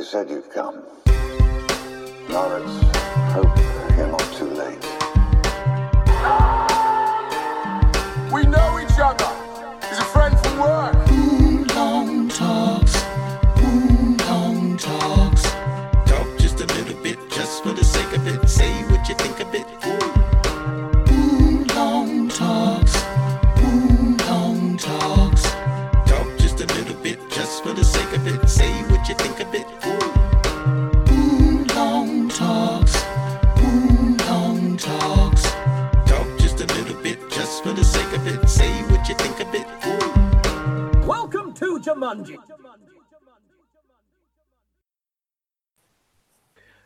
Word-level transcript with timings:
You 0.00 0.06
said 0.06 0.30
you'd 0.30 0.50
come. 0.50 0.82
Now 2.30 2.48
let's 2.48 2.96
hope 3.34 3.54
you're 3.98 4.06
not 4.06 4.32
too 4.32 4.48
late. 4.48 4.99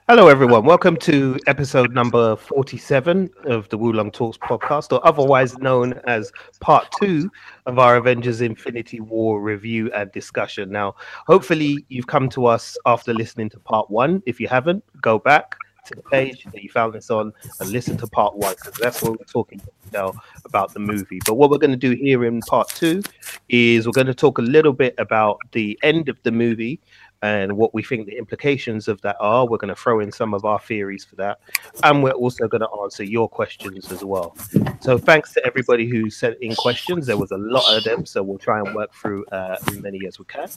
Hello, 0.06 0.28
everyone. 0.28 0.66
Welcome 0.66 0.98
to 0.98 1.38
episode 1.46 1.94
number 1.94 2.36
47 2.36 3.30
of 3.46 3.66
the 3.70 3.78
Wulong 3.78 4.12
Talks 4.12 4.36
podcast, 4.36 4.92
or 4.92 5.00
otherwise 5.06 5.56
known 5.56 5.98
as 6.06 6.30
part 6.60 6.86
two 7.00 7.30
of 7.64 7.78
our 7.78 7.96
Avengers 7.96 8.42
Infinity 8.42 9.00
War 9.00 9.40
review 9.40 9.90
and 9.92 10.12
discussion. 10.12 10.70
Now, 10.70 10.96
hopefully, 11.26 11.86
you've 11.88 12.06
come 12.06 12.28
to 12.28 12.44
us 12.44 12.76
after 12.84 13.14
listening 13.14 13.48
to 13.48 13.58
part 13.60 13.90
one. 13.90 14.22
If 14.26 14.38
you 14.40 14.46
haven't, 14.46 14.84
go 15.00 15.18
back 15.18 15.56
to 15.86 15.94
the 15.94 16.02
page 16.02 16.44
that 16.52 16.62
you 16.62 16.68
found 16.68 16.92
this 16.92 17.10
on 17.10 17.32
and 17.60 17.70
listen 17.70 17.96
to 17.98 18.06
part 18.06 18.36
one 18.36 18.54
because 18.56 18.74
that's 18.74 19.02
what 19.02 19.12
we're 19.12 19.24
talking 19.24 19.60
now 19.92 20.12
about 20.44 20.72
the 20.72 20.80
movie. 20.80 21.20
But 21.24 21.34
what 21.34 21.50
we're 21.50 21.58
going 21.58 21.70
to 21.70 21.76
do 21.76 21.92
here 21.92 22.24
in 22.24 22.40
part 22.40 22.68
two 22.68 23.02
is 23.48 23.86
we're 23.86 23.92
going 23.92 24.06
to 24.06 24.14
talk 24.14 24.38
a 24.38 24.42
little 24.42 24.72
bit 24.72 24.94
about 24.98 25.38
the 25.52 25.78
end 25.82 26.08
of 26.08 26.18
the 26.22 26.32
movie 26.32 26.80
and 27.24 27.56
what 27.56 27.72
we 27.72 27.82
think 27.82 28.06
the 28.06 28.18
implications 28.18 28.86
of 28.86 29.00
that 29.00 29.16
are. 29.18 29.46
We're 29.46 29.56
going 29.56 29.74
to 29.74 29.80
throw 29.80 30.00
in 30.00 30.12
some 30.12 30.34
of 30.34 30.44
our 30.44 30.60
theories 30.60 31.06
for 31.06 31.16
that, 31.16 31.40
and 31.82 32.02
we're 32.02 32.10
also 32.10 32.46
going 32.46 32.60
to 32.60 32.68
answer 32.82 33.02
your 33.02 33.30
questions 33.30 33.90
as 33.90 34.04
well. 34.04 34.36
So, 34.80 34.98
thanks 34.98 35.32
to 35.32 35.46
everybody 35.46 35.88
who 35.88 36.10
sent 36.10 36.36
in 36.42 36.54
questions. 36.54 37.06
There 37.06 37.16
was 37.16 37.30
a 37.30 37.38
lot 37.38 37.74
of 37.74 37.84
them, 37.84 38.04
so 38.04 38.22
we'll 38.22 38.36
try 38.36 38.58
and 38.58 38.74
work 38.74 38.92
through 38.92 39.24
uh, 39.26 39.56
as 39.66 39.80
many 39.80 40.06
as 40.06 40.18
we 40.18 40.26
can. 40.26 40.48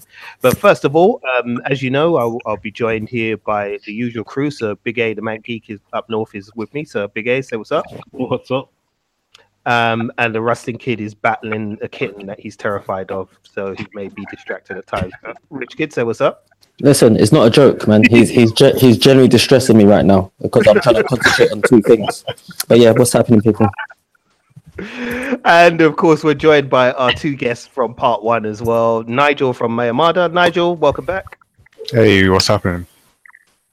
But 0.41 0.57
first 0.57 0.83
of 0.83 0.93
all, 0.93 1.21
um, 1.37 1.61
as 1.65 1.81
you 1.81 1.89
know, 1.89 2.17
I'll, 2.17 2.39
I'll 2.45 2.57
be 2.57 2.71
joined 2.71 3.07
here 3.07 3.37
by 3.37 3.79
the 3.85 3.93
usual 3.93 4.25
crew. 4.25 4.52
So, 4.52 4.75
Big 4.75 4.99
A, 4.99 5.13
the 5.13 5.21
Mount 5.21 5.43
Geek, 5.43 5.69
is 5.69 5.79
up 5.93 6.09
north, 6.09 6.35
is 6.35 6.52
with 6.55 6.73
me. 6.73 6.83
So, 6.83 7.07
Big 7.07 7.27
A, 7.27 7.41
say 7.41 7.55
what's 7.55 7.71
up. 7.71 7.85
What's 8.11 8.52
up? 8.52 8.73
Um, 9.65 10.13
and 10.17 10.33
the 10.33 10.41
Rusting 10.41 10.77
Kid 10.77 11.02
is 11.02 11.13
battling 11.13 11.77
a 11.81 11.89
kitten 11.89 12.25
that 12.27 12.39
he's 12.39 12.55
terrified 12.55 13.11
of, 13.11 13.29
so 13.43 13.73
he 13.73 13.85
may 13.93 14.07
be 14.07 14.25
distracted 14.31 14.77
at 14.77 14.87
times. 14.87 15.13
Rich 15.49 15.75
Kid, 15.75 15.91
say 15.91 16.03
what's 16.03 16.21
up. 16.21 16.47
Listen, 16.81 17.16
it's 17.16 17.31
not 17.31 17.47
a 17.47 17.50
joke, 17.50 17.88
man. 17.88 18.03
He's 18.03 18.30
he's 18.30 18.52
ge- 18.52 18.75
he's 18.80 18.97
generally 18.97 19.28
distressing 19.28 19.78
me 19.78 19.86
right 19.86 20.06
now 20.06 20.31
because 20.42 20.67
I'm 20.67 20.80
trying 20.80 20.95
to 20.95 21.03
concentrate 21.03 21.52
on 21.52 21.61
two 21.64 21.81
things. 21.81 22.23
But 22.67 22.80
yeah, 22.80 22.92
what's 22.92 23.14
happening, 23.14 23.42
people? 23.42 23.67
And 25.44 25.81
of 25.81 25.95
course, 25.95 26.23
we're 26.23 26.36
joined 26.36 26.70
by 26.70 26.92
our 26.92 27.11
two 27.14 27.36
guests 27.36 27.66
from 27.66 27.95
part 27.95 28.23
one 28.23 28.45
as 28.45 28.61
well. 28.61 29.02
Nigel 29.03 29.53
from 29.53 29.75
Mayamada. 29.75 30.31
Nigel, 30.31 30.75
welcome 30.75 31.03
back. 31.05 31.39
Hey, 31.92 32.30
what's 32.30 32.48
happening? 32.48 32.86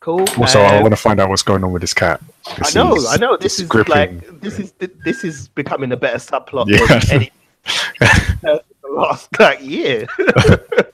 Cool. 0.01 0.25
Also, 0.39 0.61
I 0.61 0.81
want 0.81 0.93
to 0.93 0.97
find 0.97 1.21
out 1.21 1.29
what's 1.29 1.43
going 1.43 1.63
on 1.63 1.73
with 1.73 1.83
this 1.83 1.93
cat. 1.95 2.23
I 2.47 2.71
know, 2.75 2.95
is- 2.97 3.07
I 3.07 3.17
know. 3.17 3.37
This 3.37 3.59
is 3.59 3.69
gripping. 3.69 3.93
like 3.95 4.41
this 4.41 4.59
is 4.59 4.73
this 5.05 5.25
is 5.25 5.49
becoming 5.49 5.93
a 5.93 5.97
better 5.97 6.19
subplot 6.19 6.67
Yeah. 6.69 6.87
than 6.87 7.11
any 7.11 7.31
the 8.41 8.63
last 8.89 9.29
like 9.39 9.61
year. 9.63 10.07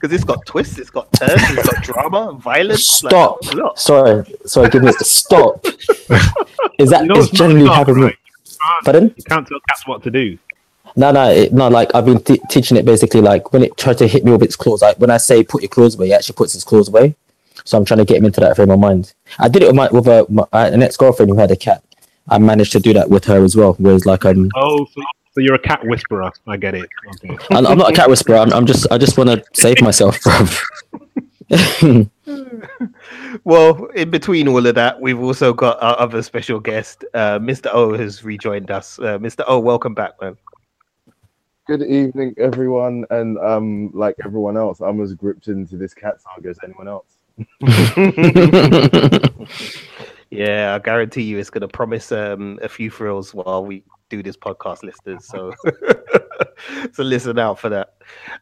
Because 0.00 0.14
it's 0.14 0.24
got 0.24 0.44
twists, 0.46 0.78
it's 0.78 0.90
got 0.90 1.12
turns, 1.12 1.32
it's 1.58 1.68
got 1.68 1.82
drama, 1.82 2.32
violence. 2.34 3.02
like, 3.02 3.10
Stop. 3.10 3.38
a 3.52 3.56
lot. 3.56 3.78
Sorry, 3.80 4.34
sorry. 4.46 4.70
Give 4.70 4.82
me 4.84 4.92
stop. 5.00 5.64
Is 6.78 6.90
that 6.90 7.02
You 7.02 7.08
know 7.08 7.18
is 7.18 7.30
generally 7.30 7.64
stop, 7.64 7.76
happening? 7.78 8.02
right? 8.04 8.16
You 8.44 8.52
can't- 8.60 8.84
Pardon? 8.84 9.14
You 9.16 9.24
can't 9.24 9.46
tell 9.48 9.58
cats 9.68 9.86
what 9.86 10.02
to 10.04 10.10
do. 10.10 10.38
No, 10.96 11.10
no, 11.10 11.30
it, 11.30 11.52
no. 11.52 11.68
Like 11.68 11.92
I've 11.94 12.04
been 12.04 12.20
t- 12.22 12.40
teaching 12.48 12.76
it 12.76 12.84
basically. 12.84 13.20
Like 13.20 13.52
when 13.52 13.62
it 13.62 13.76
tries 13.76 13.96
to 13.96 14.06
hit 14.06 14.24
me 14.24 14.30
with 14.32 14.42
its 14.42 14.54
claws, 14.56 14.82
like 14.82 14.98
when 14.98 15.10
I 15.10 15.16
say 15.16 15.42
put 15.44 15.62
your 15.62 15.68
claws 15.68 15.94
away, 15.96 16.10
it 16.10 16.14
actually 16.14 16.34
puts 16.36 16.54
its 16.54 16.64
claws 16.64 16.88
away. 16.88 17.14
So 17.64 17.76
I'm 17.76 17.84
trying 17.84 17.98
to 17.98 18.04
get 18.04 18.16
him 18.18 18.24
into 18.24 18.40
that 18.40 18.56
frame 18.56 18.70
of 18.70 18.78
mind. 18.78 19.12
I 19.38 19.48
did 19.48 19.62
it 19.62 19.66
with 19.66 19.74
my 19.76 19.88
with 19.88 20.06
a, 20.06 20.26
my, 20.28 20.44
uh, 20.52 20.70
an 20.72 20.82
ex 20.82 20.96
girlfriend 20.96 21.30
who 21.30 21.38
had 21.38 21.50
a 21.50 21.56
cat. 21.56 21.82
I 22.28 22.38
managed 22.38 22.72
to 22.72 22.80
do 22.80 22.92
that 22.94 23.10
with 23.10 23.24
her 23.26 23.42
as 23.44 23.56
well. 23.56 23.74
Whereas 23.74 24.06
like 24.06 24.24
um, 24.24 24.48
Oh, 24.54 24.86
so, 24.92 25.02
so 25.38 25.42
you're 25.42 25.54
a 25.54 25.58
cat 25.58 25.86
whisperer. 25.86 26.32
I 26.48 26.56
get 26.56 26.74
it. 26.74 26.88
Okay. 27.24 27.36
I'm, 27.52 27.64
I'm 27.64 27.78
not 27.78 27.92
a 27.92 27.94
cat 27.94 28.10
whisperer. 28.10 28.38
I'm, 28.38 28.52
I'm 28.52 28.66
just 28.66 28.90
I 28.90 28.98
just 28.98 29.16
want 29.16 29.30
to 29.30 29.44
save 29.52 29.80
myself, 29.80 30.20
bro. 30.22 30.46
Well, 33.44 33.86
in 33.94 34.10
between 34.10 34.48
all 34.48 34.66
of 34.66 34.74
that, 34.74 35.00
we've 35.00 35.20
also 35.20 35.52
got 35.52 35.82
our 35.82 35.98
other 35.98 36.22
special 36.22 36.60
guest, 36.60 37.04
uh, 37.14 37.38
Mr. 37.38 37.70
O, 37.72 37.96
has 37.96 38.24
rejoined 38.24 38.70
us. 38.70 38.98
Uh, 38.98 39.18
Mr. 39.18 39.44
O, 39.46 39.58
welcome 39.58 39.94
back, 39.94 40.20
man. 40.20 40.36
Good 41.66 41.82
evening, 41.82 42.34
everyone, 42.38 43.04
and 43.10 43.38
um, 43.38 43.90
like 43.94 44.16
everyone 44.24 44.56
else, 44.56 44.80
I'm 44.80 45.00
as 45.00 45.14
gripped 45.14 45.48
into 45.48 45.76
this 45.76 45.94
cat 45.94 46.20
saga 46.20 46.48
as 46.48 46.58
anyone 46.64 46.88
else. 46.88 47.06
yeah, 50.30 50.74
I 50.74 50.78
guarantee 50.78 51.22
you 51.22 51.38
it's 51.38 51.50
going 51.50 51.62
to 51.62 51.68
promise 51.68 52.12
um, 52.12 52.58
a 52.62 52.68
few 52.68 52.90
thrills 52.90 53.34
while 53.34 53.64
we 53.64 53.84
do 54.08 54.22
this 54.22 54.36
podcast, 54.36 54.82
listeners. 54.82 55.24
So, 55.24 55.52
so 56.92 57.02
listen 57.02 57.38
out 57.38 57.58
for 57.58 57.68
that. 57.68 57.94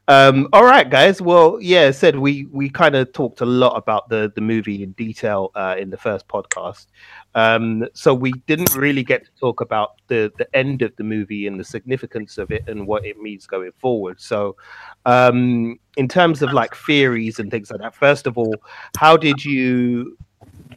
Um, 0.09 0.49
all 0.53 0.65
right, 0.65 0.89
guys. 0.89 1.21
Well, 1.21 1.59
yeah, 1.61 1.91
said 1.91 2.17
we 2.17 2.47
we 2.47 2.69
kind 2.69 2.95
of 2.95 3.13
talked 3.13 3.41
a 3.41 3.47
lot 3.47 3.77
about 3.77 4.09
the 4.09 4.33
the 4.35 4.41
movie 4.41 4.83
in 4.83 4.93
detail 4.93 5.51
uh, 5.55 5.77
in 5.79 5.91
the 5.91 5.97
first 5.97 6.29
podcast. 6.29 6.87
Um, 7.35 7.87
so 7.93 8.15
we 8.15 8.33
didn't 8.47 8.75
really 8.75 9.03
get 9.03 9.25
to 9.25 9.31
talk 9.39 9.61
about 9.61 10.01
the 10.09 10.33
the 10.39 10.49
end 10.57 10.83
of 10.83 10.95
the 10.97 11.05
movie 11.05 11.47
and 11.47 11.59
the 11.59 11.65
significance 11.65 12.39
of 12.39 12.51
it 12.51 12.69
and 12.69 12.87
what 12.87 13.05
it 13.05 13.19
means 13.19 13.47
going 13.47 13.73
forward. 13.79 14.21
So, 14.21 14.57
um, 15.05 15.79
in 15.97 16.09
terms 16.09 16.43
of 16.43 16.53
like 16.53 16.75
theories 16.75 17.39
and 17.39 17.51
things 17.51 17.71
like 17.71 17.81
that, 17.81 17.95
first 17.95 18.27
of 18.27 18.39
all, 18.39 18.55
how 18.97 19.17
did 19.17 19.45
you 19.45 20.17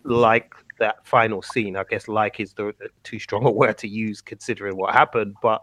like 0.04 0.54
that 0.80 1.06
final 1.06 1.42
scene? 1.42 1.76
I 1.76 1.84
guess 1.90 2.08
like 2.08 2.40
is 2.40 2.54
the 2.54 2.74
the 2.80 2.90
too 3.04 3.20
strong 3.20 3.46
a 3.46 3.52
word 3.52 3.78
to 3.80 3.88
use 3.88 4.22
considering 4.22 4.76
what 4.76 4.94
happened, 4.94 5.36
but 5.42 5.62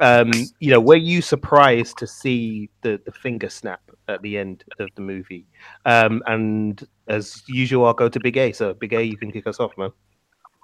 um, 0.00 0.30
you 0.60 0.70
know, 0.70 0.80
were 0.80 0.96
you 0.96 1.22
surprised 1.22 1.98
to 1.98 2.06
see 2.06 2.68
the, 2.82 3.00
the 3.04 3.12
finger 3.12 3.48
snap 3.48 3.80
at 4.08 4.20
the 4.22 4.36
end 4.36 4.64
of 4.78 4.88
the 4.94 5.00
movie? 5.00 5.46
Um, 5.84 6.22
and 6.26 6.86
as 7.08 7.42
usual, 7.46 7.86
I'll 7.86 7.94
go 7.94 8.08
to 8.08 8.20
Big 8.20 8.36
A. 8.36 8.52
So, 8.52 8.74
Big 8.74 8.92
A, 8.92 9.02
you 9.02 9.16
can 9.16 9.32
kick 9.32 9.46
us 9.46 9.58
off, 9.58 9.76
man. 9.78 9.90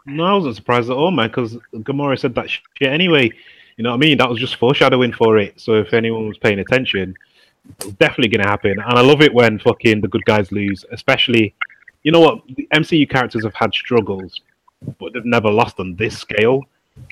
No, 0.04 0.24
I 0.24 0.34
wasn't 0.34 0.56
surprised 0.56 0.90
at 0.90 0.96
all, 0.96 1.10
man, 1.10 1.28
because 1.28 1.56
Gamora 1.74 2.18
said 2.18 2.34
that 2.34 2.50
shit 2.50 2.60
anyway. 2.82 3.30
You 3.76 3.84
know 3.84 3.90
what 3.90 3.96
I 3.96 4.00
mean? 4.00 4.18
That 4.18 4.28
was 4.28 4.38
just 4.38 4.56
foreshadowing 4.56 5.12
for 5.12 5.38
it. 5.38 5.58
So 5.58 5.74
if 5.74 5.94
anyone 5.94 6.28
was 6.28 6.38
paying 6.38 6.58
attention, 6.58 7.14
it's 7.78 7.92
definitely 7.92 8.36
going 8.36 8.44
to 8.44 8.50
happen. 8.50 8.72
And 8.72 8.98
I 8.98 9.00
love 9.00 9.22
it 9.22 9.32
when 9.32 9.58
fucking 9.58 10.00
the 10.00 10.08
good 10.08 10.24
guys 10.24 10.52
lose, 10.52 10.84
especially, 10.90 11.54
you 12.02 12.12
know 12.12 12.20
what? 12.20 12.42
The 12.56 12.68
MCU 12.74 13.08
characters 13.08 13.44
have 13.44 13.54
had 13.54 13.72
struggles, 13.72 14.40
but 14.98 15.12
they've 15.12 15.24
never 15.24 15.50
lost 15.50 15.78
on 15.80 15.96
this 15.96 16.18
scale. 16.18 16.62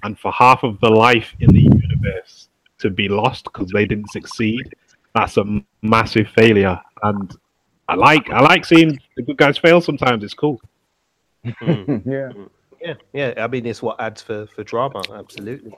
And 0.03 0.19
for 0.19 0.33
half 0.33 0.63
of 0.63 0.79
the 0.81 0.91
life 0.91 1.35
in 1.41 1.51
the 1.51 1.63
universe 1.63 2.49
to 2.79 2.91
be 2.91 3.09
lost 3.09 3.45
because 3.45 3.71
they 3.71 3.87
didn't 3.87 4.11
succeed, 4.11 4.75
that's 5.15 5.37
a 5.37 5.41
m- 5.41 5.67
massive 5.83 6.29
failure. 6.29 6.79
And 7.03 7.35
I 7.89 7.95
like 7.95 8.31
I 8.31 8.41
like 8.41 8.65
seeing 8.65 9.01
the 9.17 9.23
good 9.23 9.37
guys 9.37 9.59
fail 9.59 9.81
sometimes. 9.81 10.23
It's 10.23 10.35
cool. 10.35 10.61
yeah. 11.45 12.33
Yeah, 12.81 12.95
yeah. 13.13 13.35
I 13.37 13.47
mean, 13.47 13.67
it's 13.67 13.83
what 13.83 14.01
adds 14.01 14.23
for 14.23 14.47
for 14.47 14.65
drama. 14.65 15.03
Absolutely. 15.13 15.75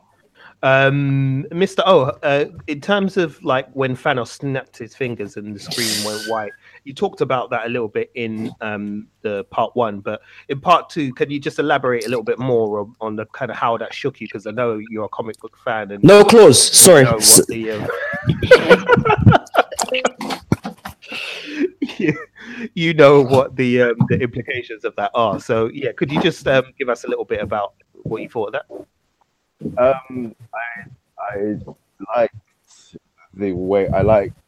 Um, 0.62 1.44
Mr. 1.50 1.82
Oh, 1.84 2.02
uh, 2.22 2.46
in 2.68 2.80
terms 2.80 3.16
of 3.16 3.42
like 3.42 3.68
when 3.72 3.96
Thanos 3.96 4.28
snapped 4.28 4.78
his 4.78 4.94
fingers 4.94 5.36
and 5.36 5.54
the 5.54 5.58
screen 5.58 6.04
went 6.04 6.28
white, 6.28 6.52
you 6.84 6.92
talked 6.92 7.20
about 7.20 7.50
that 7.50 7.66
a 7.66 7.68
little 7.68 7.88
bit 7.88 8.10
in 8.14 8.52
um, 8.60 9.06
the 9.22 9.44
part 9.44 9.74
one, 9.76 10.00
but 10.00 10.22
in 10.48 10.60
part 10.60 10.90
two, 10.90 11.12
can 11.14 11.30
you 11.30 11.38
just 11.38 11.58
elaborate 11.58 12.06
a 12.06 12.08
little 12.08 12.24
bit 12.24 12.38
more 12.38 12.80
on, 12.80 12.94
on 13.00 13.16
the 13.16 13.26
kind 13.26 13.50
of 13.50 13.56
how 13.56 13.76
that 13.78 13.94
shook 13.94 14.20
you? 14.20 14.26
Because 14.26 14.46
I 14.46 14.50
know 14.50 14.80
you're 14.90 15.04
a 15.04 15.08
comic 15.08 15.38
book 15.40 15.56
fan 15.64 15.90
and 15.92 16.02
no 16.02 16.24
claws. 16.24 16.60
Sorry. 16.60 17.00
you 17.00 17.06
know 17.06 17.12
what 17.12 17.46
the, 17.48 17.70
um, 17.70 17.88
you, 21.98 22.26
you 22.74 22.94
know 22.94 23.20
what 23.22 23.56
the 23.56 23.82
um, 23.82 23.96
the 24.08 24.20
implications 24.20 24.84
of 24.84 24.96
that 24.96 25.10
are. 25.14 25.38
So 25.40 25.70
yeah, 25.72 25.92
could 25.92 26.10
you 26.10 26.20
just 26.20 26.46
um, 26.48 26.64
give 26.78 26.88
us 26.88 27.04
a 27.04 27.08
little 27.08 27.24
bit 27.24 27.40
about 27.40 27.74
what 27.92 28.22
you 28.22 28.28
thought 28.28 28.54
of 28.54 28.62
that? 28.62 28.66
Um, 29.78 30.34
I 30.52 30.84
I 31.18 31.56
liked 32.16 32.34
the 33.34 33.52
way 33.52 33.88
I 33.88 34.02
liked 34.02 34.36
the 34.36 34.41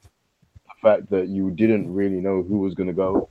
fact 0.85 1.11
that 1.11 1.29
you 1.29 1.51
didn't 1.51 1.93
really 1.93 2.21
know 2.21 2.43
who 2.43 2.59
was 2.59 2.75
gonna 2.75 2.93
go. 2.93 3.29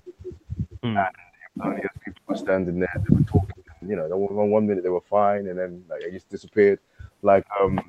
Hmm. 0.81 0.97
and 0.97 1.15
only 1.63 1.81
as 1.83 1.89
people 2.03 2.21
were 2.27 2.35
standing 2.35 2.79
there, 2.79 2.95
they 2.95 3.15
were 3.15 3.23
talking. 3.23 3.63
You 3.87 3.95
know, 3.97 4.07
one, 4.17 4.49
one 4.49 4.67
minute 4.67 4.83
they 4.83 4.89
were 4.89 5.07
fine, 5.19 5.47
and 5.47 5.57
then 5.59 5.83
like 5.89 6.01
they 6.01 6.11
just 6.11 6.29
disappeared. 6.29 6.79
Like 7.21 7.45
um, 7.59 7.79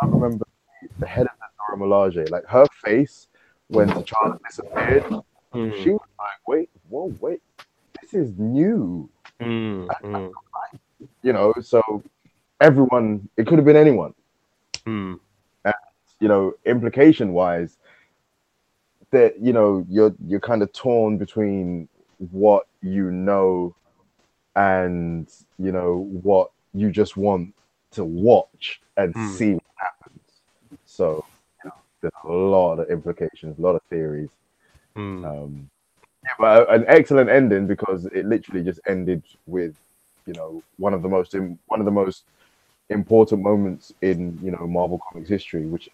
I 0.00 0.06
remember 0.06 0.44
the 0.98 1.06
head 1.06 1.26
of 1.26 1.36
the 1.38 1.46
Dora 1.58 1.78
Milaje, 1.80 2.30
like 2.30 2.44
her 2.46 2.66
face 2.84 3.28
when 3.68 3.88
the 3.88 4.02
child 4.02 4.38
disappeared. 4.46 5.04
Hmm. 5.52 5.70
She 5.82 5.90
was 5.90 6.08
like, 6.18 6.40
"Wait, 6.46 6.70
whoa, 6.88 7.14
wait, 7.20 7.42
this 8.00 8.14
is 8.14 8.38
new." 8.38 9.08
Hmm. 9.40 9.86
You 11.24 11.32
know, 11.32 11.52
so 11.60 12.02
everyone, 12.60 13.28
it 13.36 13.46
could 13.46 13.58
have 13.58 13.64
been 13.64 13.76
anyone. 13.76 14.14
Hmm. 14.84 15.14
you 16.20 16.28
know, 16.28 16.54
implication 16.64 17.32
wise, 17.32 17.76
that 19.12 19.40
you 19.40 19.52
know, 19.52 19.86
you're 19.88 20.14
you're 20.26 20.40
kind 20.40 20.62
of 20.62 20.72
torn 20.72 21.16
between 21.18 21.88
what 22.30 22.66
you 22.82 23.10
know 23.10 23.74
and 24.56 25.28
you 25.58 25.72
know 25.72 26.08
what 26.22 26.50
you 26.74 26.90
just 26.90 27.16
want 27.16 27.54
to 27.92 28.04
watch 28.04 28.80
and 28.96 29.14
Hmm. 29.14 29.36
see 29.36 29.52
what 29.52 29.62
happens. 29.76 30.20
So 30.86 31.24
you 31.64 31.70
know, 31.70 31.74
there's 32.00 32.12
a 32.24 32.32
lot 32.32 32.80
of 32.80 32.90
implications, 32.90 33.58
a 33.58 33.62
lot 33.62 33.76
of 33.76 33.82
theories. 33.90 34.30
Hmm. 34.94 35.24
Um, 35.24 35.70
yeah, 36.24 36.30
but 36.38 36.72
an 36.72 36.84
excellent 36.88 37.30
ending 37.30 37.66
because 37.66 38.06
it 38.06 38.26
literally 38.26 38.62
just 38.64 38.80
ended 38.86 39.22
with, 39.46 39.74
you 40.26 40.34
know, 40.34 40.62
one 40.78 40.94
of 40.94 41.02
the 41.02 41.08
most 41.08 41.34
im- 41.34 41.58
one 41.66 41.80
of 41.80 41.86
the 41.86 41.92
most 41.92 42.24
important 42.90 43.42
moments 43.42 43.92
in 44.02 44.38
you 44.42 44.50
know 44.50 44.66
Marvel 44.66 44.98
Comics 44.98 45.28
history, 45.28 45.66
which 45.66 45.88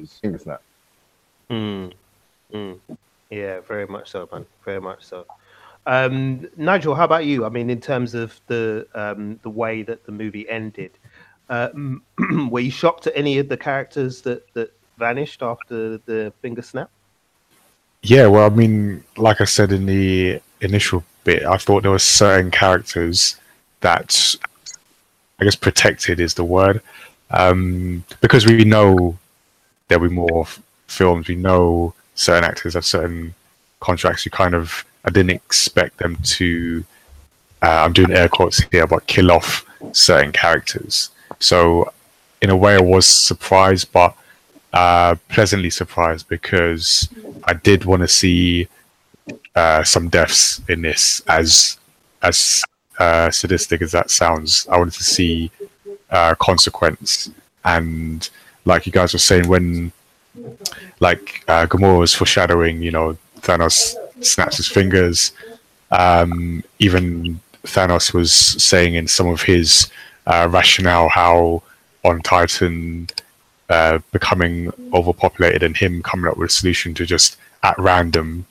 is 0.00 0.18
Finger 0.20 0.38
Snap. 0.38 0.62
Mm. 1.50 1.92
Mm. 2.52 2.78
Yeah, 3.30 3.60
very 3.60 3.86
much 3.86 4.10
so, 4.10 4.28
man. 4.32 4.46
Very 4.64 4.80
much 4.80 5.04
so. 5.04 5.26
Um, 5.86 6.48
Nigel, 6.56 6.94
how 6.94 7.04
about 7.04 7.24
you? 7.26 7.44
I 7.44 7.48
mean, 7.48 7.70
in 7.70 7.80
terms 7.80 8.14
of 8.14 8.40
the 8.48 8.86
um, 8.94 9.38
the 9.42 9.50
way 9.50 9.82
that 9.82 10.04
the 10.04 10.12
movie 10.12 10.48
ended, 10.48 10.92
uh, 11.48 11.68
were 12.50 12.60
you 12.60 12.70
shocked 12.70 13.06
at 13.06 13.12
any 13.16 13.38
of 13.38 13.48
the 13.48 13.56
characters 13.56 14.22
that, 14.22 14.52
that 14.54 14.72
vanished 14.98 15.42
after 15.42 15.98
the 15.98 16.32
finger 16.42 16.62
snap? 16.62 16.90
Yeah, 18.02 18.26
well, 18.26 18.46
I 18.46 18.54
mean, 18.54 19.04
like 19.16 19.40
I 19.40 19.44
said 19.44 19.72
in 19.72 19.86
the 19.86 20.40
initial 20.60 21.04
bit, 21.24 21.44
I 21.44 21.56
thought 21.56 21.82
there 21.82 21.90
were 21.90 21.98
certain 21.98 22.50
characters 22.50 23.36
that 23.80 24.36
I 25.40 25.44
guess 25.44 25.56
protected 25.56 26.20
is 26.20 26.34
the 26.34 26.44
word. 26.44 26.82
Um, 27.30 28.04
because 28.20 28.46
we 28.46 28.64
know 28.64 29.18
there'll 29.88 30.08
be 30.08 30.14
more 30.14 30.42
f- 30.42 30.62
films, 30.86 31.28
we 31.28 31.34
know 31.34 31.94
certain 32.16 32.44
actors 32.44 32.74
have 32.74 32.84
certain 32.84 33.34
contracts. 33.80 34.24
You 34.24 34.32
kind 34.32 34.54
of, 34.54 34.84
I 35.04 35.10
didn't 35.10 35.30
expect 35.30 35.98
them 35.98 36.16
to, 36.24 36.84
uh, 37.62 37.84
I'm 37.84 37.92
doing 37.92 38.10
air 38.10 38.28
quotes 38.28 38.58
here, 38.72 38.86
but 38.86 39.06
kill 39.06 39.30
off 39.30 39.64
certain 39.92 40.32
characters. 40.32 41.10
So, 41.38 41.92
in 42.42 42.50
a 42.50 42.56
way, 42.56 42.74
I 42.74 42.80
was 42.80 43.06
surprised, 43.06 43.92
but 43.92 44.14
uh, 44.72 45.14
pleasantly 45.28 45.70
surprised 45.70 46.28
because 46.28 47.08
I 47.44 47.54
did 47.54 47.84
want 47.84 48.02
to 48.02 48.08
see 48.08 48.68
uh, 49.54 49.84
some 49.84 50.08
deaths 50.08 50.60
in 50.68 50.82
this. 50.82 51.22
As 51.28 51.78
as 52.22 52.62
uh, 52.98 53.30
sadistic 53.30 53.82
as 53.82 53.92
that 53.92 54.10
sounds, 54.10 54.66
I 54.68 54.78
wanted 54.78 54.94
to 54.94 55.04
see 55.04 55.50
uh, 56.10 56.34
consequence. 56.34 57.30
And 57.64 58.28
like 58.64 58.86
you 58.86 58.92
guys 58.92 59.12
were 59.12 59.18
saying, 59.18 59.48
when 59.48 59.92
like 61.00 61.44
uh, 61.48 61.66
Gamora 61.66 61.98
was 61.98 62.14
foreshadowing, 62.14 62.82
you 62.82 62.90
know, 62.90 63.16
Thanos 63.40 63.94
snaps 64.20 64.56
his 64.56 64.68
fingers. 64.68 65.32
Um, 65.90 66.64
even 66.78 67.40
Thanos 67.64 68.12
was 68.12 68.32
saying 68.32 68.94
in 68.94 69.06
some 69.06 69.28
of 69.28 69.42
his 69.42 69.90
uh, 70.26 70.48
rationale 70.50 71.08
how 71.08 71.62
on 72.04 72.20
Titan 72.20 73.08
uh, 73.68 73.98
becoming 74.12 74.72
overpopulated 74.92 75.62
and 75.62 75.76
him 75.76 76.02
coming 76.02 76.30
up 76.30 76.36
with 76.36 76.50
a 76.50 76.52
solution 76.52 76.94
to 76.94 77.04
just 77.04 77.36
at 77.62 77.78
random 77.78 78.46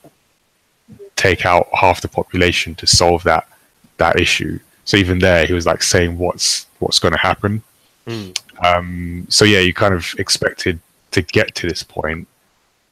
take 1.16 1.46
out 1.46 1.66
half 1.72 2.02
the 2.02 2.08
population 2.08 2.74
to 2.74 2.86
solve 2.86 3.22
that 3.24 3.48
that 3.96 4.20
issue. 4.20 4.58
So 4.84 4.96
even 4.96 5.18
there, 5.18 5.46
he 5.46 5.52
was 5.52 5.66
like 5.66 5.82
saying 5.82 6.18
what's 6.18 6.66
what's 6.78 6.98
going 6.98 7.12
to 7.12 7.18
happen. 7.18 7.62
Mm. 8.06 8.38
Um, 8.64 9.26
so 9.28 9.44
yeah, 9.44 9.60
you 9.60 9.74
kind 9.74 9.94
of 9.94 10.14
expected 10.18 10.78
to 11.16 11.22
get 11.22 11.54
to 11.56 11.66
this 11.66 11.82
point, 11.82 12.28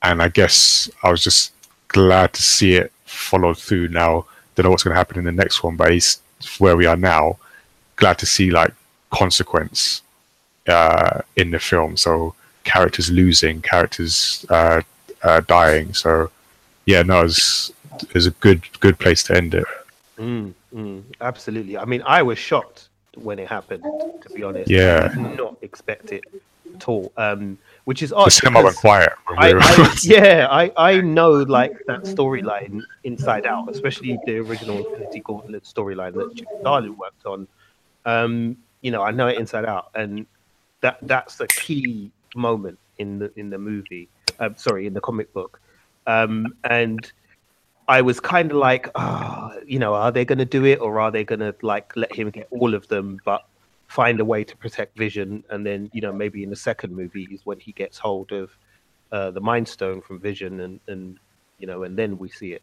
and 0.02 0.22
I 0.22 0.28
guess 0.28 0.90
I 1.02 1.10
was 1.10 1.22
just 1.22 1.52
glad 1.88 2.32
to 2.32 2.42
see 2.42 2.74
it 2.74 2.90
followed 3.04 3.58
through. 3.58 3.88
Now, 3.88 4.26
don't 4.54 4.64
know 4.64 4.70
what's 4.70 4.82
going 4.82 4.94
to 4.94 4.98
happen 4.98 5.18
in 5.18 5.24
the 5.24 5.32
next 5.32 5.62
one, 5.62 5.76
but 5.76 5.92
it's 5.92 6.20
where 6.58 6.76
we 6.76 6.86
are 6.86 6.96
now. 6.96 7.38
Glad 7.96 8.18
to 8.18 8.26
see 8.26 8.50
like 8.50 8.72
consequence 9.10 10.02
uh, 10.68 11.20
in 11.36 11.50
the 11.50 11.58
film. 11.58 11.96
So 11.96 12.34
characters 12.64 13.10
losing, 13.10 13.60
characters 13.62 14.44
uh, 14.48 14.80
uh, 15.22 15.40
dying. 15.46 15.94
So 15.94 16.30
yeah, 16.86 17.02
no, 17.02 17.22
it's 17.22 17.72
it's 18.14 18.26
a 18.26 18.30
good 18.30 18.62
good 18.80 18.98
place 18.98 19.22
to 19.24 19.36
end 19.36 19.54
it. 19.54 19.66
Mm, 20.18 20.54
mm, 20.74 21.02
absolutely. 21.20 21.76
I 21.76 21.84
mean, 21.84 22.02
I 22.06 22.22
was 22.22 22.38
shocked 22.38 22.88
when 23.16 23.38
it 23.38 23.48
happened. 23.48 23.84
To 24.22 24.28
be 24.34 24.42
honest, 24.42 24.70
Yeah. 24.70 25.10
I 25.10 25.14
did 25.14 25.36
not 25.36 25.56
expect 25.62 26.12
it 26.12 26.24
at 26.74 26.88
all. 26.88 27.12
Um, 27.16 27.58
which 27.84 28.02
is 28.02 28.10
The 28.10 28.16
odd. 28.16 28.32
cinema 28.32 28.62
went 28.62 28.76
quiet. 28.76 29.12
I, 29.28 29.52
I, 29.54 29.94
yeah, 30.02 30.48
I, 30.50 30.72
I 30.76 31.00
know 31.00 31.32
like 31.32 31.72
that 31.86 32.02
storyline 32.04 32.82
inside 33.04 33.46
out, 33.46 33.70
especially 33.70 34.18
the 34.26 34.38
original 34.38 34.78
Infinity 34.86 35.20
Gauntlet 35.20 35.64
storyline 35.64 36.14
that 36.14 36.46
Starlin 36.60 36.96
worked 36.96 37.26
on. 37.26 37.46
Um, 38.06 38.56
you 38.80 38.90
know, 38.90 39.02
I 39.02 39.10
know 39.10 39.28
it 39.28 39.38
inside 39.38 39.64
out, 39.64 39.90
and 39.94 40.26
that 40.80 40.98
that's 41.02 41.36
the 41.36 41.46
key 41.48 42.10
moment 42.34 42.78
in 42.98 43.18
the 43.18 43.32
in 43.38 43.50
the 43.50 43.58
movie. 43.58 44.08
Um, 44.40 44.56
sorry, 44.56 44.86
in 44.86 44.94
the 44.94 45.00
comic 45.00 45.32
book, 45.32 45.60
um, 46.06 46.54
and 46.64 47.10
I 47.86 48.00
was 48.02 48.18
kind 48.18 48.50
of 48.50 48.56
like, 48.56 48.88
ah, 48.94 49.54
you 49.66 49.78
know, 49.78 49.94
are 49.94 50.10
they 50.10 50.24
going 50.24 50.38
to 50.38 50.44
do 50.44 50.64
it, 50.64 50.80
or 50.80 51.00
are 51.00 51.10
they 51.10 51.24
going 51.24 51.40
to 51.40 51.54
like 51.62 51.94
let 51.96 52.14
him 52.14 52.30
get 52.30 52.48
all 52.50 52.74
of 52.74 52.88
them, 52.88 53.20
but 53.24 53.44
find 53.94 54.18
a 54.20 54.24
way 54.24 54.42
to 54.44 54.56
protect 54.56 54.98
Vision, 54.98 55.44
and 55.50 55.64
then 55.64 55.88
you 55.92 56.00
know 56.00 56.12
maybe 56.12 56.42
in 56.42 56.50
the 56.50 56.56
second 56.70 56.94
movie 56.94 57.28
is 57.32 57.40
when 57.44 57.60
he 57.60 57.72
gets 57.72 57.98
hold 57.98 58.32
of 58.32 58.50
uh, 59.12 59.30
the 59.30 59.40
Mind 59.40 59.68
Stone 59.68 60.00
from 60.02 60.18
Vision, 60.20 60.60
and 60.60 60.80
and 60.88 61.18
you 61.58 61.66
know, 61.68 61.84
and 61.84 61.96
then 61.96 62.18
we 62.18 62.28
see 62.28 62.52
it. 62.52 62.62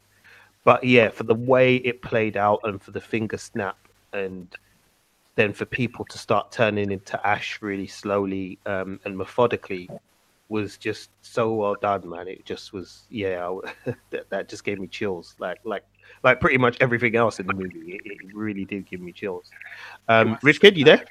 But 0.66 0.84
yeah, 0.84 1.10
for 1.10 1.24
the 1.24 1.36
way 1.54 1.78
it 1.78 2.02
played 2.02 2.38
out, 2.38 2.60
and 2.64 2.82
for 2.82 2.92
the 2.92 3.02
finger 3.02 3.38
snap, 3.38 3.78
and 4.14 4.48
then 5.36 5.54
for 5.54 5.66
people 5.66 6.06
to 6.06 6.18
start 6.18 6.52
turning 6.52 6.92
into 6.92 7.16
ash 7.26 7.62
really 7.62 7.88
slowly 7.88 8.60
um, 8.66 9.00
and 9.06 9.18
methodically 9.18 9.90
was 10.50 10.78
just 10.78 11.10
so 11.22 11.54
well 11.54 11.76
done, 11.82 12.08
man. 12.10 12.28
It 12.28 12.46
just 12.46 12.74
was, 12.74 13.06
yeah, 13.10 13.50
I- 13.50 13.94
that, 14.10 14.30
that 14.30 14.50
just 14.50 14.66
gave 14.66 14.80
me 14.80 14.88
chills. 14.88 15.36
Like, 15.40 15.60
like, 15.64 15.86
like 16.24 16.40
pretty 16.40 16.58
much 16.58 16.78
everything 16.82 17.16
else 17.16 17.40
in 17.40 17.48
the 17.48 17.54
movie, 17.54 17.94
it, 17.96 18.02
it 18.06 18.36
really 18.36 18.66
did 18.66 18.86
give 18.90 19.02
me 19.02 19.12
chills. 19.12 19.50
Um, 20.08 20.38
Rich 20.44 20.62
Kid, 20.62 20.78
you 20.78 20.86
there? 20.86 21.04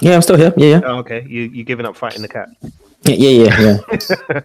Yeah, 0.00 0.14
I'm 0.14 0.22
still 0.22 0.36
here. 0.36 0.52
Yeah, 0.56 0.66
yeah, 0.66 0.80
Oh, 0.84 0.96
okay, 0.98 1.24
you 1.28 1.42
you 1.42 1.64
giving 1.64 1.86
up 1.86 1.96
fighting 1.96 2.22
the 2.22 2.28
cat? 2.28 2.48
yeah, 3.02 3.14
yeah, 3.14 3.60
yeah. 3.60 3.78
yeah. 4.30 4.40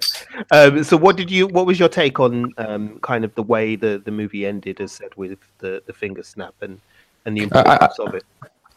um, 0.52 0.84
so, 0.84 0.98
what 0.98 1.16
did 1.16 1.30
you? 1.32 1.48
What 1.48 1.66
was 1.66 1.80
your 1.80 1.90
take 1.90 2.20
on 2.20 2.54
um, 2.58 3.00
kind 3.02 3.24
of 3.24 3.34
the 3.36 3.44
way 3.44 3.76
the, 3.76 4.02
the 4.04 4.12
movie 4.12 4.46
ended, 4.46 4.82
as 4.82 4.92
said 4.92 5.10
with 5.16 5.40
the, 5.60 5.82
the 5.86 5.94
finger 5.94 6.24
snap 6.24 6.54
and 6.62 6.80
and 7.26 7.38
the 7.38 7.48
I- 7.54 7.76
I- 7.86 7.90
of 8.06 8.14
it? 8.16 8.24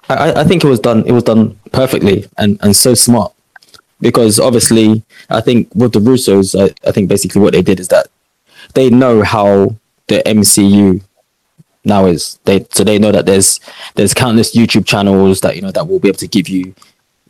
I, 0.08 0.40
I 0.40 0.44
think 0.44 0.64
it 0.64 0.68
was 0.68 0.80
done. 0.80 1.04
It 1.06 1.12
was 1.12 1.22
done 1.22 1.58
perfectly 1.72 2.28
and, 2.38 2.58
and 2.62 2.74
so 2.74 2.94
smart, 2.94 3.32
because 4.00 4.40
obviously, 4.40 5.02
I 5.28 5.40
think 5.40 5.68
with 5.74 5.92
the 5.92 6.00
Russos, 6.00 6.54
I, 6.60 6.74
I 6.88 6.92
think 6.92 7.08
basically 7.08 7.40
what 7.40 7.52
they 7.52 7.62
did 7.62 7.78
is 7.80 7.88
that 7.88 8.08
they 8.74 8.90
know 8.90 9.22
how 9.22 9.74
the 10.08 10.22
MCU 10.26 11.02
now 11.84 12.06
is. 12.06 12.38
They 12.44 12.66
so 12.70 12.84
they 12.84 12.98
know 12.98 13.12
that 13.12 13.26
there's 13.26 13.60
there's 13.94 14.14
countless 14.14 14.54
YouTube 14.54 14.86
channels 14.86 15.40
that 15.40 15.56
you 15.56 15.62
know 15.62 15.70
that 15.72 15.88
will 15.88 15.98
be 15.98 16.08
able 16.08 16.18
to 16.18 16.28
give 16.28 16.48
you 16.48 16.74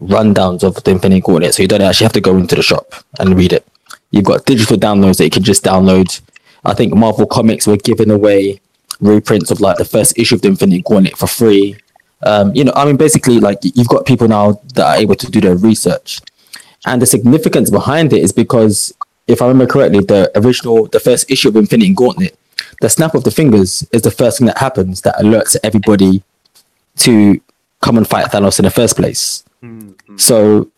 rundowns 0.03 0.63
of 0.63 0.83
the 0.85 0.91
Infinity 0.93 1.21
Gauntlet, 1.21 1.55
so 1.55 1.63
you 1.63 1.69
don't 1.69 1.83
actually 1.83 2.07
have 2.07 2.13
to 2.15 2.21
go 2.21 2.37
into 2.37 2.55
the 2.55 2.63
shop 2.63 2.95
and 3.19 3.37
read 3.37 3.53
it. 3.53 3.67
You've 4.11 4.25
got 4.25 4.47
digital 4.47 4.77
downloads 4.77 5.19
that 5.19 5.25
you 5.25 5.31
can 5.31 5.43
just 5.43 5.65
download. 5.65 6.21
I 6.65 6.75
think 6.75 6.95
Marvel 6.95 7.27
Comics 7.27 7.67
were 7.67 7.77
giving 7.77 8.11
away 8.11 8.61
reprints 9.01 9.51
of 9.51 9.61
like 9.61 9.79
the 9.79 9.85
first 9.85 10.19
issue 10.19 10.35
of 10.35 10.43
the 10.43 10.49
Infinity 10.49 10.83
Gauntlet 10.83 11.17
for 11.17 11.27
free. 11.27 11.77
Um, 12.23 12.55
you 12.55 12.65
know, 12.65 12.73
I 12.75 12.85
mean, 12.85 12.97
basically, 12.97 13.41
like 13.41 13.59
you've 13.63 13.89
got 13.89 14.07
people 14.07 14.29
now 14.29 14.61
that 14.75 14.87
are 14.87 15.01
able 15.01 15.15
to 15.15 15.31
do 15.31 15.41
their 15.41 15.57
research, 15.57 16.21
and 16.87 17.01
the 17.01 17.07
significance 17.07 17.71
behind 17.71 18.13
it 18.13 18.23
is 18.23 18.33
because, 18.33 18.93
if 19.27 19.41
I 19.41 19.49
remember 19.49 19.73
correctly, 19.73 20.01
the 20.01 20.31
original, 20.35 20.87
the 20.87 21.01
first 21.01 21.31
issue 21.31 21.49
of 21.49 21.57
Infinity 21.57 21.95
Gauntlet, 21.95 22.39
the 22.81 22.89
snap 22.89 23.15
of 23.15 23.25
the 23.25 23.31
fingers 23.31 23.87
is 23.93 24.03
the 24.03 24.11
first 24.11 24.39
thing 24.39 24.47
that 24.47 24.59
happens 24.59 25.03
that 25.03 25.17
alerts 25.17 25.57
everybody 25.63 26.23
to 26.97 27.41
come 27.81 27.97
and 27.97 28.07
fight 28.07 28.27
Thanos 28.27 28.59
in 28.59 28.65
the 28.65 28.71
first 28.71 28.97
place. 28.97 29.45
Hmm, 29.61 29.91
hmm. 30.07 30.17
So, 30.17 30.71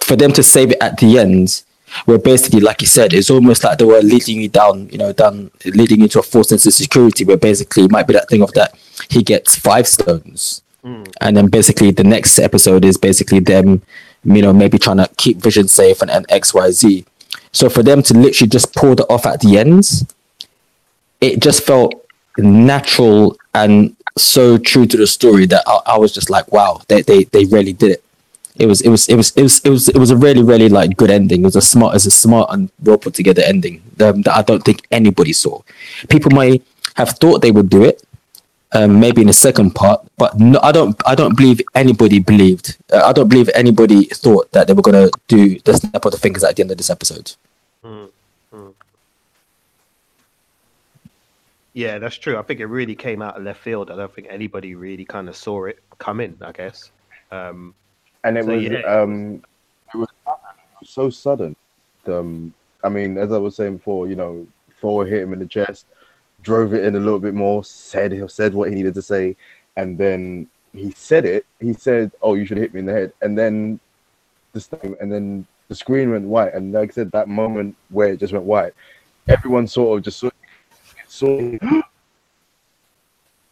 for 0.00 0.16
them 0.16 0.32
to 0.32 0.42
save 0.42 0.72
it 0.72 0.78
at 0.80 0.98
the 0.98 1.18
end, 1.18 1.62
where 2.04 2.18
basically, 2.18 2.60
like 2.60 2.80
you 2.80 2.86
said, 2.86 3.12
it's 3.12 3.30
almost 3.30 3.64
like 3.64 3.78
they 3.78 3.84
were 3.84 4.00
leading 4.00 4.40
you 4.40 4.48
down, 4.48 4.88
you 4.90 4.98
know, 4.98 5.12
down 5.12 5.50
leading 5.64 6.00
you 6.00 6.08
to 6.08 6.20
a 6.20 6.22
false 6.22 6.50
sense 6.50 6.66
of 6.66 6.72
security, 6.74 7.24
where 7.24 7.36
basically 7.36 7.84
it 7.84 7.90
might 7.90 8.06
be 8.06 8.14
that 8.14 8.28
thing 8.28 8.42
of 8.42 8.52
that 8.54 8.74
he 9.10 9.22
gets 9.22 9.56
five 9.56 9.86
stones, 9.86 10.62
hmm. 10.82 11.04
and 11.20 11.36
then 11.36 11.48
basically 11.48 11.90
the 11.90 12.04
next 12.04 12.38
episode 12.38 12.84
is 12.84 12.96
basically 12.96 13.40
them, 13.40 13.82
you 14.24 14.42
know, 14.42 14.52
maybe 14.52 14.78
trying 14.78 14.98
to 14.98 15.08
keep 15.16 15.38
Vision 15.38 15.68
safe 15.68 16.02
and, 16.02 16.10
and 16.10 16.26
X 16.28 16.52
Y 16.54 16.70
Z. 16.70 17.04
So 17.52 17.68
for 17.68 17.82
them 17.82 18.02
to 18.02 18.14
literally 18.14 18.48
just 18.48 18.74
pull 18.74 18.94
that 18.94 19.06
off 19.06 19.26
at 19.26 19.40
the 19.40 19.58
ends, 19.58 20.04
it 21.20 21.40
just 21.40 21.64
felt 21.64 21.94
natural 22.36 23.36
and 23.54 23.96
so 24.16 24.58
true 24.58 24.86
to 24.86 24.96
the 24.96 25.06
story 25.06 25.46
that 25.46 25.62
I, 25.66 25.80
I 25.86 25.98
was 25.98 26.12
just 26.12 26.30
like, 26.30 26.50
wow, 26.52 26.82
they, 26.88 27.02
they 27.02 27.24
they 27.24 27.44
really 27.46 27.72
did 27.72 27.92
it. 27.92 28.04
It 28.56 28.66
was 28.66 28.80
it 28.80 28.88
was 28.88 29.08
it 29.08 29.14
was 29.14 29.30
it 29.36 29.42
was 29.42 29.60
it 29.64 29.70
was 29.70 29.88
it 29.88 29.98
was 29.98 30.10
a 30.10 30.16
really 30.16 30.42
really 30.42 30.68
like 30.68 30.96
good 30.96 31.10
ending. 31.10 31.42
It 31.42 31.44
was 31.44 31.56
a 31.56 31.62
smart, 31.62 31.94
it's 31.94 32.06
a 32.06 32.10
smart 32.10 32.50
and 32.50 32.70
well 32.82 32.98
put 32.98 33.14
together 33.14 33.42
ending 33.42 33.82
um, 34.00 34.22
that 34.22 34.36
I 34.36 34.42
don't 34.42 34.64
think 34.64 34.86
anybody 34.90 35.32
saw. 35.32 35.62
People 36.08 36.32
may 36.32 36.60
have 36.96 37.10
thought 37.10 37.40
they 37.40 37.52
would 37.52 37.70
do 37.70 37.84
it, 37.84 38.02
um, 38.72 38.98
maybe 38.98 39.20
in 39.20 39.28
the 39.28 39.32
second 39.32 39.76
part, 39.76 40.04
but 40.16 40.36
no, 40.38 40.58
I 40.60 40.72
don't 40.72 41.00
I 41.06 41.14
don't 41.14 41.36
believe 41.36 41.60
anybody 41.74 42.18
believed. 42.18 42.76
Uh, 42.92 43.02
I 43.04 43.12
don't 43.12 43.28
believe 43.28 43.48
anybody 43.54 44.04
thought 44.06 44.50
that 44.52 44.66
they 44.66 44.72
were 44.72 44.82
gonna 44.82 45.10
do 45.28 45.60
the 45.60 45.74
snap 45.74 46.04
of 46.04 46.12
the 46.12 46.18
fingers 46.18 46.42
at 46.42 46.56
the 46.56 46.62
end 46.62 46.72
of 46.72 46.78
this 46.78 46.90
episode. 46.90 47.32
Yeah, 51.78 52.00
that's 52.00 52.16
true. 52.16 52.36
I 52.36 52.42
think 52.42 52.58
it 52.58 52.66
really 52.66 52.96
came 52.96 53.22
out 53.22 53.36
of 53.36 53.44
left 53.44 53.60
field. 53.60 53.88
I 53.88 53.94
don't 53.94 54.12
think 54.12 54.26
anybody 54.28 54.74
really 54.74 55.04
kind 55.04 55.28
of 55.28 55.36
saw 55.36 55.66
it 55.66 55.78
coming. 56.00 56.36
I 56.40 56.50
guess. 56.50 56.90
Um, 57.30 57.72
and 58.24 58.36
it 58.36 58.44
So, 58.44 58.54
was 58.56 58.64
yeah. 58.64 58.80
um 58.80 59.42
it 59.94 59.96
was, 59.96 60.08
so 60.82 61.08
sudden 61.08 61.54
um 62.06 62.52
i 62.82 62.88
mean 62.88 63.16
as 63.16 63.32
i 63.32 63.38
was 63.38 63.54
saying 63.54 63.76
before 63.76 64.08
you 64.08 64.16
know 64.16 64.46
thor 64.80 65.06
hit 65.06 65.22
him 65.22 65.32
in 65.32 65.38
the 65.38 65.46
chest 65.46 65.86
drove 66.42 66.74
it 66.74 66.84
in 66.84 66.96
a 66.96 66.98
little 66.98 67.18
bit 67.18 67.34
more 67.34 67.62
said 67.62 68.12
said 68.30 68.54
what 68.54 68.70
he 68.70 68.74
needed 68.74 68.94
to 68.94 69.02
say 69.02 69.36
and 69.76 69.98
then 69.98 70.48
he 70.72 70.90
said 70.90 71.24
it 71.24 71.46
he 71.60 71.72
said 71.72 72.10
oh 72.22 72.34
you 72.34 72.44
should 72.44 72.58
hit 72.58 72.72
me 72.72 72.80
in 72.80 72.86
the 72.86 72.92
head 72.92 73.12
and 73.22 73.36
then 73.36 73.78
this 74.52 74.66
thing 74.66 74.96
and 75.00 75.12
then 75.12 75.46
the 75.68 75.74
screen 75.74 76.10
went 76.10 76.24
white 76.24 76.54
and 76.54 76.72
like 76.72 76.90
i 76.90 76.92
said 76.92 77.10
that 77.12 77.28
moment 77.28 77.76
where 77.90 78.08
it 78.08 78.20
just 78.20 78.32
went 78.32 78.44
white 78.44 78.72
everyone 79.28 79.66
sort 79.66 79.98
of 79.98 80.04
just 80.04 80.18
saw, 80.18 80.30
saw 81.08 81.58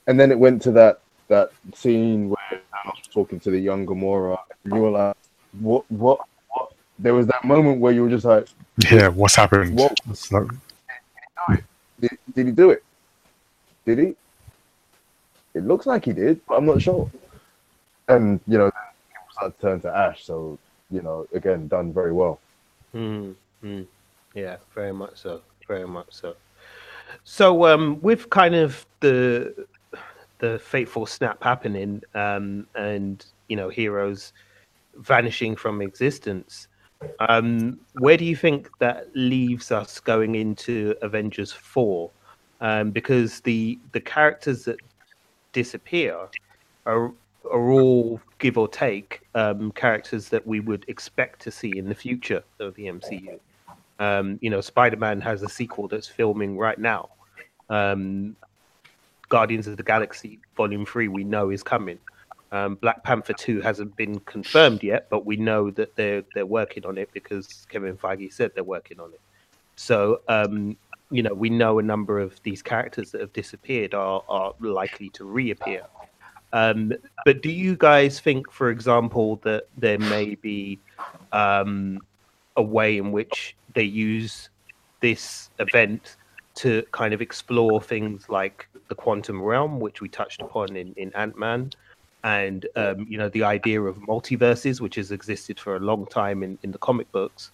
and 0.06 0.20
then 0.20 0.30
it 0.30 0.38
went 0.38 0.62
to 0.62 0.70
that 0.72 1.00
that 1.28 1.50
scene 1.74 2.28
where 2.28 2.38
Thanos 2.50 2.98
was 2.98 3.08
talking 3.12 3.40
to 3.40 3.50
the 3.50 3.58
young 3.58 3.84
Gamora, 3.84 4.38
and 4.64 4.74
you 4.74 4.80
were 4.80 4.90
like, 4.90 5.16
"What? 5.58 5.90
What? 5.90 6.20
What?" 6.48 6.72
There 6.98 7.14
was 7.14 7.26
that 7.26 7.44
moment 7.44 7.80
where 7.80 7.92
you 7.92 8.02
were 8.02 8.10
just 8.10 8.24
like, 8.24 8.46
Yeah, 8.90 9.08
what's 9.08 9.34
happened? 9.34 9.76
What? 9.76 9.98
It's 10.08 10.30
like, 10.30 10.46
"Did, 12.00 12.18
did 12.34 12.46
he 12.46 12.52
do 12.52 12.70
it? 12.70 12.84
Did 13.84 13.98
he?" 13.98 14.16
It 15.54 15.64
looks 15.64 15.86
like 15.86 16.04
he 16.04 16.12
did, 16.12 16.40
but 16.46 16.56
I'm 16.56 16.66
not 16.66 16.80
sure. 16.80 17.10
And 18.08 18.40
you 18.46 18.58
know, 18.58 18.70
people 18.70 19.26
started 19.32 19.56
to 19.56 19.62
turn 19.62 19.80
to 19.80 19.96
Ash, 19.96 20.24
so 20.24 20.58
you 20.90 21.02
know, 21.02 21.26
again, 21.32 21.66
done 21.66 21.92
very 21.92 22.12
well. 22.12 22.38
Mm, 22.94 23.34
mm. 23.64 23.86
Yeah, 24.34 24.58
very 24.74 24.92
much 24.92 25.16
so. 25.16 25.40
Very 25.66 25.88
much 25.88 26.06
so. 26.10 26.36
So, 27.24 27.66
um, 27.66 28.00
with 28.02 28.30
kind 28.30 28.54
of 28.54 28.86
the 29.00 29.66
the 30.38 30.58
fateful 30.58 31.06
snap 31.06 31.42
happening, 31.42 32.02
um, 32.14 32.66
and 32.74 33.24
you 33.48 33.56
know, 33.56 33.68
heroes 33.68 34.32
vanishing 34.96 35.56
from 35.56 35.82
existence, 35.82 36.68
um, 37.20 37.78
where 37.94 38.16
do 38.16 38.24
you 38.24 38.36
think 38.36 38.70
that 38.78 39.08
leaves 39.14 39.70
us 39.70 40.00
going 40.00 40.34
into 40.34 40.94
Avengers 41.02 41.52
Four? 41.52 42.10
Um, 42.60 42.90
because 42.90 43.40
the 43.40 43.78
the 43.92 44.00
characters 44.00 44.64
that 44.64 44.78
disappear 45.52 46.28
are 46.86 47.12
are 47.50 47.70
all 47.70 48.20
give 48.38 48.58
or 48.58 48.68
take 48.68 49.20
um, 49.34 49.72
characters 49.72 50.28
that 50.28 50.46
we 50.46 50.60
would 50.60 50.84
expect 50.88 51.40
to 51.40 51.50
see 51.50 51.76
in 51.78 51.88
the 51.88 51.94
future 51.94 52.42
of 52.60 52.74
the 52.74 52.86
MCU. 52.86 53.38
Um, 53.98 54.38
you 54.42 54.50
know, 54.50 54.60
Spider 54.60 54.96
Man 54.96 55.20
has 55.20 55.42
a 55.42 55.48
sequel 55.48 55.88
that's 55.88 56.08
filming 56.08 56.58
right 56.58 56.78
now. 56.78 57.10
Um, 57.70 58.36
Guardians 59.28 59.66
of 59.66 59.76
the 59.76 59.82
Galaxy 59.82 60.38
Volume 60.56 60.86
Three, 60.86 61.08
we 61.08 61.24
know 61.24 61.50
is 61.50 61.62
coming. 61.62 61.98
Um, 62.52 62.76
Black 62.76 63.02
Panther 63.02 63.32
Two 63.32 63.60
hasn't 63.60 63.96
been 63.96 64.20
confirmed 64.20 64.82
yet, 64.82 65.08
but 65.10 65.26
we 65.26 65.36
know 65.36 65.70
that 65.72 65.96
they're 65.96 66.22
they're 66.34 66.46
working 66.46 66.86
on 66.86 66.96
it 66.98 67.10
because 67.12 67.66
Kevin 67.68 67.96
Feige 67.96 68.32
said 68.32 68.52
they're 68.54 68.64
working 68.64 69.00
on 69.00 69.12
it. 69.12 69.20
So, 69.74 70.20
um, 70.28 70.76
you 71.10 71.22
know, 71.22 71.34
we 71.34 71.50
know 71.50 71.78
a 71.78 71.82
number 71.82 72.18
of 72.20 72.40
these 72.42 72.62
characters 72.62 73.10
that 73.10 73.20
have 73.20 73.32
disappeared 73.32 73.94
are 73.94 74.22
are 74.28 74.54
likely 74.60 75.08
to 75.10 75.24
reappear. 75.24 75.84
Um, 76.52 76.92
but 77.24 77.42
do 77.42 77.50
you 77.50 77.76
guys 77.76 78.20
think, 78.20 78.50
for 78.50 78.70
example, 78.70 79.36
that 79.42 79.66
there 79.76 79.98
may 79.98 80.36
be 80.36 80.78
um, 81.32 82.00
a 82.56 82.62
way 82.62 82.96
in 82.96 83.12
which 83.12 83.56
they 83.76 83.84
use 83.84 84.48
this 85.00 85.50
event 85.60 86.16
to 86.56 86.82
kind 86.90 87.12
of 87.12 87.20
explore 87.20 87.80
things 87.80 88.28
like 88.30 88.66
the 88.88 88.94
quantum 88.94 89.40
realm, 89.42 89.78
which 89.78 90.00
we 90.00 90.08
touched 90.08 90.40
upon 90.40 90.74
in, 90.74 90.94
in 90.96 91.12
Ant 91.12 91.38
Man, 91.38 91.70
and 92.24 92.66
um, 92.74 93.06
you 93.08 93.18
know 93.18 93.28
the 93.28 93.44
idea 93.44 93.80
of 93.80 93.98
multiverses, 93.98 94.80
which 94.80 94.96
has 94.96 95.12
existed 95.12 95.60
for 95.60 95.76
a 95.76 95.80
long 95.80 96.06
time 96.06 96.42
in, 96.42 96.58
in 96.62 96.72
the 96.72 96.78
comic 96.78 97.12
books, 97.12 97.50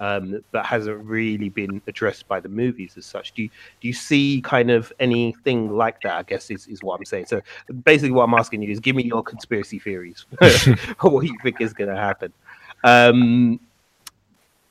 um, 0.00 0.42
but 0.50 0.64
hasn't 0.64 1.04
really 1.04 1.50
been 1.50 1.82
addressed 1.86 2.26
by 2.26 2.40
the 2.40 2.48
movies 2.48 2.94
as 2.96 3.04
such. 3.04 3.34
Do 3.34 3.42
you 3.42 3.50
do 3.82 3.88
you 3.88 3.94
see 3.94 4.40
kind 4.40 4.70
of 4.70 4.90
anything 4.98 5.76
like 5.76 6.00
that? 6.00 6.16
I 6.16 6.22
guess 6.22 6.50
is, 6.50 6.66
is 6.68 6.82
what 6.82 6.98
I'm 6.98 7.04
saying. 7.04 7.26
So 7.26 7.42
basically, 7.84 8.12
what 8.12 8.24
I'm 8.24 8.34
asking 8.34 8.62
you 8.62 8.70
is 8.70 8.80
give 8.80 8.96
me 8.96 9.04
your 9.04 9.22
conspiracy 9.22 9.78
theories 9.78 10.24
what 11.02 11.26
you 11.26 11.36
think 11.42 11.60
is 11.60 11.74
going 11.74 11.90
to 11.90 11.96
happen. 11.96 12.32
Um, 12.82 13.60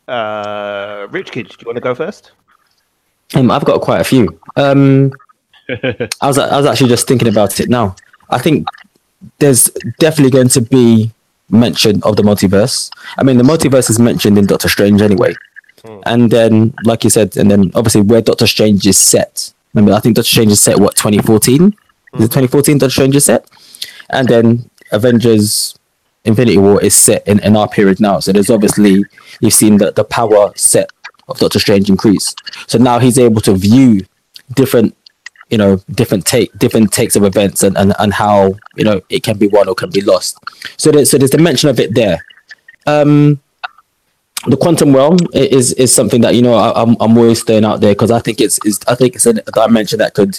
uh, 0.08 1.08
Rich 1.12 1.32
Kids, 1.32 1.56
do 1.56 1.64
you 1.64 1.68
want 1.68 1.78
to 1.78 1.82
go 1.82 1.96
first? 1.96 2.32
Um, 3.34 3.50
I've 3.52 3.66
got 3.66 3.82
quite 3.82 4.02
a 4.02 4.04
few. 4.04 4.40
Um, 4.56 5.12
I 5.70 6.28
was 6.28 6.38
I 6.38 6.58
was 6.58 6.66
actually 6.66 6.90
just 6.90 7.08
thinking 7.08 7.28
about 7.28 7.60
it 7.60 7.70
now. 7.70 7.96
I 8.30 8.38
think 8.38 8.68
there's 9.40 9.66
definitely 10.00 10.32
going 10.32 10.50
to 10.50 10.62
be 10.62 11.12
mention 11.50 12.02
of 12.04 12.16
the 12.16 12.24
multiverse. 12.24 12.90
I 13.18 13.24
mean, 13.24 13.38
the 13.38 13.44
multiverse 13.44 13.90
is 13.90 14.00
mentioned 14.00 14.38
in 14.38 14.46
Doctor 14.46 14.70
Strange 14.70 15.02
anyway, 15.02 15.34
and 16.06 16.32
then 16.32 16.74
like 16.84 17.04
you 17.04 17.10
said, 17.10 17.36
and 17.38 17.50
then 17.50 17.72
obviously 17.76 18.02
where 18.02 18.22
Doctor 18.22 18.48
Strange 18.48 18.86
is 18.86 18.98
set. 18.98 19.54
Remember, 19.74 19.94
I 19.94 20.00
think 20.00 20.16
Doctor 20.16 20.30
Strange 20.30 20.52
is 20.52 20.62
set 20.62 20.80
what 20.80 20.96
2014. 20.96 21.76
Is 22.14 22.26
it 22.26 22.32
2014? 22.32 22.78
Doctor 22.78 22.92
Strange 22.92 23.16
is 23.16 23.26
set, 23.26 23.50
and 24.10 24.28
then 24.28 24.70
Avengers. 24.92 25.78
Infinity 26.26 26.58
War 26.58 26.82
is 26.82 26.96
set 26.96 27.28
in, 27.28 27.40
in 27.40 27.56
our 27.56 27.68
period 27.68 28.00
now, 28.00 28.20
so 28.20 28.32
there's 28.32 28.50
obviously 28.50 29.04
you've 29.40 29.54
seen 29.54 29.78
that 29.78 29.96
the 29.96 30.04
power 30.04 30.52
set 30.56 30.90
of 31.28 31.40
Doctor 31.40 31.60
Strange 31.60 31.90
increase. 31.90 32.36
So 32.68 32.78
now 32.78 33.00
he's 33.00 33.18
able 33.18 33.42
to 33.42 33.54
view 33.54 34.06
different, 34.54 34.96
you 35.50 35.58
know, 35.58 35.78
different 35.92 36.26
take 36.26 36.52
different 36.58 36.92
takes 36.92 37.16
of 37.16 37.24
events 37.24 37.64
and, 37.64 37.78
and, 37.78 37.94
and 38.00 38.14
how 38.14 38.54
you 38.76 38.84
know 38.84 39.02
it 39.10 39.24
can 39.24 39.38
be 39.38 39.48
won 39.48 39.68
or 39.68 39.76
can 39.76 39.90
be 39.90 40.02
lost. 40.02 40.38
So 40.78 40.92
there's 40.92 41.10
so 41.10 41.18
there's 41.18 41.32
the 41.32 41.38
mention 41.38 41.70
of 41.70 41.80
it 41.80 41.96
there. 41.96 42.26
Um, 42.88 43.40
the 44.48 44.58
quantum 44.58 44.96
realm 44.96 45.18
is 45.34 45.74
is 45.74 45.94
something 45.94 46.22
that 46.22 46.36
you 46.36 46.42
know 46.42 46.54
I, 46.54 46.82
I'm 46.82 46.96
I'm 47.00 47.18
always 47.18 47.42
staying 47.42 47.66
out 47.66 47.82
there 47.82 47.94
because 47.94 48.12
I 48.12 48.20
think 48.20 48.40
it's 48.42 48.60
is 48.66 48.80
I 48.88 48.96
think 48.96 49.16
it's 49.16 49.26
a 49.26 49.34
dimension 49.34 50.00
that 50.00 50.14
could 50.14 50.38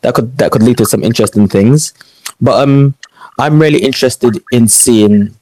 that 0.00 0.14
could 0.14 0.36
that 0.38 0.50
could 0.50 0.62
lead 0.62 0.78
to 0.78 0.86
some 0.86 1.02
interesting 1.02 1.48
things. 1.48 1.94
But 2.40 2.62
um, 2.62 2.94
I'm 3.38 3.60
really 3.60 3.82
interested 3.82 4.42
in 4.50 4.68
seeing 4.68 5.34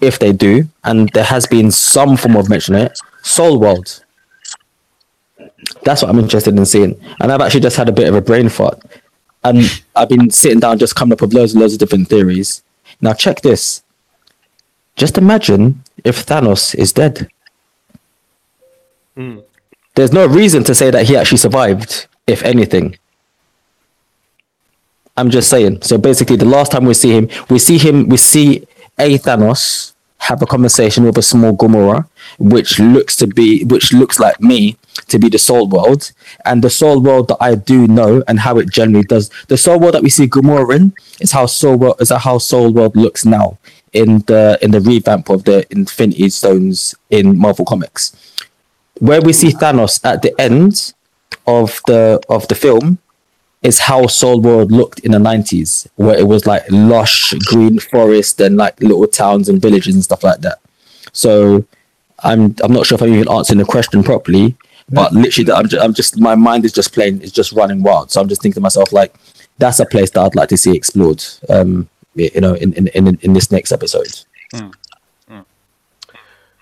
if 0.00 0.18
they 0.18 0.32
do, 0.32 0.68
and 0.84 1.08
there 1.10 1.24
has 1.24 1.46
been 1.46 1.70
some 1.70 2.16
form 2.16 2.36
of 2.36 2.48
mention 2.48 2.74
of 2.74 2.82
it. 2.82 3.00
Soul 3.22 3.58
World. 3.58 4.04
That's 5.82 6.02
what 6.02 6.10
I'm 6.10 6.18
interested 6.18 6.56
in 6.56 6.66
seeing, 6.66 7.00
and 7.20 7.32
I've 7.32 7.40
actually 7.40 7.60
just 7.60 7.76
had 7.76 7.88
a 7.88 7.92
bit 7.92 8.08
of 8.08 8.14
a 8.14 8.20
brain 8.20 8.48
fart, 8.48 8.80
and 9.44 9.82
I've 9.94 10.08
been 10.08 10.30
sitting 10.30 10.60
down 10.60 10.78
just 10.78 10.94
coming 10.94 11.12
up 11.12 11.20
with 11.20 11.34
loads 11.34 11.52
and 11.52 11.60
loads 11.60 11.72
of 11.74 11.78
different 11.78 12.08
theories. 12.08 12.62
Now 13.00 13.12
check 13.12 13.40
this. 13.40 13.82
Just 14.96 15.18
imagine 15.18 15.82
if 16.04 16.26
Thanos 16.26 16.74
is 16.74 16.92
dead. 16.92 17.28
Mm. 19.16 19.44
There's 19.94 20.12
no 20.12 20.26
reason 20.26 20.64
to 20.64 20.74
say 20.74 20.90
that 20.90 21.06
he 21.06 21.16
actually 21.16 21.38
survived, 21.38 22.06
if 22.26 22.42
anything. 22.44 22.98
I'm 25.18 25.30
just 25.30 25.50
saying. 25.50 25.82
So 25.82 25.98
basically, 25.98 26.36
the 26.36 26.44
last 26.44 26.72
time 26.72 26.84
we 26.84 26.94
see 26.94 27.10
him, 27.10 27.28
we 27.50 27.58
see 27.58 27.78
him, 27.78 28.08
we 28.08 28.16
see 28.16 28.66
a 28.98 29.18
Thanos 29.18 29.92
have 30.18 30.42
a 30.42 30.46
conversation 30.46 31.04
with 31.04 31.16
a 31.18 31.22
small 31.22 31.56
Gamora, 31.56 32.08
which 32.38 32.78
looks 32.80 33.16
to 33.16 33.26
be, 33.26 33.64
which 33.64 33.92
looks 33.92 34.18
like 34.18 34.40
me 34.40 34.76
to 35.08 35.18
be 35.18 35.28
the 35.28 35.38
Soul 35.38 35.68
World, 35.68 36.12
and 36.44 36.62
the 36.62 36.70
Soul 36.70 37.00
World 37.00 37.28
that 37.28 37.36
I 37.40 37.54
do 37.54 37.86
know 37.86 38.22
and 38.28 38.40
how 38.40 38.58
it 38.58 38.70
generally 38.70 39.04
does. 39.04 39.30
The 39.48 39.56
Soul 39.56 39.78
World 39.78 39.94
that 39.94 40.02
we 40.02 40.10
see 40.10 40.26
Gamora 40.26 40.76
in 40.76 40.94
is 41.20 41.32
how 41.32 41.46
Soul 41.46 41.76
World 41.76 41.96
is 42.00 42.08
that 42.08 42.20
how 42.20 42.38
Soul 42.38 42.72
World 42.72 42.96
looks 42.96 43.24
now 43.24 43.58
in 43.92 44.18
the 44.26 44.58
in 44.60 44.70
the 44.72 44.80
revamp 44.80 45.30
of 45.30 45.44
the 45.44 45.66
Infinity 45.70 46.28
Stones 46.30 46.94
in 47.10 47.38
Marvel 47.38 47.64
Comics. 47.64 48.12
where 49.00 49.20
we 49.20 49.32
see 49.32 49.52
Thanos 49.52 50.04
at 50.04 50.22
the 50.22 50.38
end 50.40 50.92
of 51.46 51.80
the 51.86 52.20
of 52.28 52.46
the 52.48 52.54
film 52.54 52.98
is 53.62 53.78
how 53.78 54.06
Soul 54.06 54.40
World 54.40 54.70
looked 54.70 55.00
in 55.00 55.12
the 55.12 55.18
nineties, 55.18 55.88
where 55.96 56.16
it 56.16 56.26
was 56.26 56.46
like 56.46 56.62
lush 56.70 57.32
green 57.46 57.78
forest 57.78 58.40
and 58.40 58.56
like 58.56 58.80
little 58.80 59.06
towns 59.06 59.48
and 59.48 59.60
villages 59.60 59.94
and 59.94 60.04
stuff 60.04 60.22
like 60.22 60.40
that. 60.40 60.58
So 61.12 61.64
I'm 62.20 62.54
I'm 62.62 62.72
not 62.72 62.86
sure 62.86 62.96
if 62.96 63.02
I'm 63.02 63.12
even 63.12 63.30
answering 63.30 63.58
the 63.58 63.64
question 63.64 64.02
properly, 64.02 64.56
but 64.90 65.12
literally 65.12 65.52
I'm 65.52 65.68
just, 65.68 65.84
I'm 65.84 65.94
just 65.94 66.20
my 66.20 66.34
mind 66.34 66.64
is 66.64 66.72
just 66.72 66.92
playing 66.92 67.20
is 67.20 67.32
just 67.32 67.52
running 67.52 67.82
wild. 67.82 68.10
So 68.10 68.20
I'm 68.20 68.28
just 68.28 68.42
thinking 68.42 68.60
to 68.60 68.60
myself 68.60 68.92
like 68.92 69.14
that's 69.58 69.80
a 69.80 69.86
place 69.86 70.10
that 70.10 70.20
I'd 70.20 70.34
like 70.34 70.48
to 70.50 70.56
see 70.56 70.76
explored. 70.76 71.24
Um, 71.48 71.88
you 72.14 72.40
know, 72.40 72.54
in 72.54 72.72
in 72.74 72.88
in, 72.88 73.18
in 73.22 73.32
this 73.32 73.50
next 73.50 73.72
episode. 73.72 74.24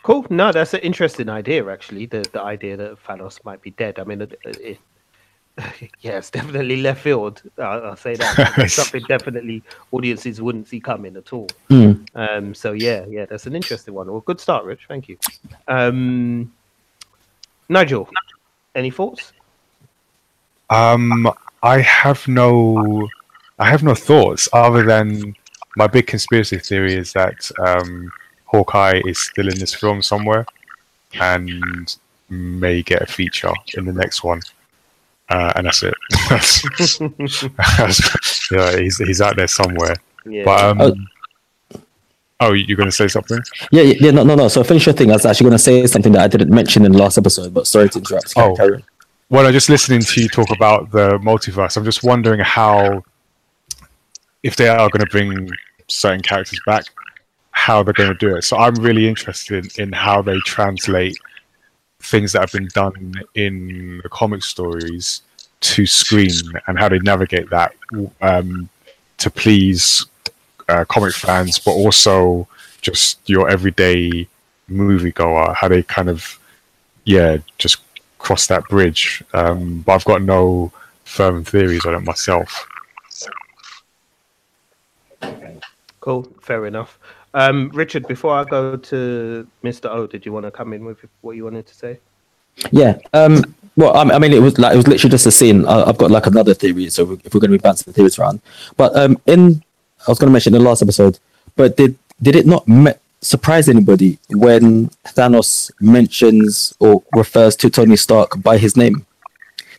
Cool. 0.06 0.24
No, 0.30 0.52
that's 0.52 0.72
an 0.72 0.80
interesting 0.80 1.28
idea, 1.28 1.66
actually. 1.66 2.06
The 2.06 2.24
the 2.32 2.40
idea 2.40 2.76
that 2.76 3.02
Thanos 3.04 3.44
might 3.44 3.60
be 3.60 3.72
dead. 3.72 3.98
I 3.98 4.04
mean, 4.04 4.22
it, 4.22 4.38
it, 4.44 4.78
yeah, 6.00 6.18
it's 6.18 6.30
definitely 6.30 6.82
left 6.82 7.02
field. 7.02 7.42
I'll, 7.58 7.86
I'll 7.86 7.96
say 7.96 8.14
that. 8.16 8.66
Something 8.70 9.02
definitely 9.08 9.62
audiences 9.90 10.40
wouldn't 10.40 10.68
see 10.68 10.80
coming 10.80 11.16
at 11.16 11.32
all. 11.32 11.48
Mm. 11.70 12.06
Um, 12.14 12.54
so 12.54 12.72
yeah, 12.72 13.06
yeah, 13.08 13.24
that's 13.26 13.46
an 13.46 13.54
interesting 13.54 13.94
one. 13.94 14.10
Well, 14.10 14.20
good 14.20 14.40
start, 14.40 14.64
Rich. 14.64 14.82
Thank 14.88 15.08
you. 15.08 15.18
Um, 15.66 16.52
Nigel, 17.68 18.08
any 18.74 18.90
thoughts? 18.90 19.32
Um, 20.68 21.32
I 21.62 21.80
have 21.80 22.26
no, 22.28 23.08
I 23.58 23.68
have 23.70 23.82
no 23.82 23.94
thoughts 23.94 24.48
other 24.52 24.84
than 24.84 25.34
my 25.76 25.86
big 25.86 26.06
conspiracy 26.06 26.58
theory 26.58 26.94
is 26.94 27.12
that 27.12 27.50
um, 27.64 28.10
Hawkeye 28.44 29.00
is 29.04 29.18
still 29.18 29.48
in 29.48 29.58
this 29.58 29.74
film 29.74 30.02
somewhere, 30.02 30.46
and 31.20 31.96
may 32.28 32.82
get 32.82 33.02
a 33.02 33.06
feature 33.06 33.52
in 33.74 33.84
the 33.84 33.92
next 33.92 34.22
one. 34.24 34.42
Uh, 35.28 35.52
and 35.56 35.66
that's 35.66 35.82
it. 35.82 35.94
that's, 36.28 36.62
that's- 37.68 38.48
yeah, 38.50 38.76
he's 38.78 38.98
he's 38.98 39.20
out 39.20 39.36
there 39.36 39.48
somewhere. 39.48 39.94
Yeah. 40.24 40.44
But 40.44 40.64
um, 40.64 40.80
Oh. 40.80 41.80
oh, 42.40 42.52
you're 42.52 42.76
going 42.76 42.88
to 42.88 42.94
say 42.94 43.08
something? 43.08 43.38
Yeah, 43.72 43.82
yeah, 43.82 43.94
yeah, 44.00 44.10
no, 44.12 44.22
no, 44.22 44.34
no. 44.34 44.48
So 44.48 44.62
finish 44.62 44.86
your 44.86 44.92
thing. 44.92 45.10
I 45.10 45.14
was 45.14 45.26
actually 45.26 45.46
going 45.46 45.56
to 45.58 45.62
say 45.62 45.86
something 45.86 46.12
that 46.12 46.22
I 46.22 46.28
didn't 46.28 46.50
mention 46.50 46.84
in 46.84 46.92
the 46.92 46.98
last 46.98 47.18
episode, 47.18 47.52
but 47.54 47.66
sorry 47.66 47.88
to 47.90 47.98
interrupt. 47.98 48.34
Carry- 48.34 48.50
Oh. 48.50 48.54
carry. 48.56 48.84
Well, 49.28 49.44
I'm 49.46 49.52
just 49.52 49.68
listening 49.68 50.00
to 50.02 50.20
you 50.22 50.28
talk 50.28 50.50
about 50.50 50.92
the 50.92 51.18
multiverse. 51.18 51.76
I'm 51.76 51.84
just 51.84 52.04
wondering 52.04 52.38
how, 52.38 53.02
if 54.44 54.54
they 54.54 54.68
are 54.68 54.88
going 54.88 55.04
to 55.04 55.10
bring 55.10 55.50
certain 55.88 56.20
characters 56.22 56.60
back, 56.64 56.84
how 57.50 57.82
they're 57.82 57.94
going 57.94 58.10
to 58.10 58.14
do 58.14 58.36
it. 58.36 58.42
So 58.42 58.56
I'm 58.56 58.74
really 58.76 59.08
interested 59.08 59.76
in 59.80 59.90
how 59.92 60.22
they 60.22 60.38
translate 60.40 61.16
things 62.06 62.32
that 62.32 62.40
have 62.40 62.52
been 62.52 62.68
done 62.68 63.14
in 63.34 64.00
the 64.02 64.08
comic 64.08 64.42
stories 64.42 65.22
to 65.60 65.86
screen 65.86 66.30
and 66.66 66.78
how 66.78 66.88
they 66.88 66.98
navigate 67.00 67.50
that 67.50 67.74
um, 68.20 68.68
to 69.18 69.30
please 69.30 70.06
uh, 70.68 70.84
comic 70.84 71.14
fans, 71.14 71.58
but 71.58 71.72
also 71.72 72.46
just 72.80 73.18
your 73.28 73.48
everyday 73.48 74.28
moviegoer. 74.70 75.54
How 75.54 75.68
they 75.68 75.82
kind 75.82 76.08
of, 76.08 76.38
yeah, 77.04 77.38
just 77.58 77.78
cross 78.18 78.46
that 78.46 78.64
bridge. 78.68 79.22
Um, 79.32 79.80
but 79.80 79.92
I've 79.94 80.04
got 80.04 80.22
no 80.22 80.70
firm 81.04 81.44
theories 81.44 81.84
on 81.86 81.94
it 81.94 82.00
myself. 82.00 82.68
Cool. 86.00 86.28
Fair 86.40 86.66
enough. 86.66 86.98
Um, 87.36 87.70
Richard, 87.74 88.08
before 88.08 88.34
I 88.34 88.44
go 88.44 88.76
to 88.76 89.46
Mr. 89.62 89.90
O, 89.90 90.06
did 90.06 90.24
you 90.24 90.32
want 90.32 90.46
to 90.46 90.50
come 90.50 90.72
in 90.72 90.86
with 90.86 90.98
what 91.20 91.36
you 91.36 91.44
wanted 91.44 91.66
to 91.66 91.74
say? 91.74 92.00
Yeah. 92.72 92.98
Um. 93.12 93.54
Well, 93.76 93.94
I, 93.94 94.18
mean, 94.18 94.32
it 94.32 94.40
was 94.40 94.58
like 94.58 94.72
it 94.72 94.76
was 94.76 94.88
literally 94.88 95.10
just 95.10 95.26
a 95.26 95.30
scene. 95.30 95.66
I've 95.66 95.98
got 95.98 96.10
like 96.10 96.26
another 96.26 96.54
theory, 96.54 96.88
so 96.88 97.12
if 97.24 97.34
we're 97.34 97.40
going 97.40 97.50
to 97.50 97.58
be 97.58 97.62
bouncing 97.62 97.84
the 97.84 97.92
theories 97.92 98.18
around, 98.18 98.40
but 98.78 98.96
um, 98.96 99.20
in 99.26 99.62
I 100.08 100.10
was 100.10 100.18
going 100.18 100.28
to 100.28 100.32
mention 100.32 100.54
in 100.54 100.62
the 100.62 100.68
last 100.68 100.80
episode, 100.80 101.18
but 101.56 101.76
did 101.76 101.98
did 102.22 102.36
it 102.36 102.46
not 102.46 102.66
me- 102.66 102.94
surprise 103.20 103.68
anybody 103.68 104.18
when 104.30 104.88
Thanos 105.04 105.70
mentions 105.78 106.72
or 106.80 107.02
refers 107.14 107.54
to 107.56 107.68
Tony 107.68 107.96
Stark 107.96 108.42
by 108.42 108.56
his 108.56 108.78
name? 108.78 109.04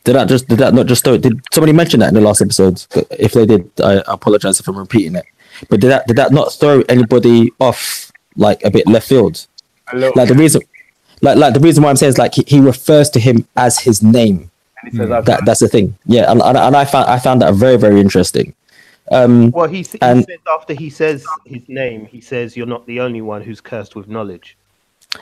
Did 0.04 0.14
that 0.14 0.28
just 0.28 0.46
did 0.46 0.58
that 0.58 0.74
not 0.74 0.86
just 0.86 1.02
did 1.02 1.40
somebody 1.52 1.72
mention 1.72 1.98
that 1.98 2.08
in 2.08 2.14
the 2.14 2.20
last 2.20 2.40
episode? 2.40 2.86
If 3.10 3.32
they 3.32 3.46
did, 3.46 3.68
I 3.82 4.02
apologize 4.06 4.60
if 4.60 4.68
I'm 4.68 4.78
repeating 4.78 5.16
it. 5.16 5.24
But 5.68 5.80
did 5.80 5.88
that 5.90 6.06
did 6.06 6.16
that 6.16 6.32
not 6.32 6.52
throw 6.52 6.82
anybody 6.88 7.52
off 7.58 8.12
like 8.36 8.62
a 8.64 8.70
bit 8.70 8.86
left 8.86 9.08
field? 9.08 9.46
Like 9.92 10.28
the 10.28 10.34
reason, 10.34 10.62
like 11.22 11.36
like 11.36 11.54
the 11.54 11.60
reason 11.60 11.82
why 11.82 11.90
I'm 11.90 11.96
saying 11.96 12.10
is 12.10 12.18
like 12.18 12.34
he, 12.34 12.44
he 12.46 12.60
refers 12.60 13.10
to 13.10 13.20
him 13.20 13.46
as 13.56 13.78
his 13.78 14.02
name. 14.02 14.50
And 14.82 14.92
he 14.92 14.96
says, 14.98 15.10
I've 15.10 15.24
That 15.24 15.44
that's 15.44 15.60
the 15.60 15.68
thing. 15.68 15.96
Yeah, 16.06 16.30
and, 16.30 16.40
and, 16.42 16.56
and 16.56 16.76
I 16.76 16.84
found 16.84 17.08
I 17.08 17.18
found 17.18 17.42
that 17.42 17.54
very 17.54 17.76
very 17.76 18.00
interesting. 18.00 18.54
Um, 19.10 19.50
Well, 19.52 19.66
he, 19.68 19.82
he 19.82 19.98
And- 20.02 20.24
says 20.24 20.38
after 20.52 20.74
he 20.74 20.90
says 20.90 21.24
his 21.46 21.66
name, 21.68 22.04
he 22.06 22.20
says, 22.20 22.56
"You're 22.56 22.66
not 22.66 22.86
the 22.86 23.00
only 23.00 23.22
one 23.22 23.40
who's 23.42 23.60
cursed 23.60 23.96
with 23.96 24.06
knowledge," 24.06 24.56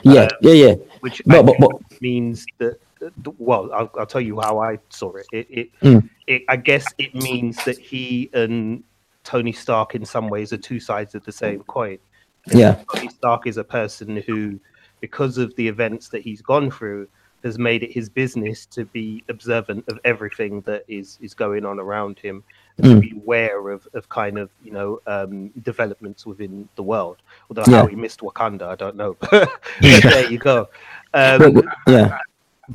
yeah, 0.03 0.27
yeah, 0.41 0.51
yeah. 0.51 0.75
which 0.99 1.21
I 1.29 1.41
but- 1.41 1.55
but- 1.59 2.01
means 2.01 2.45
that. 2.57 2.79
that- 2.99 3.13
Well, 3.39 3.71
I'll, 3.73 3.89
I'll 3.97 4.05
tell 4.05 4.19
you 4.21 4.41
how 4.41 4.59
I 4.59 4.79
saw 4.89 5.15
it. 5.15 5.25
It, 5.31 5.47
it, 5.49 5.69
Mm. 5.81 6.09
it. 6.27 6.43
I 6.49 6.57
guess 6.57 6.85
it 6.97 7.15
means 7.15 7.55
that 7.63 7.77
he 7.77 8.29
and 8.33 8.83
Tony 9.27 9.51
Stark, 9.51 9.93
in 9.93 10.05
some 10.05 10.29
ways, 10.29 10.53
are 10.53 10.57
two 10.57 10.79
sides 10.79 11.13
of 11.13 11.23
the 11.25 11.33
same 11.33 11.59
coin. 11.63 11.97
Yeah. 12.45 12.81
Tony 12.93 13.09
Stark 13.09 13.45
is 13.45 13.57
a 13.57 13.63
person 13.63 14.15
who, 14.15 14.57
because 15.01 15.37
of 15.37 15.53
the 15.57 15.67
events 15.67 16.07
that 16.07 16.21
he's 16.21 16.41
gone 16.41 16.71
through, 16.71 17.09
has 17.43 17.59
made 17.59 17.83
it 17.83 17.91
his 17.91 18.07
business 18.07 18.65
to 18.67 18.85
be 18.85 19.25
observant 19.27 19.83
of 19.89 19.99
everything 20.05 20.61
that 20.61 20.85
is 20.87 21.19
is 21.21 21.33
going 21.33 21.65
on 21.65 21.77
around 21.77 22.17
him, 22.19 22.41
and 22.77 22.85
to 22.85 22.91
Mm. 22.95 23.01
be 23.01 23.11
aware 23.17 23.69
of, 23.69 23.85
of 23.93 24.07
kind 24.07 24.37
of 24.37 24.49
you 24.63 24.71
know 24.71 25.01
um, 25.07 25.49
developments 25.61 26.25
within 26.25 26.69
the 26.77 26.83
world. 26.83 27.17
Although 27.49 27.65
Yeah. 27.67 27.81
how 27.81 27.87
he 27.87 27.97
missed 27.97 28.21
Wakanda, 28.21 28.63
I 28.69 28.75
don't 28.75 28.95
know. 28.95 29.17
but 29.31 29.49
there 29.81 30.31
you 30.31 30.37
go. 30.37 30.69
Um, 31.13 31.63
yeah, 31.85 32.17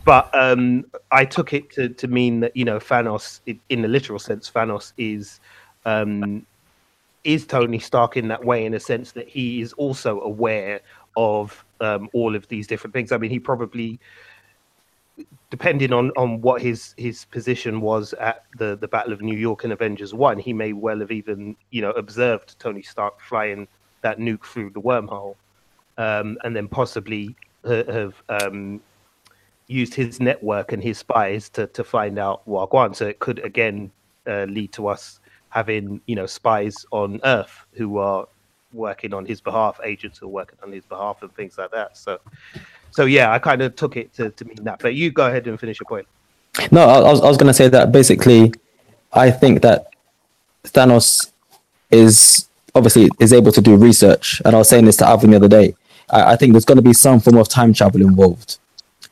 but 0.05 0.29
um, 0.35 0.85
I 1.11 1.25
took 1.25 1.55
it 1.55 1.71
to, 1.73 1.89
to 1.89 2.09
mean 2.09 2.41
that 2.41 2.55
you 2.55 2.67
know 2.67 2.79
Thanos, 2.79 3.41
in 3.71 3.81
the 3.81 3.89
literal 3.89 4.19
sense, 4.19 4.51
Thanos 4.51 4.93
is 4.99 5.41
um, 5.85 6.47
is 7.25 7.47
Tony 7.47 7.79
Stark 7.79 8.17
in 8.17 8.29
that 8.29 8.45
way, 8.45 8.65
in 8.65 8.75
a 8.75 8.81
sense 8.81 9.13
that 9.13 9.29
he 9.29 9.61
is 9.61 9.73
also 9.75 10.21
aware 10.21 10.81
of 11.17 11.65
um, 11.81 12.09
all 12.13 12.35
of 12.35 12.49
these 12.49 12.67
different 12.67 12.95
things. 12.95 13.13
I 13.13 13.19
mean, 13.19 13.31
he 13.31 13.39
probably, 13.39 14.01
depending 15.51 15.93
on 15.93 16.11
on 16.17 16.41
what 16.41 16.63
his 16.63 16.95
his 16.97 17.25
position 17.27 17.81
was 17.81 18.13
at 18.15 18.45
the 18.59 18.77
the 18.77 18.89
Battle 18.89 19.13
of 19.13 19.21
New 19.21 19.37
York 19.37 19.65
and 19.65 19.73
Avengers 19.73 20.15
One, 20.15 20.39
he 20.39 20.53
may 20.53 20.73
well 20.73 21.01
have 21.01 21.13
even 21.13 21.57
you 21.71 21.83
know 21.83 21.91
observed 21.91 22.59
Tony 22.59 22.83
Stark 22.83 23.21
flying 23.21 23.69
that 24.01 24.19
nuke 24.19 24.45
through 24.45 24.71
the 24.71 24.81
wormhole, 24.81 25.37
um, 25.99 26.39
and 26.45 26.57
then 26.57 26.69
possibly 26.69 27.37
have. 27.65 28.15
Um, 28.29 28.81
used 29.69 29.95
his 29.95 30.21
network 30.21 30.73
and 30.73 30.83
his 30.83 30.99
spies 30.99 31.49
to, 31.49 31.67
to 31.69 31.83
find 31.83 32.19
out 32.19 32.47
Wagwan. 32.47 32.95
So 32.95 33.07
it 33.07 33.19
could 33.19 33.39
again 33.39 33.91
uh, 34.27 34.45
lead 34.45 34.73
to 34.73 34.87
us 34.87 35.21
having 35.53 36.01
you 36.07 36.17
know 36.17 36.27
spies 36.27 36.87
on 36.91 37.21
Earth 37.25 37.67
who 37.73 37.99
are 37.99 38.27
working 38.73 39.13
on 39.13 39.27
his 39.27 39.41
behalf, 39.41 39.79
agents 39.85 40.19
who 40.19 40.27
are 40.27 40.31
working 40.31 40.59
on 40.63 40.73
his 40.73 40.85
behalf, 40.87 41.23
and 41.23 41.33
things 41.35 41.59
like 41.59 41.71
that. 41.73 41.97
So, 41.97 42.19
so 42.91 43.05
yeah, 43.05 43.31
I 43.31 43.39
kind 43.39 43.61
of 43.61 43.77
took 43.77 43.97
it 43.97 44.15
to, 44.15 44.31
to 44.31 44.45
mean 44.47 44.65
that. 44.65 44.79
But 44.81 44.95
you 44.95 45.11
go 45.11 45.27
ahead 45.27 45.47
and 45.47 45.61
finish 45.61 45.79
your 45.79 45.87
point. 45.87 46.07
no, 46.71 46.89
I, 46.89 47.01
was 47.01 47.21
I 47.21 47.29
was 47.29 47.37
gonna 47.37 47.55
say 47.55 47.69
that 47.69 47.93
basically, 47.93 48.53
I 49.13 49.31
think 49.31 49.61
that 49.63 49.93
Thanos 50.65 51.31
is 51.91 52.49
obviously 52.75 53.11
is 53.21 53.33
able 53.35 53.53
to 53.53 53.61
do 53.61 53.77
research, 53.77 54.41
and 54.45 54.55
I 54.55 54.59
was 54.59 54.69
saying 54.69 54.87
this 54.87 54.97
to 54.99 55.07
Alvin 55.07 55.31
the 55.31 55.37
other 55.37 55.49
day. 55.49 55.75
I, 56.09 56.33
I 56.33 56.37
think 56.37 56.53
there's 56.53 56.65
going 56.65 56.77
to 56.77 56.83
be 56.83 56.95
some 56.95 57.21
form 57.21 57.37
of 57.37 57.49
time 57.49 57.75
travel 57.75 58.01
involved. 58.01 58.59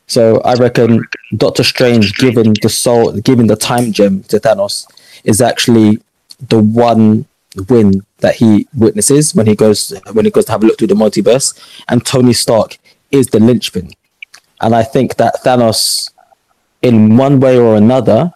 So 0.07 0.41
I 0.41 0.55
reckon 0.55 1.05
Doctor 1.37 1.63
Strange 1.63 2.15
giving 2.15 2.55
the 2.61 2.69
soul, 2.69 3.13
giving 3.21 3.47
the 3.47 3.55
time 3.55 3.91
gem 3.91 4.23
to 4.23 4.39
Thanos, 4.39 4.85
is 5.23 5.39
actually 5.39 6.01
the 6.49 6.59
one 6.59 7.25
win 7.67 8.05
that 8.19 8.35
he 8.35 8.67
witnesses 8.73 9.35
when 9.35 9.45
he 9.45 9.55
goes 9.55 9.93
when 10.13 10.25
he 10.25 10.31
goes 10.31 10.45
to 10.45 10.51
have 10.51 10.63
a 10.63 10.65
look 10.65 10.77
through 10.77 10.87
the 10.87 10.95
multiverse, 10.95 11.57
and 11.89 12.05
Tony 12.05 12.33
Stark 12.33 12.77
is 13.11 13.27
the 13.27 13.39
linchpin. 13.39 13.91
And 14.61 14.75
I 14.75 14.83
think 14.83 15.17
that 15.17 15.35
Thanos, 15.43 16.11
in 16.81 17.17
one 17.17 17.39
way 17.39 17.57
or 17.57 17.75
another, 17.75 18.31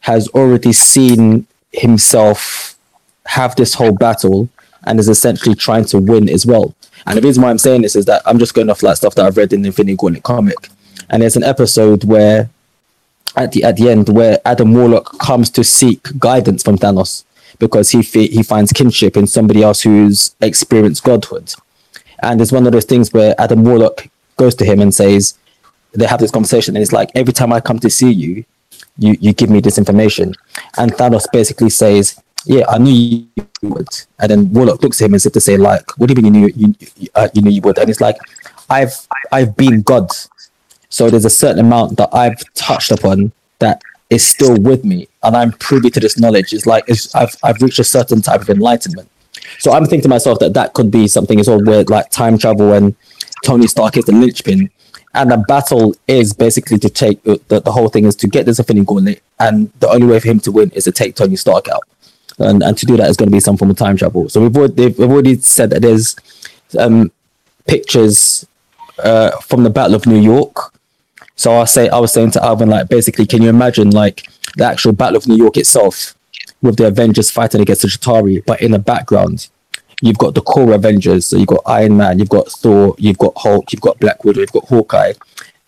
has 0.00 0.28
already 0.28 0.72
seen 0.72 1.46
himself 1.72 2.76
have 3.26 3.54
this 3.56 3.74
whole 3.74 3.92
battle 3.92 4.48
and 4.84 4.98
is 4.98 5.08
essentially 5.08 5.54
trying 5.54 5.84
to 5.86 5.98
win 5.98 6.28
as 6.28 6.46
well. 6.46 6.74
And 7.06 7.16
the 7.16 7.22
reason 7.22 7.42
why 7.42 7.50
I'm 7.50 7.58
saying 7.58 7.82
this 7.82 7.96
is 7.96 8.04
that 8.06 8.22
I'm 8.26 8.38
just 8.38 8.54
going 8.54 8.70
off 8.70 8.82
like 8.82 8.96
stuff 8.96 9.14
that 9.14 9.26
I've 9.26 9.36
read 9.36 9.52
in 9.52 9.62
the 9.62 9.68
Infinity 9.68 9.96
Gauntlet 9.96 10.24
comic. 10.24 10.68
And 11.10 11.22
there's 11.22 11.36
an 11.36 11.44
episode 11.44 12.04
where 12.04 12.50
at 13.36 13.52
the 13.52 13.64
at 13.64 13.76
the 13.76 13.88
end 13.88 14.08
where 14.08 14.38
Adam 14.44 14.72
Warlock 14.72 15.18
comes 15.18 15.50
to 15.50 15.64
seek 15.64 16.18
guidance 16.18 16.62
from 16.62 16.78
Thanos 16.78 17.24
because 17.58 17.90
he 17.90 18.02
fe- 18.02 18.28
he 18.28 18.42
finds 18.42 18.72
kinship 18.72 19.16
in 19.16 19.26
somebody 19.26 19.62
else 19.62 19.82
who's 19.82 20.34
experienced 20.40 21.04
godhood. 21.04 21.52
And 22.22 22.40
it's 22.40 22.52
one 22.52 22.66
of 22.66 22.72
those 22.72 22.84
things 22.84 23.12
where 23.12 23.34
Adam 23.40 23.62
Warlock 23.62 24.08
goes 24.36 24.54
to 24.56 24.64
him 24.64 24.80
and 24.80 24.94
says, 24.94 25.38
they 25.92 26.06
have 26.06 26.20
this 26.20 26.30
conversation, 26.30 26.76
and 26.76 26.82
it's 26.82 26.92
like 26.92 27.10
every 27.14 27.32
time 27.32 27.52
I 27.52 27.60
come 27.60 27.78
to 27.80 27.90
see 27.90 28.10
you, 28.10 28.44
you 28.98 29.16
you 29.20 29.32
give 29.32 29.50
me 29.50 29.60
this 29.60 29.78
information, 29.78 30.34
and 30.76 30.92
Thanos 30.92 31.26
basically 31.32 31.70
says, 31.70 32.20
"Yeah, 32.44 32.64
I 32.68 32.78
knew 32.78 33.26
you 33.34 33.46
would," 33.62 33.88
and 34.18 34.30
then 34.30 34.52
Warlock 34.52 34.82
looks 34.82 35.00
at 35.00 35.06
him 35.06 35.14
as 35.14 35.26
if 35.26 35.32
to 35.32 35.40
say, 35.40 35.56
"Like, 35.56 35.96
what 35.98 36.08
do 36.08 36.14
you 36.14 36.22
mean 36.22 36.34
you 36.34 36.40
knew 36.40 36.52
you 36.54 36.74
you, 36.96 37.08
uh, 37.14 37.28
you 37.32 37.42
knew 37.42 37.50
you 37.50 37.62
would?" 37.62 37.78
And 37.78 37.88
it's 37.88 38.00
like, 38.00 38.16
"I've 38.68 38.94
I've 39.32 39.56
been 39.56 39.82
God, 39.82 40.10
so 40.88 41.10
there's 41.10 41.24
a 41.24 41.30
certain 41.30 41.60
amount 41.60 41.96
that 41.98 42.08
I've 42.12 42.42
touched 42.54 42.90
upon 42.90 43.32
that 43.58 43.82
is 44.10 44.26
still 44.26 44.56
with 44.56 44.84
me, 44.84 45.08
and 45.22 45.36
I'm 45.36 45.52
privy 45.52 45.90
to 45.90 46.00
this 46.00 46.18
knowledge. 46.18 46.52
It's 46.52 46.66
like 46.66 46.84
it's, 46.88 47.14
I've 47.14 47.34
I've 47.42 47.60
reached 47.60 47.78
a 47.78 47.84
certain 47.84 48.22
type 48.22 48.40
of 48.40 48.48
enlightenment." 48.50 49.08
So 49.58 49.72
I'm 49.72 49.84
thinking 49.84 50.02
to 50.02 50.08
myself 50.08 50.38
that 50.40 50.54
that 50.54 50.72
could 50.72 50.90
be 50.90 51.08
something 51.08 51.38
as 51.40 51.48
well, 51.48 51.62
where 51.62 51.84
like 51.84 52.10
time 52.10 52.38
travel 52.38 52.72
and 52.72 52.94
Tony 53.44 53.66
Stark 53.66 53.96
is 53.96 54.04
the 54.06 54.12
linchpin, 54.12 54.70
and 55.14 55.30
the 55.30 55.36
battle 55.36 55.94
is 56.06 56.32
basically 56.32 56.78
to 56.78 56.88
take 56.88 57.18
uh, 57.26 57.36
the, 57.48 57.60
the 57.60 57.72
whole 57.72 57.88
thing 57.88 58.04
is 58.04 58.16
to 58.16 58.28
get 58.28 58.46
this 58.46 58.58
Infinity 58.58 58.86
Gauntlet, 58.86 59.22
and 59.38 59.70
the 59.80 59.88
only 59.90 60.06
way 60.06 60.20
for 60.20 60.28
him 60.28 60.40
to 60.40 60.52
win 60.52 60.70
is 60.70 60.84
to 60.84 60.92
take 60.92 61.14
Tony 61.14 61.36
Stark 61.36 61.68
out, 61.68 61.82
and 62.38 62.62
and 62.62 62.78
to 62.78 62.86
do 62.86 62.96
that 62.96 63.10
is 63.10 63.16
going 63.16 63.28
to 63.28 63.32
be 63.32 63.40
some 63.40 63.56
form 63.56 63.70
of 63.70 63.76
time 63.76 63.96
travel. 63.96 64.28
So 64.28 64.40
we've 64.40 64.56
already, 64.56 64.86
we've 64.86 65.10
already 65.10 65.36
said 65.36 65.70
that 65.70 65.82
there's 65.82 66.16
um, 66.78 67.12
pictures 67.66 68.46
uh, 68.98 69.32
from 69.42 69.64
the 69.64 69.70
Battle 69.70 69.94
of 69.94 70.06
New 70.06 70.20
York. 70.20 70.72
So 71.38 71.54
I 71.54 71.64
say 71.64 71.88
I 71.88 71.98
was 71.98 72.12
saying 72.12 72.32
to 72.32 72.44
Alvin 72.44 72.68
like 72.68 72.88
basically, 72.88 73.24
can 73.24 73.42
you 73.42 73.48
imagine 73.48 73.90
like 73.90 74.28
the 74.56 74.64
actual 74.64 74.92
Battle 74.92 75.16
of 75.16 75.26
New 75.26 75.36
York 75.36 75.56
itself 75.56 76.14
with 76.62 76.76
the 76.76 76.86
Avengers 76.86 77.30
fighting 77.30 77.60
against 77.60 77.82
the 77.82 77.88
Chitauri, 77.88 78.44
but 78.44 78.60
in 78.60 78.72
the 78.72 78.78
background 78.78 79.48
you've 80.02 80.18
got 80.18 80.34
the 80.34 80.40
core 80.40 80.72
Avengers. 80.72 81.26
So 81.26 81.36
you've 81.36 81.48
got 81.48 81.62
Iron 81.66 81.96
Man, 81.96 82.18
you've 82.18 82.28
got 82.28 82.48
Thor, 82.48 82.94
you've 82.98 83.18
got 83.18 83.32
Hulk, 83.36 83.72
you've 83.72 83.80
got 83.80 83.98
Black 84.00 84.24
Widow, 84.24 84.40
you've 84.40 84.52
got 84.52 84.64
Hawkeye, 84.64 85.12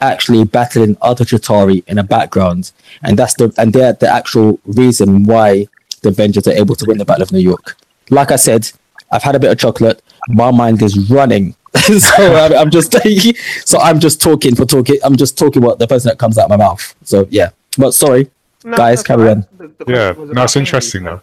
actually 0.01 0.45
battling 0.45 0.97
other 1.03 1.25
Chitauri 1.25 1.85
in 1.87 1.97
the 1.97 2.03
background, 2.03 2.73
and 3.03 3.19
that's 3.19 3.35
the 3.35 3.53
and 3.59 3.73
they're 3.73 3.93
the 3.93 4.09
actual 4.09 4.59
reason 4.65 5.25
why 5.25 5.69
the 6.03 6.09
Avengers 6.09 6.47
are 6.49 6.53
able 6.53 6.75
to 6.77 6.85
win 6.87 6.99
the 6.99 7.05
Battle 7.05 7.23
of 7.23 7.33
New 7.33 7.41
York. 7.41 7.77
Like 8.11 8.31
I 8.31 8.37
said, 8.37 8.71
I've 9.13 9.23
had 9.23 9.35
a 9.35 9.41
bit 9.41 9.51
of 9.51 9.59
chocolate. 9.59 10.03
My 10.29 10.51
mind 10.51 10.83
is 10.83 11.11
running. 11.11 11.55
so 12.01 12.35
I'm, 12.35 12.53
I'm 12.53 12.71
just 12.71 12.93
so 13.69 13.79
I'm 13.79 14.01
just 14.01 14.21
talking 14.21 14.55
for 14.57 14.65
talking. 14.65 14.97
I'm 15.05 15.17
just 15.17 15.39
talking 15.39 15.63
what 15.63 15.79
the 15.79 15.87
person 15.87 16.09
that 16.09 16.19
comes 16.19 16.37
out 16.39 16.45
of 16.45 16.51
my 16.51 16.57
mouth. 16.57 16.95
So 17.05 17.27
yeah, 17.31 17.51
but 17.79 17.93
sorry, 17.93 18.31
No, 18.65 18.77
guys, 18.77 18.99
that's 18.99 19.07
carry 19.07 19.25
all 19.29 19.31
on. 19.37 19.47
The- 19.57 19.85
the 19.85 19.93
Yeah, 19.93 20.11
was 20.13 20.31
no, 20.31 20.43
it's 20.45 20.57
interesting 20.57 21.03
so- 21.03 21.07
though. 21.11 21.23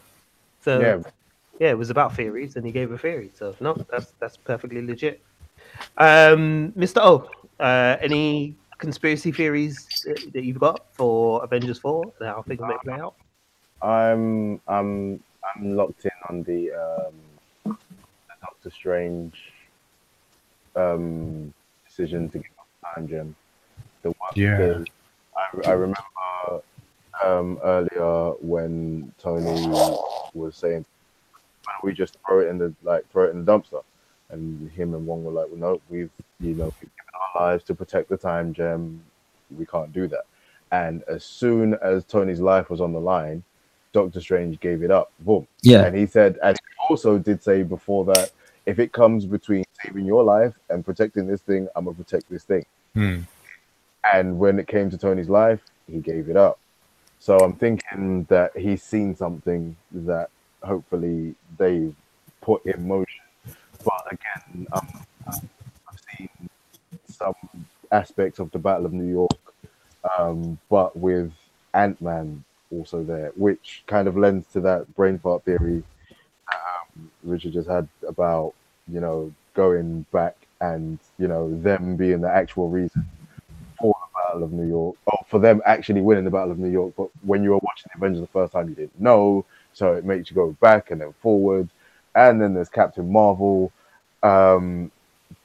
So 0.63 0.79
Yeah. 0.79 1.11
yeah. 1.59 1.69
it 1.71 1.77
was 1.77 1.89
about 1.89 2.15
theories, 2.15 2.55
and 2.55 2.65
he 2.65 2.71
gave 2.71 2.91
a 2.91 2.97
theory. 2.97 3.31
So 3.37 3.55
no, 3.59 3.73
that's 3.91 4.13
that's 4.19 4.37
perfectly 4.37 4.81
legit. 4.81 5.21
Um, 5.97 6.71
Mr. 6.77 6.97
O, 7.01 7.29
uh, 7.59 7.97
any 8.01 8.55
conspiracy 8.77 9.31
theories 9.31 9.85
that 10.05 10.31
that 10.33 10.43
you've 10.43 10.59
got 10.59 10.85
for 10.93 11.43
Avengers 11.43 11.79
Four 11.79 12.11
and 12.19 12.27
how 12.29 12.41
things 12.41 12.61
may 12.61 12.77
play 12.83 12.99
out? 12.99 13.15
I'm 13.81 14.59
I'm 14.67 15.21
I'm 15.55 15.75
locked 15.75 16.05
in 16.05 16.11
on 16.29 16.43
the 16.43 16.71
um, 16.71 17.13
the 17.65 18.35
Doctor 18.41 18.69
Strange 18.71 19.33
um, 20.77 21.53
decision 21.87 22.29
to 22.29 22.37
give 22.39 22.51
up 22.59 22.95
time 22.95 23.07
gem. 23.07 23.35
The 24.03 24.09
one 24.09 24.31
Yeah. 24.35 24.57
the- 24.57 24.87
I, 25.65 25.69
I 25.69 25.71
remember 25.73 25.99
um, 27.23 27.59
earlier 27.63 28.31
when 28.41 29.11
Tony 29.19 29.67
was 30.33 30.55
saying, 30.55 30.85
"Why 31.63 31.73
don't 31.73 31.83
we 31.83 31.93
just 31.93 32.17
throw 32.25 32.39
it 32.41 32.47
in 32.47 32.57
the 32.57 32.73
like 32.83 33.07
throw 33.11 33.25
it 33.25 33.31
in 33.31 33.43
the 33.43 33.51
dumpster?" 33.51 33.83
And 34.29 34.69
him 34.71 34.93
and 34.93 35.05
Wong 35.05 35.23
were 35.23 35.31
like, 35.31 35.47
"Well, 35.49 35.59
no, 35.59 35.81
we've 35.89 36.09
you 36.39 36.53
know 36.53 36.65
we've 36.65 36.79
given 36.79 36.91
our 37.35 37.49
lives 37.51 37.63
to 37.65 37.75
protect 37.75 38.09
the 38.09 38.17
time 38.17 38.53
gem. 38.53 39.01
We 39.55 39.65
can't 39.65 39.91
do 39.93 40.07
that." 40.07 40.25
And 40.71 41.03
as 41.03 41.23
soon 41.23 41.75
as 41.75 42.03
Tony's 42.03 42.39
life 42.41 42.69
was 42.69 42.81
on 42.81 42.93
the 42.93 42.99
line, 42.99 43.43
Doctor 43.93 44.19
Strange 44.19 44.59
gave 44.59 44.83
it 44.83 44.91
up. 44.91 45.11
Boom. 45.19 45.47
Yeah. 45.61 45.85
And 45.85 45.95
he 45.95 46.05
said, 46.05 46.37
and 46.43 46.57
he 46.59 46.87
also 46.89 47.17
did 47.17 47.41
say 47.41 47.63
before 47.63 48.03
that, 48.05 48.31
if 48.67 48.79
it 48.79 48.91
comes 48.91 49.25
between 49.25 49.63
saving 49.81 50.05
your 50.05 50.23
life 50.23 50.53
and 50.69 50.85
protecting 50.85 51.25
this 51.25 51.41
thing, 51.41 51.69
I'm 51.75 51.85
gonna 51.85 51.95
protect 51.95 52.29
this 52.29 52.43
thing. 52.43 52.65
Hmm. 52.93 53.21
And 54.13 54.37
when 54.37 54.59
it 54.59 54.67
came 54.67 54.89
to 54.91 54.97
Tony's 54.97 55.29
life, 55.29 55.61
he 55.89 55.99
gave 55.99 56.29
it 56.29 56.35
up. 56.35 56.59
So 57.19 57.37
I'm 57.37 57.53
thinking 57.53 58.25
that 58.25 58.55
he's 58.55 58.83
seen 58.83 59.15
something 59.15 59.75
that 59.91 60.29
hopefully 60.61 61.33
they 61.57 61.93
put 62.41 62.65
in 62.65 62.87
motion. 62.87 63.21
But 63.85 64.05
again, 64.11 64.67
um, 64.73 64.87
I've 65.27 65.99
seen 66.17 66.29
some 67.05 67.35
aspects 67.91 68.39
of 68.39 68.51
the 68.51 68.59
Battle 68.59 68.85
of 68.85 68.93
New 68.93 69.09
York, 69.09 69.55
um, 70.17 70.59
but 70.69 70.95
with 70.95 71.31
Ant 71.73 72.01
Man 72.01 72.43
also 72.69 73.01
there, 73.01 73.31
which 73.37 73.83
kind 73.87 74.09
of 74.09 74.17
lends 74.17 74.45
to 74.47 74.59
that 74.61 74.93
brain 74.95 75.19
fart 75.19 75.45
theory 75.45 75.83
um, 76.53 76.76
Richard 77.23 77.53
just 77.53 77.69
had 77.69 77.87
about 78.07 78.53
you 78.91 78.99
know 78.99 79.33
going 79.53 80.05
back 80.11 80.35
and 80.61 80.99
you 81.17 81.27
know 81.27 81.59
them 81.61 81.95
being 81.95 82.21
the 82.21 82.29
actual 82.29 82.69
reason 82.69 83.05
for 83.79 83.95
the 84.01 84.19
Battle 84.19 84.43
of 84.43 84.51
New 84.51 84.67
York, 84.67 84.95
or 85.05 85.25
for 85.27 85.39
them 85.39 85.61
actually 85.65 86.01
winning 86.01 86.25
the 86.25 86.31
Battle 86.31 86.51
of 86.51 86.59
New 86.59 86.71
York. 86.71 86.93
But 86.97 87.09
when 87.23 87.43
you 87.43 87.51
were 87.51 87.59
watching 87.61 87.89
the 87.93 87.97
Avengers 87.97 88.21
the 88.21 88.27
first 88.27 88.53
time, 88.53 88.69
you 88.69 88.75
didn't 88.75 88.99
know, 88.99 89.45
so 89.73 89.93
it 89.93 90.05
makes 90.05 90.29
you 90.29 90.35
go 90.35 90.55
back 90.61 90.91
and 90.91 91.01
then 91.01 91.13
forward. 91.21 91.69
And 92.15 92.41
then 92.41 92.53
there's 92.53 92.69
Captain 92.69 93.11
Marvel. 93.11 93.71
Um, 94.23 94.91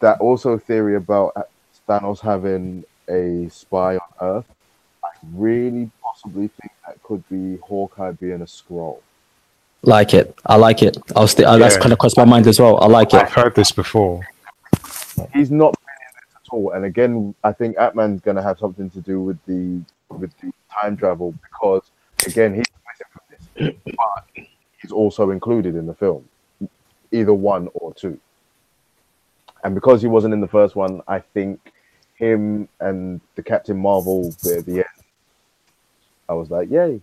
that 0.01 0.21
also 0.21 0.59
theory 0.59 0.97
about 0.97 1.35
Thanos 1.89 2.21
having 2.21 2.85
a 3.09 3.49
spy 3.51 3.97
on 3.97 4.09
Earth. 4.21 4.47
I 5.05 5.09
really 5.35 5.91
possibly 6.03 6.49
think 6.49 6.73
that 6.87 7.03
could 7.03 7.29
be 7.29 7.59
Hawkeye 7.59 8.13
being 8.13 8.41
a 8.41 8.47
Skrull. 8.47 9.01
Like 9.83 10.15
it. 10.15 10.35
I 10.47 10.57
like 10.57 10.83
it. 10.83 10.97
I'll 11.17 11.27
stay. 11.27 11.45
Uh, 11.45 11.59
That's 11.59 11.77
kind 11.77 11.93
of 11.93 11.99
crossed 11.99 12.17
my 12.17 12.25
mind 12.25 12.47
as 12.47 12.61
well. 12.61 12.79
I 12.81 12.87
like 12.87 13.13
it. 13.15 13.23
I've 13.23 13.33
heard 13.33 13.55
this 13.55 13.73
before. 13.73 14.21
he's 15.35 15.51
not 15.51 15.75
in 15.75 15.85
this 16.17 16.37
at 16.37 16.53
all. 16.53 16.71
And 16.71 16.85
again, 16.85 17.35
I 17.43 17.53
think 17.53 17.77
Ant 17.79 17.97
Man's 17.97 18.21
going 18.21 18.37
to 18.37 18.43
have 18.43 18.59
something 18.59 18.91
to 18.91 19.01
do 19.01 19.21
with 19.21 19.39
the 19.47 19.83
with 20.09 20.33
the 20.41 20.53
time 20.73 20.97
travel 20.97 21.35
because 21.43 21.83
again, 22.27 22.55
he's 22.55 22.67
missing 22.87 23.07
from 23.13 23.75
this, 23.85 23.97
but 23.97 24.47
he's 24.81 24.93
also 24.93 25.31
included 25.31 25.75
in 25.75 25.87
the 25.87 25.95
film, 25.95 26.29
either 27.11 27.35
one 27.35 27.69
or 27.75 27.93
two. 27.95 28.19
And 29.65 29.75
because 29.75 30.03
he 30.03 30.09
wasn't 30.09 30.35
in 30.35 30.41
the 30.41 30.49
first 30.49 30.77
one, 30.77 31.03
I 31.09 31.21
think 31.21 31.61
him 32.15 32.69
and 32.81 33.21
the 33.35 33.43
Captain 33.43 33.77
Marvel 33.77 34.35
bit 34.45 34.59
at 34.59 34.67
the 34.67 34.77
end, 34.79 34.85
I 36.29 36.35
was 36.35 36.51
like, 36.51 36.71
yay. 36.71 37.01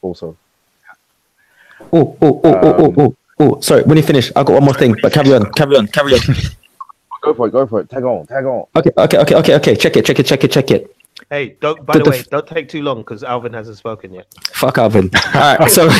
Also, 0.00 0.36
Oh, 1.92 2.16
oh, 2.22 2.22
oh, 2.22 2.40
oh, 2.44 2.60
oh, 2.62 2.84
Um, 2.86 2.94
oh, 2.98 3.16
oh. 3.40 3.60
Sorry, 3.60 3.82
when 3.84 3.96
you 3.96 4.02
finish, 4.02 4.30
I 4.36 4.42
got 4.42 4.52
one 4.54 4.64
more 4.64 4.74
thing. 4.74 4.94
But 5.02 5.12
carry 5.12 5.32
on, 5.34 5.50
carry 5.52 5.76
on, 5.76 5.86
carry 5.88 6.14
on. 6.14 6.20
go 7.22 7.34
for 7.34 7.48
it, 7.48 7.52
go 7.52 7.66
for 7.66 7.80
it. 7.80 7.90
Tag 7.90 8.04
on, 8.04 8.26
tag 8.26 8.44
on. 8.44 8.66
Okay, 8.76 8.90
okay, 8.96 9.18
okay, 9.18 9.34
okay, 9.36 9.54
okay. 9.56 9.76
Check 9.76 9.96
it, 9.96 10.04
check 10.04 10.18
it, 10.18 10.26
check 10.26 10.44
it, 10.44 10.50
check 10.52 10.70
it. 10.70 10.96
Hey, 11.30 11.56
don't. 11.60 11.84
By 11.86 11.94
The- 11.94 11.98
the, 12.00 12.04
the 12.04 12.10
way, 12.10 12.18
f- 12.20 12.30
don't 12.30 12.46
take 12.46 12.68
too 12.68 12.82
long 12.82 12.98
because 12.98 13.22
Alvin 13.24 13.52
hasn't 13.52 13.78
spoken 13.78 14.12
yet. 14.12 14.26
Fuck 14.52 14.78
Alvin. 14.78 15.10
All 15.34 15.56
right, 15.56 15.70
so. 15.70 15.88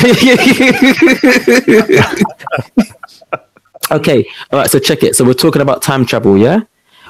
okay, 3.91 4.25
all 4.51 4.59
right. 4.59 4.69
So 4.69 4.79
check 4.79 5.03
it. 5.03 5.15
So 5.15 5.23
we're 5.25 5.33
talking 5.33 5.61
about 5.61 5.81
time 5.81 6.05
travel, 6.05 6.37
yeah, 6.37 6.61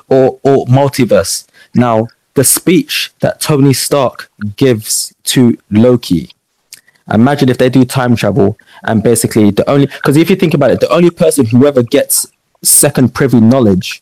or 0.09 0.39
or 0.43 0.65
multiverse. 0.67 1.47
Now, 1.75 2.07
the 2.35 2.43
speech 2.43 3.11
that 3.19 3.41
Tony 3.41 3.73
Stark 3.73 4.31
gives 4.55 5.13
to 5.25 5.57
Loki. 5.71 6.31
Imagine 7.11 7.49
if 7.49 7.57
they 7.57 7.69
do 7.69 7.83
time 7.83 8.15
travel 8.15 8.57
and 8.83 9.03
basically 9.03 9.51
the 9.51 9.69
only 9.69 9.87
because 9.87 10.15
if 10.15 10.29
you 10.29 10.35
think 10.35 10.53
about 10.53 10.71
it, 10.71 10.79
the 10.79 10.89
only 10.89 11.09
person 11.09 11.45
who 11.45 11.65
ever 11.67 11.83
gets 11.83 12.27
second 12.61 13.13
privy 13.13 13.41
knowledge 13.41 14.01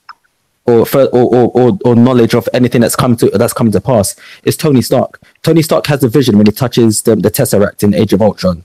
or, 0.65 0.85
or, 0.95 1.09
or, 1.11 1.79
or, 1.83 1.95
knowledge 1.95 2.35
of 2.35 2.47
anything 2.53 2.81
that's 2.81 2.95
come 2.95 3.15
to 3.15 3.29
that's 3.31 3.53
come 3.53 3.71
to 3.71 3.81
pass 3.81 4.15
is 4.43 4.55
Tony 4.55 4.81
Stark. 4.81 5.19
Tony 5.41 5.63
Stark 5.63 5.87
has 5.87 6.03
a 6.03 6.09
vision 6.09 6.37
when 6.37 6.45
he 6.45 6.51
touches 6.51 7.01
the, 7.01 7.15
the 7.15 7.31
Tesseract 7.31 7.83
in 7.83 7.95
Age 7.95 8.13
of 8.13 8.21
Ultron. 8.21 8.63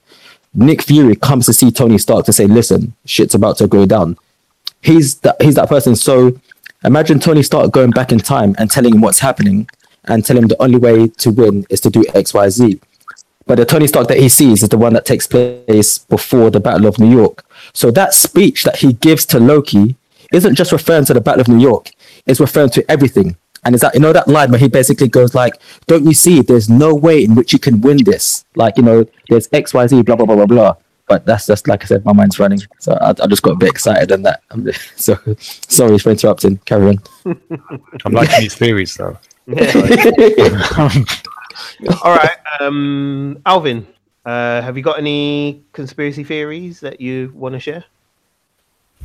Nick 0.55 0.83
Fury 0.83 1.16
comes 1.16 1.46
to 1.46 1.55
see 1.55 1.70
Tony 1.70 1.96
Stark 1.96 2.27
to 2.27 2.33
say, 2.33 2.46
"Listen, 2.46 2.94
shit's 3.07 3.35
about 3.35 3.57
to 3.59 3.66
go 3.66 3.87
down." 3.87 4.18
He's 4.83 5.16
that 5.20 5.40
he's 5.40 5.55
that 5.55 5.70
person. 5.70 5.96
So 5.96 6.38
imagine 6.85 7.18
Tony 7.18 7.42
Stark 7.42 7.72
going 7.72 7.90
back 7.90 8.12
in 8.12 8.18
time 8.18 8.55
and 8.59 8.70
telling 8.70 8.94
him 8.94 9.01
what's 9.01 9.20
happening 9.20 9.66
and 10.05 10.25
telling 10.25 10.42
him 10.42 10.49
the 10.49 10.62
only 10.62 10.79
way 10.79 11.09
to 11.09 11.31
win 11.31 11.66
is 11.70 11.81
to 11.81 11.90
do 11.90 12.05
X, 12.14 12.35
Y, 12.35 12.49
Z. 12.51 12.81
But 13.46 13.56
the 13.59 13.64
Tony 13.64 13.87
Stark 13.87 14.09
that 14.09 14.18
he 14.18 14.28
sees 14.28 14.62
is 14.62 14.68
the 14.68 14.78
one 14.78 14.92
that 14.94 15.04
takes 15.06 15.26
place 15.26 15.98
before 15.98 16.50
the 16.50 16.59
Battle 16.61 16.87
of 16.87 16.98
New 16.98 17.11
York. 17.11 17.44
So 17.72 17.90
that 17.92 18.12
speech 18.12 18.64
that 18.64 18.76
he 18.76 18.92
gives 18.94 19.24
to 19.26 19.38
Loki 19.38 19.94
isn't 20.32 20.56
just 20.56 20.72
referring 20.72 21.04
to 21.06 21.14
the 21.14 21.20
Battle 21.20 21.42
of 21.42 21.48
New 21.48 21.61
York, 21.61 21.90
it's 22.26 22.40
referring 22.40 22.70
to 22.70 22.90
everything. 22.90 23.37
And 23.64 23.74
is 23.74 23.80
that 23.80 23.94
you 23.94 24.00
know 24.00 24.12
that 24.12 24.28
line 24.28 24.50
where 24.50 24.59
he 24.61 24.68
basically 24.68 25.09
goes 25.09 25.35
like, 25.35 25.54
Don't 25.87 26.04
you 26.04 26.14
see 26.14 26.40
there's 26.42 26.68
no 26.68 26.94
way 26.94 27.22
in 27.24 27.35
which 27.35 27.52
you 27.52 27.59
can 27.59 27.80
win 27.80 28.02
this? 28.04 28.44
Like, 28.56 28.76
you 28.76 28.82
know, 28.82 29.06
there's 29.28 29.48
X, 29.52 29.72
Y, 29.74 29.87
Z, 29.87 30.02
blah, 30.02 30.16
blah, 30.16 30.26
blah, 30.26 30.37
blah, 30.37 30.46
blah. 30.46 30.74
but 31.09 31.24
that's 31.26 31.46
just 31.46 31.66
like 31.68 31.82
I 31.85 31.87
said, 31.87 32.04
my 32.04 32.12
mind's 32.12 32.38
running, 32.40 32.61
so 32.80 32.92
I, 33.00 33.11
I 33.11 33.26
just 33.28 33.42
got 33.42 33.52
a 33.52 33.56
bit 33.56 33.68
excited 33.70 34.11
on 34.12 34.22
that. 34.22 34.42
I'm 34.50 34.64
just- 34.64 34.98
so 35.00 35.16
sorry 35.38 35.98
for 35.98 36.11
interrupting. 36.11 36.59
Carry 36.59 36.88
on. 36.88 37.02
I'm 38.04 38.12
liking 38.12 38.40
these 38.40 38.54
theories 38.56 38.94
though. 38.96 39.16
All 42.03 42.14
right, 42.14 42.37
um, 42.61 43.40
Alvin, 43.47 43.87
uh, 44.25 44.61
have 44.62 44.77
you 44.77 44.83
got 44.83 44.99
any 44.99 45.62
conspiracy 45.73 46.25
theories 46.25 46.81
that 46.81 47.01
you 47.01 47.33
want 47.35 47.55
to 47.55 47.61
share? 47.61 47.85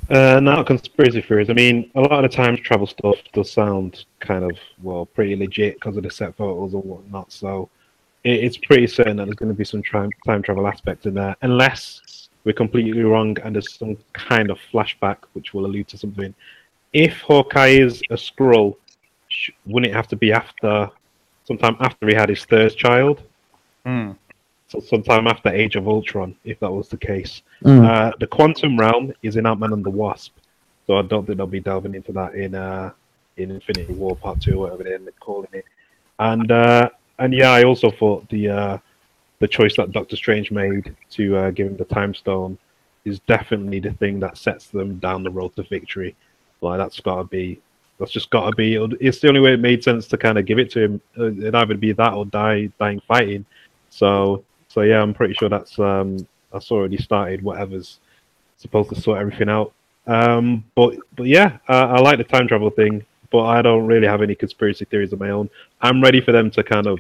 Uh, 0.10 0.40
not 0.40 0.66
conspiracy 0.66 1.22
theories. 1.22 1.50
I 1.50 1.54
mean, 1.54 1.90
a 1.96 2.02
lot 2.02 2.26
of 2.26 2.30
the 2.30 2.36
time 2.36 2.58
travel 2.58 2.88
stuff 2.88 3.18
does 3.34 3.52
sound 3.52 4.06
kind 4.20 4.44
of 4.44 4.58
well 4.82 5.06
pretty 5.06 5.36
legit 5.36 5.76
because 5.76 5.96
of 5.96 6.04
the 6.04 6.10
set 6.10 6.36
photos 6.36 6.74
and 6.74 6.84
whatnot. 6.84 7.32
So 7.32 7.70
it, 8.24 8.44
it's 8.44 8.58
pretty 8.58 8.88
certain 8.88 9.18
that 9.18 9.26
there's 9.26 9.36
going 9.36 9.52
to 9.52 9.58
be 9.58 9.64
some 9.64 9.84
time 9.84 10.10
time 10.26 10.42
travel 10.42 10.68
aspect 10.68 11.06
in 11.06 11.14
there, 11.14 11.36
unless 11.44 12.30
we're 12.44 12.54
completely 12.54 13.04
wrong 13.04 13.38
and 13.44 13.56
there's 13.56 13.78
some 13.78 13.98
kind 14.14 14.50
of 14.50 14.58
flashback 14.74 15.18
which 15.34 15.54
will 15.54 15.66
allude 15.66 15.88
to 15.90 15.98
something. 15.98 16.34
If 16.94 17.22
Hawkeye 17.22 17.68
is 17.68 18.02
a 18.10 18.16
Skrull, 18.16 18.76
sh- 19.30 19.52
wouldn't 19.66 19.92
it 19.92 19.96
have 19.96 20.08
to 20.10 20.16
be 20.16 20.34
after, 20.34 20.90
sometime 21.52 21.78
after 21.80 22.08
he 22.08 22.14
had 22.14 22.30
his 22.30 22.46
third 22.46 22.76
child? 22.76 23.22
Hmm. 23.86 24.12
So 24.68 24.80
sometime 24.80 25.28
after 25.28 25.50
Age 25.50 25.76
of 25.76 25.88
Ultron, 25.88 26.36
if 26.46 26.60
that 26.62 26.72
was 26.72 26.88
the 26.88 26.98
case. 26.98 27.42
Mm. 27.66 27.86
Uh, 27.86 28.14
the 28.20 28.28
Quantum 28.28 28.80
Realm 28.80 29.12
is 29.22 29.36
in 29.36 29.46
Ant 29.46 29.60
Man 29.60 29.74
and 29.74 29.84
the 29.84 29.90
Wasp, 29.90 30.34
so 30.88 30.98
I 30.98 31.02
don't 31.02 31.26
think 31.26 31.38
they'll 31.38 31.48
be 31.48 31.60
delving 31.60 31.94
into 31.94 32.14
that 32.14 32.36
in 32.36 32.56
uh, 32.56 32.92
in 33.36 33.52
Infinity 33.52 33.94
War 33.94 34.16
Part 34.16 34.40
Two, 34.40 34.64
or 34.64 34.78
whatever 34.78 35.04
they're 35.04 35.12
calling 35.20 35.50
it. 35.52 35.66
And 36.20 36.50
uh, 36.52 36.90
and 37.20 37.34
yeah, 37.34 37.52
I 37.52 37.64
also 37.64 37.92
thought 37.92 38.30
the 38.30 38.48
uh, 38.48 38.78
the 39.40 39.48
choice 39.48 39.76
that 39.76 39.92
Doctor 39.92 40.16
Strange 40.16 40.52
made 40.52 40.96
to 41.12 41.36
uh, 41.36 41.52
give 41.52 41.68
him 41.68 41.76
the 41.76 41.86
Time 41.86 42.14
Stone 42.14 42.58
is 43.04 43.20
definitely 43.22 43.82
the 43.82 43.92
thing 43.94 44.22
that 44.22 44.38
sets 44.38 44.68
them 44.68 45.00
down 45.00 45.24
the 45.24 45.32
road 45.32 45.54
to 45.58 45.64
victory. 45.64 46.16
Like 46.62 46.78
that's 46.78 47.02
got 47.02 47.18
to 47.18 47.24
be. 47.26 47.60
That's 48.02 48.12
just 48.12 48.32
got 48.32 48.50
to 48.50 48.56
be. 48.56 48.76
It's 49.00 49.20
the 49.20 49.28
only 49.28 49.42
way 49.42 49.54
it 49.54 49.60
made 49.60 49.84
sense 49.84 50.08
to 50.08 50.18
kind 50.18 50.40
of 50.40 50.48
give 50.48 50.58
it 50.58 50.72
to 50.72 50.82
him. 50.82 51.02
Uh, 51.16 51.28
It'd 51.28 51.54
either 51.54 51.76
be 51.78 51.92
that 51.92 52.14
or 52.14 52.26
die 52.26 52.72
dying 52.80 53.00
fighting. 53.08 53.46
So 53.92 54.44
so 54.70 54.82
yeah, 54.82 55.04
I'm 55.04 55.14
pretty 55.14 55.36
sure 55.36 55.50
that's 55.50 55.78
um 55.78 56.26
that's 56.52 56.72
already 56.72 56.98
started. 56.98 57.44
Whatever's 57.44 58.00
supposed 58.58 58.90
to 58.90 59.00
sort 59.00 59.20
everything 59.20 59.50
out. 59.50 59.72
Um, 60.08 60.66
but 60.74 60.96
but 61.16 61.28
yeah, 61.28 61.60
I 61.68 62.02
like 62.02 62.18
the 62.18 62.24
time 62.24 62.48
travel 62.48 62.72
thing, 62.72 63.06
but 63.30 63.44
I 63.44 63.62
don't 63.62 63.86
really 63.86 64.08
have 64.08 64.24
any 64.24 64.34
conspiracy 64.34 64.86
theories 64.86 65.14
of 65.14 65.20
my 65.20 65.30
own. 65.30 65.48
I'm 65.80 66.02
ready 66.02 66.22
for 66.22 66.32
them 66.32 66.50
to 66.52 66.64
kind 66.64 66.88
of 66.88 67.00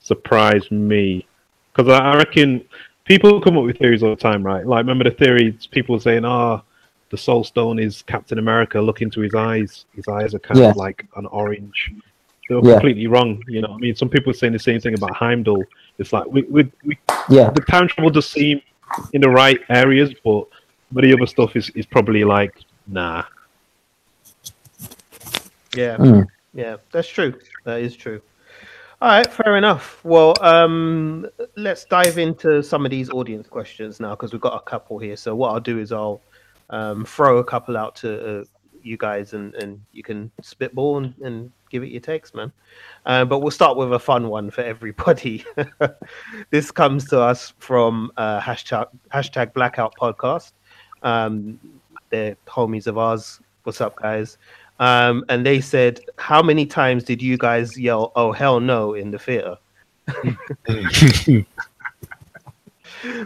surprise 0.00 0.70
me 0.70 1.26
because 1.70 1.92
I, 1.92 1.98
I 1.98 2.16
reckon 2.16 2.64
people 3.04 3.42
come 3.42 3.58
up 3.58 3.64
with 3.64 3.76
theories 3.78 4.02
all 4.02 4.10
the 4.10 4.16
time, 4.16 4.42
right? 4.42 4.66
Like 4.66 4.78
remember 4.78 5.04
the 5.04 5.10
theories 5.10 5.66
people 5.66 6.00
saying, 6.00 6.24
"Ah, 6.24 6.62
the 7.10 7.16
Soul 7.16 7.44
Stone 7.44 7.78
is 7.78 8.02
Captain 8.02 8.38
America. 8.38 8.80
Look 8.80 9.02
into 9.02 9.20
his 9.20 9.34
eyes. 9.34 9.86
His 9.94 10.06
eyes 10.08 10.34
are 10.34 10.38
kind 10.38 10.60
Yeah. 10.60 10.70
of 10.70 10.76
like 10.76 11.06
an 11.16 11.26
orange." 11.26 11.92
They 12.48 12.54
were 12.54 12.66
Yeah. 12.66 12.72
completely 12.74 13.06
wrong. 13.06 13.42
You 13.46 13.60
know, 13.62 13.74
I 13.74 13.76
mean, 13.76 13.94
some 13.94 14.08
people 14.08 14.30
are 14.30 14.34
saying 14.34 14.54
the 14.54 14.58
same 14.58 14.80
thing 14.80 14.94
about 14.94 15.14
Heimdall. 15.14 15.64
It's 15.98 16.12
like 16.12 16.26
we, 16.26 16.42
we, 16.42 16.70
we 16.84 16.98
Yeah, 17.28 17.50
the 17.50 17.60
time 17.62 17.88
travel 17.88 18.10
does 18.10 18.26
seem 18.28 18.62
in 19.12 19.20
the 19.20 19.28
right 19.28 19.60
areas, 19.68 20.14
but 20.24 20.46
but 20.90 21.02
the 21.04 21.12
other 21.12 21.26
stuff 21.26 21.56
is, 21.56 21.68
is 21.70 21.84
probably 21.84 22.24
like 22.24 22.54
nah. 22.86 23.24
Yeah, 25.74 25.96
Mm. 25.98 26.26
yeah, 26.54 26.76
that's 26.92 27.08
true. 27.08 27.34
That 27.64 27.82
is 27.82 27.94
true. 27.94 28.22
All 29.00 29.10
right, 29.10 29.30
fair 29.30 29.56
enough. 29.56 30.00
Well, 30.02 30.34
um, 30.40 31.26
let's 31.56 31.84
dive 31.84 32.18
into 32.18 32.62
some 32.62 32.84
of 32.84 32.90
these 32.90 33.10
audience 33.10 33.46
questions 33.46 34.00
now 34.00 34.10
because 34.10 34.32
we've 34.32 34.40
got 34.40 34.56
a 34.56 34.60
couple 34.60 34.98
here. 34.98 35.16
So 35.16 35.36
what 35.36 35.52
I'll 35.52 35.60
do 35.60 35.78
is 35.78 35.92
I'll 35.92 36.20
um, 36.70 37.04
throw 37.04 37.38
a 37.38 37.44
couple 37.44 37.76
out 37.76 37.96
to 37.96 38.40
uh, 38.40 38.44
you 38.82 38.96
guys, 38.96 39.32
and, 39.32 39.54
and 39.54 39.80
you 39.92 40.02
can 40.02 40.30
spitball 40.42 40.98
and, 40.98 41.14
and 41.22 41.52
give 41.70 41.82
it 41.82 41.88
your 41.88 42.00
takes, 42.00 42.34
man. 42.34 42.52
Uh, 43.06 43.24
but 43.24 43.40
we'll 43.40 43.50
start 43.50 43.76
with 43.76 43.92
a 43.92 43.98
fun 43.98 44.28
one 44.28 44.50
for 44.50 44.62
everybody. 44.62 45.44
this 46.50 46.70
comes 46.70 47.08
to 47.08 47.20
us 47.20 47.54
from 47.58 48.10
uh, 48.16 48.40
hashtag 48.40 48.88
hashtag 49.12 49.52
Blackout 49.52 49.94
Podcast. 50.00 50.52
Um, 51.02 51.58
they're 52.10 52.36
homies 52.46 52.86
of 52.86 52.98
ours. 52.98 53.40
What's 53.64 53.80
up, 53.80 53.96
guys? 53.96 54.38
Um, 54.80 55.24
and 55.28 55.44
they 55.44 55.60
said, 55.60 56.00
"How 56.16 56.42
many 56.42 56.66
times 56.66 57.04
did 57.04 57.20
you 57.20 57.36
guys 57.36 57.78
yell, 57.78 58.12
oh 58.16 58.32
hell 58.32 58.60
no' 58.60 58.94
in 58.94 59.10
the 59.10 59.18
theater?" 59.18 59.56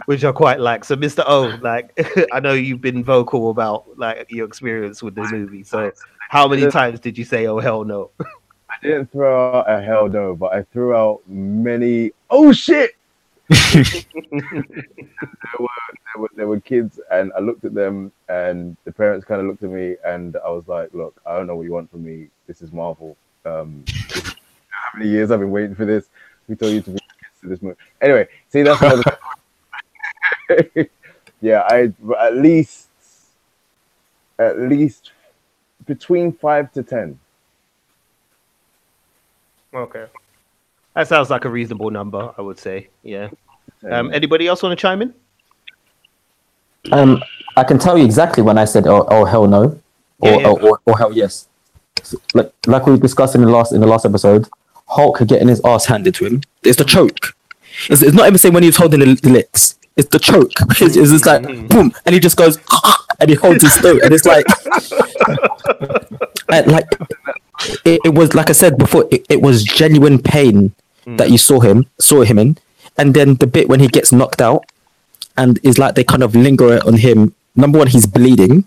Which 0.05 0.23
I 0.23 0.31
quite 0.31 0.59
like. 0.59 0.85
So, 0.85 0.95
Mr. 0.95 1.23
O, 1.25 1.57
like, 1.61 1.97
I 2.31 2.39
know 2.39 2.53
you've 2.53 2.81
been 2.81 3.03
vocal 3.03 3.49
about 3.49 3.97
like 3.97 4.27
your 4.29 4.47
experience 4.47 5.01
with 5.01 5.15
the 5.15 5.23
movie. 5.31 5.63
So, 5.63 5.91
how 6.29 6.47
many 6.47 6.69
times 6.69 6.99
did 6.99 7.17
you 7.17 7.25
say, 7.25 7.47
"Oh 7.47 7.59
hell 7.59 7.83
no"? 7.83 8.11
I 8.19 8.75
didn't 8.81 9.11
throw 9.11 9.59
out 9.59 9.69
a 9.69 9.81
hell 9.81 10.09
no, 10.09 10.35
but 10.35 10.53
I 10.53 10.63
threw 10.63 10.95
out 10.95 11.21
many. 11.27 12.11
Oh 12.29 12.51
shit! 12.51 12.95
there 13.49 13.83
were 15.59 15.67
there 15.89 16.17
were 16.17 16.29
there 16.35 16.47
were 16.47 16.59
kids, 16.59 16.99
and 17.11 17.31
I 17.37 17.39
looked 17.39 17.65
at 17.65 17.73
them, 17.73 18.11
and 18.29 18.75
the 18.85 18.91
parents 18.91 19.25
kind 19.25 19.41
of 19.41 19.47
looked 19.47 19.63
at 19.63 19.69
me, 19.69 19.95
and 20.05 20.37
I 20.43 20.49
was 20.49 20.67
like, 20.67 20.93
"Look, 20.93 21.19
I 21.25 21.35
don't 21.35 21.47
know 21.47 21.55
what 21.55 21.63
you 21.63 21.71
want 21.71 21.91
from 21.91 22.03
me. 22.03 22.29
This 22.47 22.61
is 22.61 22.71
Marvel. 22.71 23.15
Um, 23.45 23.83
how 24.69 24.97
many 24.97 25.09
years 25.09 25.31
I've 25.31 25.39
been 25.39 25.51
waiting 25.51 25.75
for 25.75 25.85
this? 25.85 26.07
We 26.47 26.55
told 26.55 26.73
you 26.73 26.81
to 26.81 26.91
be 26.91 26.99
to 27.43 27.49
this 27.49 27.61
movie. 27.61 27.77
Anyway, 28.01 28.27
see 28.49 28.63
that's 28.63 28.81
another. 28.81 29.03
yeah, 31.41 31.63
I 31.69 31.91
at 32.19 32.35
least 32.37 32.87
at 34.39 34.59
least 34.59 35.11
between 35.85 36.31
five 36.31 36.71
to 36.73 36.83
ten. 36.83 37.19
Okay, 39.73 40.05
that 40.93 41.07
sounds 41.07 41.29
like 41.29 41.45
a 41.45 41.49
reasonable 41.49 41.89
number. 41.89 42.33
I 42.37 42.41
would 42.41 42.59
say. 42.59 42.89
Yeah. 43.03 43.29
Um, 43.89 44.13
anybody 44.13 44.47
else 44.47 44.63
want 44.63 44.77
to 44.77 44.81
chime 44.81 45.01
in? 45.01 45.13
um, 46.91 47.23
I 47.55 47.63
can 47.63 47.79
tell 47.79 47.97
you 47.97 48.05
exactly 48.05 48.43
when 48.43 48.57
I 48.57 48.65
said 48.65 48.87
oh, 48.87 49.05
oh 49.09 49.25
hell 49.25 49.47
no, 49.47 49.79
or, 50.19 50.29
Yeah, 50.29 50.37
yeah. 50.37 50.47
Or, 50.47 50.61
or, 50.61 50.79
or 50.85 50.97
hell 50.97 51.13
yes. 51.13 51.47
So, 52.01 52.17
like 52.33 52.51
like 52.67 52.85
we 52.85 52.97
discussed 52.97 53.35
in 53.35 53.41
the 53.41 53.49
last 53.49 53.71
in 53.71 53.81
the 53.81 53.87
last 53.87 54.05
episode, 54.05 54.47
Hulk 54.87 55.25
getting 55.27 55.47
his 55.47 55.61
ass 55.63 55.85
handed 55.85 56.15
to 56.15 56.25
him. 56.25 56.41
It's 56.63 56.77
the 56.77 56.83
choke. 56.83 57.35
It's, 57.89 58.01
it's 58.01 58.13
not 58.13 58.27
even 58.27 58.37
saying 58.37 58.53
when 58.53 58.63
he 58.63 58.69
was 58.69 58.77
holding 58.77 58.99
the, 58.99 59.15
the 59.15 59.29
lips. 59.29 59.79
It's 59.95 60.09
the 60.09 60.19
choke. 60.19 60.51
It's, 60.81 60.95
it's 60.97 61.11
just 61.11 61.25
like 61.25 61.43
mm. 61.43 61.69
boom, 61.69 61.93
and 62.05 62.13
he 62.13 62.19
just 62.19 62.37
goes 62.37 62.57
ah, 62.71 63.05
and 63.19 63.29
he 63.29 63.35
holds 63.35 63.61
his 63.61 63.75
throat, 63.77 64.01
and 64.03 64.13
it's 64.13 64.25
like, 64.25 64.45
and, 66.49 66.71
like 66.71 66.87
it, 67.85 68.01
it 68.05 68.13
was 68.13 68.33
like 68.33 68.49
I 68.49 68.53
said 68.53 68.77
before. 68.77 69.07
It, 69.11 69.25
it 69.29 69.41
was 69.41 69.63
genuine 69.63 70.19
pain 70.19 70.73
mm. 71.05 71.17
that 71.17 71.29
you 71.29 71.37
saw 71.37 71.59
him 71.59 71.85
saw 71.99 72.23
him 72.23 72.39
in, 72.39 72.57
and 72.97 73.13
then 73.13 73.35
the 73.35 73.47
bit 73.47 73.69
when 73.69 73.79
he 73.79 73.87
gets 73.87 74.11
knocked 74.11 74.41
out, 74.41 74.65
and 75.37 75.59
is 75.63 75.77
like 75.77 75.95
they 75.95 76.03
kind 76.03 76.23
of 76.23 76.35
linger 76.35 76.79
on 76.85 76.95
him. 76.95 77.35
Number 77.55 77.77
one, 77.77 77.87
he's 77.87 78.07
bleeding, 78.07 78.65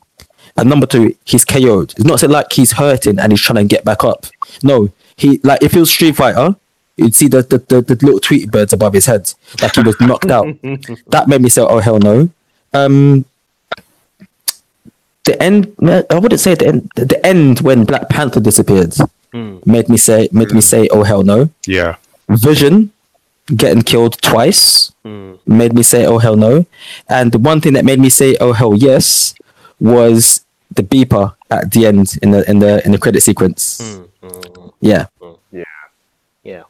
and 0.57 0.71
number 0.71 0.87
two, 0.87 1.17
he's 1.25 1.45
KO'd. 1.45 1.93
It's 1.93 2.05
not 2.05 2.21
so 2.21 2.29
like 2.29 2.53
he's 2.53 2.73
hurting 2.73 3.19
and 3.19 3.33
he's 3.33 3.41
trying 3.41 3.69
to 3.69 3.75
get 3.75 3.85
back 3.85 4.05
up. 4.05 4.27
No, 4.63 4.91
he 5.17 5.39
like 5.43 5.63
if 5.63 5.75
it 5.75 5.81
was 5.81 5.91
Street 5.91 6.17
Fighter, 6.17 6.57
you'd 6.97 7.15
see 7.15 7.29
the 7.29 7.43
the, 7.43 7.59
the, 7.59 7.83
the 7.83 8.05
little 8.05 8.21
tweet 8.21 8.51
birds 8.51 8.73
above 8.73 8.93
his 8.93 9.07
head, 9.07 9.33
like 9.63 9.75
he 9.75 9.83
was 9.83 10.01
knocked 10.01 10.31
out. 10.31 10.47
that 11.09 11.29
made 11.29 11.43
me 11.43 11.49
say, 11.49 11.63
"Oh 11.63 11.79
hell 11.79 11.99
no." 11.99 12.31
Um, 12.73 13.25
the 15.25 15.41
end. 15.43 15.75
I 16.11 16.19
wouldn't 16.19 16.41
say 16.41 16.55
the 16.55 16.69
end. 16.69 16.91
The 16.95 17.25
end 17.25 17.61
when 17.61 17.85
Black 17.85 18.09
Panther 18.09 18.41
disappeared 18.41 18.95
hmm. 19.33 19.59
made 19.65 19.89
me 19.89 19.97
say 19.97 20.29
made 20.33 20.53
me 20.53 20.61
say, 20.61 20.89
"Oh 20.89 21.03
hell 21.03 21.23
no." 21.23 21.51
Yeah. 21.67 21.97
Vision 22.29 22.93
getting 23.55 23.83
killed 23.83 24.21
twice 24.23 24.93
hmm. 25.05 25.35
made 25.47 25.75
me 25.75 25.83
say, 25.83 26.07
"Oh 26.07 26.19
hell 26.19 26.37
no," 26.37 26.67
and 27.09 27.33
the 27.33 27.39
one 27.39 27.61
thing 27.61 27.75
that 27.75 27.85
made 27.85 28.01
me 28.01 28.09
say, 28.09 28.37
"Oh 28.41 28.53
hell 28.53 28.75
yes," 28.75 29.35
was 29.79 30.45
the 30.75 30.83
beeper 30.83 31.35
at 31.51 31.71
the 31.73 31.87
end 31.87 32.19
in 32.23 32.31
the 32.31 32.49
in 32.51 32.59
the 32.59 32.85
in 32.85 32.93
the 32.93 32.99
credit 32.99 33.23
sequence. 33.23 33.81
Hmm. 33.81 34.03
Yeah, 34.81 35.07
Yeah, 35.53 35.65
yeah, 36.43 36.63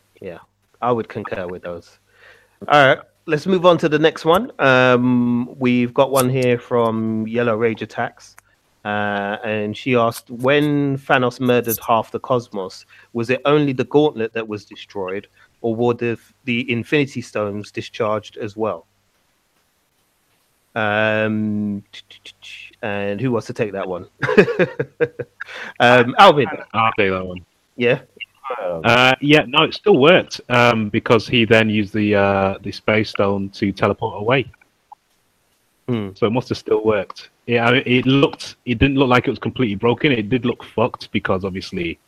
I 0.86 0.92
would 0.92 1.08
concur 1.08 1.48
with 1.48 1.62
those. 1.62 1.98
All 2.68 2.86
right, 2.86 3.00
let's 3.26 3.44
move 3.44 3.66
on 3.66 3.76
to 3.78 3.88
the 3.88 3.98
next 3.98 4.24
one. 4.24 4.52
Um, 4.60 5.52
we've 5.58 5.92
got 5.92 6.12
one 6.12 6.30
here 6.30 6.60
from 6.60 7.26
Yellow 7.26 7.56
Rage 7.56 7.82
Attacks, 7.82 8.36
uh, 8.84 9.36
and 9.44 9.76
she 9.76 9.96
asked, 9.96 10.30
"When 10.30 10.96
Thanos 10.96 11.40
murdered 11.40 11.78
half 11.84 12.12
the 12.12 12.20
cosmos, 12.20 12.86
was 13.14 13.30
it 13.30 13.40
only 13.44 13.72
the 13.72 13.82
Gauntlet 13.82 14.32
that 14.34 14.46
was 14.46 14.64
destroyed, 14.64 15.26
or 15.60 15.74
were 15.74 15.94
the 15.94 16.20
the 16.44 16.70
Infinity 16.70 17.20
Stones 17.20 17.72
discharged 17.72 18.36
as 18.36 18.56
well?" 18.56 18.86
Um, 20.76 21.82
and 22.82 23.20
who 23.20 23.32
wants 23.32 23.48
to 23.48 23.54
take 23.54 23.72
that 23.72 23.88
one? 23.88 24.06
um, 25.80 26.14
Alvin, 26.18 26.46
I'll 26.74 26.92
take 26.96 27.10
that 27.10 27.26
one. 27.26 27.44
yeah. 27.74 28.02
Uh, 28.58 29.14
yeah, 29.20 29.44
no, 29.46 29.64
it 29.64 29.74
still 29.74 29.98
worked 29.98 30.40
um, 30.48 30.88
because 30.88 31.26
he 31.26 31.44
then 31.44 31.68
used 31.68 31.92
the 31.92 32.14
uh, 32.14 32.58
the 32.62 32.72
space 32.72 33.10
stone 33.10 33.48
to 33.50 33.72
teleport 33.72 34.20
away. 34.20 34.50
Hmm. 35.88 36.10
So 36.14 36.26
it 36.26 36.30
must 36.30 36.48
have 36.48 36.58
still 36.58 36.84
worked. 36.84 37.30
Yeah, 37.46 37.66
I 37.66 37.72
mean, 37.72 37.82
it 37.86 38.06
looked. 38.06 38.56
It 38.64 38.78
didn't 38.78 38.96
look 38.96 39.08
like 39.08 39.26
it 39.26 39.30
was 39.30 39.38
completely 39.38 39.76
broken. 39.76 40.12
It 40.12 40.28
did 40.28 40.44
look 40.44 40.64
fucked 40.64 41.10
because 41.12 41.44
obviously, 41.44 41.98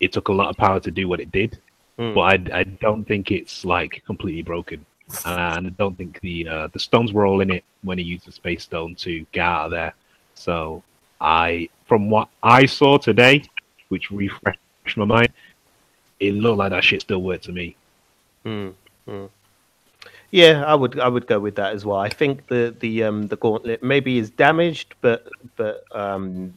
it 0.00 0.12
took 0.12 0.28
a 0.28 0.32
lot 0.32 0.48
of 0.50 0.56
power 0.56 0.80
to 0.80 0.90
do 0.90 1.08
what 1.08 1.20
it 1.20 1.32
did. 1.32 1.58
Hmm. 1.98 2.14
But 2.14 2.20
I, 2.20 2.60
I 2.60 2.64
don't 2.64 3.04
think 3.04 3.30
it's 3.30 3.64
like 3.64 4.02
completely 4.06 4.42
broken, 4.42 4.84
and 5.24 5.66
I 5.66 5.70
don't 5.70 5.96
think 5.96 6.20
the 6.20 6.48
uh, 6.48 6.68
the 6.72 6.78
stones 6.78 7.12
were 7.12 7.26
all 7.26 7.40
in 7.40 7.50
it 7.50 7.64
when 7.82 7.98
he 7.98 8.04
used 8.04 8.26
the 8.26 8.32
space 8.32 8.64
stone 8.64 8.94
to 8.96 9.26
get 9.32 9.44
out 9.44 9.66
of 9.66 9.70
there. 9.70 9.94
So 10.34 10.82
I, 11.20 11.68
from 11.86 12.10
what 12.10 12.28
I 12.42 12.66
saw 12.66 12.98
today, 12.98 13.44
which 13.88 14.10
refreshed 14.10 14.58
my 14.96 15.04
mind, 15.04 15.28
it 16.22 16.34
looked 16.34 16.58
like 16.58 16.70
that 16.70 16.84
shit 16.84 17.00
still 17.02 17.22
worked 17.22 17.44
to 17.44 17.52
me. 17.52 17.76
Mm, 18.46 18.74
mm. 19.08 19.28
Yeah, 20.30 20.64
I 20.64 20.74
would 20.74 20.98
I 20.98 21.08
would 21.08 21.26
go 21.26 21.38
with 21.40 21.56
that 21.56 21.74
as 21.74 21.84
well. 21.84 21.98
I 21.98 22.08
think 22.08 22.46
the 22.46 22.74
the 22.80 23.04
um 23.04 23.26
the 23.26 23.36
gauntlet 23.36 23.82
maybe 23.82 24.18
is 24.18 24.30
damaged, 24.30 24.94
but 25.00 25.28
but 25.56 25.84
um 25.92 26.54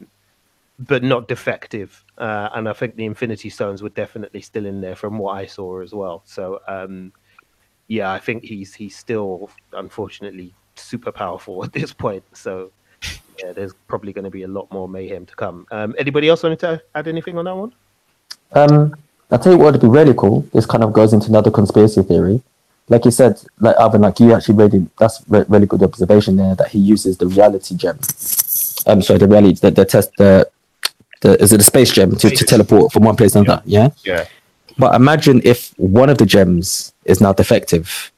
but 0.78 1.02
not 1.02 1.28
defective. 1.28 2.04
Uh, 2.18 2.50
and 2.54 2.68
I 2.68 2.72
think 2.74 2.96
the 2.96 3.04
Infinity 3.06 3.50
Stones 3.50 3.82
were 3.82 3.88
definitely 3.90 4.42
still 4.42 4.66
in 4.66 4.80
there 4.80 4.94
from 4.94 5.18
what 5.18 5.32
I 5.32 5.46
saw 5.46 5.80
as 5.80 5.92
well. 5.92 6.22
So 6.24 6.60
um 6.68 7.12
yeah, 7.88 8.10
I 8.12 8.18
think 8.18 8.44
he's 8.44 8.72
he's 8.74 8.96
still 8.96 9.50
unfortunately 9.72 10.54
super 10.76 11.12
powerful 11.12 11.64
at 11.66 11.72
this 11.72 11.92
point. 11.92 12.24
So 12.32 12.70
yeah, 13.42 13.52
there's 13.52 13.74
probably 13.88 14.12
going 14.12 14.24
to 14.24 14.30
be 14.30 14.44
a 14.44 14.48
lot 14.48 14.70
more 14.72 14.88
mayhem 14.88 15.26
to 15.26 15.36
come. 15.36 15.66
Um, 15.70 15.94
anybody 15.98 16.28
else 16.28 16.42
wanted 16.42 16.60
to 16.60 16.82
add 16.94 17.08
anything 17.08 17.36
on 17.36 17.44
that 17.44 17.56
one? 17.56 17.74
Um, 18.52 18.94
I'll 19.30 19.38
tell 19.38 19.52
you 19.52 19.58
what 19.58 19.72
would 19.72 19.80
be 19.80 19.88
really 19.88 20.14
cool. 20.14 20.42
This 20.52 20.66
kind 20.66 20.84
of 20.84 20.92
goes 20.92 21.12
into 21.12 21.28
another 21.28 21.50
conspiracy 21.50 22.02
theory. 22.02 22.42
Like 22.88 23.04
you 23.04 23.10
said, 23.10 23.42
like 23.58 23.74
Alvin, 23.76 24.02
like 24.02 24.20
you 24.20 24.32
actually 24.32 24.54
really, 24.54 24.86
that's 24.98 25.22
re- 25.28 25.44
really 25.48 25.66
good 25.66 25.82
observation 25.82 26.36
there 26.36 26.54
that 26.54 26.68
he 26.68 26.78
uses 26.78 27.18
the 27.18 27.26
reality 27.26 27.74
gem. 27.74 27.98
Um, 28.86 29.02
sorry, 29.02 29.18
the 29.18 29.26
reality, 29.28 29.58
the, 29.60 29.72
the 29.72 29.84
test, 29.84 30.12
the, 30.18 30.48
the, 31.20 31.42
is 31.42 31.52
it 31.52 31.56
the 31.56 31.64
space 31.64 31.90
gem 31.92 32.14
to, 32.14 32.30
to 32.30 32.44
teleport 32.44 32.92
from 32.92 33.02
one 33.02 33.16
place 33.16 33.32
to 33.32 33.40
another? 33.40 33.62
Yeah. 33.64 33.90
Yeah. 34.04 34.26
But 34.78 34.94
imagine 34.94 35.40
if 35.44 35.76
one 35.78 36.10
of 36.10 36.18
the 36.18 36.26
gems 36.26 36.92
is 37.04 37.20
now 37.20 37.32
defective. 37.32 38.12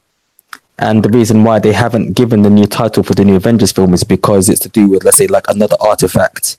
And 0.78 1.02
the 1.02 1.08
reason 1.08 1.42
why 1.42 1.58
they 1.58 1.72
haven't 1.72 2.12
given 2.12 2.42
the 2.42 2.50
new 2.50 2.66
title 2.66 3.02
for 3.02 3.14
the 3.14 3.24
new 3.24 3.36
Avengers 3.36 3.72
film 3.72 3.94
is 3.94 4.04
because 4.04 4.48
it's 4.48 4.60
to 4.60 4.68
do 4.68 4.88
with, 4.88 5.02
let's 5.02 5.16
say, 5.16 5.26
like 5.26 5.48
another 5.48 5.76
artifact 5.80 6.58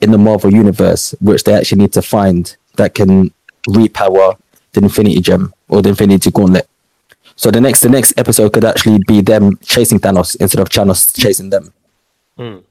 in 0.00 0.12
the 0.12 0.18
Marvel 0.18 0.52
universe, 0.52 1.14
which 1.20 1.44
they 1.44 1.54
actually 1.54 1.82
need 1.82 1.92
to 1.94 2.02
find 2.02 2.56
that 2.76 2.94
can 2.94 3.32
repower 3.68 4.36
the 4.72 4.80
Infinity 4.82 5.20
Gem 5.20 5.52
or 5.68 5.82
the 5.82 5.90
Infinity 5.90 6.30
Gauntlet. 6.30 6.68
So 7.36 7.50
the 7.50 7.60
next 7.60 7.80
the 7.80 7.88
next 7.88 8.18
episode 8.18 8.52
could 8.52 8.64
actually 8.64 8.98
be 9.06 9.20
them 9.20 9.56
chasing 9.58 10.00
Thanos 10.00 10.36
instead 10.40 10.60
of 10.60 10.68
Thanos 10.68 11.00
chasing 11.16 11.50
them. 11.50 11.72
Mm. 12.38 12.62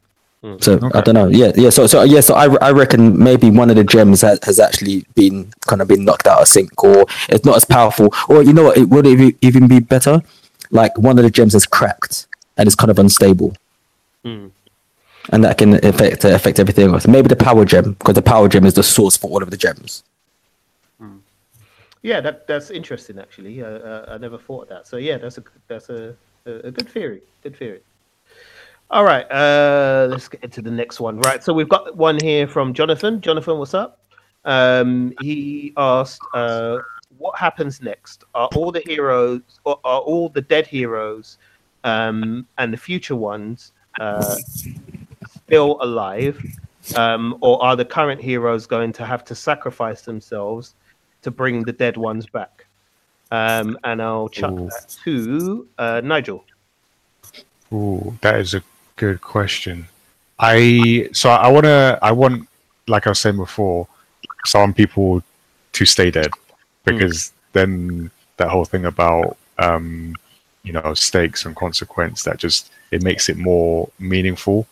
So 0.59 0.79
I 0.93 1.01
don't 1.01 1.15
know. 1.15 1.27
Yeah, 1.27 1.51
yeah. 1.55 1.71
So 1.71 1.87
so 1.87 2.03
yeah. 2.03 2.21
So 2.21 2.35
I, 2.35 2.45
I 2.61 2.71
reckon 2.71 3.17
maybe 3.21 3.49
one 3.49 3.69
of 3.69 3.75
the 3.75 3.83
gems 3.83 4.21
has, 4.21 4.39
has 4.43 4.59
actually 4.59 5.05
been 5.15 5.51
kind 5.61 5.81
of 5.81 5.87
been 5.87 6.05
knocked 6.05 6.27
out 6.27 6.41
of 6.41 6.47
sync, 6.47 6.83
or 6.83 7.05
it's 7.29 7.43
not 7.43 7.57
as 7.57 7.65
powerful. 7.65 8.13
Or 8.29 8.43
you 8.43 8.53
know 8.53 8.63
what? 8.65 8.77
It 8.77 8.89
would 8.89 9.07
ev- 9.07 9.35
even 9.41 9.67
be 9.67 9.79
better. 9.79 10.21
Like 10.69 10.97
one 10.97 11.17
of 11.17 11.23
the 11.23 11.31
gems 11.31 11.55
is 11.55 11.65
cracked 11.65 12.27
and 12.57 12.67
it's 12.67 12.75
kind 12.75 12.91
of 12.91 12.99
unstable, 12.99 13.55
Mm. 14.25 14.51
and 15.31 15.43
that 15.43 15.57
can 15.57 15.83
affect 15.85 16.23
affect 16.25 16.59
everything 16.59 16.89
else. 16.93 17.07
Maybe 17.07 17.27
the 17.29 17.35
power 17.35 17.65
gem, 17.65 17.93
because 17.93 18.15
the 18.15 18.21
power 18.21 18.47
gem 18.47 18.65
is 18.65 18.73
the 18.73 18.83
source 18.83 19.15
for 19.17 19.29
all 19.31 19.41
of 19.43 19.49
the 19.49 19.57
gems. 19.57 20.03
Yeah, 22.01 22.21
that 22.21 22.47
that's 22.47 22.69
interesting 22.69 23.19
actually. 23.19 23.61
Uh, 23.61 23.67
uh, 23.67 24.05
I 24.09 24.17
never 24.17 24.37
thought 24.37 24.63
of 24.63 24.69
that. 24.69 24.87
So 24.87 24.97
yeah, 24.97 25.17
that's 25.17 25.37
a 25.37 25.43
that's 25.67 25.89
a 25.89 26.15
a, 26.45 26.71
good 26.71 26.87
theory. 26.89 27.21
Good 27.43 27.57
theory. 27.57 27.81
All 28.89 29.03
right, 29.03 29.29
uh, 29.29 30.07
let's 30.09 30.29
get 30.29 30.43
into 30.43 30.61
the 30.61 30.71
next 30.71 30.99
one. 30.99 31.19
Right, 31.19 31.43
so 31.43 31.53
we've 31.53 31.67
got 31.67 31.97
one 31.97 32.17
here 32.21 32.47
from 32.47 32.73
Jonathan. 32.73 33.19
Jonathan, 33.19 33.57
what's 33.57 33.73
up? 33.73 33.99
Um, 34.45 35.13
he 35.19 35.73
asked, 35.75 36.21
uh, 36.33 36.79
"What 37.17 37.37
happens 37.37 37.81
next? 37.81 38.23
Are 38.33 38.47
all 38.55 38.71
the 38.71 38.81
heroes, 38.85 39.41
are 39.65 39.75
all 39.83 40.29
the 40.29 40.41
dead 40.41 40.67
heroes, 40.67 41.37
um, 41.83 42.47
and 42.57 42.71
the 42.71 42.77
future 42.77 43.15
ones 43.15 43.73
uh, 43.99 44.35
still 45.47 45.77
alive, 45.81 46.41
um, 46.95 47.37
or 47.41 47.61
are 47.61 47.75
the 47.75 47.85
current 47.85 48.21
heroes 48.21 48.65
going 48.65 48.93
to 48.93 49.05
have 49.05 49.25
to 49.25 49.35
sacrifice 49.35 50.03
themselves 50.03 50.75
to 51.27 51.31
bring 51.31 51.63
the 51.63 51.73
dead 51.73 51.97
ones 51.97 52.25
back?" 52.25 52.65
Um, 53.29 53.77
and 53.83 54.01
I'll 54.01 54.29
chuck 54.29 54.53
Ooh. 54.53 54.69
that 54.69 54.95
to 55.03 55.67
uh, 55.77 56.01
Nigel. 56.03 56.45
Ooh, 57.73 58.17
that 58.21 58.39
is 58.39 58.53
a 58.53 58.63
good 58.95 59.19
question. 59.21 59.87
I 60.39 61.09
so 61.11 61.29
I 61.29 61.49
want 61.49 61.65
to 61.65 61.99
I 62.01 62.11
want 62.11 62.47
like 62.87 63.07
I 63.07 63.11
was 63.11 63.19
saying 63.19 63.37
before, 63.37 63.87
some 64.45 64.73
people 64.73 65.21
to 65.73 65.85
stay 65.85 66.09
dead 66.09 66.31
because 66.85 67.33
then 67.53 68.09
that 68.37 68.49
whole 68.49 68.65
thing 68.65 68.85
about 68.85 69.37
um, 69.57 70.15
you 70.63 70.71
know 70.71 70.93
stakes 70.93 71.45
and 71.45 71.55
consequence 71.55 72.23
that 72.23 72.37
just 72.37 72.71
it 72.91 73.03
makes 73.03 73.29
it 73.29 73.37
more 73.37 73.89
meaningful. 73.99 74.67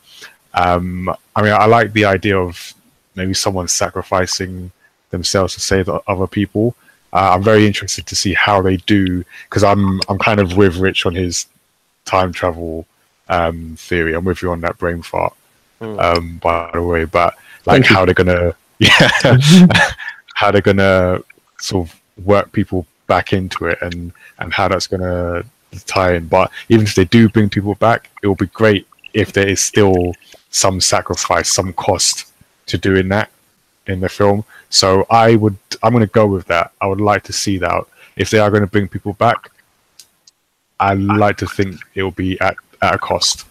Um, 0.53 1.09
I 1.35 1.41
mean, 1.41 1.51
I 1.51 1.65
like 1.65 1.91
the 1.91 2.05
idea 2.05 2.37
of 2.37 2.73
maybe 3.15 3.33
someone 3.33 3.67
sacrificing 3.67 4.71
themselves 5.15 5.53
to 5.55 5.59
save 5.59 5.89
o- 5.89 6.03
other 6.07 6.27
people. 6.27 6.75
Uh, 7.13 7.31
I'm 7.33 7.43
very 7.43 7.65
interested 7.65 8.05
to 8.07 8.15
see 8.15 8.33
how 8.33 8.61
they 8.61 8.77
do 8.77 9.23
because 9.49 9.63
I'm 9.63 10.01
I'm 10.09 10.19
kind 10.19 10.39
of 10.39 10.57
with 10.57 10.75
Rich 10.77 11.05
on 11.05 11.15
his 11.15 11.47
time 12.03 12.31
travel 12.33 12.85
um, 13.29 13.75
theory. 13.77 14.13
I'm 14.13 14.25
with 14.25 14.41
you 14.41 14.51
on 14.51 14.61
that 14.61 14.77
brain 14.77 15.01
fart, 15.01 15.33
um, 15.81 16.37
by 16.37 16.69
the 16.73 16.81
way. 16.83 17.05
But 17.05 17.33
like 17.65 17.83
Thank 17.83 17.89
you. 17.89 17.95
how 17.95 18.05
they're 18.05 18.13
gonna, 18.13 18.55
yeah, 18.79 19.09
how 20.35 20.51
they're 20.51 20.61
gonna 20.61 21.21
sort 21.59 21.87
of 21.87 22.01
work 22.25 22.51
people 22.51 22.85
back 23.07 23.33
into 23.33 23.67
it, 23.67 23.79
and 23.81 24.11
and 24.39 24.53
how 24.53 24.67
that's 24.67 24.87
gonna 24.87 25.43
tie 25.85 26.15
in. 26.15 26.27
But 26.27 26.51
even 26.69 26.85
if 26.85 26.95
they 26.95 27.05
do 27.05 27.29
bring 27.29 27.49
people 27.49 27.75
back, 27.75 28.09
it 28.21 28.27
will 28.27 28.35
be 28.35 28.47
great 28.47 28.87
if 29.13 29.31
there 29.31 29.47
is 29.47 29.61
still 29.61 30.13
some 30.49 30.81
sacrifice, 30.81 31.51
some 31.51 31.71
cost 31.73 32.31
to 32.67 32.77
doing 32.77 33.07
that 33.09 33.29
in 33.87 33.99
the 34.01 34.09
film. 34.09 34.43
So 34.75 35.07
I 35.09 35.35
would, 35.37 35.57
I'm 35.81 35.93
going 35.93 36.05
to 36.05 36.11
go 36.11 36.27
with 36.27 36.45
that. 36.47 36.71
I 36.81 36.87
would 36.87 36.99
like 36.99 37.23
to 37.23 37.33
see 37.33 37.57
that. 37.59 37.85
If 38.17 38.29
they 38.29 38.39
are 38.39 38.49
going 38.49 38.61
to 38.61 38.67
bring 38.67 38.89
people 38.89 39.13
back, 39.13 39.49
I 40.79 40.93
like 40.93 41.37
to 41.37 41.47
think 41.47 41.79
it 41.93 42.03
will 42.03 42.11
be 42.11 42.39
at, 42.41 42.57
at 42.81 42.95
a 42.95 42.97
cost. 42.97 43.45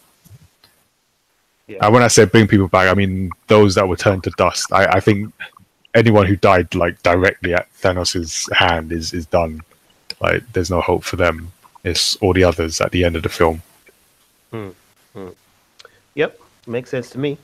Yeah. 1.67 1.79
And 1.81 1.95
when 1.95 2.03
I 2.03 2.09
say 2.09 2.27
bring 2.27 2.47
people 2.47 2.69
back, 2.69 2.89
I 2.91 2.95
mean 2.95 3.31
those 3.47 3.75
that 3.75 3.89
were 3.89 3.97
turned 3.97 4.23
to 4.25 4.31
dust. 4.37 4.71
I, 4.71 4.85
I 4.97 5.01
think 5.01 5.33
anyone 5.95 6.27
who 6.27 6.37
died 6.37 6.75
like 6.75 7.03
directly 7.03 7.55
at 7.55 7.73
Thanos' 7.75 8.53
hand 8.53 8.93
is 8.93 9.15
is 9.15 9.25
done. 9.25 9.63
Like 10.21 10.43
there's 10.53 10.71
no 10.71 10.83
hope 10.83 11.05
for 11.05 11.17
them. 11.17 11.53
It's 11.85 12.17
all 12.17 12.35
the 12.35 12.45
others 12.45 12.83
at 12.83 12.91
the 12.91 13.03
end 13.03 13.17
of 13.17 13.23
the 13.23 13.31
film. 13.31 13.63
Hmm. 14.51 14.71
Hmm. 15.15 15.29
Yep, 16.15 16.39
makes 16.67 16.91
sense 16.91 17.09
to 17.11 17.19
me. 17.19 17.39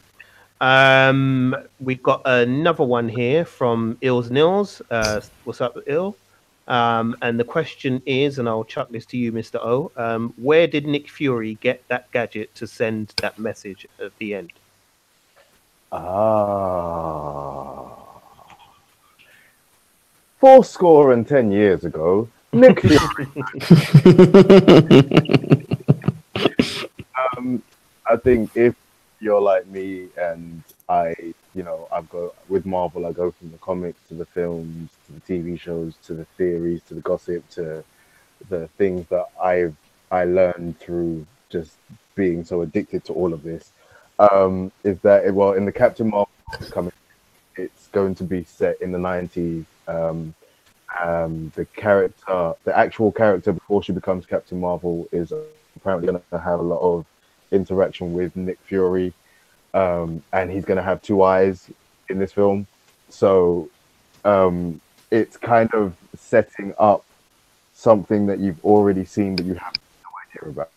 Um, 0.61 1.57
we've 1.79 2.03
got 2.03 2.23
another 2.25 2.85
one 2.85 3.09
here 3.09 3.45
from 3.45 3.97
Ills 4.03 4.31
Nils. 4.31 4.83
Uh, 4.91 5.21
what's 5.45 5.61
up, 5.61 5.77
Ill? 5.87 6.17
Um, 6.69 7.17
and 7.23 7.41
the 7.41 7.45
question 7.45 8.03
is, 8.05 8.39
and 8.39 8.49
I'll 8.49 8.65
chuck 8.65 8.91
this 8.91 9.07
to 9.07 9.17
you, 9.17 9.33
Mr. 9.33 9.57
O. 9.57 9.91
Um, 9.97 10.35
where 10.37 10.67
did 10.67 10.87
Nick 10.87 11.09
Fury 11.09 11.57
get 11.61 11.83
that 11.89 12.11
gadget 12.13 12.55
to 12.57 12.67
send 12.67 13.15
that 13.17 13.39
message 13.39 13.87
at 14.03 14.17
the 14.19 14.35
end? 14.35 14.53
Ah. 15.93 17.97
Four 20.39 20.65
score 20.65 21.13
and 21.13 21.27
ten 21.27 21.51
years 21.51 21.85
ago, 21.85 22.29
Nick 22.53 22.81
Fury. 22.87 23.27
um, 27.37 27.63
I 28.09 28.17
think 28.17 28.57
if 28.57 28.75
you're 29.21 29.41
like 29.41 29.67
me 29.67 30.09
and 30.17 30.63
I, 30.89 31.15
you 31.55 31.63
know, 31.63 31.87
I 31.93 32.03
go 32.03 32.35
with 32.49 32.65
Marvel, 32.65 33.07
I 33.07 33.13
go 33.13 33.31
from 33.31 33.53
the 33.53 33.59
comics 33.59 34.01
to 34.09 34.15
the 34.15 34.25
films 34.25 34.91
to 35.07 35.13
the 35.13 35.21
TV 35.21 35.61
shows 35.61 35.95
to 36.05 36.15
the 36.15 36.25
theories 36.37 36.81
to 36.89 36.95
the 36.95 37.03
gossip 37.03 37.49
to 37.51 37.85
the 38.49 38.67
things 38.79 39.07
that 39.09 39.27
I've 39.41 39.77
I 40.11 40.25
learned 40.25 40.81
through 40.81 41.27
just 41.51 41.77
being 42.15 42.45
so 42.45 42.63
addicted 42.63 43.05
to 43.05 43.13
all 43.13 43.33
of 43.33 43.43
this. 43.43 43.73
Um, 44.19 44.73
is 44.85 44.99
that 45.01 45.33
well 45.35 45.53
in 45.53 45.67
the 45.67 45.73
Captain 45.73 46.09
Marvel 46.09 46.31
coming, 46.71 46.93
it's 47.57 47.89
going 47.89 48.15
to 48.17 48.25
be 48.25 48.45
set 48.45 48.81
in 48.81 48.91
the 48.93 48.99
nineties. 48.99 49.65
Um, 49.87 50.35
um, 51.01 51.53
the 51.55 51.67
character, 51.67 52.55
the 52.65 52.77
actual 52.77 53.13
character 53.13 53.53
before 53.53 53.83
she 53.83 53.93
becomes 53.93 54.27
Captain 54.27 54.59
Marvel, 54.59 55.07
is 55.13 55.33
apparently 55.77 56.09
going 56.09 56.23
to 56.31 56.39
have 56.39 56.59
a 56.59 56.63
lot 56.63 56.81
of 56.81 57.07
interaction 57.53 58.13
with 58.13 58.35
Nick 58.37 58.59
Fury, 58.65 59.13
um, 59.75 60.23
and 60.33 60.51
he's 60.51 60.65
going 60.65 60.77
to 60.77 60.83
have 60.83 61.03
two 61.03 61.23
eyes 61.23 61.71
in 62.09 62.19
this 62.19 62.33
film. 62.33 62.67
So 63.09 63.69
um, 64.25 64.81
it's 65.11 65.37
kind 65.37 65.73
of 65.75 65.95
setting 66.19 66.75
up 66.79 67.05
something 67.75 68.27
that 68.27 68.39
you've 68.39 68.63
already 68.65 69.05
seen 69.05 69.37
that 69.37 69.45
you 69.45 69.55
have 69.55 69.75
no 70.05 70.11
idea 70.43 70.51
about. 70.51 70.71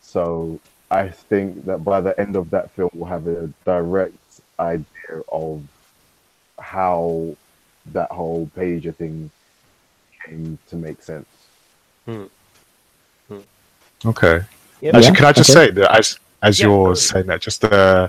So 0.00 0.60
I 0.90 1.08
think 1.08 1.64
that 1.66 1.84
by 1.84 2.00
the 2.00 2.18
end 2.18 2.36
of 2.36 2.50
that 2.50 2.70
film, 2.70 2.90
we'll 2.94 3.08
have 3.08 3.26
a 3.26 3.50
direct 3.64 4.40
idea 4.58 5.22
of 5.30 5.62
how 6.58 7.36
that 7.92 8.10
whole 8.10 8.50
pager 8.56 8.94
thing 8.94 9.30
came 10.24 10.58
to 10.68 10.76
make 10.76 11.02
sense. 11.02 11.26
Okay. 14.04 14.44
Yep. 14.80 14.94
Actually, 14.94 15.08
Yeah, 15.08 15.14
can 15.14 15.24
I 15.24 15.32
just 15.32 15.50
okay. 15.50 15.66
say 15.66 15.70
that 15.72 15.96
as 15.96 16.18
as 16.46 16.60
Yeah, 16.60 16.66
you're 16.66 16.94
totally. 16.94 16.96
saying 16.96 17.26
that, 17.26 17.40
just 17.40 17.64
uh, 17.64 18.08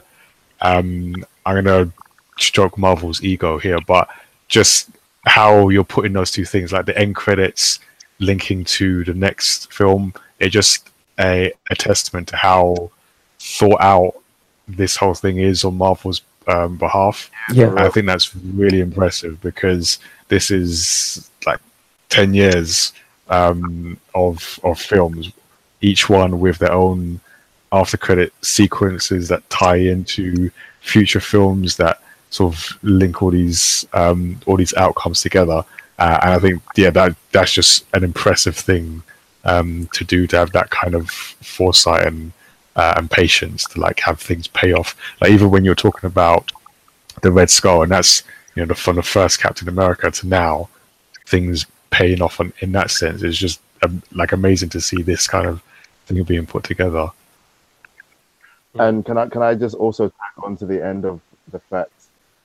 um, 0.61 1.25
I'm 1.45 1.55
gonna 1.63 1.91
stroke 2.37 2.77
Marvel's 2.77 3.23
ego 3.23 3.57
here, 3.57 3.79
but 3.87 4.07
just 4.47 4.89
how 5.25 5.69
you're 5.69 5.83
putting 5.83 6.13
those 6.13 6.31
two 6.31 6.45
things, 6.45 6.71
like 6.71 6.85
the 6.85 6.97
end 6.97 7.15
credits 7.15 7.79
linking 8.19 8.63
to 8.63 9.03
the 9.03 9.13
next 9.13 9.71
film, 9.73 10.13
it 10.39 10.49
just 10.49 10.89
a 11.19 11.51
a 11.71 11.75
testament 11.75 12.27
to 12.29 12.37
how 12.37 12.91
thought 13.39 13.81
out 13.81 14.13
this 14.67 14.95
whole 14.95 15.13
thing 15.13 15.37
is 15.37 15.63
on 15.65 15.77
Marvel's 15.77 16.21
um, 16.47 16.77
behalf. 16.77 17.29
Yeah. 17.53 17.73
I 17.77 17.89
think 17.89 18.05
that's 18.05 18.35
really 18.35 18.81
impressive 18.81 19.41
because 19.41 19.99
this 20.27 20.51
is 20.51 21.29
like 21.45 21.59
ten 22.09 22.33
years 22.33 22.93
um, 23.29 23.97
of 24.13 24.59
of 24.63 24.79
films, 24.79 25.31
each 25.81 26.09
one 26.09 26.39
with 26.39 26.57
their 26.59 26.71
own 26.73 27.19
after 27.71 27.97
credit 27.97 28.33
sequences 28.41 29.27
that 29.27 29.47
tie 29.49 29.75
into 29.75 30.49
future 30.81 31.19
films 31.19 31.77
that 31.77 32.01
sort 32.29 32.53
of 32.53 32.77
link 32.83 33.21
all 33.21 33.31
these 33.31 33.85
um, 33.93 34.39
all 34.45 34.57
these 34.57 34.73
outcomes 34.75 35.21
together. 35.21 35.63
Uh, 35.99 36.19
and 36.21 36.33
I 36.33 36.39
think 36.39 36.61
yeah, 36.75 36.91
that 36.91 37.15
that's 37.31 37.51
just 37.51 37.85
an 37.93 38.03
impressive 38.03 38.55
thing 38.55 39.03
um, 39.43 39.89
to 39.93 40.03
do 40.03 40.27
to 40.27 40.37
have 40.37 40.51
that 40.51 40.69
kind 40.69 40.95
of 40.95 41.09
foresight 41.09 42.05
and 42.05 42.31
uh, 42.75 42.93
and 42.97 43.09
patience 43.09 43.65
to 43.65 43.79
like 43.79 43.99
have 44.01 44.19
things 44.19 44.47
pay 44.47 44.73
off. 44.73 44.95
Like 45.19 45.31
even 45.31 45.49
when 45.49 45.65
you're 45.65 45.75
talking 45.75 46.07
about 46.07 46.51
the 47.21 47.31
Red 47.31 47.49
Skull, 47.49 47.81
and 47.81 47.91
that's 47.91 48.23
you 48.55 48.61
know 48.61 48.67
the, 48.67 48.75
from 48.75 48.95
the 48.95 49.03
first 49.03 49.41
Captain 49.41 49.67
America 49.67 50.11
to 50.11 50.27
now, 50.27 50.69
things 51.25 51.65
paying 51.89 52.21
off 52.21 52.39
on, 52.39 52.53
in 52.59 52.71
that 52.73 52.91
sense 52.91 53.23
is 53.23 53.37
just 53.37 53.59
um, 53.81 54.03
like 54.11 54.31
amazing 54.31 54.69
to 54.69 54.81
see 54.81 55.01
this 55.01 55.27
kind 55.27 55.47
of 55.47 55.61
thing 56.05 56.21
being 56.23 56.45
put 56.45 56.63
together. 56.63 57.09
And 58.79 59.05
can 59.05 59.17
I 59.17 59.27
can 59.27 59.41
I 59.41 59.55
just 59.55 59.75
also 59.75 60.09
tack 60.09 60.33
on 60.43 60.57
to 60.57 60.65
the 60.65 60.83
end 60.83 61.05
of 61.05 61.21
the 61.51 61.59
fact 61.59 61.91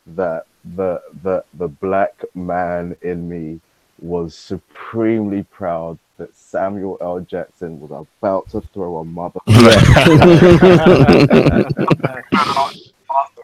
that 0.08 0.46
the 0.76 1.02
the 1.22 1.44
the 1.54 1.68
black 1.68 2.24
man 2.34 2.96
in 3.02 3.28
me 3.28 3.60
was 4.00 4.34
supremely 4.34 5.44
proud 5.44 5.98
that 6.18 6.34
Samuel 6.34 6.98
L. 7.00 7.20
Jackson 7.20 7.80
was 7.80 7.90
about 7.90 8.50
to 8.50 8.60
throw 8.60 8.98
a 8.98 9.04
mother 9.04 9.40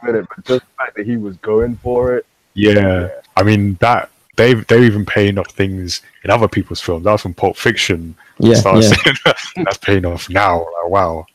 minute, 0.03 0.27
but 0.29 0.45
just 0.45 0.47
the 0.47 0.61
fact 0.79 0.97
that 0.97 1.07
he 1.07 1.17
was 1.17 1.37
going 1.39 1.77
for 1.77 2.17
it. 2.17 2.27
Yeah, 2.55 3.09
I 3.37 3.43
mean 3.43 3.75
that 3.81 4.11
they 4.37 4.55
they're 4.55 4.85
even 4.85 5.05
paying 5.05 5.39
off 5.39 5.51
things 5.51 6.03
in 6.25 6.31
other 6.31 6.49
people's 6.49 6.81
films. 6.81 7.05
That 7.05 7.13
was 7.13 7.23
from 7.23 7.35
Pulp 7.35 7.57
Fiction. 7.57 8.17
Yeah, 8.39 8.61
yeah. 8.65 8.81
saying 8.81 9.17
that's 9.65 9.79
paying 9.79 10.05
off 10.05 10.29
now. 10.31 10.59
Like, 10.61 10.89
wow. 10.89 11.27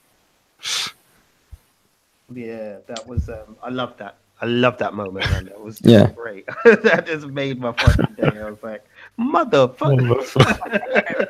Yeah, 2.36 2.77
that 2.88 3.07
was. 3.07 3.29
Um, 3.29 3.55
I 3.61 3.69
love 3.69 3.95
that. 3.97 4.15
I 4.41 4.45
love 4.45 4.77
that 4.79 4.93
moment, 4.93 5.29
man. 5.31 5.45
That 5.45 5.61
was 5.61 5.79
Yeah. 5.81 6.07
great. 6.07 6.45
that 6.65 7.05
just 7.05 7.27
made 7.27 7.59
my 7.61 7.71
fucking 7.71 8.15
day. 8.15 8.39
I 8.41 8.49
was 8.49 8.61
like, 8.61 8.84
motherfucker. 9.19 11.27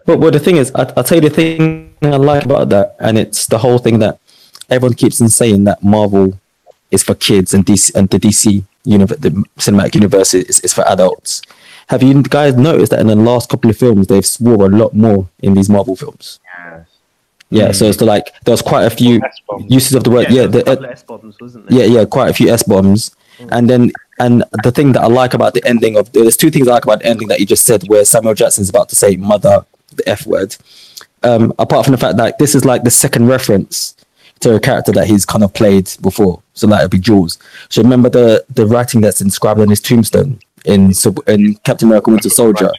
But 0.06 0.18
well, 0.18 0.30
the 0.30 0.40
thing 0.40 0.56
is, 0.56 0.72
I, 0.74 0.92
I'll 0.96 1.04
tell 1.04 1.22
you 1.22 1.28
the 1.28 1.34
thing 1.34 1.94
I 2.02 2.16
like 2.16 2.44
about 2.44 2.68
that, 2.70 2.96
and 2.98 3.16
it's 3.18 3.46
the 3.46 3.58
whole 3.58 3.78
thing 3.78 3.98
that 4.00 4.18
everyone 4.68 4.94
keeps 4.94 5.20
on 5.22 5.28
saying 5.28 5.64
that 5.64 5.82
Marvel 5.82 6.38
is 6.90 7.02
for 7.02 7.14
kids 7.14 7.54
and 7.54 7.64
DC 7.64 7.94
and 7.94 8.08
the 8.10 8.18
DC 8.18 8.64
universe, 8.84 9.18
the 9.18 9.30
cinematic 9.58 9.94
universe 9.94 10.34
is, 10.34 10.60
is 10.60 10.72
for 10.72 10.86
adults. 10.88 11.42
Have 11.88 12.02
you 12.02 12.22
guys 12.22 12.56
noticed 12.56 12.90
that 12.90 13.00
in 13.00 13.06
the 13.08 13.16
last 13.16 13.48
couple 13.48 13.70
of 13.70 13.76
films 13.76 14.06
they've 14.06 14.26
swore 14.26 14.66
a 14.66 14.68
lot 14.68 14.94
more 14.94 15.28
in 15.40 15.54
these 15.54 15.68
Marvel 15.68 15.96
films? 15.96 16.38
Yes. 17.50 17.66
Yeah, 17.66 17.72
so 17.72 17.84
mm. 17.84 17.90
it's 17.90 18.00
like 18.00 18.32
there 18.44 18.52
was 18.52 18.62
quite 18.62 18.84
a 18.84 18.90
few 18.90 19.20
S-bombs. 19.22 19.70
uses 19.70 19.94
of 19.94 20.04
the 20.04 20.10
word. 20.10 20.30
Yeah, 20.30 20.46
there 20.46 20.62
was 20.64 20.78
a 20.78 20.80
the, 20.80 20.90
S-bombs, 20.90 21.34
uh, 21.34 21.38
wasn't 21.40 21.68
there? 21.68 21.80
yeah, 21.80 22.00
yeah, 22.00 22.04
quite 22.04 22.30
a 22.30 22.32
few 22.32 22.48
S 22.48 22.62
bombs. 22.62 23.14
Mm. 23.38 23.48
And 23.50 23.70
then, 23.70 23.92
and 24.20 24.44
the 24.62 24.70
thing 24.70 24.92
that 24.92 25.02
I 25.02 25.06
like 25.06 25.34
about 25.34 25.54
the 25.54 25.66
ending 25.66 25.96
of 25.96 26.12
there's 26.12 26.36
two 26.36 26.50
things 26.50 26.68
I 26.68 26.74
like 26.74 26.84
about 26.84 27.00
the 27.00 27.06
ending 27.06 27.26
that 27.28 27.40
you 27.40 27.46
just 27.46 27.66
said, 27.66 27.82
where 27.88 28.04
Samuel 28.04 28.34
Jackson's 28.34 28.68
about 28.68 28.88
to 28.90 28.96
say 28.96 29.16
"mother," 29.16 29.64
the 29.96 30.08
F 30.08 30.26
word. 30.26 30.56
Um, 31.22 31.52
apart 31.58 31.84
from 31.84 31.92
the 31.92 31.98
fact 31.98 32.16
that 32.18 32.38
this 32.38 32.54
is 32.54 32.64
like 32.64 32.84
the 32.84 32.90
second 32.90 33.26
reference 33.26 33.96
to 34.40 34.54
a 34.54 34.60
character 34.60 34.92
that 34.92 35.06
he's 35.06 35.26
kind 35.26 35.42
of 35.42 35.52
played 35.52 35.90
before, 36.00 36.40
so 36.54 36.68
that 36.68 36.82
would 36.82 36.90
be 36.92 37.00
Jules. 37.00 37.36
So 37.68 37.82
remember 37.82 38.08
the 38.08 38.44
the 38.48 38.66
writing 38.66 39.00
that's 39.00 39.20
inscribed 39.20 39.58
on 39.58 39.68
his 39.68 39.80
tombstone 39.80 40.38
in 40.64 40.94
Sub- 40.94 41.28
in 41.28 41.56
Captain 41.64 41.88
America: 41.88 42.10
Winter 42.10 42.30
Soldier. 42.30 42.70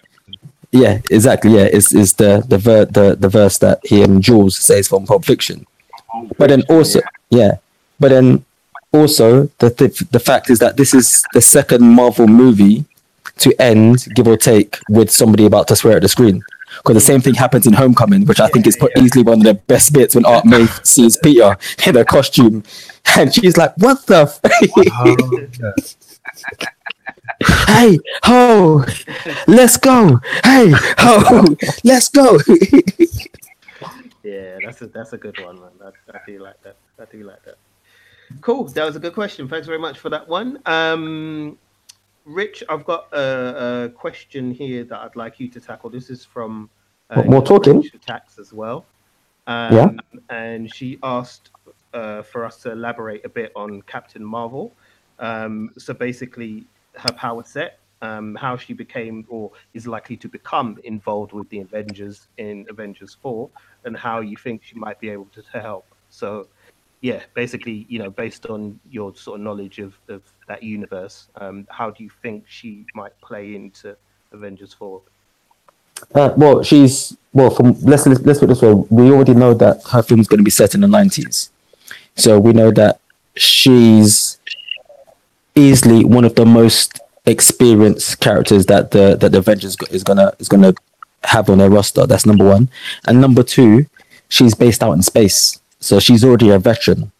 Yeah, 0.71 1.01
exactly. 1.09 1.51
Yeah, 1.55 1.67
it's, 1.71 1.93
is 1.93 2.13
the 2.13 2.43
the 2.47 2.57
ver- 2.57 2.85
the 2.85 3.15
the 3.19 3.27
verse 3.29 3.57
that 3.57 3.79
he 3.85 4.01
and 4.03 4.21
Jules 4.23 4.55
says 4.57 4.87
from 4.87 5.05
Pulp 5.05 5.25
Fiction. 5.25 5.65
But 6.37 6.49
then 6.49 6.63
also, 6.69 7.01
yeah, 7.29 7.57
but 7.99 8.09
then 8.09 8.45
also 8.93 9.47
the 9.59 9.69
th- 9.69 9.99
the 10.11 10.19
fact 10.19 10.49
is 10.49 10.59
that 10.59 10.77
this 10.77 10.93
is 10.93 11.23
the 11.33 11.41
second 11.41 11.83
Marvel 11.83 12.27
movie 12.27 12.85
to 13.39 13.53
end, 13.61 14.07
give 14.15 14.27
or 14.27 14.37
take, 14.37 14.77
with 14.89 15.09
somebody 15.09 15.45
about 15.45 15.67
to 15.69 15.75
swear 15.75 15.97
at 15.97 16.01
the 16.03 16.09
screen. 16.09 16.41
Because 16.77 16.95
the 16.95 17.01
same 17.01 17.19
thing 17.19 17.33
happens 17.33 17.67
in 17.67 17.73
Homecoming, 17.73 18.25
which 18.25 18.39
I 18.39 18.47
think 18.47 18.65
is 18.65 18.77
easily 18.97 19.23
one 19.23 19.39
of 19.39 19.43
the 19.43 19.55
best 19.55 19.91
bits 19.91 20.15
when 20.15 20.25
Aunt 20.25 20.45
May 20.45 20.65
sees 20.83 21.17
Peter 21.17 21.57
in 21.85 21.97
a 21.97 22.05
costume, 22.05 22.63
and 23.17 23.33
she's 23.33 23.57
like, 23.57 23.75
"What 23.77 24.05
the? 24.05 24.21
F- 24.21 24.39
oh, 24.87 25.73
hey, 27.67 27.99
ho, 28.23 28.83
let's 29.47 29.77
go! 29.77 30.19
Hey, 30.43 30.71
ho, 30.97 31.45
let's 31.83 32.09
go!" 32.09 32.39
Yeah, 34.23 34.57
that's 34.63 34.81
a 34.81 34.87
that's 34.87 35.13
a 35.13 35.17
good 35.17 35.43
one, 35.43 35.59
man. 35.59 35.71
I, 35.83 36.17
I 36.17 36.19
do 36.25 36.39
like 36.39 36.61
that. 36.61 36.75
I 36.99 37.05
do 37.11 37.23
like 37.23 37.43
that. 37.43 37.55
Cool. 38.41 38.65
That 38.65 38.85
was 38.85 38.95
a 38.95 38.99
good 38.99 39.13
question. 39.13 39.47
Thanks 39.47 39.67
very 39.67 39.79
much 39.79 39.99
for 39.99 40.09
that 40.09 40.27
one. 40.27 40.59
Um, 40.65 41.57
Rich, 42.25 42.63
I've 42.69 42.85
got 42.85 43.07
a, 43.11 43.85
a 43.85 43.89
question 43.89 44.51
here 44.51 44.83
that 44.85 44.99
I'd 44.99 45.15
like 45.15 45.39
you 45.39 45.49
to 45.49 45.59
tackle. 45.59 45.89
This 45.89 46.09
is 46.09 46.23
from 46.23 46.69
uh, 47.09 47.23
More 47.23 47.41
talking? 47.43 47.81
Rich 47.81 47.95
Tax 48.05 48.37
as 48.39 48.53
well. 48.53 48.85
Um, 49.47 49.75
Yeah. 49.75 49.89
And 50.29 50.73
she 50.73 50.99
asked 51.03 51.49
uh, 51.93 52.21
for 52.21 52.45
us 52.45 52.57
to 52.57 52.71
elaborate 52.71 53.25
a 53.25 53.29
bit 53.29 53.51
on 53.55 53.81
Captain 53.81 54.23
Marvel. 54.23 54.73
Um, 55.19 55.71
so 55.77 55.93
basically, 55.93 56.65
her 56.95 57.11
power 57.13 57.43
set, 57.43 57.79
um, 58.01 58.35
how 58.35 58.57
she 58.57 58.73
became 58.73 59.25
or 59.29 59.51
is 59.73 59.87
likely 59.87 60.17
to 60.17 60.27
become 60.27 60.79
involved 60.83 61.33
with 61.33 61.49
the 61.49 61.59
Avengers 61.59 62.27
in 62.37 62.65
Avengers 62.69 63.17
4, 63.21 63.49
and 63.85 63.95
how 63.95 64.19
you 64.19 64.35
think 64.37 64.63
she 64.63 64.75
might 64.75 64.99
be 64.99 65.09
able 65.09 65.25
to, 65.33 65.41
to 65.41 65.59
help. 65.59 65.85
So, 66.09 66.47
yeah, 67.01 67.21
basically, 67.33 67.85
you 67.89 67.99
know, 67.99 68.09
based 68.09 68.45
on 68.47 68.79
your 68.89 69.15
sort 69.15 69.39
of 69.39 69.43
knowledge 69.43 69.79
of, 69.79 69.93
of 70.07 70.21
that 70.47 70.63
universe, 70.63 71.27
um, 71.35 71.67
how 71.69 71.89
do 71.89 72.03
you 72.03 72.11
think 72.21 72.45
she 72.47 72.85
might 72.93 73.19
play 73.21 73.55
into 73.55 73.95
Avengers 74.31 74.73
4? 74.73 75.01
Uh, 76.15 76.33
well, 76.35 76.63
she's 76.63 77.15
well. 77.31 77.51
From 77.51 77.79
let's 77.81 78.07
let's 78.07 78.21
let's 78.21 78.39
put 78.39 78.49
this 78.49 78.61
way. 78.61 78.73
We 78.89 79.11
already 79.11 79.35
know 79.35 79.53
that 79.53 79.83
her 79.91 80.01
film 80.01 80.19
is 80.19 80.27
going 80.27 80.39
to 80.39 80.43
be 80.43 80.49
set 80.49 80.73
in 80.73 80.81
the 80.81 80.87
nineties, 80.87 81.51
so 82.15 82.39
we 82.39 82.53
know 82.53 82.71
that 82.71 82.99
she's 83.35 84.39
easily 85.55 86.03
one 86.03 86.25
of 86.25 86.35
the 86.35 86.45
most 86.45 86.99
experienced 87.25 88.19
characters 88.19 88.65
that 88.65 88.91
the 88.91 89.15
that 89.17 89.31
the 89.31 89.39
Avengers 89.39 89.77
is 89.89 90.03
gonna 90.03 90.33
is 90.39 90.47
gonna 90.49 90.73
have 91.23 91.49
on 91.49 91.59
their 91.59 91.69
roster. 91.69 92.05
That's 92.05 92.25
number 92.25 92.45
one, 92.47 92.69
and 93.07 93.21
number 93.21 93.43
two, 93.43 93.85
she's 94.29 94.55
based 94.55 94.83
out 94.83 94.93
in 94.93 95.03
space, 95.03 95.59
so 95.79 95.99
she's 95.99 96.23
already 96.23 96.49
a 96.49 96.59
veteran 96.59 97.11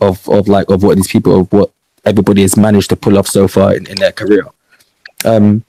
of 0.00 0.28
of 0.28 0.48
like 0.48 0.70
of 0.70 0.82
what 0.82 0.96
these 0.96 1.08
people 1.08 1.40
of 1.40 1.52
what 1.52 1.70
everybody 2.04 2.42
has 2.42 2.56
managed 2.56 2.90
to 2.90 2.96
pull 2.96 3.18
off 3.18 3.26
so 3.26 3.48
far 3.48 3.74
in, 3.74 3.86
in 3.86 3.96
their 3.96 4.12
career. 4.12 4.46
Um, 5.24 5.64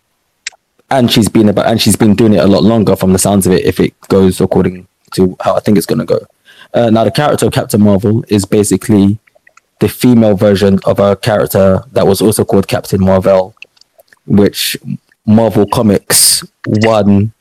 and 0.90 1.12
she's 1.12 1.30
been 1.30 1.50
about 1.50 1.68
and 1.68 1.82
she's 1.82 1.96
been 1.96 2.16
doing 2.16 2.34
it 2.34 2.44
a 2.44 2.48
lot 2.48 2.64
longer 2.64 2.96
from 2.96 3.14
the 3.14 3.20
sounds 3.20 3.46
of 3.46 3.54
it 3.54 3.66
if 3.66 3.80
it 3.80 4.00
goes 4.08 4.40
according 4.40 4.88
to 5.12 5.36
how 5.42 5.56
i 5.56 5.60
think 5.60 5.78
it's 5.78 5.88
to 5.88 6.06
go 6.06 6.20
uh, 6.74 6.90
now 6.90 7.04
the 7.04 7.12
character 7.12 7.46
of 7.46 7.54
captain 7.54 7.82
marvel 7.82 8.24
is 8.30 8.46
basically 8.46 9.20
the 9.80 9.90
female 9.90 10.36
version 10.36 10.80
of 10.86 11.00
a 11.00 11.16
character 11.16 11.84
that 11.92 12.08
was 12.08 12.22
also 12.22 12.44
called 12.44 12.68
Captain 12.68 13.00
Marvel, 13.04 13.56
which 14.26 14.78
Marvel 15.26 15.68
Comics 15.68 16.44
won 16.66 17.34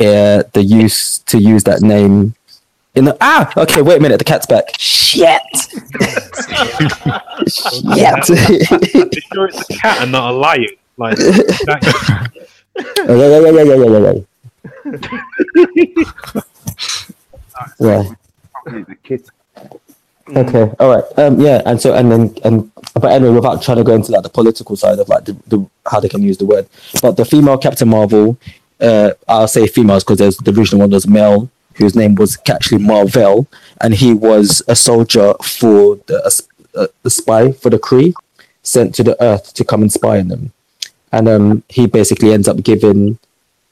uh, 0.00 0.42
the 0.52 0.62
use 0.62 1.18
to 1.20 1.38
use 1.38 1.64
that 1.64 1.80
name. 1.80 2.34
In 2.94 3.06
the, 3.06 3.16
ah, 3.20 3.52
okay, 3.56 3.82
wait 3.82 3.98
a 3.98 4.00
minute, 4.00 4.18
the 4.18 4.24
cat's 4.24 4.46
back. 4.46 4.64
Shit! 4.78 5.40
Shit! 7.48 8.26
sure 9.32 9.48
it's 9.48 9.70
a 9.70 9.74
cat 9.74 10.02
and 10.02 10.12
not 10.12 10.30
a 10.30 10.36
lion. 10.36 10.68
Like, 10.96 11.18
oh, 11.20 12.26
yeah, 13.08 13.16
yeah, 13.16 13.50
yeah, 13.50 13.62
yeah, 13.62 13.74
yeah, 13.74 13.98
yeah. 13.98 14.12
yeah. 17.80 18.02
yeah. 18.04 18.04
The 18.64 18.96
kids 19.02 19.30
Okay, 20.28 20.72
all 20.80 20.96
right. 20.96 21.04
Um, 21.18 21.38
yeah, 21.40 21.60
and 21.66 21.80
so 21.80 21.94
and 21.94 22.10
then 22.10 22.34
and 22.44 22.70
but 22.94 23.12
anyway, 23.12 23.34
without 23.34 23.62
trying 23.62 23.76
to 23.76 23.84
go 23.84 23.94
into 23.94 24.12
like 24.12 24.22
the 24.22 24.30
political 24.30 24.74
side 24.76 24.98
of 24.98 25.08
like 25.08 25.24
the, 25.24 25.36
the 25.48 25.66
how 25.86 26.00
they 26.00 26.08
can 26.08 26.22
use 26.22 26.38
the 26.38 26.46
word, 26.46 26.66
but 27.02 27.16
the 27.16 27.24
female 27.24 27.58
Captain 27.58 27.88
Marvel, 27.88 28.38
uh, 28.80 29.10
I'll 29.28 29.48
say 29.48 29.66
females 29.66 30.02
because 30.02 30.18
there's 30.18 30.38
the 30.38 30.52
original 30.52 30.80
one 30.80 30.90
was 30.90 31.06
male 31.06 31.50
whose 31.74 31.94
name 31.94 32.14
was 32.14 32.38
actually 32.48 32.78
Marvel, 32.78 33.46
and 33.80 33.94
he 33.94 34.14
was 34.14 34.62
a 34.66 34.74
soldier 34.74 35.34
for 35.42 35.96
the 36.06 36.22
a, 36.74 36.80
a, 36.80 36.88
a 37.04 37.10
spy 37.10 37.52
for 37.52 37.68
the 37.68 37.78
Kree, 37.78 38.14
sent 38.62 38.94
to 38.94 39.02
the 39.02 39.22
Earth 39.22 39.52
to 39.54 39.64
come 39.64 39.82
and 39.82 39.92
spy 39.92 40.20
on 40.20 40.28
them, 40.28 40.52
and 41.12 41.28
um, 41.28 41.62
he 41.68 41.86
basically 41.86 42.32
ends 42.32 42.48
up 42.48 42.62
giving 42.62 43.18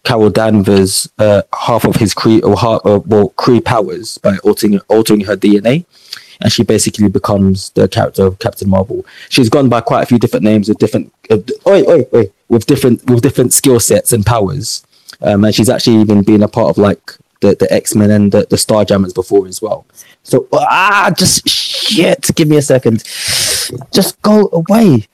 Carol 0.05 0.30
Danvers 0.30 1.11
uh, 1.18 1.42
half 1.59 1.84
of 1.84 1.96
his 1.96 2.14
Kree 2.14 2.42
or 2.42 2.59
half, 2.59 2.84
uh, 2.84 3.00
well 3.07 3.30
Kree 3.38 3.64
powers 3.64 4.18
by 4.18 4.36
altering 4.38 4.78
altering 4.88 5.22
her 5.22 5.36
DNA, 5.36 5.86
and 6.43 6.53
she 6.53 6.62
basically 6.62 7.09
becomes 7.09 7.70
the 7.70 7.88
character 7.88 8.24
of 8.26 8.38
Captain 8.38 8.68
Marvel. 8.68 9.05
She's 9.28 9.49
gone 9.49 9.68
by 9.68 9.80
quite 9.80 10.03
a 10.03 10.07
few 10.07 10.18
different 10.18 10.45
names 10.45 10.68
with 10.68 10.78
different, 10.78 11.12
uh, 11.30 11.38
oi, 11.66 11.82
oi, 11.88 12.07
oi, 12.14 12.30
with 12.49 12.66
different 12.66 13.09
with 13.09 13.22
different 13.22 13.53
skill 13.53 13.80
sets 13.80 14.12
and 14.12 14.26
powers, 14.26 14.84
um, 15.22 15.45
and 15.45 15.55
she's 15.55 15.70
actually 15.70 15.97
even 15.97 16.22
been 16.22 16.43
a 16.43 16.49
part 16.49 16.70
of 16.70 16.78
like 16.78 17.12
the, 17.40 17.55
the 17.55 17.72
X 17.72 17.95
Men 17.95 18.11
and 18.11 18.32
the, 18.32 18.47
the 18.51 18.57
Starjammers 18.57 19.14
before 19.14 19.47
as 19.47 19.62
well. 19.62 19.86
So 20.22 20.49
ah, 20.53 21.12
just 21.16 21.49
shit. 21.49 22.30
Give 22.34 22.49
me 22.49 22.57
a 22.57 22.62
second. 22.62 23.03
Just 23.93 24.20
go 24.22 24.49
away. 24.53 25.07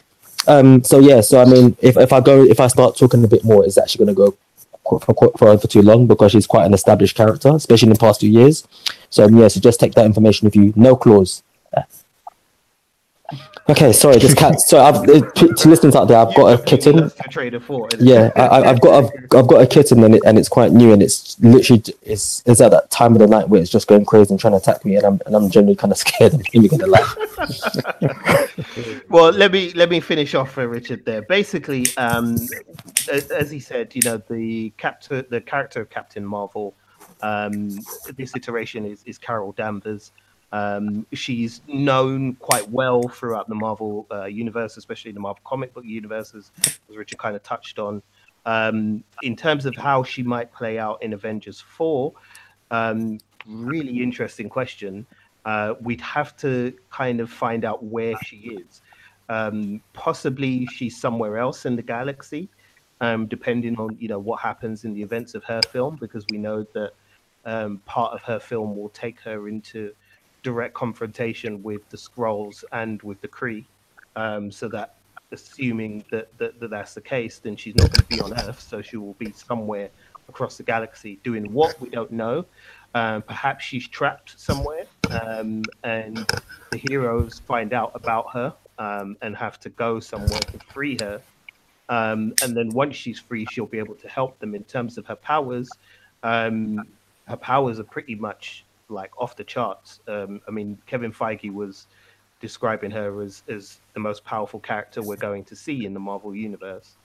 Um. 0.46 0.82
So 0.84 0.98
yeah. 0.98 1.20
So 1.20 1.40
I 1.40 1.44
mean, 1.44 1.76
if 1.80 1.96
if 1.96 2.12
I 2.12 2.20
go, 2.20 2.42
if 2.44 2.60
I 2.60 2.66
start 2.68 2.96
talking 2.96 3.24
a 3.24 3.28
bit 3.28 3.44
more, 3.44 3.64
it's 3.64 3.78
actually 3.78 4.04
going 4.04 4.16
to 4.16 4.22
go 4.22 4.36
for, 5.00 5.58
for 5.58 5.68
too 5.68 5.82
long 5.82 6.06
because 6.06 6.32
she's 6.32 6.46
quite 6.46 6.66
an 6.66 6.74
established 6.74 7.16
character, 7.16 7.50
especially 7.54 7.88
in 7.88 7.92
the 7.92 7.98
past 7.98 8.20
few 8.20 8.30
years. 8.30 8.66
So 9.10 9.28
yeah. 9.28 9.48
So 9.48 9.60
just 9.60 9.80
take 9.80 9.94
that 9.94 10.06
information 10.06 10.46
with 10.46 10.56
you. 10.56 10.72
No 10.76 10.96
clause. 10.96 11.42
Yeah. 13.32 13.38
Okay, 13.70 13.92
sorry, 13.92 14.18
this 14.18 14.34
cat. 14.34 14.58
So 14.60 14.80
I've 14.80 15.02
to, 15.04 15.48
to 15.54 15.68
listeners 15.68 15.94
out 15.94 16.06
there, 16.08 16.16
I've 16.18 16.34
got 16.34 16.58
a 16.58 16.62
kitten. 16.62 16.96
That's 16.96 17.14
for. 17.64 17.88
Yeah, 17.98 18.30
I, 18.36 18.40
I- 18.46 18.70
I've 18.70 18.80
got 18.80 19.04
I've, 19.04 19.10
I've 19.36 19.46
got 19.46 19.60
a 19.60 19.66
kitten 19.66 20.02
and 20.04 20.14
it, 20.14 20.22
and 20.24 20.38
it's 20.38 20.48
quite 20.48 20.72
new 20.72 20.92
and 20.92 21.02
it's 21.02 21.38
literally 21.40 21.82
it's 22.02 22.42
it's 22.46 22.60
at 22.60 22.70
that 22.70 22.90
time 22.90 23.12
of 23.12 23.18
the 23.18 23.26
night 23.26 23.48
where 23.48 23.60
it's 23.60 23.70
just 23.70 23.86
going 23.86 24.04
crazy 24.06 24.32
and 24.32 24.40
trying 24.40 24.52
to 24.52 24.56
attack 24.58 24.84
me 24.84 24.96
and 24.96 25.04
I'm 25.04 25.20
and 25.26 25.36
I'm 25.36 25.50
generally 25.50 25.76
kind 25.76 25.92
of 25.92 25.98
scared. 25.98 26.34
I'm 26.34 26.42
really 26.54 26.68
gonna 26.68 26.86
laugh. 26.86 27.16
well 29.10 29.30
let 29.30 29.52
me 29.52 29.72
let 29.74 29.90
me 29.90 30.00
finish 30.00 30.34
off 30.34 30.52
for 30.52 30.66
richard 30.66 31.04
there 31.04 31.22
basically 31.22 31.86
um 31.96 32.36
as 33.10 33.50
he 33.50 33.60
said 33.60 33.94
you 33.94 34.02
know 34.02 34.20
the 34.28 34.70
captor 34.76 35.22
the 35.22 35.40
character 35.40 35.80
of 35.82 35.90
captain 35.90 36.24
marvel 36.24 36.74
um 37.22 37.70
this 38.16 38.34
iteration 38.34 38.84
is 38.84 39.02
is 39.04 39.18
carol 39.18 39.52
danvers 39.52 40.12
um 40.52 41.06
she's 41.12 41.60
known 41.68 42.34
quite 42.36 42.68
well 42.70 43.02
throughout 43.02 43.48
the 43.48 43.54
marvel 43.54 44.06
uh, 44.10 44.24
universe 44.24 44.76
especially 44.76 45.12
the 45.12 45.20
marvel 45.20 45.40
comic 45.44 45.74
book 45.74 45.84
universes 45.84 46.50
as 46.64 46.96
richard 46.96 47.18
kind 47.18 47.36
of 47.36 47.42
touched 47.42 47.78
on 47.78 48.02
um 48.46 49.04
in 49.22 49.36
terms 49.36 49.66
of 49.66 49.76
how 49.76 50.02
she 50.02 50.22
might 50.22 50.50
play 50.52 50.78
out 50.78 51.02
in 51.02 51.12
avengers 51.12 51.60
4 51.60 52.12
um 52.70 53.18
really 53.46 54.02
interesting 54.02 54.48
question 54.48 55.06
uh, 55.48 55.74
we'd 55.80 56.00
have 56.02 56.36
to 56.36 56.74
kind 56.90 57.20
of 57.20 57.30
find 57.30 57.64
out 57.64 57.82
where 57.82 58.14
she 58.22 58.58
is. 58.60 58.82
Um, 59.30 59.80
possibly 59.94 60.66
she's 60.66 61.00
somewhere 61.00 61.38
else 61.38 61.64
in 61.64 61.74
the 61.74 61.82
galaxy, 61.82 62.50
um, 63.00 63.26
depending 63.26 63.78
on 63.78 63.96
you 63.98 64.08
know 64.08 64.18
what 64.18 64.40
happens 64.40 64.84
in 64.84 64.92
the 64.92 65.02
events 65.02 65.34
of 65.34 65.44
her 65.44 65.60
film, 65.70 65.96
because 65.96 66.26
we 66.30 66.36
know 66.36 66.66
that 66.74 66.92
um, 67.46 67.78
part 67.86 68.12
of 68.12 68.20
her 68.22 68.38
film 68.38 68.76
will 68.76 68.90
take 68.90 69.20
her 69.20 69.48
into 69.48 69.94
direct 70.42 70.74
confrontation 70.74 71.62
with 71.62 71.88
the 71.90 71.96
Skrulls 71.96 72.64
and 72.72 73.02
with 73.02 73.20
the 73.20 73.28
Kree. 73.28 73.64
Um, 74.16 74.50
so 74.50 74.68
that, 74.68 74.96
assuming 75.32 76.04
that, 76.10 76.36
that, 76.38 76.58
that 76.60 76.70
that's 76.70 76.94
the 76.94 77.00
case, 77.00 77.38
then 77.38 77.56
she's 77.56 77.74
not 77.76 77.90
going 77.90 78.06
to 78.06 78.16
be 78.16 78.20
on 78.20 78.32
Earth, 78.48 78.60
so 78.60 78.82
she 78.82 78.96
will 78.96 79.14
be 79.14 79.32
somewhere 79.32 79.90
across 80.28 80.56
the 80.56 80.62
galaxy 80.62 81.18
doing 81.22 81.52
what 81.52 81.80
we 81.80 81.88
don't 81.88 82.10
know. 82.10 82.44
Um, 82.94 83.22
perhaps 83.22 83.64
she's 83.64 83.86
trapped 83.86 84.38
somewhere, 84.38 84.84
um, 85.10 85.62
and 85.84 86.26
the 86.70 86.78
heroes 86.78 87.40
find 87.40 87.72
out 87.72 87.92
about 87.94 88.32
her 88.32 88.54
um, 88.78 89.16
and 89.22 89.36
have 89.36 89.60
to 89.60 89.68
go 89.68 90.00
somewhere 90.00 90.40
to 90.40 90.58
free 90.72 90.96
her. 91.00 91.20
Um, 91.90 92.34
and 92.42 92.56
then 92.56 92.70
once 92.70 92.96
she's 92.96 93.18
free, 93.18 93.46
she'll 93.50 93.66
be 93.66 93.78
able 93.78 93.94
to 93.96 94.08
help 94.08 94.38
them 94.38 94.54
in 94.54 94.64
terms 94.64 94.98
of 94.98 95.06
her 95.06 95.16
powers. 95.16 95.68
Um, 96.22 96.86
her 97.26 97.36
powers 97.36 97.78
are 97.78 97.84
pretty 97.84 98.14
much 98.14 98.64
like 98.88 99.10
off 99.20 99.36
the 99.36 99.44
charts. 99.44 100.00
Um, 100.08 100.40
I 100.48 100.50
mean, 100.50 100.78
Kevin 100.86 101.12
Feige 101.12 101.52
was 101.52 101.86
describing 102.40 102.90
her 102.92 103.22
as, 103.22 103.42
as 103.48 103.78
the 103.94 104.00
most 104.00 104.24
powerful 104.24 104.60
character 104.60 105.02
we're 105.02 105.16
going 105.16 105.44
to 105.44 105.56
see 105.56 105.84
in 105.84 105.94
the 105.94 106.00
Marvel 106.00 106.34
universe 106.34 106.96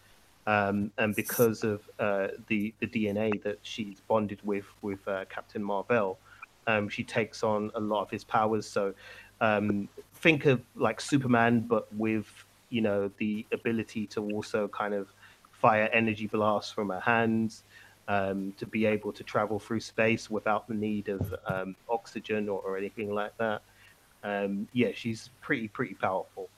um, 0.46 0.92
and 0.98 1.16
because 1.16 1.64
of 1.64 1.82
uh, 2.00 2.28
the 2.48 2.74
the 2.80 2.88
DNA 2.88 3.42
that 3.44 3.60
she's 3.62 4.02
bonded 4.08 4.40
with 4.44 4.66
with 4.82 5.06
uh, 5.08 5.26
Captain 5.30 5.64
Marvel, 5.64 6.20
um, 6.68 6.90
she 6.90 7.04
takes 7.04 7.44
on 7.44 7.72
a 7.76 7.80
lot 7.80 8.02
of 8.02 8.10
his 8.10 8.24
powers. 8.24 8.68
So 8.68 8.94
um, 9.40 9.88
think 10.16 10.46
of 10.46 10.62
like 10.76 11.00
Superman, 11.00 11.62
but 11.62 11.94
with 11.96 12.28
you 12.70 12.82
know 12.82 13.10
the 13.18 13.46
ability 13.54 14.08
to 14.08 14.32
also 14.32 14.68
kind 14.68 14.94
of 14.94 15.08
fire 15.52 15.90
energy 15.94 16.28
blasts 16.28 16.72
from 16.72 16.90
her 16.90 17.00
hands. 17.00 17.64
Um, 18.10 18.54
to 18.58 18.66
be 18.66 18.86
able 18.86 19.14
to 19.14 19.24
travel 19.24 19.60
through 19.60 19.80
space 19.80 20.30
without 20.30 20.68
the 20.68 20.74
need 20.74 21.08
of 21.08 21.34
um, 21.48 21.74
oxygen 21.90 22.50
or, 22.50 22.60
or 22.60 22.78
anything 22.78 23.16
like 23.16 23.32
that. 23.38 23.62
Um, 24.26 24.68
yeah, 24.74 24.90
she's 24.94 25.30
pretty 25.42 25.70
pretty 25.70 25.94
powerful. 25.94 26.50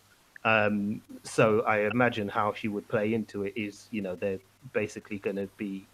Um, 0.44 1.02
so 1.24 1.62
I 1.62 1.82
imagine 1.82 2.30
how 2.30 2.54
she 2.54 2.68
would 2.68 2.88
play 2.88 3.14
into 3.14 3.44
it 3.44 3.54
is, 3.56 3.88
you 3.92 4.02
know, 4.02 4.16
they're 4.16 4.40
basically 4.74 5.20
going 5.20 5.36
to 5.36 5.48
be 5.58 5.86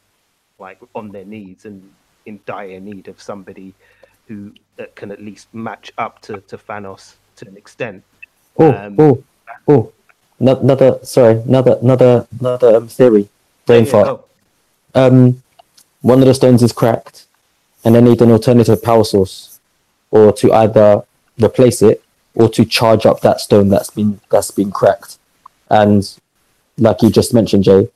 like 0.58 0.80
on 0.96 1.10
their 1.12 1.26
knees 1.26 1.66
and 1.66 1.84
in 2.26 2.40
dire 2.46 2.80
need 2.80 3.10
of 3.10 3.22
somebody 3.22 3.74
who 4.28 4.54
that 4.78 4.96
can 4.96 5.12
at 5.12 5.22
least 5.22 5.54
match 5.54 5.92
up 5.98 6.22
to, 6.22 6.40
to 6.42 6.58
Thanos 6.58 7.16
to 7.36 7.48
an 7.48 7.58
extent. 7.58 8.04
Oh, 8.58 8.72
Um, 8.72 8.96
oh, 9.00 9.24
oh. 9.68 9.92
No- 10.40 10.60
Another, 10.60 11.00
sorry, 11.04 11.42
another, 11.42 11.78
another, 11.82 12.26
another 12.40 12.76
um, 12.78 12.88
theory. 12.88 13.30
Brain 13.66 13.86
Yeah, 13.86 13.92
fart. 13.92 14.08
oh, 14.08 14.26
Um, 14.94 15.44
one 16.02 16.20
of 16.20 16.26
the 16.26 16.34
stones 16.34 16.64
is 16.64 16.74
cracked, 16.74 17.26
and 17.84 17.96
they 17.96 18.02
need 18.02 18.22
an 18.22 18.32
alternative 18.32 18.82
power 18.82 19.04
source, 19.04 19.60
or 20.10 20.32
to 20.34 20.52
either 20.52 21.04
replace 21.42 21.82
it 21.82 22.04
or 22.36 22.50
to 22.50 22.66
charge 22.66 23.06
up 23.06 23.22
that 23.22 23.40
stone 23.42 23.70
that's 23.70 23.90
been 23.90 24.20
that's 24.30 24.52
been 24.52 24.72
cracked. 24.72 25.18
And 25.70 26.10
like 26.78 27.02
you 27.02 27.10
just 27.10 27.34
mentioned, 27.34 27.64
Jay, 27.64 27.90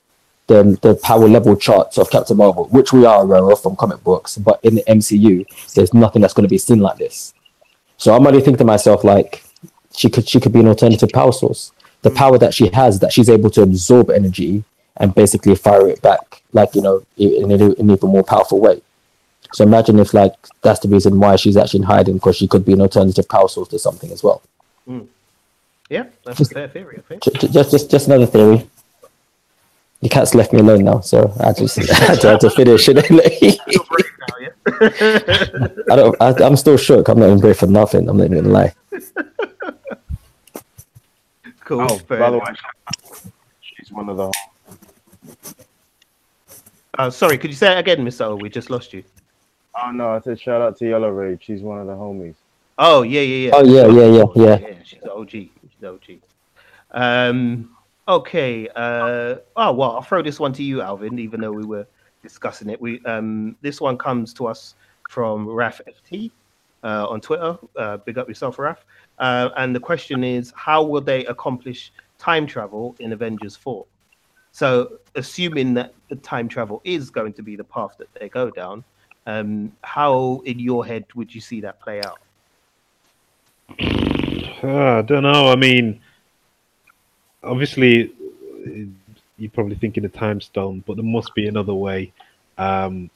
the 0.47 0.77
the 0.81 0.95
power 0.95 1.27
level 1.27 1.55
charts 1.55 1.97
of 1.97 2.09
Captain 2.09 2.37
Marvel, 2.37 2.65
which 2.65 2.93
we 2.93 3.05
are 3.05 3.23
aware 3.23 3.49
of 3.49 3.61
from 3.61 3.75
comic 3.75 4.03
books, 4.03 4.37
but 4.37 4.59
in 4.63 4.75
the 4.75 4.83
MCU, 4.87 5.45
there's 5.73 5.93
nothing 5.93 6.21
that's 6.21 6.33
going 6.33 6.47
to 6.47 6.49
be 6.49 6.57
seen 6.57 6.79
like 6.79 6.97
this. 6.97 7.33
So 7.97 8.13
I'm 8.13 8.27
only 8.27 8.39
thinking 8.39 8.57
to 8.57 8.65
myself 8.65 9.03
like 9.03 9.43
she 9.95 10.09
could 10.09 10.27
she 10.27 10.39
could 10.39 10.53
be 10.53 10.59
an 10.59 10.67
alternative 10.67 11.09
power 11.13 11.31
source. 11.31 11.71
The 12.01 12.11
power 12.11 12.37
that 12.37 12.53
she 12.53 12.67
has 12.69 12.99
that 12.99 13.13
she's 13.13 13.29
able 13.29 13.49
to 13.51 13.63
absorb 13.63 14.11
energy 14.11 14.63
and 14.97 15.15
basically 15.15 15.55
fire 15.55 15.87
it 15.89 16.01
back, 16.01 16.43
like 16.55 16.73
you 16.73 16.81
know, 16.81 17.05
in, 17.17 17.51
in, 17.51 17.61
an 17.61 17.91
even 17.91 18.09
more 18.09 18.23
powerful 18.23 18.59
way. 18.59 18.81
So 19.53 19.63
imagine 19.63 19.99
if 19.99 20.13
like 20.13 20.33
that's 20.63 20.79
the 20.79 20.87
reason 20.87 21.19
why 21.19 21.35
she's 21.35 21.57
actually 21.57 21.81
in 21.81 21.85
hiding 21.85 22.15
because 22.15 22.35
she 22.37 22.47
could 22.47 22.65
be 22.65 22.73
an 22.73 22.81
alternative 22.81 23.29
power 23.29 23.47
source 23.47 23.67
to 23.69 23.77
something 23.79 24.11
as 24.11 24.23
well. 24.23 24.41
Hmm. 24.85 25.01
yeah, 25.89 26.05
that's 26.23 26.39
a 26.39 26.45
fair 26.45 26.67
theory, 26.67 26.97
I 26.97 27.01
think. 27.01 27.23
J- 27.23 27.31
j- 27.39 27.47
Just 27.49 27.71
just 27.71 27.91
just 27.91 28.07
another 28.07 28.25
theory. 28.25 28.67
The 30.01 30.09
cat's 30.09 30.35
left 30.35 30.53
me 30.53 30.59
alone 30.59 30.83
now, 30.83 30.99
so 31.01 31.33
I 31.39 31.53
just 31.53 31.77
I 31.91 32.05
had 32.05 32.21
to, 32.21 32.27
had 32.29 32.39
to 32.41 32.49
finish 32.49 32.89
it. 32.89 32.97
Now, 34.27 34.37
yeah? 34.41 34.49
I 35.91 35.95
don't. 35.95 36.15
I, 36.19 36.33
I'm 36.43 36.55
still 36.55 36.77
shook. 36.77 37.07
I'm 37.07 37.19
not 37.19 37.27
even 37.27 37.39
great 37.39 37.57
for 37.57 37.67
nothing. 37.67 38.09
I'm 38.09 38.17
not 38.17 38.25
even 38.25 38.37
gonna 38.43 38.53
lie. 38.53 38.73
cool. 41.63 41.81
Oh, 41.81 41.99
by 42.07 42.31
the 42.31 42.39
way, 42.39 42.53
she's 43.61 43.91
one 43.91 44.09
of 44.09 44.17
the. 44.17 44.31
Uh, 46.97 47.09
sorry, 47.09 47.37
could 47.37 47.49
you 47.49 47.55
say 47.55 47.73
it 47.73 47.79
again, 47.79 48.03
Miss 48.03 48.21
O? 48.21 48.35
We 48.35 48.49
just 48.49 48.69
lost 48.69 48.93
you. 48.93 49.03
Oh 49.81 49.91
no, 49.91 50.09
I 50.11 50.19
said 50.21 50.39
shout 50.39 50.61
out 50.61 50.77
to 50.77 50.87
Yellow 50.87 51.09
Rage. 51.09 51.43
She's 51.43 51.61
one 51.61 51.79
of 51.79 51.87
the 51.87 51.93
homies. 51.93 52.35
Oh 52.77 53.01
yeah, 53.01 53.21
yeah, 53.21 53.47
yeah. 53.47 53.51
Oh, 53.53 53.63
yeah, 53.63 53.87
yeah, 53.87 54.05
yeah, 54.05 54.25
yeah. 54.35 54.69
Yeah, 54.69 54.75
she's 54.83 55.01
the 55.01 55.13
OG. 55.13 55.29
She's 55.31 55.51
the 55.79 55.89
OG. 55.89 56.19
Um, 56.91 57.75
okay. 58.07 58.69
Uh, 58.75 59.35
oh 59.57 59.73
well, 59.73 59.91
I'll 59.91 60.01
throw 60.01 60.21
this 60.21 60.39
one 60.39 60.53
to 60.53 60.63
you, 60.63 60.81
Alvin. 60.81 61.19
Even 61.19 61.41
though 61.41 61.51
we 61.51 61.65
were 61.65 61.85
discussing 62.23 62.69
it, 62.69 62.79
we 62.79 63.03
um, 63.05 63.57
this 63.61 63.81
one 63.81 63.97
comes 63.97 64.33
to 64.35 64.47
us 64.47 64.75
from 65.09 65.47
Raf 65.47 65.81
FT 65.87 66.31
uh, 66.83 67.07
on 67.09 67.19
Twitter. 67.19 67.57
Uh, 67.75 67.97
big 67.97 68.17
up 68.17 68.29
yourself, 68.29 68.57
Raf. 68.57 68.85
Uh, 69.19 69.49
and 69.57 69.75
the 69.75 69.79
question 69.79 70.23
is, 70.23 70.53
how 70.55 70.83
will 70.83 71.01
they 71.01 71.25
accomplish 71.25 71.91
time 72.17 72.47
travel 72.47 72.95
in 72.99 73.11
Avengers 73.11 73.57
Four? 73.57 73.85
So, 74.55 74.99
assuming 75.15 75.73
that 75.73 75.93
the 76.07 76.15
time 76.15 76.47
travel 76.47 76.79
is 76.85 77.09
going 77.09 77.33
to 77.33 77.41
be 77.41 77.57
the 77.57 77.65
path 77.65 77.97
that 77.97 78.07
they 78.13 78.29
go 78.29 78.49
down, 78.49 78.85
Um, 79.27 79.73
how 79.83 80.41
in 80.45 80.59
your 80.59 80.85
head 80.85 81.03
would 81.13 81.35
you 81.35 81.41
see 81.41 81.59
that 81.59 81.81
play 81.81 81.99
out? 82.01 82.19
Uh, 84.63 84.99
I 84.99 85.01
don't 85.01 85.23
know. 85.23 85.51
I 85.51 85.57
mean, 85.57 85.99
obviously, 87.43 88.13
you're 89.37 89.51
probably 89.51 89.75
thinking 89.75 90.05
of 90.05 90.13
time 90.13 90.39
stone, 90.39 90.83
but 90.87 90.95
there 90.95 91.03
must 91.03 91.35
be 91.35 91.49
another 91.49 91.73
way. 91.73 92.13
Um, 92.57 93.09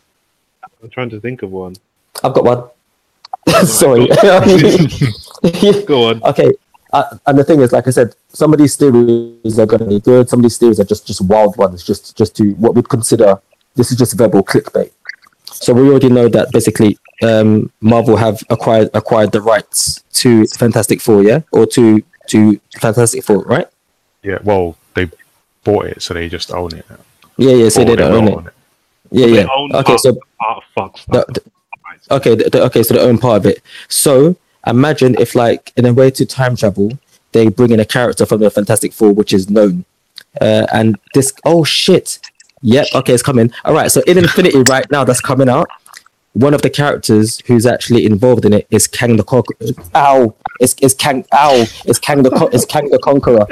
I'm 0.84 0.90
trying 0.90 1.12
to 1.12 1.22
think 1.22 1.42
of 1.42 1.52
one. 1.52 1.76
I've 2.22 2.34
got 2.34 2.44
one. 2.44 2.64
Sorry. 3.66 4.08
Go 5.86 6.10
on. 6.10 6.22
Okay. 6.32 6.52
Uh, 6.92 7.18
and 7.28 7.38
the 7.38 7.44
thing 7.44 7.60
is, 7.62 7.72
like 7.72 7.88
I 7.88 7.92
said, 7.92 8.16
some 8.30 8.52
of 8.52 8.60
these 8.60 8.76
theories 8.76 9.60
are 9.60 9.66
going 9.66 9.80
to 9.82 9.86
be 9.86 10.00
good. 10.00 10.28
Some 10.30 10.40
of 10.40 10.44
these 10.44 10.58
theories 10.58 10.80
are 10.80 10.86
just 10.86 11.06
just 11.06 11.22
wild 11.22 11.56
ones, 11.58 11.84
just 11.84 12.18
just 12.18 12.36
to 12.38 12.54
what 12.54 12.74
we'd 12.76 12.90
consider. 12.90 13.40
This 13.76 13.92
is 13.92 13.98
just 13.98 14.18
verbal 14.18 14.44
clickbait. 14.44 14.92
So 15.46 15.74
we 15.74 15.88
already 15.90 16.10
know 16.10 16.28
that 16.30 16.52
basically 16.52 16.98
um, 17.22 17.72
Marvel 17.82 18.16
have 18.18 18.42
acquired 18.50 18.90
acquired 18.94 19.32
the 19.32 19.42
rights 19.42 20.04
to 20.14 20.48
Fantastic 20.48 21.00
Four, 21.02 21.24
yeah, 21.24 21.42
or 21.52 21.66
to 21.68 22.02
to 22.30 22.60
Fantastic 22.80 23.24
Four, 23.24 23.44
right? 23.44 23.68
Yeah, 24.24 24.40
well, 24.44 24.76
they 24.96 25.10
bought 25.64 25.86
it, 25.86 26.02
so 26.02 26.14
they 26.14 26.28
just 26.28 26.52
own 26.52 26.74
it. 26.76 26.86
Yeah, 27.38 27.52
yeah. 27.54 27.70
So 27.70 27.84
Or 27.84 27.86
they 27.96 28.04
own 28.04 28.28
own 28.30 28.48
it. 28.48 28.54
Yeah, 29.12 29.28
yeah. 29.28 29.48
own 29.56 29.72
Okay, 29.76 29.84
part- 29.84 30.00
so 30.02 30.18
part 30.40 30.58
of 30.58 30.64
Fox. 30.76 31.06
the, 31.06 31.26
the- 31.34 32.16
okay, 32.16 32.36
the- 32.36 32.64
okay, 32.66 32.84
so 32.84 32.94
they 32.96 33.00
own 33.02 33.18
part 33.18 33.38
of 33.38 33.46
it. 33.46 33.62
So 33.88 34.36
imagine 34.66 35.16
if, 35.20 35.36
like, 35.36 35.74
in 35.78 35.86
a 35.86 35.94
way 35.94 36.12
to 36.12 36.26
time 36.26 36.56
travel, 36.56 36.98
they 37.32 37.50
bring 37.50 37.72
in 37.72 37.80
a 37.80 37.86
character 37.86 38.26
from 38.26 38.40
the 38.40 38.50
Fantastic 38.50 38.94
Four, 38.94 39.14
which 39.14 39.34
is 39.34 39.50
known, 39.50 39.86
uh, 40.42 40.66
and 40.74 40.98
this. 41.14 41.32
Oh 41.46 41.64
shit! 41.64 42.20
Yep. 42.62 42.88
Okay, 42.96 43.14
it's 43.14 43.24
coming. 43.24 43.52
All 43.66 43.74
right. 43.74 43.92
So 43.92 44.02
in 44.08 44.18
Infinity 44.18 44.64
right 44.64 44.90
now, 44.92 45.04
that's 45.04 45.22
coming 45.22 45.50
out. 45.50 45.70
One 46.40 46.54
of 46.54 46.62
the 46.62 46.70
characters 46.70 47.42
who's 47.48 47.66
actually 47.66 48.06
involved 48.06 48.46
in 48.46 48.54
it 48.54 48.66
is 48.70 48.88
Kang 48.88 49.18
the 49.18 49.26
Conqueror. 49.26 49.58
Ow! 49.94 50.34
It's, 50.62 50.74
it's 50.82 50.94
Kang. 50.94 51.26
Ow! 51.34 51.66
It's 51.84 52.00
Kang 52.00 52.24
the 52.24 52.30
Con- 52.30 52.48
it's 52.54 52.64
Kang 52.64 52.90
the 52.90 52.98
Conqueror. 53.00 53.46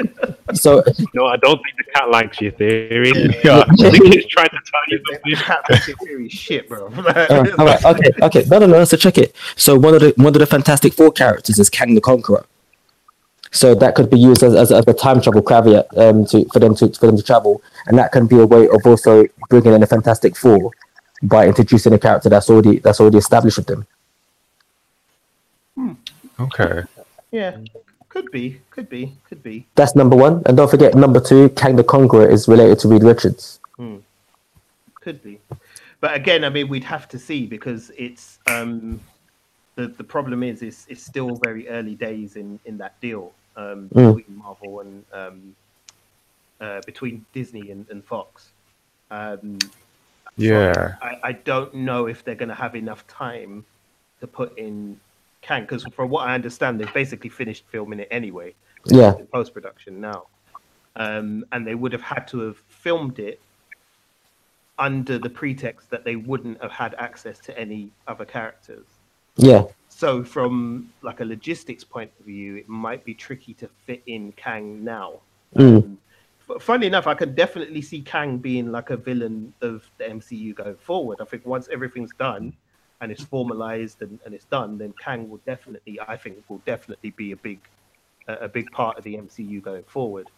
So 0.54 0.82
No, 1.14 1.26
I 1.26 1.36
don't 1.36 1.60
think 1.62 1.76
the 1.76 1.84
cat 1.92 2.08
likes 2.08 2.40
your 2.40 2.52
theory. 2.52 3.12
Yeah. 3.44 3.64
I 3.68 3.90
think 3.90 4.14
it's 4.14 4.26
trying 4.28 4.48
to 4.48 4.60
tell 4.70 4.80
you 4.88 5.02
something. 5.06 5.34
Cat 5.36 5.98
theory 6.00 6.26
is 6.28 6.32
shit, 6.32 6.66
bro. 6.66 6.84
all 6.96 7.02
right, 7.02 7.58
all 7.58 7.66
right, 7.66 7.84
okay, 7.84 8.10
okay. 8.22 8.44
No, 8.48 8.58
no, 8.58 8.66
no. 8.66 8.84
So 8.84 8.96
check 8.96 9.18
it. 9.18 9.36
So 9.56 9.78
one 9.78 9.92
of 9.92 10.00
the 10.00 10.14
one 10.16 10.28
of 10.28 10.40
the 10.40 10.46
Fantastic 10.46 10.94
Four 10.94 11.12
characters 11.12 11.58
is 11.58 11.68
Kang 11.68 11.94
the 11.94 12.00
Conqueror. 12.00 12.46
So 13.50 13.74
that 13.74 13.96
could 13.96 14.08
be 14.08 14.18
used 14.18 14.42
as, 14.42 14.54
as, 14.54 14.72
as 14.72 14.84
a 14.86 14.94
time 14.94 15.20
travel 15.20 15.42
caveat 15.42 15.86
um, 15.98 16.24
to 16.26 16.46
for 16.54 16.58
them 16.58 16.74
to 16.76 16.88
for 16.94 17.06
them 17.06 17.18
to 17.18 17.22
travel, 17.22 17.60
and 17.86 17.98
that 17.98 18.12
can 18.12 18.26
be 18.26 18.36
a 18.36 18.46
way 18.46 18.66
of 18.66 18.86
also 18.86 19.26
bringing 19.50 19.74
in 19.74 19.82
the 19.82 19.86
Fantastic 19.86 20.36
Four 20.36 20.72
by 21.22 21.46
introducing 21.46 21.92
a 21.92 21.98
character 21.98 22.28
that's 22.28 22.48
already 22.50 22.78
that's 22.78 23.00
already 23.00 23.18
established 23.18 23.56
with 23.58 23.66
them. 23.66 23.86
Okay. 26.40 26.82
Yeah, 27.30 27.56
could 28.08 28.30
be, 28.30 28.60
could 28.70 28.88
be, 28.88 29.12
could 29.28 29.42
be. 29.42 29.66
That's 29.74 29.94
number 29.94 30.16
one, 30.16 30.42
and 30.46 30.56
don't 30.56 30.70
forget 30.70 30.94
number 30.94 31.20
two. 31.20 31.48
Kang 31.50 31.76
the 31.76 31.84
Conqueror 31.84 32.28
is 32.28 32.48
related 32.48 32.78
to 32.80 32.88
Reed 32.88 33.02
Richards. 33.02 33.60
Could 35.00 35.22
be. 35.22 35.38
But 36.00 36.14
again, 36.14 36.44
I 36.44 36.48
mean, 36.48 36.68
we'd 36.68 36.84
have 36.84 37.08
to 37.08 37.18
see 37.18 37.46
because 37.46 37.90
it's 37.96 38.38
um, 38.46 39.00
the 39.74 39.88
the 39.88 40.04
problem 40.04 40.42
is 40.42 40.62
it's, 40.62 40.86
it's 40.88 41.02
still 41.02 41.36
very 41.42 41.68
early 41.68 41.94
days 41.94 42.36
in 42.36 42.58
in 42.64 42.78
that 42.78 43.00
deal 43.00 43.32
um, 43.56 43.88
Mm. 43.94 44.16
between 44.16 44.38
Marvel 44.38 44.80
and 44.80 45.04
um, 45.12 45.56
uh, 46.60 46.80
between 46.86 47.24
Disney 47.32 47.70
and, 47.70 47.86
and 47.90 48.04
Fox. 48.04 48.50
Um, 49.10 49.58
Yeah. 50.38 50.94
I, 51.02 51.18
I 51.22 51.32
don't 51.32 51.74
know 51.74 52.06
if 52.06 52.24
they're 52.24 52.34
going 52.34 52.48
to 52.48 52.54
have 52.54 52.74
enough 52.74 53.06
time 53.06 53.64
to 54.20 54.26
put 54.26 54.56
in 54.56 54.98
Kang 55.42 55.62
because 55.62 55.84
from 55.94 56.08
what 56.10 56.28
I 56.28 56.34
understand, 56.34 56.80
they've 56.80 56.94
basically 56.94 57.30
finished 57.30 57.64
filming 57.70 58.00
it 58.00 58.08
anyway. 58.10 58.54
Yeah. 58.86 59.14
post 59.32 59.52
production 59.52 60.00
now, 60.00 60.26
um, 60.96 61.44
and 61.52 61.66
they 61.66 61.74
would 61.74 61.92
have 61.92 62.02
had 62.02 62.28
to 62.28 62.40
have 62.40 62.56
filmed 62.68 63.18
it 63.18 63.40
under 64.78 65.18
the 65.18 65.28
pretext 65.28 65.90
that 65.90 66.04
they 66.04 66.16
wouldn't 66.16 66.62
have 66.62 66.70
had 66.70 66.94
access 66.94 67.38
to 67.40 67.58
any 67.58 67.90
other 68.06 68.24
characters. 68.24 68.84
Yeah, 69.36 69.64
So, 69.88 70.24
from 70.24 70.92
like 71.02 71.20
a 71.20 71.24
logistics 71.24 71.84
point 71.84 72.10
of 72.18 72.26
view, 72.26 72.56
it 72.56 72.68
might 72.68 73.04
be 73.04 73.14
tricky 73.14 73.54
to 73.54 73.68
fit 73.86 74.02
in 74.06 74.32
Kang 74.32 74.82
now. 74.82 75.20
Mm. 75.54 75.80
But 75.80 75.90
funny 76.58 76.86
enough, 76.86 77.06
I 77.06 77.14
can 77.14 77.34
definitely 77.34 77.82
see 77.82 78.00
Kang 78.00 78.38
being 78.38 78.72
like 78.72 78.90
a 78.90 78.96
villain 78.96 79.52
of 79.60 79.88
the 79.98 80.04
MCU 80.04 80.54
going 80.54 80.76
forward. 80.76 81.18
I 81.20 81.24
think 81.24 81.44
once 81.46 81.68
everything's 81.70 82.12
done 82.18 82.54
and 83.00 83.12
it's 83.12 83.22
formalized 83.22 84.02
and, 84.02 84.18
and 84.24 84.34
it's 84.34 84.46
done, 84.46 84.78
then 84.78 84.94
Kang 84.98 85.28
will 85.28 85.40
definitely, 85.46 86.00
I 86.06 86.16
think, 86.16 86.42
will 86.48 86.62
definitely 86.64 87.10
be 87.10 87.32
a 87.32 87.36
big, 87.36 87.60
a, 88.26 88.48
big 88.48 88.70
part 88.72 88.98
of 88.98 89.04
the 89.04 89.14
MCU 89.16 89.62
going 89.62 89.84
forward. 89.84 90.28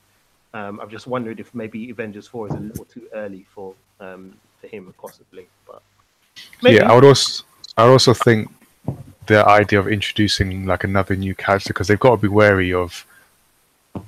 Um, 0.53 0.81
I'm 0.81 0.91
just 0.91 1.07
wondering 1.07 1.39
if 1.39 1.55
maybe 1.55 1.91
Avengers 1.91 2.27
Four 2.27 2.49
is 2.49 2.55
a 2.55 2.59
little 2.59 2.85
too 2.85 3.09
early 3.15 3.47
for 3.55 3.75
um, 4.01 4.35
for 4.61 4.67
him, 4.67 4.93
possibly. 5.01 5.47
But 5.67 5.81
maybe. 6.61 6.77
Yeah, 6.77 6.91
I 6.91 6.95
would 6.95 7.05
also, 7.05 7.45
I 7.77 7.85
would 7.85 7.93
also 7.93 8.15
think 8.15 8.51
the 9.27 9.47
idea 9.47 9.79
of 9.79 9.87
introducing 9.87 10.67
like 10.67 10.83
another 10.83 11.15
new 11.15 11.37
character 11.37 11.69
because 11.73 11.87
they've 11.87 12.01
got 12.01 12.17
to 12.17 12.17
be 12.17 12.29
wary 12.29 12.73
of 12.73 13.07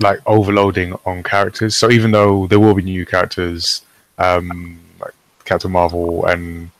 like 0.01 0.21
overloading 0.27 0.95
on 1.05 1.23
characters. 1.23 1.77
So 1.77 1.91
even 1.91 2.11
though 2.11 2.47
there 2.47 2.61
will 2.61 2.75
be 2.75 2.83
new 2.83 3.07
characters, 3.07 3.83
um, 4.19 4.81
like 5.01 5.15
Captain 5.45 5.71
Marvel 5.71 6.25
and 6.27 6.71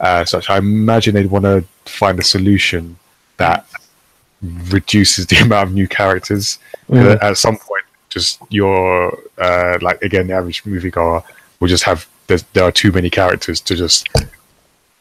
uh, 0.00 0.24
such, 0.24 0.50
I 0.50 0.58
imagine 0.58 1.14
they'd 1.14 1.30
want 1.30 1.44
to 1.44 1.64
find 1.84 2.18
a 2.18 2.24
solution 2.24 2.96
that 3.36 3.66
reduces 4.42 5.26
the 5.26 5.36
amount 5.44 5.68
of 5.68 5.74
new 5.74 5.88
characters. 5.88 6.58
Mm. 6.88 7.22
At 7.22 7.36
some 7.36 7.56
point, 7.56 7.84
just 8.08 8.40
your 8.50 9.18
uh, 9.38 9.78
like 9.80 10.02
again, 10.02 10.26
the 10.26 10.34
average 10.34 10.64
moviegoer 10.64 11.24
will 11.60 11.68
just 11.68 11.84
have 11.84 12.06
there 12.26 12.64
are 12.64 12.72
too 12.72 12.92
many 12.92 13.10
characters 13.10 13.60
to 13.60 13.74
just 13.74 14.08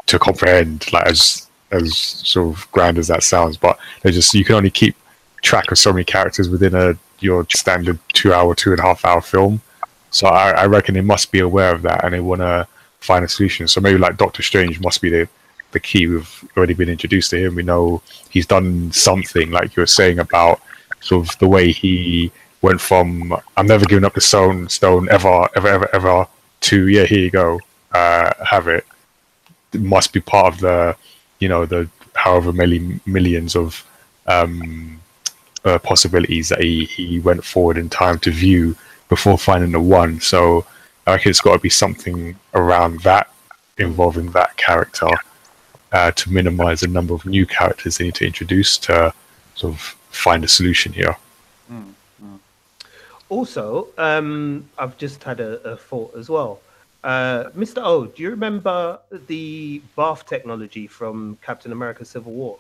to 0.08 0.20
comprehend. 0.20 0.92
Like 0.94 1.08
as 1.08 1.48
as 1.72 1.98
sort 1.98 2.56
of 2.56 2.72
grand 2.72 2.98
as 2.98 3.08
that 3.08 3.24
sounds, 3.24 3.58
but 3.58 3.78
they 4.02 4.12
just 4.12 4.34
you 4.34 4.46
can 4.46 4.56
only 4.56 4.70
keep 4.70 4.96
track 5.42 5.72
of 5.72 5.78
so 5.78 5.92
many 5.92 6.04
characters 6.04 6.50
within 6.50 6.76
a 6.76 6.98
your 7.22 7.46
standard 7.50 8.00
two 8.14 8.34
hour, 8.34 8.56
two 8.56 8.72
and 8.72 8.80
a 8.80 8.84
half 8.84 9.06
hour 9.06 9.22
film. 9.22 9.62
So 10.10 10.28
I, 10.28 10.52
I 10.52 10.66
reckon 10.66 10.96
they 10.96 11.02
must 11.02 11.32
be 11.32 11.40
aware 11.40 11.74
of 11.74 11.82
that 11.84 12.04
and 12.04 12.14
they 12.14 12.20
want 12.20 12.42
to 12.42 12.68
find 13.00 13.24
a 13.24 13.30
solution. 13.30 13.68
So 13.68 13.82
maybe 13.82 13.98
like 13.98 14.18
Doctor 14.18 14.44
Strange 14.44 14.80
must 14.80 15.02
be 15.02 15.10
the 15.10 15.30
the 15.72 15.80
key. 15.80 16.08
We've 16.08 16.44
already 16.58 16.74
been 16.74 16.90
introduced 16.90 17.30
to 17.32 17.38
him. 17.38 17.56
We 17.56 17.64
know 17.64 18.02
he's 18.30 18.46
done 18.46 18.92
something 18.92 19.52
like 19.52 19.76
you 19.76 19.82
were 19.82 19.88
saying 19.88 20.20
about 20.20 20.62
sort 21.00 21.28
of 21.28 21.40
the 21.40 21.48
way 21.48 21.72
he 21.72 22.32
went 22.62 22.80
from 22.80 23.36
I'm 23.58 23.68
never 23.68 23.86
giving 23.86 24.06
up 24.06 24.14
the 24.14 24.22
stone 24.22 24.70
stone 24.70 25.10
ever 25.10 25.48
ever 25.56 25.68
ever 25.68 25.96
ever 25.96 26.28
to 26.62 26.88
yeah 26.88 27.06
here 27.06 27.20
you 27.20 27.32
go 27.32 27.60
uh, 27.92 28.34
have 28.46 28.68
it. 28.68 28.86
it 29.74 29.82
must 29.82 30.14
be 30.14 30.22
part 30.22 30.54
of 30.54 30.60
the 30.60 30.96
you 31.40 31.50
know 31.50 31.66
the 31.66 31.90
however 32.14 32.54
many 32.54 33.00
millions 33.06 33.56
of 33.56 33.86
um, 34.28 35.01
uh, 35.66 35.80
possibilities 35.80 36.50
that 36.50 36.62
he, 36.62 36.86
he 36.86 37.20
went 37.20 37.44
forward 37.44 37.78
in 37.78 37.90
time 37.90 38.20
to 38.20 38.32
view 38.32 38.76
before 39.10 39.38
finding 39.38 39.72
the 39.72 39.80
one. 39.80 40.20
So 40.20 40.66
I 41.06 41.14
reckon 41.14 41.30
it's 41.30 41.42
got 41.42 41.54
to 41.54 41.60
be 41.60 41.70
something 41.70 42.36
around 42.54 43.02
that 43.02 43.32
involving 43.78 44.32
that 44.32 44.56
character 44.58 45.10
uh, 45.92 46.12
to 46.12 46.32
minimize 46.32 46.82
the 46.82 46.88
number 46.88 47.14
of 47.14 47.26
new 47.26 47.46
characters 47.46 47.98
they 47.98 48.06
need 48.06 48.16
to 48.16 48.26
introduce 48.26 48.78
to 48.78 49.14
sort 49.56 49.74
of 49.74 49.80
find 50.10 50.44
a 50.44 50.48
solution 50.48 50.94
here. 50.94 51.18
Also, 53.32 53.88
um, 53.98 54.70
I've 54.78 54.98
just 54.98 55.24
had 55.24 55.40
a, 55.40 55.52
a 55.64 55.78
thought 55.78 56.14
as 56.18 56.28
well. 56.30 56.60
Uh, 57.02 57.46
Mr. 57.52 57.82
O, 57.82 58.06
do 58.06 58.22
you 58.22 58.30
remember 58.30 59.00
the 59.28 59.82
BARF 59.98 60.26
technology 60.26 60.86
from 60.86 61.38
Captain 61.42 61.72
America 61.72 62.04
Civil 62.04 62.34
War? 62.34 62.60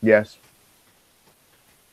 Yes. 0.00 0.38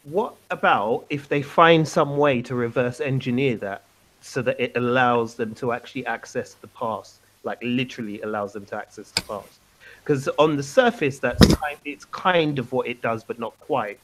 What 0.04 0.36
about 0.51 1.06
if 1.10 1.30
they 1.30 1.41
find 1.41 1.88
some 1.88 2.18
way 2.18 2.41
to 2.43 2.56
reverse 2.56 2.99
engineer 2.99 3.56
that 3.58 3.84
so 4.22 4.41
that 4.41 4.60
it 4.60 4.74
allows 4.76 5.36
them 5.36 5.56
to 5.56 5.72
actually 5.72 6.06
access 6.06 6.56
the 6.56 6.68
past, 6.68 7.20
like 7.43 7.60
literally 7.62 8.22
allows 8.22 8.51
them 8.54 8.66
to 8.66 8.76
access 8.76 9.12
the 9.12 9.22
past? 9.22 9.60
Because 10.04 10.28
on 10.38 10.58
the 10.58 10.64
surface, 10.64 11.20
that's 11.20 11.56
kind, 11.56 11.78
it's 11.86 12.04
kind 12.06 12.60
of 12.60 12.74
what 12.74 12.88
it 12.88 13.01
does, 13.01 13.24
but 13.24 13.39
not 13.39 13.58
quite. 13.60 13.99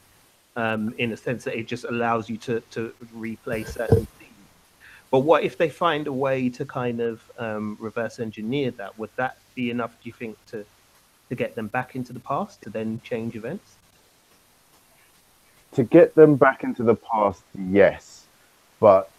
Um, 0.56 0.92
in 0.98 1.12
a 1.12 1.16
sense 1.16 1.44
that 1.44 1.56
it 1.56 1.68
just 1.68 1.84
allows 1.84 2.28
you 2.28 2.36
to 2.38 2.60
to 2.72 2.92
replay 3.16 3.64
certain 3.64 4.04
things. 4.04 4.32
But 5.10 5.20
what 5.20 5.44
if 5.44 5.56
they 5.56 5.68
find 5.68 6.08
a 6.08 6.12
way 6.12 6.48
to 6.48 6.64
kind 6.64 7.00
of 7.00 7.22
um, 7.38 7.76
reverse 7.78 8.18
engineer 8.18 8.72
that? 8.72 8.98
Would 8.98 9.10
that 9.16 9.36
be 9.54 9.70
enough, 9.70 9.92
do 10.02 10.08
you 10.08 10.12
think, 10.12 10.36
to 10.46 10.64
to 11.28 11.34
get 11.36 11.54
them 11.54 11.68
back 11.68 11.94
into 11.94 12.12
the 12.12 12.20
past 12.20 12.62
to 12.62 12.70
then 12.70 13.00
change 13.04 13.36
events? 13.36 13.76
To 15.72 15.84
get 15.84 16.14
them 16.14 16.36
back 16.36 16.64
into 16.64 16.82
the 16.82 16.94
past, 16.94 17.42
yes. 17.68 18.26
But 18.80 19.10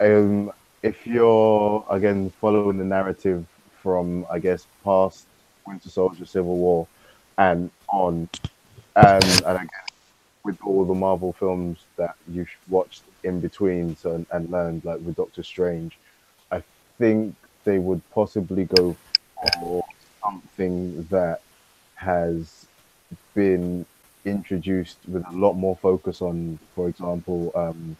um, 0.00 0.52
if 0.82 1.06
you're 1.06 1.84
again 1.90 2.30
following 2.40 2.78
the 2.78 2.84
narrative 2.84 3.46
from, 3.82 4.26
I 4.30 4.38
guess, 4.38 4.66
past 4.84 5.26
Winter 5.66 5.88
Soldier, 5.88 6.24
Civil 6.24 6.56
War, 6.56 6.86
and 7.38 7.70
on. 7.88 8.28
Um, 8.96 9.20
and 9.22 9.56
again, 9.56 9.68
with 10.42 10.58
all 10.64 10.84
the 10.84 10.94
Marvel 10.94 11.32
films 11.32 11.78
that 11.96 12.16
you've 12.28 12.50
watched 12.68 13.02
in 13.22 13.40
between 13.40 13.96
so, 13.96 14.14
and, 14.14 14.26
and 14.32 14.50
learned, 14.50 14.84
like 14.84 15.00
with 15.00 15.16
Doctor 15.16 15.42
Strange, 15.42 15.96
I 16.50 16.62
think 16.98 17.34
they 17.64 17.78
would 17.78 18.02
possibly 18.10 18.64
go 18.64 18.96
for 19.58 19.84
something 20.22 21.06
that 21.10 21.40
has 21.94 22.66
been 23.34 23.84
introduced 24.24 24.98
with 25.08 25.26
a 25.26 25.32
lot 25.32 25.54
more 25.54 25.76
focus 25.76 26.22
on, 26.22 26.58
for 26.74 26.88
example, 26.88 27.52
um, 27.54 27.96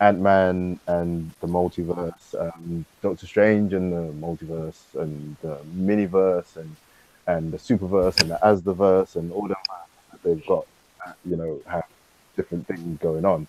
Ant 0.00 0.20
Man 0.20 0.80
and 0.86 1.30
the 1.40 1.46
multiverse, 1.46 2.34
um, 2.38 2.84
Doctor 3.02 3.26
Strange 3.26 3.72
and 3.72 3.92
the 3.92 4.12
multiverse, 4.26 4.82
and 4.94 5.36
the 5.42 5.58
miniverse, 5.76 6.56
and 6.56 6.76
and 7.26 7.52
the 7.52 7.58
superverse 7.58 8.20
and 8.20 8.30
the 8.30 8.38
Asdaverse, 8.42 9.16
and 9.16 9.32
all 9.32 9.48
the 9.48 9.56
that 10.12 10.22
they've 10.22 10.46
got, 10.46 10.66
you 11.24 11.36
know, 11.36 11.60
have 11.66 11.84
different 12.36 12.66
things 12.66 12.98
going 13.00 13.24
on. 13.24 13.46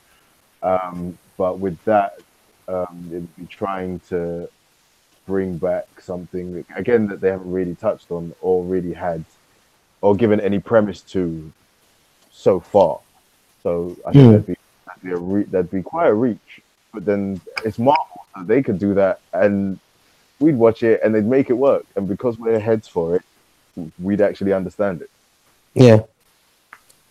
Um, 0.63 1.17
but 1.37 1.59
with 1.59 1.83
that, 1.83 2.19
um, 2.67 3.09
it 3.11 3.15
would 3.15 3.35
be 3.35 3.45
trying 3.47 3.99
to 4.09 4.49
bring 5.25 5.57
back 5.57 5.87
something 5.99 6.63
again 6.75 7.07
that 7.07 7.19
they 7.19 7.29
haven't 7.29 7.51
really 7.51 7.75
touched 7.75 8.11
on 8.11 8.33
or 8.41 8.63
really 8.63 8.93
had 8.93 9.25
or 10.01 10.15
given 10.15 10.39
any 10.39 10.59
premise 10.59 11.01
to 11.01 11.51
so 12.35 12.59
far. 12.59 12.99
So 13.63 13.95
I 14.05 14.11
think 14.11 14.25
Hmm. 14.25 14.31
that'd 14.31 14.45
be 14.47 14.57
that'd 14.85 15.03
be 15.03 15.11
a 15.11 15.17
re- 15.17 15.43
that'd 15.43 15.71
be 15.71 15.81
quite 15.81 16.07
a 16.07 16.13
reach. 16.13 16.61
But 16.93 17.05
then 17.05 17.41
it's 17.63 17.79
Marvel, 17.79 18.25
so 18.35 18.43
they 18.43 18.61
could 18.61 18.79
do 18.79 18.93
that, 18.93 19.19
and 19.33 19.79
we'd 20.39 20.55
watch 20.57 20.83
it, 20.83 21.01
and 21.03 21.13
they'd 21.13 21.25
make 21.25 21.49
it 21.49 21.53
work. 21.53 21.85
And 21.95 22.07
because 22.07 22.37
we're 22.37 22.59
heads 22.59 22.87
for 22.87 23.15
it, 23.15 23.23
we'd 24.01 24.21
actually 24.21 24.53
understand 24.53 25.01
it. 25.01 25.09
Yeah. 25.73 25.99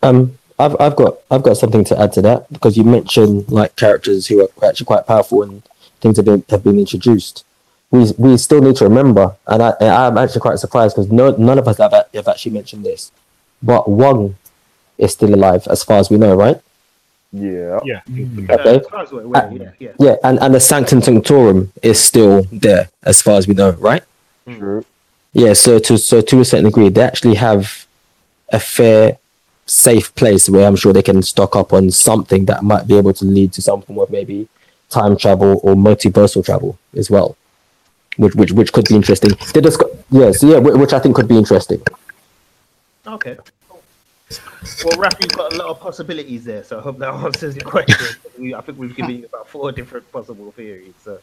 Um, 0.01 0.37
I've 0.57 0.75
I've 0.79 0.95
got 0.95 1.17
I've 1.29 1.43
got 1.43 1.57
something 1.57 1.83
to 1.85 1.99
add 1.99 2.13
to 2.13 2.21
that 2.23 2.51
because 2.51 2.77
you 2.77 2.83
mentioned 2.83 3.51
like 3.51 3.75
characters 3.75 4.27
who 4.27 4.41
are 4.41 4.69
actually 4.69 4.85
quite 4.85 5.05
powerful 5.05 5.43
and 5.43 5.61
things 6.01 6.17
have 6.17 6.25
been 6.25 6.43
have 6.49 6.63
been 6.63 6.79
introduced. 6.79 7.43
We 7.91 8.11
we 8.17 8.37
still 8.37 8.61
need 8.61 8.77
to 8.77 8.85
remember, 8.85 9.35
and 9.47 9.61
I 9.61 9.73
I'm 9.81 10.17
actually 10.17 10.41
quite 10.41 10.59
surprised 10.59 10.95
because 10.95 11.11
no 11.11 11.31
none 11.31 11.59
of 11.59 11.67
us 11.67 11.77
have, 11.77 11.93
have 12.13 12.27
actually 12.27 12.53
mentioned 12.53 12.85
this, 12.85 13.11
but 13.61 13.89
Wong 13.89 14.35
is 14.97 15.13
still 15.13 15.33
alive 15.33 15.67
as 15.69 15.83
far 15.83 15.99
as 15.99 16.09
we 16.09 16.17
know, 16.17 16.35
right? 16.35 16.59
Yeah. 17.31 17.79
Yeah. 17.83 18.01
Uh, 18.49 18.53
Okay. 18.53 18.77
as 18.79 18.87
far 18.87 19.01
as 19.01 19.11
yeah, 19.11 19.71
yeah. 19.79 19.91
Yeah, 19.99 20.15
and 20.23 20.39
and 20.39 20.53
the 20.55 20.59
Sanctum 20.59 21.01
Sanctorum 21.01 21.71
is 21.83 21.99
still 21.99 22.43
there 22.51 22.89
as 23.03 23.21
far 23.21 23.35
as 23.37 23.47
we 23.47 23.53
know, 23.53 23.71
right? 23.71 24.03
True. 24.47 24.85
Yeah, 25.33 25.53
so 25.53 25.79
to 25.79 25.97
so 25.97 26.21
to 26.21 26.39
a 26.39 26.45
certain 26.45 26.65
degree, 26.65 26.87
they 26.89 27.01
actually 27.01 27.35
have 27.35 27.85
a 28.53 28.59
fair, 28.59 29.17
safe 29.65 30.13
place 30.15 30.47
where 30.47 30.65
I'm 30.65 30.77
sure 30.77 30.93
they 30.93 31.01
can 31.01 31.21
stock 31.23 31.55
up 31.57 31.73
on 31.73 31.91
something 31.91 32.45
that 32.45 32.63
might 32.63 32.87
be 32.87 32.97
able 32.97 33.11
to 33.13 33.25
lead 33.25 33.51
to 33.53 33.61
some 33.61 33.81
form 33.81 33.99
of 33.99 34.09
maybe 34.11 34.47
time 34.89 35.17
travel 35.17 35.59
or 35.63 35.75
multiversal 35.75 36.45
travel 36.45 36.77
as 36.95 37.09
well, 37.09 37.35
which 38.15 38.35
which 38.35 38.51
which 38.53 38.71
could 38.71 38.87
be 38.87 38.95
interesting. 38.95 39.31
They 39.53 39.59
just 39.59 39.79
got, 39.79 39.89
yeah, 40.09 40.31
so 40.31 40.47
yeah, 40.47 40.59
which 40.59 40.93
I 40.93 40.99
think 40.99 41.15
could 41.17 41.27
be 41.27 41.37
interesting. 41.37 41.81
Okay. 43.05 43.35
Well, 44.83 44.97
Raf, 44.99 45.15
you've 45.19 45.33
got 45.33 45.53
a 45.53 45.57
lot 45.57 45.67
of 45.67 45.79
possibilities 45.79 46.43
there, 46.43 46.63
so 46.63 46.79
I 46.79 46.81
hope 46.81 46.97
that 46.99 47.13
answers 47.25 47.55
your 47.55 47.65
question. 47.65 48.17
I 48.55 48.61
think 48.61 48.77
we've 48.77 48.95
given 48.95 49.19
you 49.19 49.25
about 49.25 49.47
four 49.47 49.71
different 49.71 50.11
possible 50.11 50.51
theories, 50.51 50.93
so 51.03 51.19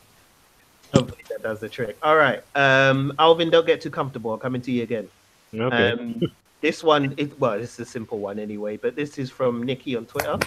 hopefully 0.94 1.22
that 1.28 1.42
does 1.42 1.60
the 1.60 1.68
trick. 1.68 1.96
All 2.02 2.16
right, 2.16 2.42
um, 2.54 3.12
Alvin, 3.18 3.50
don't 3.50 3.66
get 3.66 3.80
too 3.80 3.90
comfortable. 3.90 4.32
I'm 4.32 4.40
coming 4.40 4.62
to 4.62 4.72
you 4.72 4.82
again. 4.82 5.08
Okay. 5.54 5.92
Um, 5.92 6.20
this 6.60 6.82
one, 6.82 7.14
it, 7.16 7.38
well, 7.38 7.58
this 7.58 7.74
is 7.74 7.80
a 7.80 7.90
simple 7.90 8.18
one 8.18 8.38
anyway, 8.38 8.76
but 8.76 8.94
this 8.94 9.18
is 9.18 9.30
from 9.30 9.62
Nikki 9.62 9.96
on 9.96 10.06
Twitter, 10.06 10.38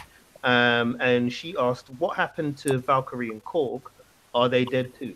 um, 0.43 0.97
and 0.99 1.31
she 1.31 1.55
asked, 1.57 1.89
"What 1.99 2.15
happened 2.15 2.57
to 2.59 2.77
Valkyrie 2.77 3.29
and 3.29 3.43
Korg? 3.43 3.81
Are 4.33 4.49
they 4.49 4.65
dead 4.65 4.93
too?" 4.97 5.15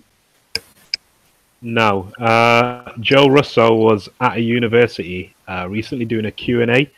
No. 1.61 2.11
Uh, 2.19 2.91
Joe 2.99 3.27
Russo 3.27 3.73
was 3.75 4.07
at 4.21 4.37
a 4.37 4.41
university 4.41 5.35
uh, 5.47 5.67
recently 5.69 6.05
doing 6.05 6.25
a 6.25 6.31
Q&A. 6.31 6.89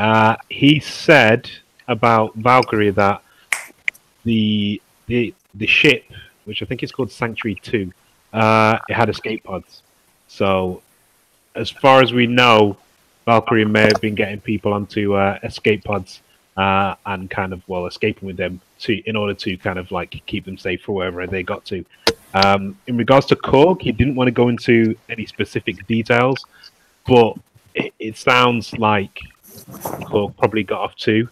Uh, 0.00 0.34
he 0.48 0.80
said 0.80 1.50
about 1.86 2.34
Valkyrie 2.34 2.88
that 2.88 3.22
the 4.24 4.80
the 5.08 5.34
the 5.54 5.66
ship, 5.66 6.04
which 6.46 6.62
I 6.62 6.64
think 6.64 6.82
is 6.82 6.90
called 6.90 7.12
Sanctuary 7.12 7.60
Two, 7.62 7.92
uh, 8.32 8.78
it 8.88 8.94
had 8.94 9.10
escape 9.10 9.44
pods. 9.44 9.82
So, 10.26 10.80
as 11.54 11.68
far 11.68 12.00
as 12.00 12.14
we 12.14 12.26
know, 12.26 12.78
Valkyrie 13.26 13.66
may 13.66 13.82
have 13.82 14.00
been 14.00 14.14
getting 14.14 14.40
people 14.40 14.72
onto 14.72 15.16
uh, 15.16 15.38
escape 15.42 15.84
pods 15.84 16.22
uh, 16.56 16.94
and 17.04 17.30
kind 17.30 17.52
of 17.52 17.60
well 17.68 17.84
escaping 17.84 18.26
with 18.26 18.38
them 18.38 18.58
to 18.78 18.94
in 19.06 19.16
order 19.16 19.34
to 19.34 19.54
kind 19.58 19.78
of 19.78 19.92
like 19.92 20.22
keep 20.24 20.46
them 20.46 20.56
safe 20.56 20.80
for 20.80 20.92
wherever 20.92 21.26
they 21.26 21.42
got 21.42 21.66
to. 21.66 21.84
Um, 22.32 22.78
in 22.86 22.96
regards 22.96 23.26
to 23.26 23.36
Korg, 23.36 23.82
he 23.82 23.92
didn't 23.92 24.14
want 24.14 24.28
to 24.28 24.32
go 24.32 24.48
into 24.48 24.96
any 25.10 25.26
specific 25.26 25.86
details, 25.86 26.42
but 27.06 27.34
it, 27.74 27.92
it 27.98 28.16
sounds 28.16 28.72
like 28.78 29.20
Korg 30.10 30.36
probably 30.36 30.64
got 30.64 30.80
off 30.80 30.96
too. 30.96 31.28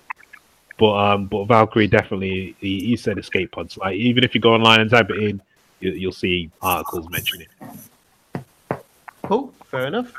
But 0.79 0.97
um, 0.97 1.27
but 1.27 1.45
Valkyrie 1.47 1.89
definitely 1.89 2.55
he, 2.61 2.81
he 2.81 2.97
said 2.97 3.19
escape 3.19 3.51
pods. 3.51 3.77
Like 3.77 3.97
even 3.97 4.23
if 4.23 4.35
you 4.35 4.41
go 4.41 4.55
online 4.55 4.81
and 4.81 4.91
type 4.91 5.11
it 5.11 5.23
in, 5.23 5.43
you, 5.81 5.91
you'll 5.91 6.13
see 6.13 6.51
articles 6.63 7.11
mentioning 7.11 7.49
it. 7.61 7.71
Cool, 9.25 9.53
fair 9.65 9.87
enough. 9.87 10.13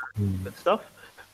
Good 0.44 0.56
stuff. 0.56 0.82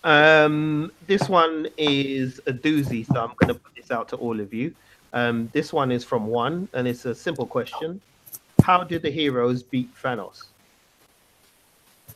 Um, 0.05 0.93
this 1.09 1.29
one 1.29 1.67
is 1.77 2.41
a 2.47 2.53
doozy, 2.53 3.05
so 3.05 3.21
I'm 3.21 3.35
going 3.39 3.49
to 3.49 3.55
put 3.55 3.75
this 3.75 3.91
out 3.91 4.09
to 4.11 4.17
all 4.17 4.39
of 4.39 4.55
you. 4.55 4.73
Um, 5.13 5.51
this 5.53 5.73
one 5.73 5.91
is 5.91 6.05
from 6.05 6.29
one, 6.29 6.69
and 6.73 6.87
it's 6.87 7.05
a 7.05 7.15
simple 7.15 7.47
question: 7.47 8.01
How 8.63 8.85
did 8.85 9.03
the 9.03 9.11
heroes 9.11 9.65
beat 9.65 9.91
Thanos? 10.01 10.45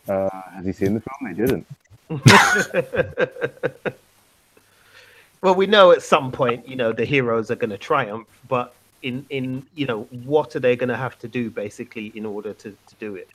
Uh, 0.08 0.30
has 0.54 0.64
he 0.64 0.72
seen 0.72 0.94
the 0.94 1.00
film? 1.00 1.34
They 1.34 1.44
didn't. 1.44 1.66
well, 5.42 5.54
we 5.54 5.66
know 5.66 5.90
at 5.92 6.02
some 6.02 6.30
point, 6.32 6.68
you 6.68 6.76
know, 6.76 6.92
the 6.92 7.04
heroes 7.04 7.50
are 7.50 7.56
going 7.56 7.70
to 7.70 7.78
triumph, 7.78 8.28
but 8.48 8.74
in 9.02 9.24
in 9.30 9.64
you 9.74 9.86
know, 9.86 10.02
what 10.24 10.54
are 10.54 10.60
they 10.60 10.76
going 10.76 10.88
to 10.90 10.96
have 10.96 11.18
to 11.20 11.28
do 11.28 11.50
basically 11.50 12.12
in 12.14 12.26
order 12.26 12.52
to, 12.54 12.70
to 12.70 12.94
do 12.98 13.16
it? 13.16 13.28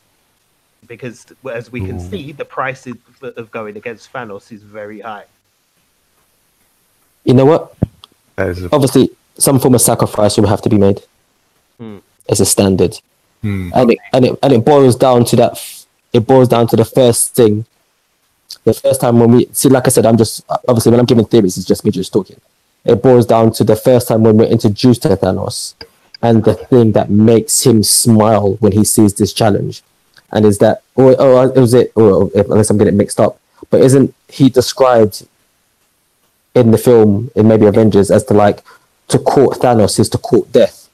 Because 0.88 1.26
as 1.52 1.72
we 1.72 1.80
can 1.80 1.96
Ooh. 1.96 2.10
see, 2.10 2.32
the 2.32 2.46
price 2.46 2.86
of, 2.86 2.98
of 3.24 3.50
going 3.50 3.76
against 3.76 4.14
Thanos 4.14 4.52
is 4.52 4.62
very 4.62 5.00
high. 5.00 5.26
You 7.24 7.34
know 7.34 7.46
what? 7.46 7.76
A, 8.38 8.70
Obviously, 8.72 9.10
some 9.38 9.60
form 9.60 9.74
of 9.74 9.82
sacrifice 9.82 10.38
will 10.38 10.48
have 10.48 10.62
to 10.62 10.70
be 10.70 10.78
made 10.78 11.02
Hmm. 11.80 11.98
as 12.30 12.40
a 12.40 12.46
standard. 12.46 13.00
Hmm. 13.42 13.70
and 13.74 13.92
it 13.92 13.98
and 14.14 14.26
it 14.26 14.40
and 14.44 14.54
it 14.54 14.64
boils 14.64 14.96
down 14.96 15.26
to 15.26 15.36
that. 15.38 15.86
It 16.14 16.26
boils 16.28 16.48
down 16.48 16.68
to 16.68 16.76
the 16.76 16.86
first 16.86 17.36
thing. 17.36 17.66
The 18.66 18.74
first 18.74 19.00
time 19.00 19.20
when 19.20 19.32
we 19.32 19.48
see, 19.54 19.70
like 19.70 19.88
I 19.88 19.90
said, 19.90 20.06
I'm 20.06 20.18
just 20.18 20.44
obviously 20.68 20.92
when 20.92 21.00
I'm 21.00 21.06
giving 21.06 21.26
theories, 21.26 21.58
it's 21.58 21.68
just 21.68 21.86
me 21.86 21.92
just 21.92 22.12
talking. 22.12 22.42
It 22.84 23.02
boils 23.02 23.26
down 23.26 23.52
to 23.54 23.64
the 23.64 23.76
first 23.76 24.08
time 24.08 24.24
when 24.24 24.38
we're 24.38 24.46
introduced 24.46 25.04
to 25.04 25.10
Thanos, 25.10 25.74
and 26.22 26.44
the 26.44 26.56
thing 26.56 26.92
that 26.94 27.10
makes 27.10 27.66
him 27.66 27.84
smile 27.84 28.54
when 28.56 28.72
he 28.72 28.84
sees 28.84 29.14
this 29.14 29.34
challenge, 29.34 29.84
and 30.32 30.46
is 30.46 30.58
that 30.60 30.82
or 30.96 31.20
or 31.22 31.52
was 31.52 31.74
it 31.74 31.92
or 31.96 32.30
unless 32.34 32.70
I'm 32.70 32.78
getting 32.78 32.96
it 32.96 32.98
mixed 32.98 33.20
up, 33.20 33.40
but 33.70 33.82
isn't 33.82 34.14
he 34.30 34.50
described 34.50 35.28
in 36.56 36.72
the 36.72 36.78
film 36.78 37.30
in 37.36 37.48
maybe 37.48 37.66
Avengers 37.68 38.10
as 38.10 38.24
to 38.26 38.34
like 38.34 38.64
to 39.10 39.20
court 39.20 39.60
Thanos 39.60 40.00
is 40.00 40.10
to 40.10 40.18
court 40.18 40.52
death? 40.52 40.90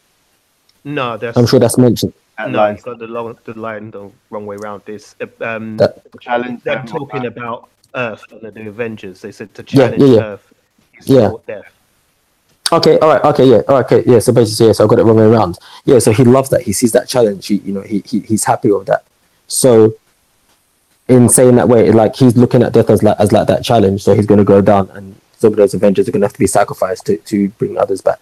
No, 0.84 1.15
that's 1.17 1.38
I'm 1.38 1.47
sure 1.47 1.59
that's 1.59 1.78
mentioned. 1.78 2.13
That 2.45 2.51
no, 2.51 2.57
line- 2.59 2.75
you 2.77 2.81
got 2.81 2.99
the 2.99 3.07
long, 3.07 3.37
the 3.45 3.53
line 3.59 3.91
the 3.91 4.09
wrong 4.29 4.45
way 4.45 4.55
around. 4.57 4.83
This 4.85 5.15
um, 5.41 5.77
That- 5.77 6.01
challenge 6.21 6.63
them 6.63 6.77
them 6.85 6.87
talking 6.87 7.25
about- 7.25 7.37
about 7.37 7.69
Earth 7.95 8.23
under 8.31 8.51
the 8.51 8.67
Avengers. 8.67 9.21
They 9.21 9.31
said 9.31 9.53
to 9.55 9.63
Yeah, 9.63 9.67
challenge 9.89 10.01
yeah, 10.03 10.07
yeah. 10.15 10.23
Earth 10.23 10.53
is 10.99 11.07
Yeah. 11.07 11.31
death. 11.47 11.65
Okay, 12.73 12.97
all 12.99 13.09
right, 13.09 13.23
okay, 13.25 13.43
yeah, 13.45 13.61
all 13.67 13.75
right, 13.75 13.85
okay, 13.85 14.01
yeah. 14.09 14.19
So 14.19 14.31
basically, 14.31 14.67
yeah, 14.67 14.71
so 14.71 14.85
I 14.85 14.87
got 14.87 14.99
it 14.99 15.03
wrong 15.03 15.17
way 15.17 15.25
around. 15.25 15.57
Yeah, 15.83 15.99
so 15.99 16.11
he 16.13 16.23
loves 16.23 16.49
that. 16.51 16.61
He 16.61 16.71
sees 16.71 16.93
that 16.93 17.09
challenge. 17.09 17.47
He, 17.47 17.55
you 17.57 17.73
know, 17.73 17.81
he, 17.81 18.01
he 18.05 18.21
he's 18.21 18.45
happy 18.45 18.71
with 18.71 18.87
that. 18.87 19.03
So, 19.47 19.93
in 21.09 21.27
saying 21.27 21.55
that 21.57 21.67
way, 21.67 21.91
like 21.91 22.15
he's 22.15 22.37
looking 22.37 22.63
at 22.63 22.71
death 22.71 22.89
as 22.89 23.03
like 23.03 23.17
as 23.19 23.33
like 23.33 23.47
that 23.47 23.65
challenge. 23.65 24.03
So 24.03 24.15
he's 24.15 24.25
going 24.25 24.37
to 24.37 24.45
go 24.45 24.61
down, 24.61 24.89
and 24.93 25.15
some 25.37 25.51
of 25.51 25.57
those 25.57 25.73
Avengers 25.73 26.07
are 26.07 26.11
going 26.13 26.21
to 26.21 26.27
have 26.27 26.33
to 26.33 26.39
be 26.39 26.47
sacrificed 26.47 27.05
to 27.07 27.17
to 27.17 27.49
bring 27.59 27.77
others 27.77 27.99
back. 28.01 28.21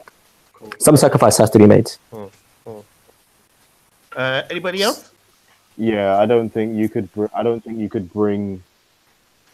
Some 0.80 0.98
sacrifice 0.98 1.38
has 1.38 1.52
to 1.52 1.60
be 1.60 1.68
made. 1.68 1.92
Uh, 4.16 4.42
anybody 4.50 4.82
else? 4.82 5.12
Yeah, 5.78 6.18
I 6.18 6.26
don't 6.26 6.50
think 6.50 6.76
you 6.76 6.90
could. 6.90 7.12
Br- 7.14 7.28
I 7.34 7.44
don't 7.44 7.64
think 7.64 7.78
you 7.80 7.90
could 7.90 8.12
bring. 8.12 8.64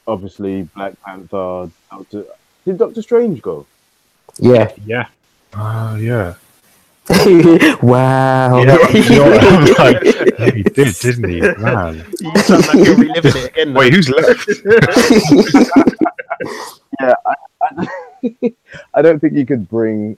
Obviously, 0.08 0.64
Black 0.76 0.94
Panther. 1.04 1.70
Doctor. 1.90 2.26
Did 2.66 2.78
Doctor 2.78 3.02
Strange 3.02 3.42
go? 3.42 3.66
Yeah, 4.40 4.72
Yeah. 4.86 5.08
Ah, 5.54 5.96
yeah. 5.96 6.36
wow. 7.82 8.60
You 8.60 8.66
know, 8.66 8.80
you 8.90 9.10
know 9.10 9.30
what? 9.30 9.44
I'm 9.44 9.74
like, 9.74 10.04
he 10.56 10.64
did, 10.64 10.94
didn't 10.96 11.30
he? 11.30 11.40
Man. 11.40 12.04
You 12.20 12.38
sound 12.40 12.68
like 12.68 12.86
you're 12.86 12.98
reliving 12.98 13.32
it 13.36 13.46
again. 13.52 13.74
Wait, 13.74 13.94
who's 13.94 14.10
left? 14.10 14.50
yeah, 17.00 17.14
I, 17.26 17.36
I, 17.62 17.88
I 18.96 19.02
don't 19.04 19.20
think 19.20 19.34
you 19.34 19.46
could 19.46 19.70
bring 19.70 20.18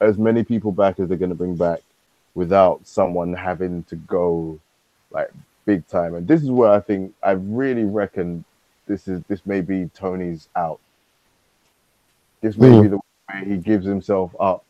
as 0.00 0.18
many 0.18 0.42
people 0.42 0.72
back 0.72 0.98
as 0.98 1.08
they're 1.08 1.16
going 1.16 1.30
to 1.30 1.36
bring 1.36 1.54
back 1.54 1.80
without 2.34 2.86
someone 2.86 3.32
having 3.34 3.82
to 3.84 3.96
go 3.96 4.58
like 5.10 5.30
big 5.66 5.86
time. 5.88 6.14
And 6.14 6.26
this 6.28 6.42
is 6.42 6.50
where 6.50 6.70
I 6.70 6.80
think 6.80 7.14
I 7.22 7.32
really 7.32 7.84
reckon 7.84 8.44
this 8.86 9.08
is 9.08 9.22
this 9.28 9.44
may 9.46 9.60
be 9.60 9.90
Tony's 9.94 10.48
out. 10.56 10.80
This 12.40 12.56
may 12.56 12.68
Mm. 12.68 12.82
be 12.82 12.88
the 12.88 12.96
way 12.96 13.44
he 13.44 13.56
gives 13.58 13.86
himself 13.86 14.34
up, 14.40 14.64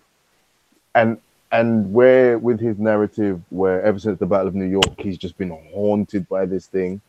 and 0.94 1.18
and 1.52 1.92
where 1.92 2.38
with 2.38 2.60
his 2.60 2.78
narrative, 2.78 3.40
where 3.50 3.82
ever 3.82 3.98
since 3.98 4.18
the 4.18 4.26
Battle 4.26 4.48
of 4.48 4.54
New 4.54 4.66
York, 4.66 4.98
he's 4.98 5.18
just 5.18 5.36
been 5.36 5.50
haunted 5.72 6.28
by 6.28 6.46
this 6.46 6.66
thing. 6.66 7.00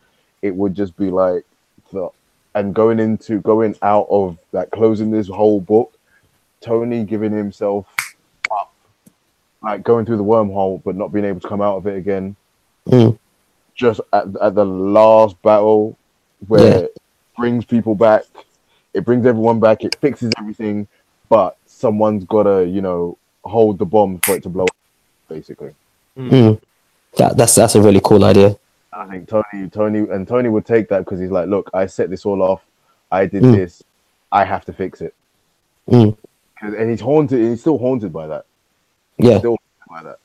It 0.41 0.56
would 0.56 0.76
just 0.76 0.97
be 0.97 1.12
like 1.12 1.45
the 1.91 2.10
and 2.56 2.76
going 2.76 2.99
into 2.99 3.39
going 3.41 3.76
out 3.82 4.08
of 4.10 4.38
that 4.52 4.72
closing 4.72 5.12
this 5.12 5.28
whole 5.28 5.62
book, 5.62 5.93
Tony 6.60 7.04
giving 7.04 7.32
himself 7.32 7.88
like 9.62 9.84
going 9.84 10.05
through 10.05 10.18
the 10.18 10.24
wormhole 10.24 10.82
but 10.84 10.95
not 10.95 11.12
being 11.12 11.26
able 11.26 11.39
to 11.39 11.47
come 11.47 11.62
out 11.62 11.78
of 11.78 11.88
it 11.88 11.97
again. 11.97 12.36
Mm. 12.88 13.18
Just 13.76 14.01
at, 14.14 14.26
at 14.41 14.55
the 14.55 14.66
last 14.66 15.41
battle 15.41 15.97
where 16.47 16.62
Yeah. 16.64 16.78
it 16.86 16.97
brings 17.38 17.66
people 17.66 17.95
back, 17.95 18.24
it 18.93 19.05
brings 19.05 19.26
everyone 19.26 19.59
back, 19.59 19.84
it 19.84 19.95
fixes 20.01 20.32
everything, 20.38 20.88
but 21.30 21.57
someone's 21.66 22.26
gotta, 22.26 22.66
you 22.68 22.82
know, 22.82 23.18
hold 23.43 23.78
the 23.80 23.86
bomb 23.86 24.20
for 24.20 24.36
it 24.36 24.43
to 24.43 24.49
blow 24.49 24.66
up, 24.66 24.76
basically. 25.30 25.74
Mm. 26.18 26.59
That, 27.18 27.38
that's 27.38 27.55
that's 27.55 27.76
a 27.76 27.82
really 27.82 28.01
cool 28.03 28.24
idea. 28.24 28.57
I 28.93 29.05
think 29.07 29.30
Tony, 29.30 29.70
Tony, 29.70 29.99
and 30.09 30.28
Tony 30.28 30.49
would 30.49 30.66
take 30.66 30.89
that 30.89 30.99
because 30.99 31.20
he's 31.20 31.32
like, 31.32 31.47
look, 31.47 31.70
I 31.74 31.86
set 31.86 32.09
this 32.09 32.26
all 32.26 32.41
off. 32.41 32.62
I 33.12 33.26
did 33.26 33.43
Mm. 33.43 33.55
this. 33.55 33.84
I 34.32 34.43
have 34.43 34.66
to 34.66 34.74
fix 34.74 35.01
it. 35.01 35.14
Mm. 35.89 36.18
'Cause- 36.59 36.74
And 36.74 36.89
he's 36.89 37.01
haunted. 37.01 37.39
He's 37.39 37.62
still 37.62 37.78
haunted 37.78 38.12
by 38.14 38.28
that. 38.28 38.45
Yeah, 39.22 39.39
Still 39.39 39.57
haunted 39.88 39.89
by 39.89 40.03
that. 40.09 40.19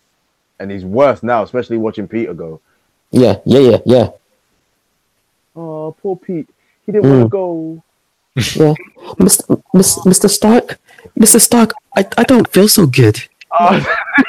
And 0.59 0.71
he's 0.71 0.85
worse 0.85 1.23
now, 1.23 1.43
especially 1.43 1.77
watching 1.77 2.09
Peter 2.09 2.35
go. 2.35 2.61
yeah, 3.11 3.37
yeah, 3.45 3.61
yeah, 3.61 3.79
yeah, 3.85 4.09
Oh, 5.55 5.95
poor 6.03 6.17
Pete. 6.17 6.49
He 6.85 6.93
didn't 6.93 7.09
want 7.11 7.23
to 7.23 7.27
mm. 7.27 7.31
go. 7.31 7.83
yeah. 8.37 8.75
Mr. 9.15 9.63
Miss- 9.75 9.99
Mr. 10.01 10.29
Stark, 10.31 10.79
Mr. 11.19 11.41
Stark, 11.41 11.73
I, 11.97 12.07
I 12.19 12.23
don't 12.25 12.49
feel 12.53 12.69
so 12.69 12.87
good. 12.87 13.19
Oh, 13.59 13.97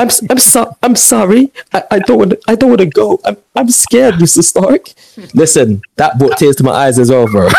I'm 0.00 0.06
s- 0.08 0.22
I'm 0.30 0.38
so 0.38 0.74
I'm 0.82 0.96
sorry. 0.96 1.52
I, 1.74 1.82
I 1.90 1.98
don't 1.98 2.18
want 2.18 2.34
I 2.46 2.54
don't 2.54 2.70
want 2.70 2.80
to 2.80 2.86
go. 2.86 3.20
I'm 3.24 3.36
I'm 3.54 3.68
scared, 3.68 4.14
Mr. 4.14 4.42
Stark. 4.42 4.88
Listen, 5.34 5.82
that 5.96 6.18
brought 6.18 6.38
tears 6.38 6.56
to 6.56 6.64
my 6.64 6.70
eyes 6.72 6.98
as 6.98 7.10
well, 7.10 7.26
bro. 7.26 7.48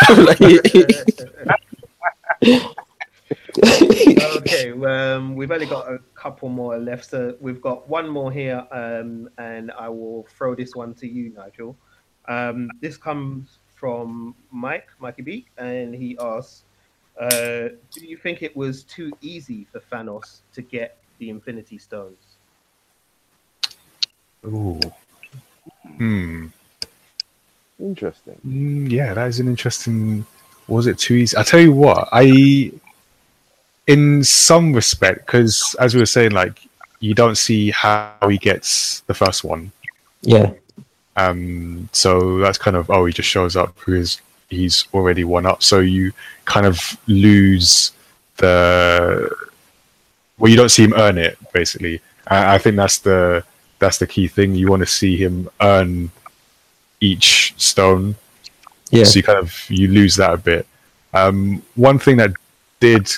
okay, 4.36 4.72
um, 4.72 5.34
we've 5.34 5.50
only 5.50 5.66
got 5.66 5.90
a 5.90 5.98
couple 6.14 6.48
more 6.48 6.78
left. 6.78 7.10
So 7.10 7.36
we've 7.40 7.60
got 7.60 7.88
one 7.88 8.08
more 8.08 8.30
here, 8.32 8.66
um, 8.70 9.28
and 9.38 9.70
I 9.72 9.88
will 9.88 10.26
throw 10.36 10.54
this 10.54 10.74
one 10.74 10.94
to 10.94 11.08
you, 11.08 11.30
Nigel. 11.30 11.76
Um, 12.28 12.70
this 12.80 12.96
comes 12.96 13.58
from 13.74 14.34
Mike, 14.50 14.88
Mikey 14.98 15.22
B, 15.22 15.46
and 15.58 15.94
he 15.94 16.16
asks, 16.20 16.64
uh, 17.20 17.68
"Do 17.90 18.06
you 18.06 18.16
think 18.16 18.42
it 18.42 18.56
was 18.56 18.84
too 18.84 19.10
easy 19.20 19.66
for 19.72 19.80
Thanos 19.80 20.40
to 20.54 20.62
get 20.62 20.98
the 21.18 21.30
Infinity 21.30 21.78
Stones?" 21.78 22.36
Ooh. 24.46 24.80
Hmm. 25.96 26.46
interesting. 27.78 28.38
Mm, 28.46 28.90
yeah, 28.90 29.14
that 29.14 29.28
is 29.28 29.40
an 29.40 29.48
interesting. 29.48 30.24
Was 30.68 30.86
it 30.86 30.98
too 30.98 31.14
easy? 31.14 31.36
I 31.36 31.42
tell 31.42 31.60
you 31.60 31.72
what, 31.72 32.08
I, 32.12 32.70
in 33.90 34.22
some 34.22 34.72
respect, 34.72 35.26
because 35.26 35.74
as 35.80 35.94
we 35.94 36.00
were 36.00 36.06
saying, 36.06 36.32
like 36.32 36.62
you 37.00 37.14
don't 37.14 37.36
see 37.36 37.70
how 37.70 38.14
he 38.28 38.38
gets 38.38 39.00
the 39.00 39.14
first 39.14 39.42
one. 39.42 39.72
yeah, 40.22 40.52
Um, 41.16 41.88
so 41.92 42.38
that's 42.38 42.58
kind 42.58 42.76
of 42.76 42.90
oh, 42.90 43.04
he 43.06 43.12
just 43.12 43.28
shows 43.28 43.56
up 43.56 43.74
because 43.76 44.20
he's 44.48 44.86
already 44.94 45.24
one 45.24 45.46
up. 45.46 45.62
So 45.62 45.80
you 45.80 46.12
kind 46.44 46.66
of 46.66 46.78
lose 47.06 47.92
the 48.36 49.34
well, 50.38 50.50
you 50.50 50.56
don't 50.56 50.70
see 50.70 50.84
him 50.84 50.94
earn 50.96 51.18
it 51.18 51.36
basically. 51.52 52.00
I, 52.26 52.54
I 52.54 52.58
think 52.58 52.76
that's 52.76 52.98
the 52.98 53.44
that's 53.78 53.98
the 53.98 54.06
key 54.06 54.28
thing. 54.28 54.54
You 54.54 54.68
want 54.68 54.80
to 54.80 54.86
see 54.86 55.16
him 55.16 55.48
earn 55.60 56.10
each 57.00 57.54
stone 57.56 58.14
yeah, 58.90 59.04
so 59.04 59.16
you 59.18 59.22
kind 59.22 59.38
of 59.38 59.70
you 59.70 59.88
lose 59.88 60.16
that 60.16 60.32
a 60.32 60.36
bit. 60.36 60.66
Um, 61.14 61.62
one 61.74 61.98
thing 61.98 62.16
that 62.18 62.32
did 62.80 63.10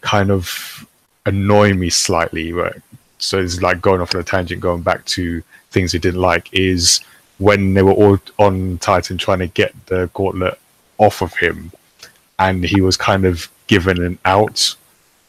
kind 0.00 0.30
of 0.30 0.86
annoy 1.26 1.74
me 1.74 1.90
slightly, 1.90 2.52
right? 2.52 2.80
So 3.18 3.38
it's 3.38 3.60
like 3.62 3.80
going 3.80 4.00
off 4.00 4.14
on 4.14 4.20
a 4.20 4.24
tangent, 4.24 4.60
going 4.60 4.82
back 4.82 5.04
to 5.06 5.42
things 5.70 5.92
he 5.92 5.98
didn't 5.98 6.20
like, 6.20 6.48
is 6.52 7.00
when 7.38 7.74
they 7.74 7.82
were 7.82 7.92
all 7.92 8.18
on 8.38 8.78
Titan 8.78 9.18
trying 9.18 9.40
to 9.40 9.46
get 9.48 9.74
the 9.86 10.10
gauntlet 10.14 10.58
off 10.98 11.22
of 11.22 11.34
him, 11.34 11.70
and 12.38 12.64
he 12.64 12.80
was 12.80 12.96
kind 12.96 13.24
of 13.24 13.48
given 13.66 14.02
an 14.02 14.18
out 14.24 14.74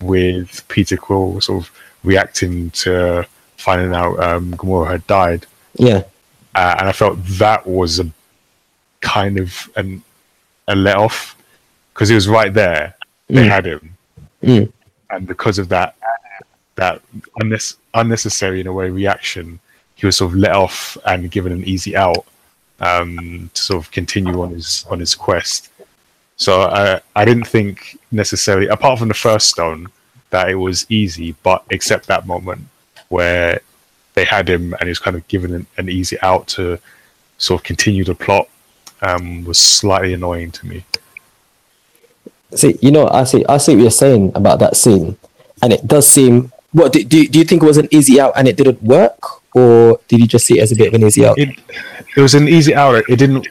with 0.01 0.65
Peter 0.69 0.97
Quill 0.97 1.41
sort 1.41 1.63
of 1.63 1.71
reacting 2.03 2.69
to 2.71 3.27
finding 3.57 3.93
out 3.93 4.17
um, 4.23 4.53
Gamora 4.53 4.91
had 4.91 5.07
died 5.07 5.45
yeah, 5.77 6.03
uh, 6.55 6.75
and 6.79 6.87
I 6.87 6.91
felt 6.93 7.17
that 7.25 7.67
was 7.67 7.99
a 7.99 8.09
kind 9.01 9.37
of 9.37 9.69
an 9.75 10.01
a 10.67 10.75
let 10.75 10.95
off 10.97 11.35
because 11.93 12.09
he 12.09 12.15
was 12.15 12.27
right 12.27 12.53
there. 12.53 12.95
They 13.27 13.43
Mm. 13.45 13.49
had 13.49 13.65
him, 13.67 13.97
Mm. 14.43 14.71
and 15.09 15.27
because 15.27 15.59
of 15.59 15.69
that, 15.69 15.95
that 16.75 17.01
unnecessary 17.93 18.61
in 18.61 18.67
a 18.67 18.73
way 18.73 18.89
reaction, 18.89 19.59
he 19.95 20.05
was 20.05 20.17
sort 20.17 20.31
of 20.31 20.37
let 20.37 20.53
off 20.53 20.97
and 21.05 21.29
given 21.29 21.51
an 21.51 21.63
easy 21.65 21.95
out 21.95 22.25
um, 22.79 23.49
to 23.53 23.61
sort 23.61 23.83
of 23.83 23.91
continue 23.91 24.41
on 24.41 24.51
his 24.51 24.85
on 24.89 24.99
his 24.99 25.13
quest. 25.15 25.69
So 26.37 26.61
I 26.61 27.01
I 27.15 27.25
didn't 27.25 27.47
think 27.47 27.99
necessarily, 28.11 28.67
apart 28.67 28.99
from 28.99 29.09
the 29.09 29.13
first 29.13 29.49
stone, 29.49 29.87
that 30.29 30.49
it 30.49 30.55
was 30.55 30.85
easy, 30.89 31.35
but 31.43 31.63
except 31.69 32.07
that 32.07 32.25
moment 32.25 32.61
where 33.09 33.59
they 34.13 34.23
had 34.23 34.49
him 34.49 34.73
and 34.73 34.83
he 34.83 34.89
was 34.89 34.99
kind 34.99 35.17
of 35.17 35.27
given 35.27 35.53
an, 35.53 35.67
an 35.77 35.89
easy 35.89 36.19
out 36.21 36.47
to 36.47 36.79
sort 37.37 37.59
of 37.59 37.63
continue 37.63 38.03
the 38.03 38.15
plot 38.15 38.47
um, 39.01 39.43
was 39.45 39.57
slightly 39.57 40.13
annoying 40.13 40.51
to 40.51 40.67
me. 40.67 40.83
See, 42.55 42.77
you 42.81 42.91
know, 42.91 43.07
I 43.09 43.23
see, 43.25 43.45
I 43.47 43.57
see 43.57 43.75
what 43.75 43.81
you're 43.81 43.91
saying 43.91 44.31
about 44.35 44.59
that 44.59 44.75
scene, 44.75 45.17
and 45.61 45.71
it 45.73 45.85
does 45.87 46.07
seem. 46.07 46.51
What 46.71 46.93
do, 46.93 47.03
do, 47.03 47.27
do 47.27 47.39
you 47.39 47.45
think 47.45 47.63
it 47.63 47.65
was 47.65 47.77
an 47.77 47.87
easy 47.91 48.19
out 48.21 48.33
and 48.35 48.47
it 48.47 48.55
didn't 48.57 48.81
work, 48.83 49.19
or 49.55 49.99
did 50.07 50.19
you 50.19 50.27
just 50.27 50.45
see 50.45 50.59
it 50.59 50.61
as 50.63 50.71
a 50.71 50.75
bit 50.75 50.87
of 50.89 50.93
an 50.93 51.03
easy 51.03 51.25
out? 51.25 51.37
It 51.39 51.49
it 52.15 52.21
was 52.21 52.35
an 52.35 52.47
easy 52.47 52.75
out. 52.75 53.03
It 53.09 53.15
didn't 53.17 53.47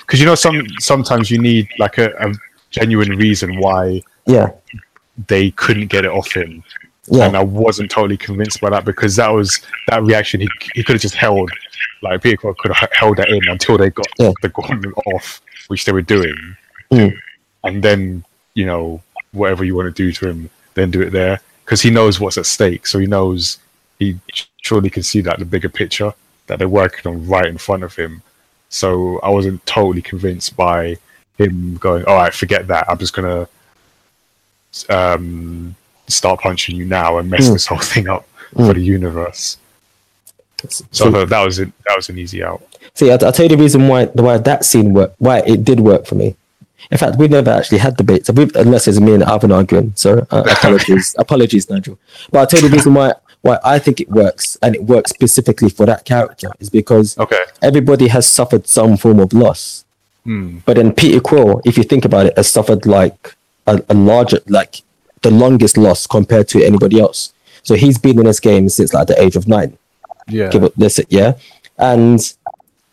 because 0.00 0.20
you 0.20 0.26
know 0.26 0.34
some 0.34 0.62
sometimes 0.78 1.30
you 1.30 1.38
need 1.38 1.68
like 1.78 1.96
a, 1.98 2.10
a 2.18 2.32
genuine 2.70 3.16
reason 3.16 3.58
why 3.58 4.02
Yeah, 4.26 4.50
they 5.28 5.50
couldn't 5.52 5.86
get 5.88 6.04
it 6.04 6.10
off 6.10 6.30
him. 6.34 6.62
yeah, 7.10 7.24
And 7.26 7.36
I 7.36 7.42
wasn't 7.42 7.90
totally 7.90 8.16
convinced 8.18 8.60
by 8.60 8.68
that 8.70 8.84
because 8.84 9.16
that 9.16 9.28
was 9.30 9.60
that 9.88 10.02
reaction 10.02 10.40
he 10.40 10.48
he 10.74 10.82
could 10.82 10.94
have 10.94 11.02
just 11.02 11.14
held 11.16 11.50
like 12.02 12.22
Peter 12.22 12.52
could 12.58 12.72
have 12.74 12.90
held 12.92 13.16
that 13.16 13.28
in 13.30 13.40
until 13.48 13.78
they 13.78 13.88
got 13.90 14.06
Yeah. 14.18 14.32
the 14.42 14.50
gauntlet 14.50 14.94
off, 15.14 15.40
which 15.68 15.86
they 15.86 15.92
were 15.92 16.02
doing. 16.02 16.36
Mm. 16.92 17.16
And 17.66 17.82
then, 17.82 18.24
you 18.54 18.66
know, 18.66 19.02
whatever 19.32 19.64
you 19.64 19.74
want 19.74 19.86
to 19.94 20.02
do 20.02 20.12
to 20.12 20.28
him, 20.28 20.50
then 20.74 20.90
do 20.90 21.00
it 21.02 21.10
there. 21.10 21.40
Because 21.64 21.82
he 21.82 21.90
knows 21.90 22.20
what's 22.20 22.38
at 22.38 22.46
stake. 22.46 22.86
So 22.86 22.98
he 22.98 23.06
knows 23.06 23.58
he 23.98 24.18
surely 24.62 24.90
can 24.90 25.02
see 25.02 25.20
that 25.22 25.38
the 25.38 25.44
bigger 25.44 25.68
picture 25.68 26.12
that 26.46 26.58
they're 26.58 26.68
working 26.68 27.10
on 27.10 27.26
right 27.26 27.46
in 27.46 27.58
front 27.58 27.82
of 27.82 27.94
him. 27.96 28.22
So 28.68 29.18
I 29.20 29.30
wasn't 29.30 29.64
totally 29.66 30.02
convinced 30.02 30.56
by 30.56 30.96
him 31.38 31.76
going, 31.76 32.04
All 32.06 32.16
right, 32.16 32.32
forget 32.32 32.66
that. 32.68 32.88
I'm 32.88 32.98
just 32.98 33.14
gonna 33.14 33.48
um 34.88 35.74
start 36.08 36.40
punching 36.40 36.76
you 36.76 36.84
now 36.84 37.18
and 37.18 37.30
mess 37.30 37.48
Mm. 37.48 37.52
this 37.54 37.66
whole 37.66 37.78
thing 37.78 38.08
up 38.08 38.28
Mm. 38.54 38.66
for 38.66 38.74
the 38.74 38.80
universe. 38.82 39.56
So 40.90 41.10
thought 41.10 41.28
that 41.28 41.44
was 41.44 41.58
it. 41.58 41.70
That 41.86 41.96
was 41.96 42.08
an 42.08 42.18
easy 42.18 42.42
out. 42.42 42.62
see 42.94 43.10
I'll, 43.10 43.24
I'll 43.24 43.32
tell 43.32 43.46
you 43.46 43.56
the 43.56 43.62
reason 43.62 43.88
why 43.88 44.06
why 44.06 44.38
that 44.38 44.64
scene 44.64 44.92
worked, 44.92 45.16
why 45.18 45.38
it 45.40 45.64
did 45.64 45.80
work 45.80 46.06
for 46.06 46.14
me. 46.14 46.36
In 46.90 46.98
fact, 46.98 47.16
we 47.18 47.26
never 47.28 47.50
actually 47.50 47.78
had 47.78 47.96
debates, 47.96 48.30
we 48.30 48.48
unless 48.54 48.86
it's 48.86 49.00
me 49.00 49.14
and 49.14 49.22
Alvin 49.22 49.50
arguing. 49.52 49.92
So 49.96 50.26
uh, 50.30 50.44
apologies, 50.56 51.14
apologies, 51.18 51.68
Nigel. 51.70 51.98
But 52.30 52.38
I'll 52.40 52.46
tell 52.46 52.60
you 52.60 52.68
the 52.68 52.76
reason 52.76 52.94
why 52.94 53.14
why 53.42 53.58
I 53.64 53.78
think 53.78 54.00
it 54.00 54.08
works, 54.10 54.56
and 54.62 54.74
it 54.74 54.84
works 54.84 55.10
specifically 55.10 55.70
for 55.70 55.86
that 55.86 56.04
character, 56.04 56.50
is 56.58 56.68
because 56.70 57.16
Okay. 57.18 57.38
everybody 57.62 58.08
has 58.08 58.26
suffered 58.26 58.66
some 58.66 58.96
form 58.96 59.20
of 59.20 59.32
loss. 59.32 59.84
Hmm. 60.24 60.58
But 60.66 60.76
then 60.76 60.92
Peter 60.92 61.20
Quill, 61.20 61.60
if 61.64 61.76
you 61.76 61.84
think 61.84 62.04
about 62.04 62.26
it, 62.26 62.36
has 62.36 62.48
suffered 62.48 62.86
like 62.86 63.36
a, 63.66 63.80
a 63.88 63.94
larger, 63.94 64.40
like 64.48 64.82
the 65.22 65.30
longest 65.30 65.76
loss 65.76 66.06
compared 66.06 66.48
to 66.48 66.62
anybody 66.64 66.98
else. 67.00 67.32
So 67.62 67.74
he's 67.74 67.98
been 67.98 68.18
in 68.18 68.26
this 68.26 68.40
game 68.40 68.68
since 68.68 68.92
like 68.92 69.06
the 69.06 69.20
age 69.22 69.36
of 69.36 69.46
nine. 69.48 69.78
Yeah. 70.28 70.50
Give 70.50 70.64
it 70.64 70.76
this, 70.76 71.00
yeah. 71.08 71.34
And 71.78 72.20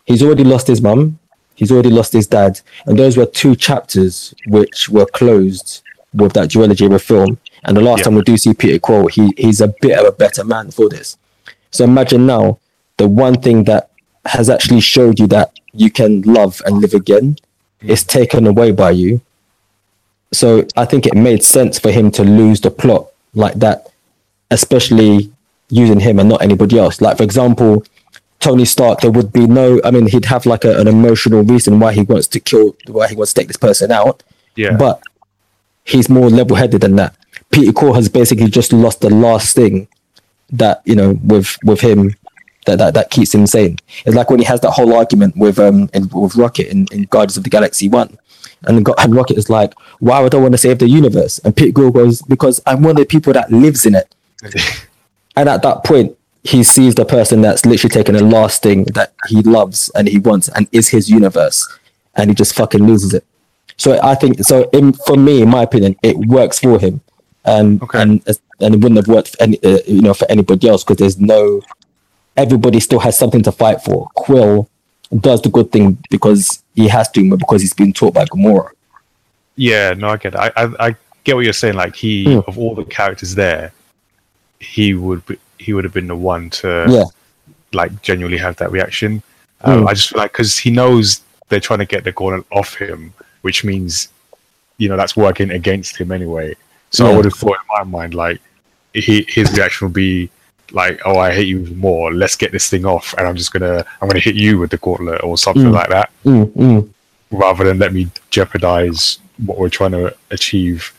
he's 0.04 0.22
already 0.22 0.44
lost 0.44 0.66
his 0.68 0.80
mum. 0.80 1.18
He's 1.54 1.70
already 1.70 1.90
lost 1.90 2.12
his 2.12 2.26
dad, 2.26 2.60
and 2.86 2.98
those 2.98 3.16
were 3.16 3.26
two 3.26 3.54
chapters 3.56 4.34
which 4.46 4.88
were 4.88 5.06
closed 5.06 5.82
with 6.12 6.32
that 6.34 6.48
duology 6.50 6.86
of 6.86 6.92
a 6.92 6.98
film. 6.98 7.38
And 7.64 7.76
the 7.76 7.80
last 7.80 7.98
Yeah. 8.00 8.04
time 8.04 8.14
we 8.16 8.22
do 8.22 8.36
see 8.36 8.54
Peter 8.54 8.78
Quill, 8.78 9.06
he 9.08 9.32
he's 9.36 9.60
a 9.60 9.68
bit 9.80 9.98
of 9.98 10.06
a 10.06 10.12
better 10.12 10.44
man 10.44 10.70
for 10.70 10.88
this. 10.88 11.16
So 11.70 11.84
imagine 11.84 12.26
now 12.26 12.58
the 12.98 13.08
one 13.08 13.40
thing 13.40 13.64
that 13.64 13.88
has 14.26 14.48
actually 14.50 14.80
showed 14.80 15.18
you 15.18 15.26
that 15.28 15.52
you 15.72 15.90
can 15.90 16.22
love 16.22 16.62
and 16.66 16.80
live 16.80 16.94
again 16.94 17.36
is 17.82 18.04
taken 18.04 18.46
away 18.46 18.70
by 18.70 18.90
you. 18.90 19.20
So 20.32 20.64
I 20.76 20.84
think 20.84 21.06
it 21.06 21.14
made 21.14 21.42
sense 21.44 21.78
for 21.78 21.90
him 21.90 22.10
to 22.12 22.24
lose 22.24 22.60
the 22.60 22.70
plot 22.70 23.06
like 23.34 23.54
that, 23.56 23.88
especially 24.50 25.30
using 25.70 26.00
him 26.00 26.18
and 26.18 26.28
not 26.28 26.42
anybody 26.42 26.78
else. 26.78 27.00
Like 27.00 27.16
for 27.16 27.22
example, 27.24 27.84
Tony 28.44 28.66
Stark, 28.66 29.00
there 29.00 29.10
would 29.10 29.32
be 29.32 29.46
no. 29.46 29.80
I 29.84 29.90
mean, 29.90 30.06
he'd 30.06 30.26
have 30.26 30.44
like 30.44 30.64
a, 30.66 30.78
an 30.78 30.86
emotional 30.86 31.42
reason 31.42 31.80
why 31.80 31.94
he 31.94 32.02
wants 32.02 32.26
to 32.28 32.38
kill, 32.38 32.76
why 32.86 33.08
he 33.08 33.16
wants 33.16 33.32
to 33.32 33.40
take 33.40 33.48
this 33.48 33.56
person 33.56 33.90
out. 33.90 34.22
Yeah. 34.54 34.76
But 34.76 35.02
he's 35.84 36.10
more 36.10 36.28
level-headed 36.28 36.82
than 36.82 36.96
that. 36.96 37.16
Peter 37.50 37.72
Quill 37.72 37.94
has 37.94 38.10
basically 38.10 38.50
just 38.50 38.70
lost 38.70 39.00
the 39.00 39.08
last 39.08 39.56
thing 39.56 39.88
that 40.50 40.82
you 40.84 40.94
know 40.94 41.18
with 41.24 41.56
with 41.64 41.80
him 41.80 42.14
that 42.66 42.76
that, 42.76 42.92
that 42.92 43.08
keeps 43.08 43.34
him 43.34 43.46
sane. 43.46 43.78
It's 44.04 44.14
like 44.14 44.28
when 44.28 44.40
he 44.40 44.44
has 44.44 44.60
that 44.60 44.72
whole 44.72 44.92
argument 44.92 45.38
with 45.38 45.58
um 45.58 45.88
in, 45.94 46.10
with 46.10 46.36
Rocket 46.36 46.68
in, 46.68 46.86
in 46.92 47.04
Guardians 47.04 47.38
of 47.38 47.44
the 47.44 47.50
Galaxy 47.50 47.88
One, 47.88 48.18
and, 48.64 48.86
and 48.86 49.14
Rocket 49.14 49.38
is 49.38 49.48
like, 49.48 49.72
"Why 50.00 50.20
would 50.20 50.34
I 50.34 50.38
want 50.38 50.52
to 50.52 50.58
save 50.58 50.80
the 50.80 50.88
universe?" 50.88 51.38
And 51.38 51.56
Peter 51.56 51.72
Quill 51.72 51.92
goes, 51.92 52.20
"Because 52.20 52.60
I'm 52.66 52.82
one 52.82 52.90
of 52.90 52.96
the 52.98 53.06
people 53.06 53.32
that 53.32 53.50
lives 53.50 53.86
in 53.86 53.94
it." 53.94 54.14
and 55.36 55.48
at 55.48 55.62
that 55.62 55.82
point, 55.82 56.18
he 56.44 56.62
sees 56.62 56.94
the 56.94 57.04
person 57.06 57.40
that's 57.40 57.64
literally 57.64 57.92
taken 57.92 58.14
the 58.14 58.22
last 58.22 58.62
thing 58.62 58.84
that 58.94 59.14
he 59.28 59.40
loves 59.42 59.90
and 59.94 60.06
he 60.06 60.18
wants 60.18 60.48
and 60.50 60.68
is 60.72 60.88
his 60.88 61.08
universe, 61.10 61.66
and 62.16 62.30
he 62.30 62.34
just 62.34 62.54
fucking 62.54 62.86
loses 62.86 63.14
it. 63.14 63.24
So 63.76 63.98
I 64.02 64.14
think 64.14 64.38
so. 64.44 64.68
In, 64.72 64.92
for 64.92 65.16
me, 65.16 65.42
in 65.42 65.48
my 65.48 65.62
opinion, 65.62 65.96
it 66.02 66.16
works 66.16 66.60
for 66.60 66.78
him, 66.78 67.00
and 67.44 67.82
and 67.94 68.22
and 68.60 68.74
it 68.74 68.80
wouldn't 68.80 68.96
have 68.96 69.08
worked 69.08 69.30
for 69.30 69.42
any 69.42 69.58
uh, 69.64 69.78
you 69.86 70.02
know 70.02 70.14
for 70.14 70.30
anybody 70.30 70.68
else 70.68 70.84
because 70.84 70.98
there's 70.98 71.18
no 71.18 71.60
everybody 72.36 72.78
still 72.80 73.00
has 73.00 73.18
something 73.18 73.42
to 73.42 73.52
fight 73.52 73.80
for. 73.82 74.08
Quill 74.14 74.68
does 75.20 75.40
the 75.42 75.48
good 75.48 75.72
thing 75.72 75.98
because 76.10 76.62
he 76.74 76.88
has 76.88 77.10
to, 77.12 77.30
but 77.30 77.38
because 77.38 77.60
he's 77.62 77.74
been 77.74 77.92
taught 77.92 78.14
by 78.14 78.24
Gamora. 78.26 78.70
Yeah, 79.56 79.94
no, 79.94 80.08
I 80.08 80.16
get 80.16 80.34
it. 80.34 80.38
I, 80.40 80.50
I, 80.56 80.86
I 80.88 80.96
get 81.22 81.36
what 81.36 81.44
you're 81.44 81.52
saying. 81.52 81.74
Like 81.74 81.94
he, 81.94 82.24
Hmm. 82.24 82.40
of 82.48 82.58
all 82.58 82.74
the 82.74 82.84
characters 82.84 83.34
there, 83.36 83.72
he 84.58 84.94
would 84.94 85.24
be, 85.26 85.38
he 85.58 85.72
would 85.72 85.84
have 85.84 85.92
been 85.92 86.06
the 86.08 86.16
one 86.16 86.50
to 86.50 86.86
Yeah. 86.88 87.04
like 87.72 88.02
genuinely 88.02 88.38
have 88.38 88.56
that 88.56 88.70
reaction. 88.70 89.22
Um, 89.62 89.80
Hmm. 89.82 89.88
I 89.88 89.94
just 89.94 90.10
feel 90.10 90.18
like 90.20 90.32
because 90.32 90.58
he 90.58 90.70
knows 90.70 91.20
they're 91.48 91.60
trying 91.60 91.78
to 91.80 91.86
get 91.86 92.04
the 92.04 92.12
gauntlet 92.12 92.46
off 92.52 92.74
him, 92.74 93.12
which 93.42 93.64
means 93.64 94.08
you 94.78 94.88
know 94.88 94.96
that's 94.96 95.16
working 95.16 95.50
against 95.50 95.96
him 95.96 96.10
anyway. 96.12 96.54
So 96.90 97.06
I 97.06 97.14
would 97.16 97.24
have 97.24 97.34
thought 97.34 97.58
in 97.62 97.90
my 97.90 97.98
mind 97.98 98.14
like 98.14 98.40
he, 98.92 99.24
his 99.28 99.52
reaction 99.52 99.86
would 99.88 99.94
be 99.94 100.30
like, 100.72 101.00
"Oh, 101.04 101.18
I 101.18 101.32
hate 101.32 101.48
you 101.48 101.60
even 101.60 101.78
more. 101.78 102.12
Let's 102.12 102.36
get 102.36 102.52
this 102.52 102.68
thing 102.68 102.84
off, 102.86 103.14
and 103.18 103.26
I'm 103.26 103.36
just 103.36 103.52
gonna 103.52 103.84
I'm 104.00 104.08
gonna 104.08 104.20
hit 104.20 104.34
you 104.36 104.58
with 104.58 104.70
the 104.70 104.76
gauntlet 104.78 105.22
or 105.24 105.36
something 105.38 105.64
Mm. 105.64 105.72
like 105.72 105.88
that." 105.90 106.10
Mm, 106.24 106.46
mm. 106.52 106.88
rather 107.30 107.64
than 107.64 107.78
let 107.80 107.92
me 107.92 108.08
jeopardize 108.30 109.18
what 109.44 109.58
we're 109.58 109.68
trying 109.68 109.90
to 109.90 110.14
achieve 110.30 110.92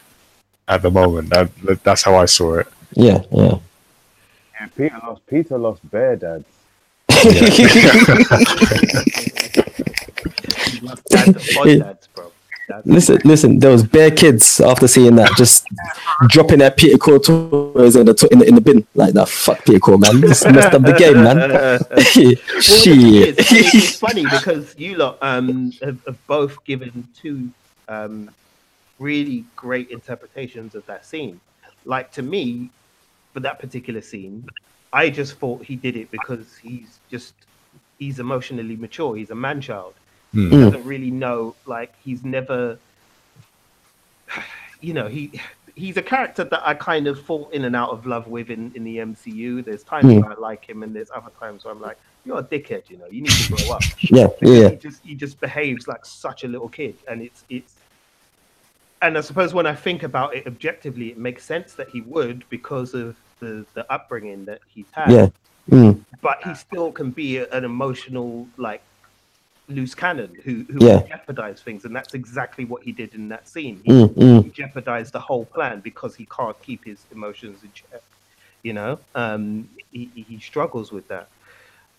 at 0.68 0.82
the 0.82 0.92
moment. 0.92 1.30
That- 1.30 1.52
that's 1.84 2.04
how 2.04 2.16
I 2.16 2.26
saw 2.26 2.56
it. 2.56 2.68
Yeah, 2.94 3.22
yeah. 3.32 3.56
Yeah, 4.60 4.68
Peter 4.76 5.00
lost. 5.04 5.28
Peter 5.28 5.58
lost 5.58 5.92
bear 5.92 6.16
dads. 6.16 6.46
Dads, 11.10 12.08
bro. 12.14 12.32
Dads. 12.68 12.86
Listen, 12.88 13.20
listen. 13.26 13.60
There 13.60 13.72
was 13.72 13.84
bare 13.84 14.12
kids 14.12 14.60
after 14.60 14.88
seeing 14.88 15.16
that, 15.16 15.32
just 15.38 15.68
dropping 16.28 16.60
their 16.60 16.72
Peter 16.72 16.98
Quill 16.98 17.20
toys 17.20 17.96
in 17.96 18.06
the, 18.06 18.14
to- 18.14 18.28
in 18.32 18.40
the 18.40 18.48
in 18.48 18.56
the 18.56 18.62
bin 18.62 18.86
like 18.96 19.14
that. 19.14 19.30
Fuck 19.30 19.64
Peter 19.66 19.80
Quill, 19.80 19.98
man. 20.00 20.22
Just 20.22 20.46
messed 20.50 20.74
up 20.74 20.82
the 20.82 20.94
game, 20.94 21.24
man. 21.24 21.52
Well, 21.52 21.80
Shit. 22.62 23.40
It's, 23.40 23.52
it's, 23.52 23.76
it's 23.76 23.96
funny 23.98 24.24
because 24.24 24.76
you 24.78 24.96
lot 24.98 25.18
um, 25.22 25.72
have, 25.84 26.04
have 26.06 26.28
both 26.28 26.64
given 26.66 27.08
two 27.16 27.50
um, 27.88 28.30
really 29.00 29.46
great 29.56 29.90
interpretations 29.92 30.76
of 30.76 30.86
that 30.88 31.06
scene. 31.06 31.40
Like 31.86 32.12
to 32.14 32.22
me, 32.24 32.70
for 33.36 33.42
that 33.42 33.60
particular 33.60 34.00
scene, 34.02 34.48
I 34.94 35.10
just 35.10 35.34
thought 35.40 35.62
he 35.66 35.76
did 35.76 35.98
it 35.98 36.10
because 36.10 36.56
he's 36.56 37.00
just 37.12 37.34
he's 38.00 38.18
emotionally 38.20 38.78
mature. 38.78 39.14
He's 39.18 39.30
a 39.30 39.36
man 39.36 39.60
child. 39.60 39.94
Hmm. 40.32 40.50
He 40.52 40.58
doesn't 40.58 40.86
really 40.86 41.12
know. 41.12 41.54
Like 41.66 41.94
he's 42.02 42.24
never, 42.24 42.80
you 44.82 44.94
know, 44.94 45.08
he 45.10 45.24
he's 45.76 45.98
a 45.98 46.02
character 46.02 46.46
that 46.46 46.66
I 46.66 46.74
kind 46.76 47.08
of 47.08 47.20
fall 47.22 47.50
in 47.50 47.66
and 47.66 47.76
out 47.76 47.90
of 47.90 48.06
love 48.06 48.28
with 48.28 48.50
in, 48.50 48.72
in 48.74 48.86
the 48.86 48.98
MCU. 49.00 49.66
There's 49.66 49.84
times 49.84 50.06
Mm. 50.06 50.22
where 50.24 50.32
I 50.32 50.36
like 50.36 50.64
him, 50.70 50.82
and 50.82 50.96
there's 50.96 51.12
other 51.14 51.32
times 51.42 51.66
where 51.66 51.74
I'm 51.74 51.82
like, 51.82 51.98
you're 52.26 52.40
a 52.40 52.44
dickhead. 52.44 52.90
You 52.90 52.98
know, 53.00 53.08
you 53.08 53.22
need 53.22 53.32
to 53.32 53.54
grow 53.54 53.76
up. 53.76 53.84
Yeah, 54.00 54.28
yeah. 54.42 54.70
He 54.70 54.76
just 54.78 55.06
he 55.06 55.14
just 55.14 55.42
behaves 55.42 55.90
like 55.90 56.06
such 56.06 56.46
a 56.46 56.48
little 56.48 56.70
kid, 56.70 56.96
and 57.10 57.22
it's 57.22 57.44
it's. 57.50 57.74
And 59.02 59.18
I 59.18 59.22
suppose 59.22 59.54
when 59.54 59.68
I 59.68 59.76
think 59.76 60.04
about 60.04 60.34
it 60.36 60.48
objectively, 60.48 61.10
it 61.10 61.18
makes 61.18 61.44
sense 61.44 61.74
that 61.74 61.90
he 61.90 62.00
would 62.02 62.46
because 62.50 62.94
of 62.94 63.18
the 63.40 63.66
the 63.74 63.92
upbringing 63.92 64.46
that 64.46 64.62
he's 64.68 64.90
had. 64.94 65.10
Yeah. 65.12 65.30
Mm. 65.70 66.06
But 66.22 66.38
he 66.44 66.54
still 66.56 66.92
can 66.92 67.12
be 67.12 67.38
an 67.40 67.64
emotional 67.66 68.48
like 68.58 68.84
loose 69.68 69.96
cannon 69.96 70.36
who 70.44 70.66
who 70.72 70.80
Yeah. 70.80 70.98
will 70.98 71.08
jeopardize 71.08 71.62
things, 71.62 71.86
and 71.86 71.96
that's 71.96 72.14
exactly 72.14 72.66
what 72.66 72.84
he 72.84 72.92
did 72.92 73.14
in 73.14 73.30
that 73.30 73.48
scene. 73.48 73.82
He, 73.84 73.92
Mm, 73.92 74.14
mm. 74.16 74.44
he 74.44 74.50
jeopardized 74.52 75.14
the 75.14 75.20
whole 75.20 75.46
plan 75.46 75.82
because 75.82 76.16
he 76.16 76.28
can't 76.36 76.60
keep 76.62 76.84
his 76.86 77.06
emotions 77.12 77.64
in 77.64 77.72
check. 77.74 78.02
You 78.64 78.74
know, 78.74 79.00
um, 79.16 79.70
he, 79.92 80.12
he- 80.16 80.24
he 80.24 80.40
struggles 80.40 80.92
with 80.92 81.08
that. 81.10 81.30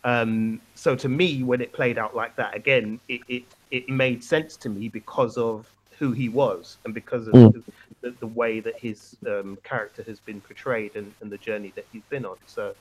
Um, 0.05 0.61
so 0.75 0.95
to 0.97 1.09
me, 1.09 1.43
when 1.43 1.61
it 1.61 1.73
played 1.73 1.99
out 1.99 2.15
like 2.15 2.37
that, 2.37 2.55
again, 2.57 3.01
it, 3.09 3.23
it 3.29 3.45
it 3.71 3.89
made 3.89 4.23
sense 4.23 4.57
to 4.59 4.69
me 4.69 4.89
because 4.89 5.37
of 5.37 5.69
who 5.99 6.13
he 6.13 6.29
was 6.29 6.77
and 6.85 6.95
because 6.95 7.27
of 7.29 7.35
Mm. 7.35 7.63
the, 8.03 8.11
the 8.21 8.27
way 8.27 8.61
that 8.61 8.79
his 8.79 9.17
um, 9.27 9.57
character 9.65 10.03
has 10.03 10.19
been 10.21 10.41
portrayed 10.41 10.95
and, 10.95 11.13
and 11.21 11.31
the 11.31 11.39
journey 11.39 11.73
that 11.75 11.87
he's 11.93 12.03
been 12.11 12.25
on. 12.25 12.37
So, 12.47 12.75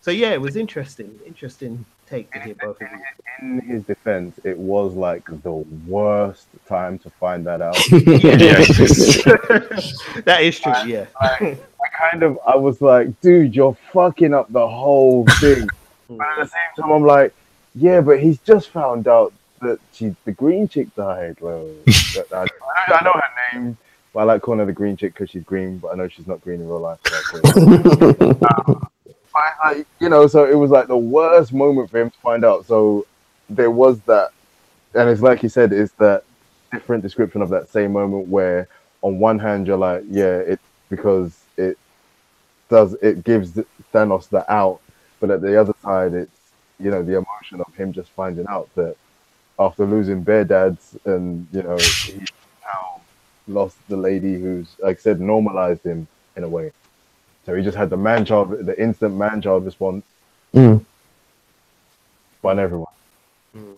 so 0.00 0.10
yeah, 0.10 0.32
it 0.32 0.40
was 0.40 0.56
interesting, 0.56 1.18
interesting 1.26 1.84
take 2.08 2.30
to 2.32 2.40
hear 2.40 2.54
both 2.54 2.80
of 2.80 2.88
you. 2.90 2.98
In 3.42 3.60
his 3.60 3.84
defense, 3.84 4.38
it 4.44 4.58
was 4.58 4.94
like 4.94 5.24
the 5.42 5.52
worst 5.86 6.46
time 6.68 6.98
to 7.00 7.10
find 7.10 7.46
that 7.46 7.60
out. 7.60 7.74
that 10.24 10.38
is 10.42 10.58
true. 10.58 10.72
Yeah. 10.86 11.06
I 11.20 11.58
kind 11.98 12.22
of, 12.22 12.38
I 12.46 12.56
was 12.56 12.80
like, 12.80 13.20
dude, 13.20 13.54
you're 13.54 13.76
fucking 13.92 14.34
up 14.34 14.50
the 14.52 14.66
whole 14.66 15.26
thing. 15.40 15.66
but 16.08 16.20
at 16.20 16.36
the 16.38 16.46
same 16.46 16.84
time, 16.84 16.92
I'm 16.92 17.04
like, 17.04 17.34
yeah, 17.74 18.00
but 18.00 18.20
he's 18.20 18.38
just 18.38 18.70
found 18.70 19.08
out 19.08 19.32
that 19.60 19.78
she, 19.92 20.14
the 20.24 20.32
green 20.32 20.68
chick 20.68 20.94
died. 20.94 21.36
Well, 21.40 21.66
that- 21.86 22.26
I, 22.32 22.46
I 22.92 23.04
know 23.04 23.12
her 23.14 23.58
name. 23.60 23.76
But 24.12 24.20
I 24.20 24.24
like 24.24 24.42
calling 24.42 24.60
her 24.60 24.66
the 24.66 24.72
green 24.72 24.96
chick 24.96 25.12
because 25.12 25.28
she's 25.30 25.44
green, 25.44 25.78
but 25.78 25.88
I 25.88 25.94
know 25.94 26.08
she's 26.08 26.26
not 26.26 26.40
green 26.40 26.60
in 26.60 26.66
real 26.68 26.80
life. 26.80 26.98
so 27.04 27.38
I 27.44 27.52
call 27.52 28.70
Um, 28.70 28.88
I, 29.34 29.50
I, 29.62 29.84
you 30.00 30.08
know, 30.08 30.26
so 30.26 30.46
it 30.46 30.54
was 30.54 30.70
like 30.70 30.86
the 30.88 30.96
worst 30.96 31.52
moment 31.52 31.90
for 31.90 32.00
him 32.00 32.10
to 32.10 32.18
find 32.20 32.42
out. 32.42 32.64
So 32.64 33.06
there 33.50 33.70
was 33.70 34.00
that, 34.02 34.30
and 34.94 35.10
it's 35.10 35.20
like 35.20 35.40
he 35.40 35.48
said, 35.48 35.72
it's 35.72 35.92
that 35.94 36.24
different 36.72 37.02
description 37.02 37.42
of 37.42 37.50
that 37.50 37.68
same 37.68 37.92
moment 37.92 38.28
where, 38.28 38.68
on 39.02 39.18
one 39.18 39.38
hand, 39.38 39.66
you're 39.66 39.76
like, 39.76 40.02
yeah, 40.08 40.38
it's 40.38 40.62
because 40.88 41.38
it 41.58 41.76
does, 42.70 42.94
it 43.02 43.22
gives 43.22 43.52
Thanos 43.92 44.30
the 44.30 44.50
out, 44.50 44.80
but 45.20 45.30
at 45.30 45.42
the 45.42 45.60
other 45.60 45.74
side, 45.82 46.14
it's 46.14 46.30
you 46.78 46.90
know 46.90 47.02
the 47.02 47.16
emotion 47.16 47.60
of 47.60 47.74
him 47.74 47.92
just 47.92 48.10
finding 48.10 48.46
out 48.48 48.68
that 48.76 48.96
after 49.58 49.84
losing 49.86 50.22
Bear 50.22 50.44
Dads, 50.44 50.96
and 51.04 51.46
you 51.52 51.62
know 51.62 51.76
he 51.78 52.20
now 52.62 53.00
lost 53.48 53.76
the 53.88 53.96
lady 53.96 54.34
who's 54.40 54.66
like 54.78 54.98
I 54.98 55.00
said 55.00 55.20
normalized 55.20 55.84
him 55.84 56.06
in 56.36 56.44
a 56.44 56.48
way. 56.48 56.72
So 57.44 57.54
he 57.54 57.62
just 57.62 57.76
had 57.76 57.90
the 57.90 57.96
man 57.96 58.24
child, 58.24 58.50
the 58.66 58.80
instant 58.80 59.14
man 59.16 59.40
child 59.40 59.64
response 59.64 60.04
Mm. 60.54 60.84
on 62.42 62.58
everyone. 62.58 62.86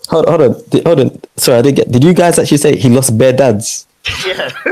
Hold, 0.09 0.29
hold 0.29 0.41
on, 0.43 0.62
Did- 0.70 0.85
hold 0.87 1.01
on. 1.01 1.20
Sorry, 1.37 1.59
I 1.59 1.62
didn't 1.62 1.76
get. 1.76 1.91
Did 1.91 2.03
you 2.05 2.12
guys 2.14 2.39
actually 2.39 2.57
say 2.59 2.76
he 2.76 2.89
lost 2.89 3.16
bare 3.16 3.33
dads? 3.33 3.87
Yeah. 4.26 4.49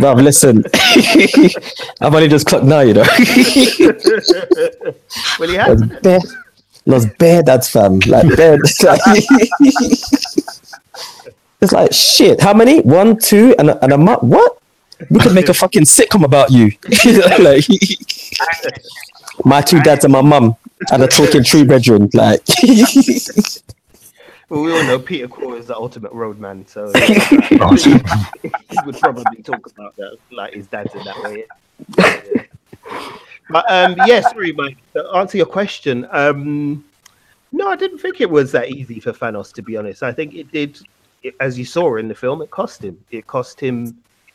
Bruv, 0.00 0.22
listen. 0.22 0.64
I've 2.00 2.14
only 2.14 2.28
just 2.28 2.46
clocked 2.46 2.64
now, 2.64 2.80
you 2.80 2.94
know. 2.94 3.02
well, 5.38 5.48
he 5.48 5.54
has. 5.56 5.82
Lost 6.84 6.86
bare, 6.86 6.96
lost 6.96 7.18
bare 7.18 7.42
dads, 7.42 7.68
fam. 7.68 7.98
Like 8.00 8.36
bare. 8.36 8.58
it's 11.60 11.72
like 11.72 11.92
shit. 11.92 12.40
How 12.40 12.54
many? 12.54 12.80
One, 12.80 13.18
two, 13.18 13.54
and 13.58 13.70
a, 13.70 13.84
and 13.84 13.92
a 13.92 13.98
month. 13.98 14.22
What? 14.22 14.62
we 15.10 15.20
could 15.20 15.34
make 15.34 15.48
a 15.48 15.54
fucking 15.54 15.82
sitcom 15.82 16.24
about 16.24 16.50
you. 16.50 16.72
like, 17.42 17.64
my 19.44 19.60
two 19.60 19.80
dads 19.80 20.04
and 20.04 20.12
my 20.12 20.20
mum 20.20 20.56
and 20.90 21.02
a 21.02 21.08
talking 21.08 21.44
tree 21.44 21.64
bedroom. 21.64 22.08
Like, 22.12 22.40
Well, 24.48 24.62
we 24.62 24.72
all 24.72 24.84
know 24.84 24.98
Peter 24.98 25.28
Quill 25.28 25.54
is 25.54 25.66
the 25.66 25.76
ultimate 25.76 26.12
roadman, 26.12 26.66
so 26.66 26.92
he 26.92 27.14
would 28.84 28.98
probably 28.98 29.42
talk 29.42 29.66
about 29.66 29.96
that, 29.96 30.18
like 30.30 30.54
his 30.54 30.66
dad's 30.66 30.94
in 30.94 31.04
that 31.04 31.22
way. 31.22 31.44
Yeah. 31.96 32.42
But 33.50 33.70
um, 33.70 33.94
yeah, 34.06 34.20
sorry, 34.20 34.52
Mike. 34.52 34.78
To 34.96 35.04
answer 35.14 35.36
your 35.36 35.46
question, 35.46 36.06
um, 36.10 36.84
no, 37.52 37.68
I 37.68 37.76
didn't 37.76 37.98
think 37.98 38.20
it 38.20 38.30
was 38.30 38.52
that 38.52 38.70
easy 38.70 39.00
for 39.00 39.12
Thanos. 39.12 39.52
To 39.54 39.62
be 39.62 39.76
honest, 39.76 40.02
I 40.02 40.12
think 40.12 40.34
it 40.34 40.50
did. 40.50 40.78
It, 41.22 41.34
as 41.40 41.58
you 41.58 41.64
saw 41.64 41.96
in 41.96 42.08
the 42.08 42.14
film, 42.14 42.42
it 42.42 42.50
cost 42.50 42.82
him. 42.82 42.98
It 43.10 43.26
cost 43.26 43.60
him 43.60 43.94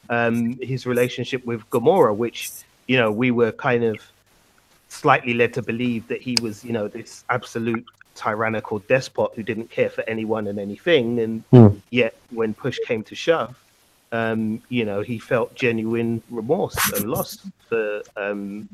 um, 0.10 0.58
his 0.62 0.86
relationship 0.86 1.46
with 1.46 1.62
Gamora, 1.70 2.16
which 2.16 2.50
you 2.88 2.98
know 2.98 3.12
we 3.12 3.32
were 3.32 3.52
kind 3.52 3.84
of 3.84 4.02
slightly 4.90 5.34
led 5.34 5.54
to 5.54 5.62
believe 5.62 6.08
that 6.08 6.22
he 6.22 6.38
was, 6.38 6.64
you 6.64 6.72
know, 6.72 6.88
this 6.88 7.24
absolute 7.30 7.86
tyrannical 8.16 8.80
despot 8.80 9.32
who 9.36 9.44
didn't 9.44 9.70
care 9.70 9.90
for 9.90 10.04
anyone 10.08 10.48
and 10.48 10.60
anything. 10.60 11.20
And 11.20 11.44
Hmm. 11.52 11.78
yet, 11.92 12.16
when 12.30 12.54
push 12.54 12.80
came 12.80 13.04
to 13.04 13.16
shove, 13.16 13.56
um, 14.12 14.62
you 14.70 14.86
know, 14.86 15.02
he 15.02 15.20
felt 15.20 15.54
genuine 15.56 16.24
remorse 16.30 16.94
and 16.94 17.10
loss 17.10 17.38
for, 17.68 18.02
um, 18.16 18.70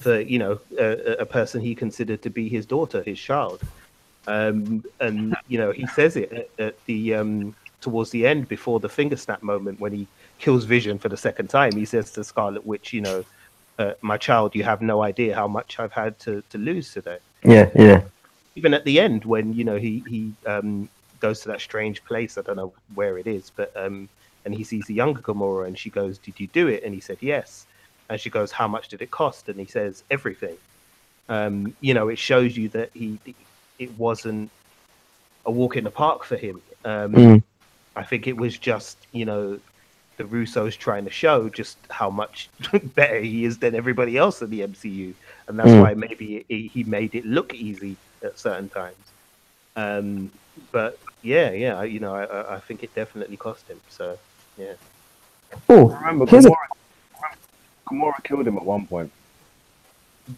for 0.00 0.20
you 0.20 0.38
know, 0.38 0.58
a, 0.78 1.16
a 1.20 1.26
person 1.26 1.60
he 1.60 1.74
considered 1.74 2.22
to 2.22 2.30
be 2.30 2.48
his 2.48 2.66
daughter, 2.66 3.02
his 3.02 3.18
child. 3.18 3.60
Um, 4.26 4.84
and 5.00 5.36
you 5.48 5.58
know, 5.58 5.70
he 5.70 5.86
says 5.86 6.16
it 6.16 6.32
at, 6.32 6.48
at 6.58 6.84
the 6.86 7.14
um, 7.14 7.54
towards 7.80 8.10
the 8.10 8.26
end 8.26 8.48
before 8.48 8.80
the 8.80 8.88
finger 8.88 9.16
snap 9.16 9.42
moment 9.42 9.78
when 9.80 9.92
he 9.92 10.06
kills 10.38 10.64
Vision 10.64 10.98
for 10.98 11.08
the 11.08 11.16
second 11.16 11.48
time. 11.48 11.72
He 11.72 11.84
says 11.84 12.10
to 12.12 12.24
Scarlet 12.24 12.66
Witch, 12.66 12.92
you 12.92 13.00
know, 13.00 13.24
uh, 13.78 13.92
my 14.00 14.16
child, 14.16 14.54
you 14.54 14.64
have 14.64 14.82
no 14.82 15.02
idea 15.02 15.34
how 15.34 15.46
much 15.46 15.78
I've 15.78 15.92
had 15.92 16.18
to, 16.20 16.42
to 16.50 16.58
lose 16.58 16.92
today. 16.92 17.18
yeah, 17.44 17.70
yeah, 17.74 18.02
Even 18.54 18.74
at 18.74 18.84
the 18.84 18.98
end, 18.98 19.24
when 19.24 19.52
you 19.52 19.64
know 19.64 19.76
he 19.76 20.02
he 20.08 20.32
um, 20.46 20.88
goes 21.20 21.40
to 21.40 21.48
that 21.48 21.60
strange 21.60 22.04
place, 22.04 22.38
I 22.38 22.42
don't 22.42 22.56
know 22.56 22.72
where 22.94 23.18
it 23.18 23.26
is, 23.26 23.50
but 23.54 23.76
um, 23.76 24.08
and 24.44 24.54
he 24.54 24.64
sees 24.64 24.86
the 24.86 24.94
younger 24.94 25.20
Gamora, 25.20 25.66
and 25.66 25.78
she 25.78 25.90
goes, 25.90 26.18
"Did 26.18 26.40
you 26.40 26.46
do 26.48 26.68
it?" 26.68 26.82
And 26.84 26.94
he 26.94 27.00
said, 27.00 27.18
"Yes." 27.20 27.65
And 28.08 28.20
she 28.20 28.30
goes, 28.30 28.52
"How 28.52 28.68
much 28.68 28.88
did 28.88 29.02
it 29.02 29.10
cost?" 29.10 29.48
And 29.48 29.58
he 29.58 29.66
says, 29.66 30.04
"Everything." 30.10 30.56
Um, 31.28 31.74
you 31.80 31.92
know, 31.94 32.08
it 32.08 32.18
shows 32.18 32.56
you 32.56 32.68
that 32.70 32.90
he 32.94 33.18
it 33.78 33.90
wasn't 33.98 34.50
a 35.44 35.50
walk 35.50 35.76
in 35.76 35.84
the 35.84 35.90
park 35.90 36.24
for 36.24 36.36
him. 36.36 36.60
Um, 36.84 37.12
Mm. 37.14 37.42
I 37.96 38.04
think 38.04 38.26
it 38.26 38.36
was 38.36 38.58
just 38.58 38.96
you 39.12 39.24
know 39.24 39.58
the 40.18 40.24
Russos 40.24 40.76
trying 40.78 41.04
to 41.04 41.10
show 41.10 41.48
just 41.48 41.76
how 41.90 42.08
much 42.10 42.48
better 42.94 43.20
he 43.20 43.44
is 43.44 43.58
than 43.58 43.74
everybody 43.74 44.16
else 44.16 44.40
in 44.42 44.50
the 44.50 44.62
MCU, 44.62 45.14
and 45.48 45.58
that's 45.58 45.70
Mm. 45.70 45.80
why 45.82 45.94
maybe 45.94 46.44
he 46.48 46.68
he 46.68 46.84
made 46.84 47.14
it 47.14 47.26
look 47.26 47.54
easy 47.54 47.96
at 48.22 48.38
certain 48.38 48.68
times. 48.68 48.96
Um, 49.76 50.30
but 50.72 50.98
yeah, 51.22 51.50
yeah, 51.50 51.82
you 51.82 52.00
know, 52.00 52.14
I, 52.14 52.24
I- 52.24 52.54
I 52.56 52.60
think 52.60 52.82
it 52.82 52.94
definitely 52.94 53.36
cost 53.36 53.66
him. 53.68 53.80
So 53.90 54.16
yeah, 54.56 54.72
Oh, 55.68 55.88
Remember, 55.88 56.26
here's 56.26 56.46
a 56.46 56.50
Gamora, 57.88 58.12
Gamora 58.14 58.24
killed 58.24 58.46
him 58.46 58.56
at 58.56 58.64
one 58.64 58.86
point. 58.86 59.10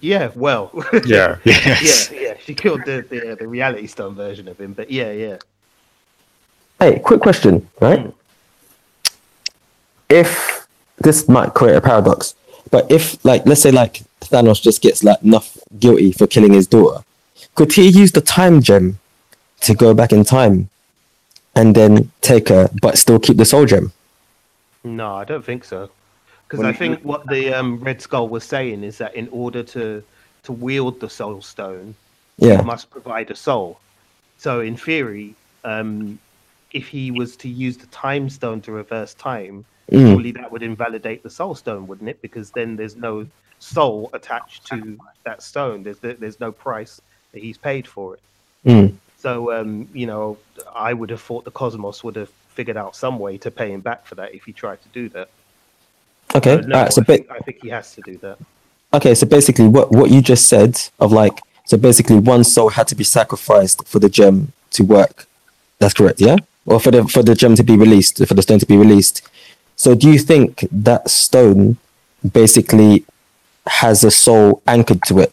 yeah, 0.01 0.31
well, 0.35 0.71
Yeah. 1.07 1.37
Yes. 1.45 2.11
yeah, 2.13 2.21
yeah. 2.21 2.35
She 2.45 2.55
killed 2.55 2.85
the, 2.85 3.05
the 3.09 3.37
the 3.39 3.47
reality 3.49 3.87
stone 3.87 4.15
version 4.15 4.49
of 4.49 4.59
him, 4.61 4.73
but 4.73 4.91
yeah, 4.91 5.13
yeah. 5.13 5.37
Hey, 6.79 6.99
quick 7.01 7.21
question, 7.21 7.69
right? 7.81 8.01
Hmm. 8.01 8.11
If 10.09 10.67
this 10.99 11.29
might 11.29 11.55
create 11.55 11.77
a 11.77 11.81
paradox, 11.81 12.35
but 12.71 12.91
if, 12.91 13.23
like, 13.25 13.45
let's 13.47 13.61
say, 13.63 13.71
like 13.71 14.03
Thanos 14.21 14.63
just 14.63 14.81
gets 14.81 15.03
like 15.05 15.21
enough 15.23 15.57
guilty 15.79 16.13
for 16.13 16.27
killing 16.27 16.53
his 16.53 16.67
daughter, 16.67 17.03
could 17.55 17.73
he 17.73 17.89
use 17.89 18.13
the 18.13 18.21
time 18.21 18.63
gem 18.63 18.99
to 19.63 19.75
go 19.75 19.93
back 19.93 20.13
in 20.13 20.25
time 20.25 20.71
and 21.55 21.75
then 21.75 22.11
take 22.21 22.49
her, 22.49 22.71
but 22.81 22.97
still 22.97 23.19
keep 23.19 23.37
the 23.37 23.45
soul 23.45 23.67
gem? 23.67 23.93
No, 24.85 25.15
I 25.17 25.25
don't 25.25 25.45
think 25.45 25.65
so. 25.65 25.91
Because 26.49 26.65
I 26.65 26.73
think 26.73 27.01
what 27.03 27.27
the 27.29 27.53
um, 27.53 27.79
Red 27.81 28.01
Skull 28.01 28.29
was 28.29 28.43
saying 28.43 28.83
is 28.83 28.99
that 28.99 29.15
in 29.15 29.29
order 29.31 29.63
to 29.65 30.03
to 30.45 30.53
wield 30.53 31.01
the 31.01 31.11
Soul 31.11 31.43
Stone, 31.43 31.95
Yeah. 32.39 32.63
must 32.63 32.91
provide 32.91 33.31
a 33.31 33.35
soul. 33.37 33.79
So 34.39 34.61
in 34.61 34.77
theory, 34.77 35.35
um, 35.65 36.19
if 36.73 36.89
he 36.89 37.11
was 37.11 37.37
to 37.37 37.49
use 37.49 37.77
the 37.77 37.87
Time 37.89 38.31
Stone 38.31 38.63
to 38.63 38.73
reverse 38.73 39.13
time, 39.15 39.65
Mm. 39.91 40.13
surely 40.13 40.33
that 40.33 40.51
would 40.53 40.63
invalidate 40.63 41.23
the 41.23 41.31
Soul 41.31 41.55
Stone, 41.55 41.87
wouldn't 41.87 42.09
it? 42.09 42.23
Because 42.23 42.51
then 42.51 42.77
there's 42.77 42.97
no 42.97 43.27
soul 43.59 44.09
attached 44.13 44.67
to 44.67 44.99
that 45.25 45.43
stone. 45.43 45.83
There's 45.83 45.99
there's 45.99 46.41
no 46.41 46.53
price 46.53 47.01
that 47.33 47.43
he's 47.43 47.59
paid 47.59 47.87
for 47.87 48.15
it. 48.15 48.21
Mm. 48.65 48.95
So, 49.19 49.53
um, 49.53 49.89
you 49.93 50.07
know, 50.07 50.39
I 50.75 50.93
would 50.95 51.11
have 51.11 51.21
thought 51.21 51.45
the 51.45 51.51
Cosmos 51.51 52.05
would 52.05 52.17
have 52.17 52.31
figured 52.55 52.77
out 52.77 52.95
some 52.97 53.19
way 53.19 53.37
to 53.39 53.51
pay 53.51 53.73
him 53.73 53.81
back 53.81 54.07
for 54.07 54.15
that 54.17 54.35
if 54.35 54.45
he 54.45 54.53
tried 54.53 54.81
to 54.83 54.89
do 54.91 55.09
that. 55.11 55.29
Okay. 56.35 56.61
No, 56.67 56.89
so 56.91 57.03
I, 57.03 57.05
think, 57.05 57.31
I 57.31 57.39
think 57.39 57.63
he 57.63 57.69
has 57.69 57.95
to 57.95 58.01
do 58.03 58.19
that. 58.19 58.39
okay, 58.93 59.15
so 59.15 59.27
basically, 59.27 59.69
what 59.69 59.91
what 59.91 60.11
you 60.11 60.21
just 60.21 60.47
said 60.47 60.81
of 61.01 61.13
like, 61.13 61.41
so 61.65 61.77
basically, 61.77 62.19
one 62.19 62.45
soul 62.45 62.71
had 62.71 62.89
to 62.89 62.95
be 62.95 63.05
sacrificed 63.05 63.87
for 63.87 63.99
the 63.99 64.09
gem 64.09 64.53
to 64.71 64.85
work. 64.85 65.27
That's 65.79 65.95
correct, 65.95 66.21
yeah. 66.21 66.37
Or 66.67 66.81
for 66.81 66.91
the 66.91 67.05
for 67.05 67.23
the 67.23 67.35
gem 67.35 67.55
to 67.57 67.63
be 67.63 67.77
released, 67.77 68.25
for 68.27 68.35
the 68.35 68.43
stone 68.43 68.59
to 68.59 68.67
be 68.67 68.77
released. 68.77 69.23
So, 69.77 69.95
do 69.95 70.11
you 70.11 70.19
think 70.19 70.67
that 70.71 71.09
stone 71.09 71.77
basically 72.33 73.05
has 73.67 74.05
a 74.05 74.11
soul 74.11 74.63
anchored 74.67 75.03
to 75.05 75.21
it, 75.21 75.33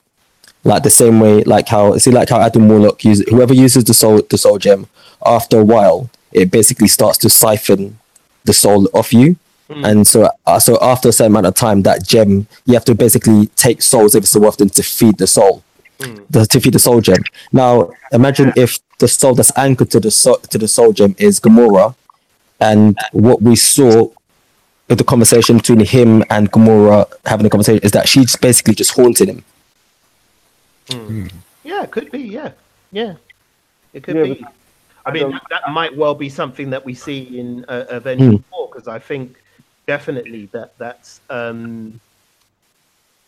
like 0.63 0.83
the 0.83 0.89
same 0.89 1.19
way, 1.19 1.43
like 1.43 1.67
how 1.67 1.97
see, 1.97 2.11
like 2.11 2.29
how 2.29 2.39
Adam 2.39 2.69
Warlock 2.69 3.03
uses 3.03 3.27
whoever 3.29 3.53
uses 3.53 3.83
the 3.83 3.93
soul 3.93 4.21
the 4.21 4.37
soul 4.37 4.57
gem 4.57 4.87
after 5.25 5.59
a 5.59 5.63
while, 5.63 6.09
it 6.31 6.51
basically 6.51 6.87
starts 6.87 7.17
to 7.19 7.29
siphon 7.29 7.99
the 8.43 8.53
soul 8.53 8.87
off 8.93 9.13
you. 9.13 9.37
Mm. 9.69 9.89
And 9.89 10.07
so, 10.07 10.29
uh, 10.45 10.59
so 10.59 10.77
after 10.81 11.09
a 11.09 11.11
certain 11.11 11.31
amount 11.33 11.47
of 11.47 11.55
time, 11.55 11.81
that 11.83 12.05
gem 12.05 12.47
you 12.65 12.73
have 12.75 12.85
to 12.85 12.93
basically 12.95 13.47
take 13.55 13.81
souls 13.81 14.13
if 14.13 14.23
it's 14.23 14.31
so 14.31 14.45
often 14.45 14.69
to 14.69 14.83
feed 14.83 15.17
the 15.17 15.25
soul, 15.25 15.63
mm. 15.99 16.23
the, 16.29 16.45
to 16.45 16.59
feed 16.59 16.73
the 16.73 16.79
soul 16.79 17.01
gem. 17.01 17.23
Now, 17.51 17.89
imagine 18.11 18.53
if 18.55 18.79
the 18.99 19.07
soul 19.07 19.33
that's 19.33 19.55
anchored 19.57 19.89
to 19.91 19.99
the 19.99 20.11
soul 20.11 20.37
to 20.37 20.57
the 20.57 20.67
soul 20.67 20.93
gem 20.93 21.15
is 21.17 21.39
Gamora, 21.39 21.95
and 22.59 22.95
what 23.11 23.41
we 23.41 23.55
saw 23.55 24.07
with 24.87 24.99
the 24.99 25.03
conversation 25.03 25.57
between 25.57 25.79
him 25.79 26.23
and 26.29 26.51
Gamora 26.51 27.11
having 27.25 27.47
a 27.47 27.49
conversation 27.49 27.83
is 27.83 27.91
that 27.93 28.07
she's 28.07 28.35
basically 28.35 28.75
just 28.75 28.91
haunting 28.91 29.27
him. 29.29 29.43
Mm. 30.89 31.07
Hmm. 31.07 31.37
Yeah, 31.63 31.83
it 31.83 31.91
could 31.91 32.11
be. 32.11 32.19
Yeah, 32.19 32.51
yeah, 32.91 33.15
it 33.93 34.03
could 34.03 34.15
Yeah, 34.15 34.23
be. 34.23 34.45
I 34.45 35.09
I 35.09 35.11
mean, 35.11 35.31
that, 35.31 35.41
that 35.49 35.71
might 35.71 35.95
well 35.95 36.13
be 36.13 36.29
something 36.29 36.69
that 36.69 36.85
we 36.85 36.93
see 36.93 37.39
in 37.39 37.65
uh, 37.67 37.85
Avengers 37.89 38.35
hmm. 38.35 38.41
Four 38.51 38.69
because 38.69 38.87
I 38.87 38.99
think 38.99 39.37
definitely 39.87 40.49
that 40.53 40.73
that's 40.79 41.21
um, 41.29 41.99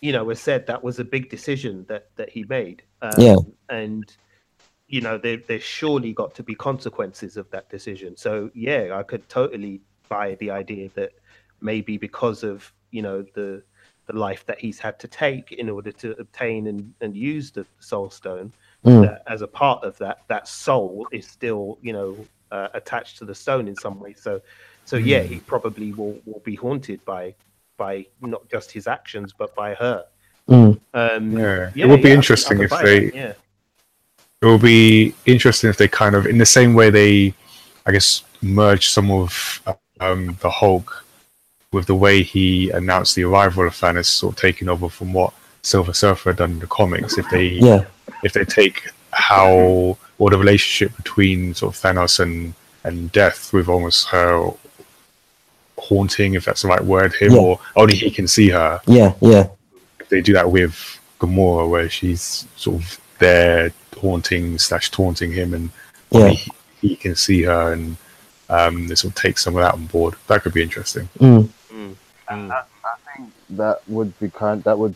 you 0.01 0.11
know, 0.11 0.23
was 0.23 0.39
said 0.39 0.67
that 0.67 0.83
was 0.83 0.99
a 0.99 1.03
big 1.05 1.29
decision 1.29 1.85
that 1.89 2.05
that 2.15 2.29
he 2.29 2.43
made. 2.43 2.83
Um, 3.01 3.19
Yeah. 3.21 3.37
and 3.69 4.15
you 4.87 5.01
know, 5.01 5.17
there 5.17 5.37
there's 5.47 5.63
surely 5.63 6.13
got 6.13 6.35
to 6.35 6.43
be 6.43 6.55
consequences 6.55 7.37
of 7.37 7.49
that 7.51 7.69
decision. 7.69 8.15
So 8.15 8.49
yeah, 8.53 8.89
I 8.93 9.03
could 9.03 9.27
totally 9.29 9.81
buy 10.09 10.35
the 10.35 10.51
idea 10.51 10.89
that 10.95 11.11
maybe 11.61 11.97
because 11.97 12.43
of 12.43 12.71
you 12.91 13.01
know 13.01 13.23
the 13.35 13.63
the 14.07 14.13
life 14.13 14.45
that 14.45 14.59
he's 14.59 14.79
had 14.79 14.97
to 14.99 15.07
take 15.07 15.51
in 15.51 15.69
order 15.69 15.91
to 15.91 16.11
obtain 16.19 16.67
and, 16.67 16.93
and 17.01 17.15
use 17.15 17.51
the 17.51 17.65
soul 17.79 18.09
stone 18.09 18.53
Mm. 18.85 19.01
that 19.01 19.21
as 19.27 19.41
a 19.41 19.47
part 19.47 19.83
of 19.83 19.97
that 19.97 20.19
that 20.29 20.47
soul 20.47 21.07
is 21.11 21.27
still 21.27 21.77
you 21.81 21.91
know 21.91 22.29
uh, 22.51 22.69
attached 22.73 23.17
to 23.17 23.25
the 23.25 23.35
stone 23.35 23.67
in 23.67 23.75
some 23.75 23.99
way 23.99 24.13
so 24.13 24.39
so 24.89 24.95
yeah 25.11 25.21
he 25.31 25.37
probably 25.53 25.89
will 25.97 26.15
will 26.25 26.41
be 26.51 26.55
haunted 26.63 26.99
by 27.13 27.23
by 27.83 27.93
not 28.33 28.43
just 28.53 28.67
his 28.77 28.85
actions 28.97 29.29
but 29.41 29.49
by 29.63 29.69
her 29.83 29.97
Mm. 30.49 30.79
um 30.93 31.23
Yeah. 31.37 31.71
It 31.75 31.85
would 31.89 32.01
be 32.01 32.11
I- 32.11 32.13
I 32.13 32.19
interesting 32.19 32.57
if 32.67 32.71
they- 32.85 33.11
yeah 33.21 33.33
it 34.41 34.45
will 34.49 34.63
be 34.77 35.13
interesting 35.25 35.69
if 35.69 35.77
they 35.81 35.87
kind 36.03 36.13
of, 36.15 36.25
in 36.27 36.37
the 36.37 36.45
same 36.45 36.71
way 36.79 36.87
they, 36.91 37.33
I 37.87 37.91
guess, 37.91 38.23
merge 38.41 38.85
some 38.97 39.09
of 39.11 39.61
um, 39.99 40.37
the 40.43 40.49
Hulk 40.59 41.03
with 41.73 41.87
the 41.87 41.95
way 41.95 42.21
he 42.21 42.69
announced 42.69 43.15
the 43.15 43.23
arrival 43.23 43.65
of 43.65 43.73
Thanos, 43.73 44.05
sort 44.05 44.35
of 44.35 44.39
taking 44.39 44.69
over 44.69 44.89
from 44.89 45.11
what 45.11 45.33
Silver 45.63 45.91
Surfer 45.91 46.29
had 46.29 46.37
done 46.37 46.51
in 46.51 46.59
the 46.59 46.67
comics. 46.67 47.17
If 47.17 47.27
they, 47.31 47.47
Yeah. 47.69 47.85
if 48.23 48.31
they 48.33 48.45
take 48.45 48.77
how 49.11 49.97
or 50.19 50.29
the 50.29 50.37
relationship 50.37 50.95
between 50.95 51.55
sort 51.55 51.75
of 51.75 51.81
Thanos 51.81 52.19
and 52.19 52.53
and 52.83 53.11
Death 53.11 53.51
with 53.53 53.67
almost 53.67 54.07
her 54.09 54.51
haunting, 55.77 56.33
if 56.33 56.45
that's 56.45 56.61
the 56.63 56.67
right 56.67 56.83
word, 56.83 57.13
him 57.13 57.33
Yeah. 57.33 57.39
or 57.41 57.59
only 57.75 57.95
he 57.95 58.09
can 58.11 58.27
see 58.27 58.49
her 58.49 58.81
Yeah, 58.87 59.13
yeah, 59.21 59.47
they 60.09 60.21
do 60.21 60.33
that 60.33 60.51
with 60.51 60.99
Gamora, 61.19 61.69
where 61.69 61.89
she's 61.89 62.45
sort 62.55 62.81
of 62.81 62.99
there 63.19 63.71
haunting 63.97 64.57
slash 64.57 64.91
taunting 64.91 65.31
him, 65.31 65.53
and 65.53 65.69
Yeah. 66.11 66.19
only 66.21 66.35
he, 66.35 66.51
he 66.81 66.95
can 66.95 67.15
see 67.15 67.43
her, 67.43 67.73
and 67.73 67.97
um, 68.49 68.87
this 68.87 69.03
will 69.03 69.11
take 69.11 69.37
some 69.37 69.55
of 69.55 69.61
that 69.63 69.73
on 69.73 69.85
board. 69.87 70.15
That 70.27 70.41
could 70.43 70.53
be 70.53 70.61
interesting. 70.63 71.09
mm. 71.19 71.49
Mm. 71.71 71.95
Mm. 72.29 72.51
I, 72.51 72.63
I 72.85 72.95
think 73.17 73.31
that 73.51 73.81
would 73.87 74.17
be 74.19 74.29
kind. 74.29 74.63
That 74.63 74.77
would 74.79 74.95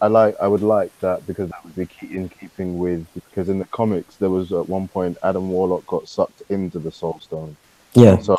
I 0.00 0.06
like. 0.06 0.36
I 0.40 0.46
would 0.46 0.62
like 0.62 0.96
that 1.00 1.26
because 1.26 1.50
that 1.50 1.64
would 1.64 1.74
be 1.74 1.86
key, 1.86 2.14
in 2.16 2.28
keeping 2.28 2.78
with 2.78 3.06
because 3.14 3.48
in 3.48 3.58
the 3.58 3.64
comics 3.66 4.14
there 4.16 4.30
was 4.30 4.52
at 4.52 4.68
one 4.68 4.86
point 4.88 5.18
Adam 5.24 5.48
Warlock 5.50 5.86
got 5.88 6.08
sucked 6.08 6.42
into 6.50 6.78
the 6.78 6.92
Soul 6.92 7.18
Stone. 7.20 7.56
Yeah. 7.94 8.18
So 8.18 8.36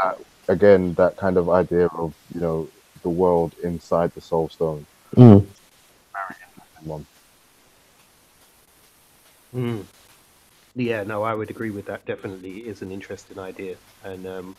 uh, 0.00 0.12
again, 0.50 0.94
that 0.94 1.16
kind 1.16 1.36
of 1.36 1.48
idea 1.48 1.86
of 1.86 2.12
you 2.34 2.40
know 2.40 2.68
the 3.02 3.08
world 3.08 3.54
inside 3.62 4.12
the 4.14 4.20
Soul 4.20 4.48
Stone. 4.48 4.84
Mm. 5.16 5.46
One. 6.82 7.06
Mm. 9.54 9.84
Yeah, 10.76 11.02
no, 11.04 11.22
I 11.22 11.34
would 11.34 11.50
agree 11.50 11.70
with 11.70 11.86
that. 11.86 12.04
Definitely 12.06 12.58
is 12.68 12.82
an 12.82 12.90
interesting 12.90 13.38
idea, 13.38 13.76
and 14.04 14.26
um, 14.26 14.56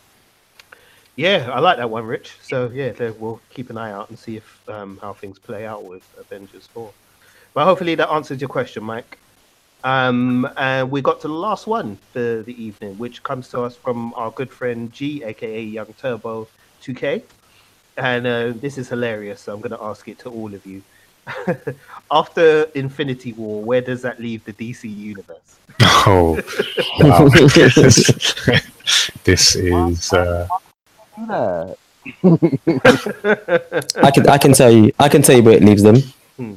yeah, 1.16 1.50
I 1.52 1.60
like 1.60 1.76
that 1.76 1.90
one, 1.90 2.04
Rich. 2.04 2.38
So 2.42 2.70
yeah, 2.72 2.92
we'll 3.18 3.40
keep 3.50 3.70
an 3.70 3.78
eye 3.78 3.92
out 3.92 4.08
and 4.08 4.18
see 4.18 4.36
if 4.36 4.60
um, 4.68 4.98
how 5.02 5.12
things 5.12 5.38
play 5.38 5.66
out 5.66 5.84
with 5.84 6.02
Avengers 6.18 6.68
Four. 6.72 6.92
But 7.54 7.64
hopefully 7.64 7.94
that 7.96 8.08
answers 8.08 8.40
your 8.40 8.48
question, 8.48 8.82
Mike. 8.82 9.21
Um, 9.84 10.48
and 10.56 10.90
we 10.90 11.02
got 11.02 11.20
to 11.22 11.28
the 11.28 11.34
last 11.34 11.66
one 11.66 11.98
for 12.12 12.42
the 12.42 12.54
evening, 12.62 12.96
which 12.98 13.22
comes 13.22 13.48
to 13.48 13.62
us 13.62 13.74
from 13.74 14.14
our 14.14 14.30
good 14.30 14.50
friend 14.50 14.92
G, 14.92 15.22
aka 15.24 15.62
Young 15.62 15.92
Turbo 15.98 16.48
2K. 16.82 17.22
And 17.96 18.26
uh, 18.26 18.52
this 18.54 18.78
is 18.78 18.88
hilarious, 18.88 19.42
so 19.42 19.54
I'm 19.54 19.60
going 19.60 19.72
to 19.72 19.82
ask 19.82 20.08
it 20.08 20.18
to 20.20 20.30
all 20.30 20.54
of 20.54 20.64
you. 20.64 20.82
After 22.10 22.64
Infinity 22.74 23.32
War, 23.34 23.62
where 23.62 23.80
does 23.80 24.02
that 24.02 24.20
leave 24.20 24.44
the 24.44 24.52
DC 24.52 24.94
universe? 24.94 25.58
Oh, 26.04 26.34
wow. 26.98 27.28
this, 27.28 29.10
this 29.24 29.54
is 29.54 30.12
uh, 30.12 30.48
I 34.02 34.10
can 34.12 34.28
I 34.28 34.38
can 34.38 34.52
tell 34.52 34.70
you 34.70 34.92
I 34.98 35.08
can 35.08 35.22
tell 35.22 35.36
you 35.36 35.42
where 35.42 35.54
it 35.54 35.62
leaves 35.62 35.82
them. 35.82 35.96
Hmm. 36.36 36.54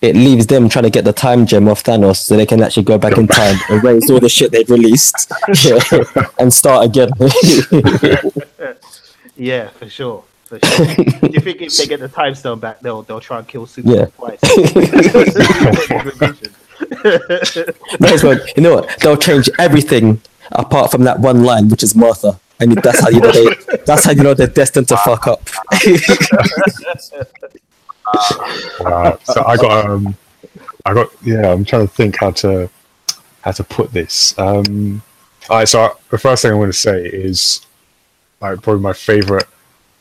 It 0.00 0.14
leaves 0.14 0.46
them 0.46 0.68
trying 0.68 0.84
to 0.84 0.90
get 0.90 1.04
the 1.04 1.12
time 1.12 1.44
gem 1.44 1.66
off 1.68 1.82
Thanos 1.82 2.18
so 2.18 2.36
they 2.36 2.46
can 2.46 2.62
actually 2.62 2.84
go 2.84 2.98
back 2.98 3.18
in 3.18 3.26
time, 3.26 3.56
erase 3.68 4.08
all 4.10 4.20
the 4.20 4.28
shit 4.28 4.52
they've 4.52 4.68
released, 4.70 5.32
and 6.38 6.52
start 6.52 6.86
again. 6.86 7.10
yeah, 9.36 9.68
for 9.70 9.88
sure. 9.88 10.22
For 10.44 10.60
sure. 10.64 10.86
Do 10.86 11.30
you 11.32 11.40
think 11.40 11.60
if 11.62 11.76
they 11.76 11.86
get 11.86 11.98
the 12.00 12.08
time 12.08 12.34
stone 12.36 12.60
back, 12.60 12.78
they'll 12.80 13.02
they'll 13.02 13.18
try 13.20 13.38
and 13.38 13.48
kill 13.48 13.66
Superman 13.66 13.98
Yeah. 13.98 14.06
twice? 14.16 14.38
Might 18.00 18.12
as 18.12 18.22
well, 18.24 18.38
you 18.56 18.62
know 18.62 18.76
what? 18.76 18.98
They'll 19.00 19.16
change 19.16 19.50
everything 19.58 20.20
apart 20.52 20.90
from 20.92 21.02
that 21.04 21.18
one 21.20 21.42
line, 21.44 21.68
which 21.68 21.82
is 21.82 21.94
Martha. 21.96 22.38
And 22.60 22.72
that's 22.78 23.00
how 23.00 23.08
you 23.08 23.20
know 23.20 23.30
they. 23.30 23.54
That's 23.86 24.04
how 24.04 24.12
you 24.12 24.22
know 24.22 24.34
they're 24.34 24.46
destined 24.46 24.88
to 24.88 24.96
fuck 24.96 25.26
up. 25.26 25.42
wow. 28.80 29.18
So 29.24 29.44
I 29.44 29.56
got 29.56 29.86
um, 29.86 30.16
I 30.84 30.94
got 30.94 31.08
yeah. 31.22 31.52
I'm 31.52 31.64
trying 31.64 31.86
to 31.86 31.92
think 31.92 32.16
how 32.16 32.30
to 32.32 32.68
how 33.42 33.52
to 33.52 33.64
put 33.64 33.92
this. 33.92 34.38
Um, 34.38 35.02
all 35.50 35.58
right. 35.58 35.68
So 35.68 35.96
the 36.10 36.18
first 36.18 36.42
thing 36.42 36.52
I 36.52 36.54
want 36.54 36.72
to 36.72 36.78
say 36.78 37.04
is 37.06 37.64
like 38.40 38.62
probably 38.62 38.82
my 38.82 38.92
favorite 38.92 39.46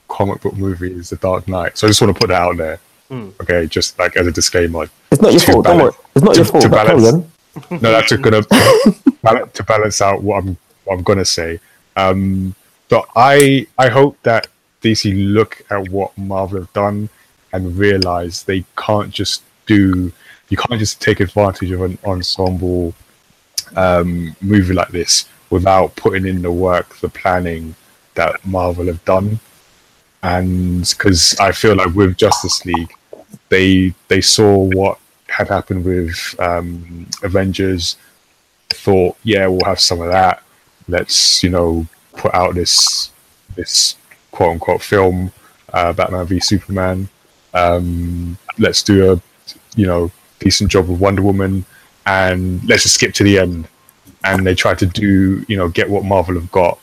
comic 0.07 0.41
book 0.41 0.55
movie 0.55 0.91
is 0.93 1.09
The 1.09 1.15
Dark 1.17 1.47
Knight. 1.47 1.77
So 1.77 1.87
I 1.87 1.89
just 1.89 2.01
want 2.01 2.15
to 2.15 2.19
put 2.19 2.29
that 2.29 2.41
out 2.41 2.57
there. 2.57 2.79
Hmm. 3.09 3.29
Okay, 3.41 3.67
just 3.67 3.97
like 3.99 4.15
as 4.17 4.27
a 4.27 4.31
disclaimer. 4.31 4.87
It's 5.11 5.21
not 5.21 5.31
your 5.31 5.39
To 5.41 5.51
fault. 5.53 5.65
Don't 5.65 5.81
worry. 5.81 5.93
It's 6.15 6.25
not 6.25 6.35
your 6.35 6.45
fault. 6.45 6.63
to 6.63 6.69
balance- 6.69 7.13
on. 7.13 7.31
no, 7.71 7.77
that's 7.91 8.11
gonna 8.17 8.43
bal- 9.23 9.47
to 9.47 9.63
balance 9.63 10.01
out 10.01 10.21
what 10.21 10.43
I'm 10.43 10.57
what 10.83 10.95
I'm 10.95 11.03
gonna 11.03 11.25
say. 11.25 11.59
Um, 11.95 12.53
but 12.89 13.05
I 13.15 13.65
I 13.77 13.87
hope 13.89 14.17
that 14.23 14.47
DC 14.83 15.33
look 15.33 15.63
at 15.71 15.89
what 15.89 16.15
Marvel 16.17 16.59
have 16.59 16.71
done 16.73 17.09
and 17.53 17.77
realize 17.77 18.43
they 18.43 18.63
can't 18.75 19.11
just 19.11 19.43
do 19.65 20.11
you 20.49 20.57
can't 20.57 20.79
just 20.79 21.01
take 21.01 21.19
advantage 21.19 21.71
of 21.71 21.81
an 21.81 21.97
ensemble 22.05 22.93
um, 23.75 24.35
movie 24.41 24.73
like 24.73 24.89
this 24.89 25.27
without 25.49 25.95
putting 25.95 26.25
in 26.25 26.41
the 26.41 26.51
work, 26.51 26.95
the 26.97 27.09
planning 27.09 27.75
that 28.15 28.45
Marvel 28.45 28.87
have 28.87 29.03
done. 29.05 29.39
And 30.23 30.87
because 30.89 31.37
I 31.39 31.51
feel 31.51 31.75
like 31.75 31.93
with 31.93 32.17
Justice 32.17 32.65
League, 32.65 32.93
they 33.49 33.93
they 34.07 34.21
saw 34.21 34.55
what 34.55 34.99
had 35.27 35.47
happened 35.49 35.85
with 35.85 36.35
um, 36.39 37.07
Avengers, 37.23 37.97
thought, 38.69 39.17
yeah, 39.23 39.47
we'll 39.47 39.65
have 39.65 39.79
some 39.79 40.01
of 40.01 40.09
that. 40.09 40.43
Let's 40.87 41.43
you 41.43 41.49
know 41.49 41.85
put 42.13 42.33
out 42.33 42.55
this 42.55 43.11
this 43.55 43.95
quote 44.31 44.53
unquote 44.53 44.81
film, 44.81 45.31
uh, 45.73 45.93
Batman 45.93 46.25
v 46.25 46.39
Superman. 46.39 47.09
Um, 47.57 48.37
let's 48.59 48.83
do 48.83 49.11
a 49.11 49.21
you 49.75 49.85
know 49.85 50.11
decent 50.39 50.71
job 50.71 50.89
of 50.89 51.01
Wonder 51.01 51.21
Woman, 51.21 51.65
and 52.05 52.63
let's 52.67 52.83
just 52.83 52.95
skip 52.95 53.13
to 53.15 53.23
the 53.23 53.39
end. 53.39 53.67
And 54.23 54.45
they 54.45 54.55
try 54.55 54.73
to 54.75 54.85
do 54.85 55.45
you 55.47 55.57
know 55.57 55.69
get 55.69 55.89
what 55.89 56.03
Marvel 56.03 56.35
have 56.35 56.51
got 56.51 56.79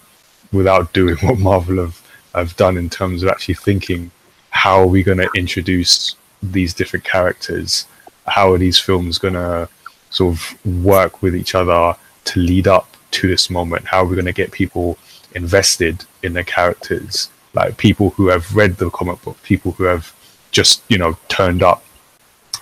without 0.52 0.92
doing 0.92 1.16
what 1.22 1.38
Marvel 1.38 1.78
have 1.78 2.00
have 2.34 2.56
done 2.56 2.76
in 2.76 2.90
terms 2.90 3.22
of 3.22 3.28
actually 3.28 3.54
thinking 3.54 4.10
how 4.50 4.80
are 4.80 4.86
we 4.86 5.02
going 5.02 5.18
to 5.18 5.28
introduce 5.36 6.16
these 6.42 6.74
different 6.74 7.04
characters? 7.04 7.86
How 8.26 8.52
are 8.52 8.58
these 8.58 8.78
films 8.78 9.18
going 9.18 9.34
to 9.34 9.68
sort 10.10 10.34
of 10.34 10.84
work 10.84 11.22
with 11.22 11.34
each 11.34 11.54
other 11.54 11.96
to 12.24 12.40
lead 12.40 12.66
up 12.66 12.96
to 13.12 13.28
this 13.28 13.50
moment? 13.50 13.86
How 13.86 14.02
are 14.02 14.06
we 14.06 14.14
going 14.14 14.26
to 14.26 14.32
get 14.32 14.52
people 14.52 14.96
invested 15.34 16.04
in 16.22 16.32
the 16.34 16.44
characters? 16.44 17.28
Like 17.52 17.76
people 17.76 18.10
who 18.10 18.28
have 18.28 18.54
read 18.54 18.76
the 18.76 18.90
comic 18.90 19.22
book 19.22 19.40
people 19.42 19.72
who 19.72 19.84
have 19.84 20.14
just 20.58 20.82
you 20.88 20.98
know 20.98 21.12
turned 21.28 21.62
up 21.62 21.80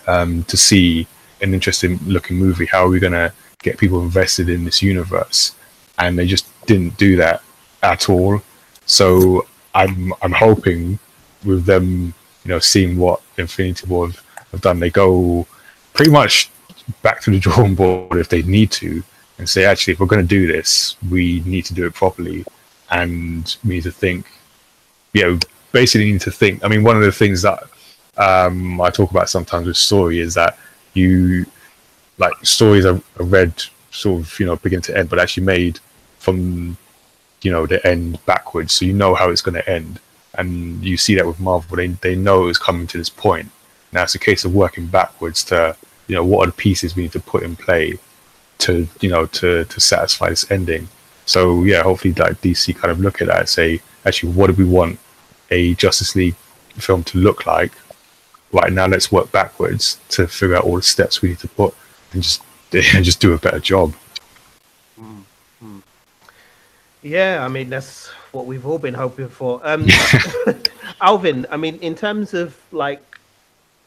um, 0.06 0.42
to 0.44 0.56
see 0.56 1.06
an 1.42 1.54
interesting 1.54 1.98
looking 2.06 2.36
movie. 2.36 2.66
How 2.66 2.86
are 2.86 2.88
we 2.88 3.00
going 3.06 3.18
to 3.24 3.32
get 3.66 3.78
people 3.78 4.02
invested 4.02 4.48
in 4.48 4.64
this 4.64 4.82
universe? 4.82 5.54
And 5.98 6.18
they 6.18 6.26
just 6.26 6.46
didn't 6.66 6.96
do 6.96 7.16
that 7.16 7.42
at 7.82 8.08
all. 8.08 8.42
So 8.86 9.46
i'm 9.74 10.12
i'm 10.20 10.32
hoping 10.32 10.98
with 11.46 11.64
them 11.64 12.12
you 12.44 12.48
know 12.50 12.58
seeing 12.58 12.98
what 12.98 13.22
infinity 13.38 13.86
war 13.86 14.06
have, 14.06 14.22
have 14.50 14.60
done 14.60 14.78
they 14.78 14.90
go 14.90 15.46
pretty 15.94 16.10
much 16.10 16.50
back 17.00 17.22
to 17.22 17.30
the 17.30 17.38
drawing 17.38 17.74
board 17.74 18.18
if 18.18 18.28
they 18.28 18.42
need 18.42 18.70
to 18.70 19.02
and 19.38 19.48
say 19.48 19.64
actually 19.64 19.92
if 19.92 20.00
we're 20.00 20.06
going 20.06 20.22
to 20.22 20.28
do 20.28 20.46
this 20.46 20.96
we 21.10 21.40
need 21.40 21.64
to 21.64 21.74
do 21.74 21.86
it 21.86 21.94
properly. 21.94 22.44
And 22.90 23.56
we 23.64 23.76
need 23.76 23.82
to 23.84 23.92
think 23.92 24.26
you 25.14 25.22
know 25.22 25.38
basically 25.72 26.12
need 26.12 26.20
to 26.22 26.30
think. 26.30 26.64
I 26.64 26.68
mean 26.68 26.84
one 26.84 26.96
of 26.96 27.02
the 27.02 27.12
things 27.12 27.42
that 27.42 27.64
um, 28.16 28.80
i 28.80 28.90
talk 28.90 29.10
about 29.10 29.28
sometimes 29.28 29.66
with 29.66 29.76
story 29.76 30.18
is 30.18 30.34
that 30.34 30.58
you 30.94 31.46
like 32.18 32.32
stories 32.44 32.84
are, 32.84 33.00
are 33.18 33.24
read 33.24 33.52
sort 33.90 34.20
of 34.20 34.40
you 34.40 34.46
know 34.46 34.56
begin 34.56 34.80
to 34.80 34.96
end 34.96 35.08
but 35.08 35.18
actually 35.18 35.44
made 35.44 35.78
from 36.18 36.76
you 37.42 37.50
know 37.50 37.66
the 37.66 37.84
end 37.86 38.24
backwards. 38.26 38.72
So 38.72 38.84
you 38.84 38.92
know 38.92 39.14
how 39.14 39.30
it's 39.30 39.42
going 39.42 39.54
to 39.54 39.68
end. 39.68 40.00
And 40.34 40.82
you 40.82 40.96
see 40.96 41.14
that 41.16 41.26
with 41.26 41.40
marvel 41.40 41.76
they, 41.76 41.88
they 41.88 42.16
know 42.16 42.48
it's 42.48 42.58
coming 42.58 42.86
to 42.86 42.98
this 42.98 43.10
point. 43.10 43.50
Now 43.92 44.04
it's 44.04 44.14
a 44.14 44.18
case 44.18 44.44
of 44.44 44.54
working 44.54 44.86
backwards 44.86 45.44
to 45.44 45.76
you 46.08 46.14
know 46.14 46.24
what 46.24 46.44
are 46.44 46.50
the 46.50 46.56
pieces 46.56 46.96
we 46.96 47.02
need 47.02 47.12
to 47.12 47.20
put 47.20 47.42
in 47.42 47.56
play 47.56 47.98
to 48.58 48.86
you 49.00 49.10
know 49.10 49.26
to 49.26 49.64
to 49.64 49.80
satisfy 49.80 50.30
this 50.30 50.50
ending. 50.50 50.88
So 51.26 51.64
yeah 51.64 51.82
hopefully 51.82 52.14
like 52.14 52.40
dc 52.40 52.74
kind 52.76 52.90
of 52.90 53.00
look 53.00 53.20
at 53.20 53.28
that 53.28 53.40
and 53.40 53.48
say 53.48 53.80
actually 54.04 54.32
what 54.32 54.48
do 54.48 54.54
we 54.54 54.64
want 54.64 54.98
a 55.50 55.74
justice 55.74 56.16
league 56.16 56.34
film 56.76 57.04
to 57.04 57.18
look 57.18 57.46
like 57.46 57.72
right 58.52 58.72
now 58.72 58.86
let's 58.86 59.10
work 59.10 59.32
backwards 59.32 59.98
to 60.10 60.26
figure 60.26 60.56
out 60.56 60.64
all 60.64 60.76
the 60.76 60.82
steps 60.82 61.22
we 61.22 61.30
need 61.30 61.38
to 61.40 61.48
put 61.48 61.74
and 62.12 62.22
just 62.22 62.42
and 62.72 63.04
just 63.04 63.20
do 63.20 63.32
a 63.32 63.38
better 63.38 63.60
job. 63.60 63.94
Yeah, 67.02 67.44
I 67.44 67.48
mean 67.48 67.68
that's 67.68 68.08
what 68.30 68.46
we've 68.46 68.64
all 68.64 68.78
been 68.78 68.94
hoping 68.94 69.28
for. 69.28 69.60
Um, 69.64 69.88
Alvin, 71.00 71.46
I 71.50 71.56
mean, 71.56 71.76
in 71.80 71.94
terms 71.94 72.32
of 72.32 72.56
like 72.70 73.02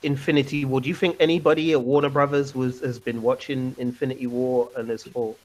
Infinity 0.04 0.66
War, 0.66 0.82
do 0.82 0.90
you 0.90 0.96
think 0.96 1.16
anybody 1.20 1.72
at 1.72 1.82
Warner 1.82 2.10
Brothers 2.10 2.54
was 2.54 2.82
has 2.82 3.00
been 3.00 3.22
watching 3.22 3.76
Infinity 3.78 4.28
War 4.28 4.70
and 4.76 4.90
has 4.90 5.04
thought, 5.04 5.40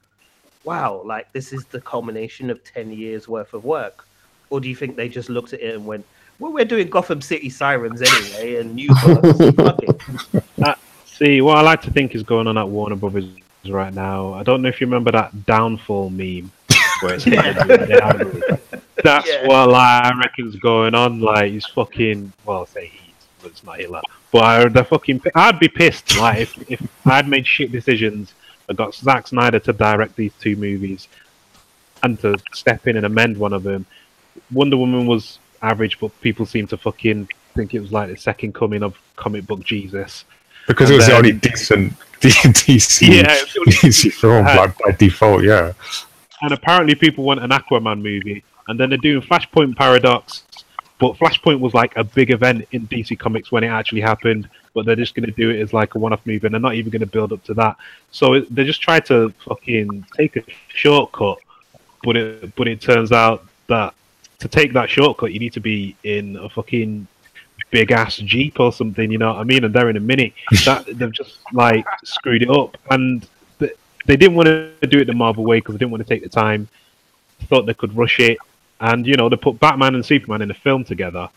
"Wow, 0.65 1.01
like 1.05 1.31
this 1.31 1.53
is 1.53 1.65
the 1.65 1.79
culmination 1.79 2.49
of 2.49 2.61
ten 2.63 2.91
years 2.91 3.27
worth 3.29 3.53
of 3.53 3.63
work," 3.63 4.05
or 4.49 4.59
do 4.59 4.67
you 4.67 4.75
think 4.75 4.97
they 4.97 5.07
just 5.07 5.29
looked 5.29 5.53
at 5.53 5.61
it 5.61 5.73
and 5.73 5.85
went, 5.85 6.05
"Well, 6.41 6.51
we're 6.53 6.65
doing 6.65 6.89
Gotham 6.89 7.21
City 7.21 7.49
Sirens 7.49 8.01
anyway, 8.01 8.55
and 8.59 8.75
New. 8.75 8.89
Uh, 10.63 10.73
see, 11.05 11.39
what 11.41 11.57
I 11.57 11.61
like 11.61 11.81
to 11.83 11.91
think 11.91 12.15
is 12.15 12.23
going 12.23 12.47
on 12.47 12.57
at 12.57 12.67
Warner 12.67 12.95
Brothers 12.95 13.25
right 13.69 13.93
now. 13.93 14.33
I 14.33 14.43
don't 14.43 14.61
know 14.61 14.69
if 14.69 14.81
you 14.81 14.87
remember 14.87 15.11
that 15.11 15.45
downfall 15.45 16.09
meme. 16.09 16.51
Where 17.01 17.15
it's 17.15 17.25
That's 19.03 19.27
Yeah. 19.27 19.47
what 19.47 19.69
like, 19.69 20.03
I 20.05 20.11
reckon's 20.19 20.55
going 20.57 20.93
on. 20.95 21.19
Like 21.21 21.51
he's 21.51 21.65
fucking 21.67 22.33
well, 22.45 22.65
say 22.65 22.87
he's, 22.87 23.01
but 23.41 23.51
it's 23.51 23.63
not 23.63 23.77
Hitler. 23.79 24.01
But 24.31 24.43
I, 24.43 24.67
the 24.67 24.83
fucking, 24.83 25.21
I'd 25.35 25.59
be 25.59 25.67
pissed. 25.67 26.17
Like 26.17 26.39
if, 26.39 26.71
if 26.71 27.05
I'd 27.05 27.27
made 27.27 27.45
shit 27.45 27.71
decisions, 27.71 28.33
I 28.69 28.73
got 28.73 28.95
Zack 28.95 29.27
Snyder 29.27 29.59
to 29.59 29.73
direct 29.73 30.15
these 30.15 30.33
two 30.39 30.55
movies, 30.55 31.07
and 32.03 32.19
to 32.21 32.37
step 32.53 32.87
in 32.87 32.97
and 32.97 33.05
amend 33.05 33.37
one 33.37 33.53
of 33.53 33.63
them. 33.63 33.85
Wonder 34.51 34.77
Woman 34.77 35.05
was 35.05 35.39
average, 35.61 35.99
but 35.99 36.09
people 36.21 36.45
seem 36.45 36.67
to 36.67 36.77
fucking 36.77 37.29
think 37.53 37.73
it 37.73 37.79
was 37.79 37.91
like 37.91 38.09
the 38.09 38.17
second 38.17 38.53
coming 38.53 38.83
of 38.83 38.97
comic 39.15 39.45
book 39.45 39.63
Jesus. 39.63 40.25
Because 40.67 40.89
And 40.89 40.95
it 40.95 40.97
was 40.97 41.07
the 41.07 41.15
only 41.15 41.31
decent 41.33 41.93
DC, 42.21 43.07
Yeah, 43.07 43.35
only 43.59 43.71
DC 43.73 44.11
film, 44.13 44.45
like 44.45 44.77
by 44.77 44.91
default, 44.91 45.43
yeah. 45.43 45.73
and 46.41 46.53
apparently 46.53 46.95
people 46.95 47.23
want 47.23 47.39
an 47.43 47.49
Aquaman 47.49 48.01
movie, 48.01 48.43
and 48.67 48.79
then 48.79 48.89
they're 48.89 48.97
doing 48.97 49.21
Flashpoint 49.21 49.75
Paradox, 49.75 50.43
but 50.99 51.15
Flashpoint 51.15 51.59
was 51.59 51.73
like 51.73 51.95
a 51.97 52.03
big 52.03 52.29
event 52.29 52.67
in 52.71 52.87
DC 52.87 53.17
Comics 53.17 53.51
when 53.51 53.63
it 53.63 53.69
actually 53.69 54.01
happened, 54.01 54.47
but 54.75 54.85
they're 54.85 54.95
just 54.95 55.15
going 55.15 55.25
to 55.25 55.31
do 55.31 55.49
it 55.49 55.59
as 55.59 55.73
like 55.73 55.95
a 55.95 55.99
one-off 55.99 56.25
movie, 56.25 56.45
and 56.45 56.53
they're 56.53 56.61
not 56.61 56.75
even 56.75 56.91
going 56.91 56.99
to 56.99 57.07
build 57.07 57.33
up 57.33 57.43
to 57.45 57.55
that. 57.55 57.75
So 58.11 58.33
it, 58.35 58.53
they 58.53 58.63
just 58.63 58.81
try 58.81 58.99
to 59.01 59.33
fucking 59.43 60.05
take 60.15 60.35
a 60.37 60.43
shortcut, 60.67 61.39
but 62.03 62.15
it 62.15 62.55
but 62.55 62.67
it 62.67 62.81
turns 62.81 63.11
out 63.11 63.45
that 63.67 63.95
to 64.41 64.47
take 64.47 64.73
that 64.73 64.89
shortcut, 64.89 65.31
you 65.31 65.39
need 65.39 65.53
to 65.53 65.59
be 65.59 65.95
in 66.03 66.35
a 66.37 66.49
fucking 66.49 67.07
big 67.69 67.91
ass 67.91 68.17
jeep 68.17 68.59
or 68.59 68.71
something. 68.73 69.11
You 69.11 69.17
know 69.17 69.29
what 69.33 69.39
I 69.39 69.43
mean? 69.43 69.63
And 69.63 69.73
they're 69.73 69.89
in 69.89 69.97
a 69.97 70.01
mini. 70.01 70.33
That 70.65 70.85
they've 70.87 71.11
just 71.11 71.39
like 71.53 71.85
screwed 72.03 72.41
it 72.43 72.49
up, 72.49 72.77
and 72.89 73.25
th- 73.59 73.75
they 74.05 74.17
didn't 74.17 74.35
want 74.35 74.47
to 74.47 74.87
do 74.87 74.99
it 74.99 75.05
the 75.05 75.13
Marvel 75.13 75.43
way 75.45 75.57
because 75.59 75.75
they 75.75 75.79
didn't 75.79 75.91
want 75.91 76.05
to 76.05 76.09
take 76.09 76.23
the 76.23 76.29
time. 76.29 76.67
Thought 77.47 77.65
they 77.65 77.73
could 77.73 77.95
rush 77.95 78.19
it, 78.19 78.37
and 78.79 79.05
you 79.07 79.15
know 79.15 79.29
they 79.29 79.35
put 79.37 79.59
Batman 79.59 79.95
and 79.95 80.05
Superman 80.05 80.41
in 80.41 80.51
a 80.51 80.55
film 80.55 80.83
together, 80.83 81.29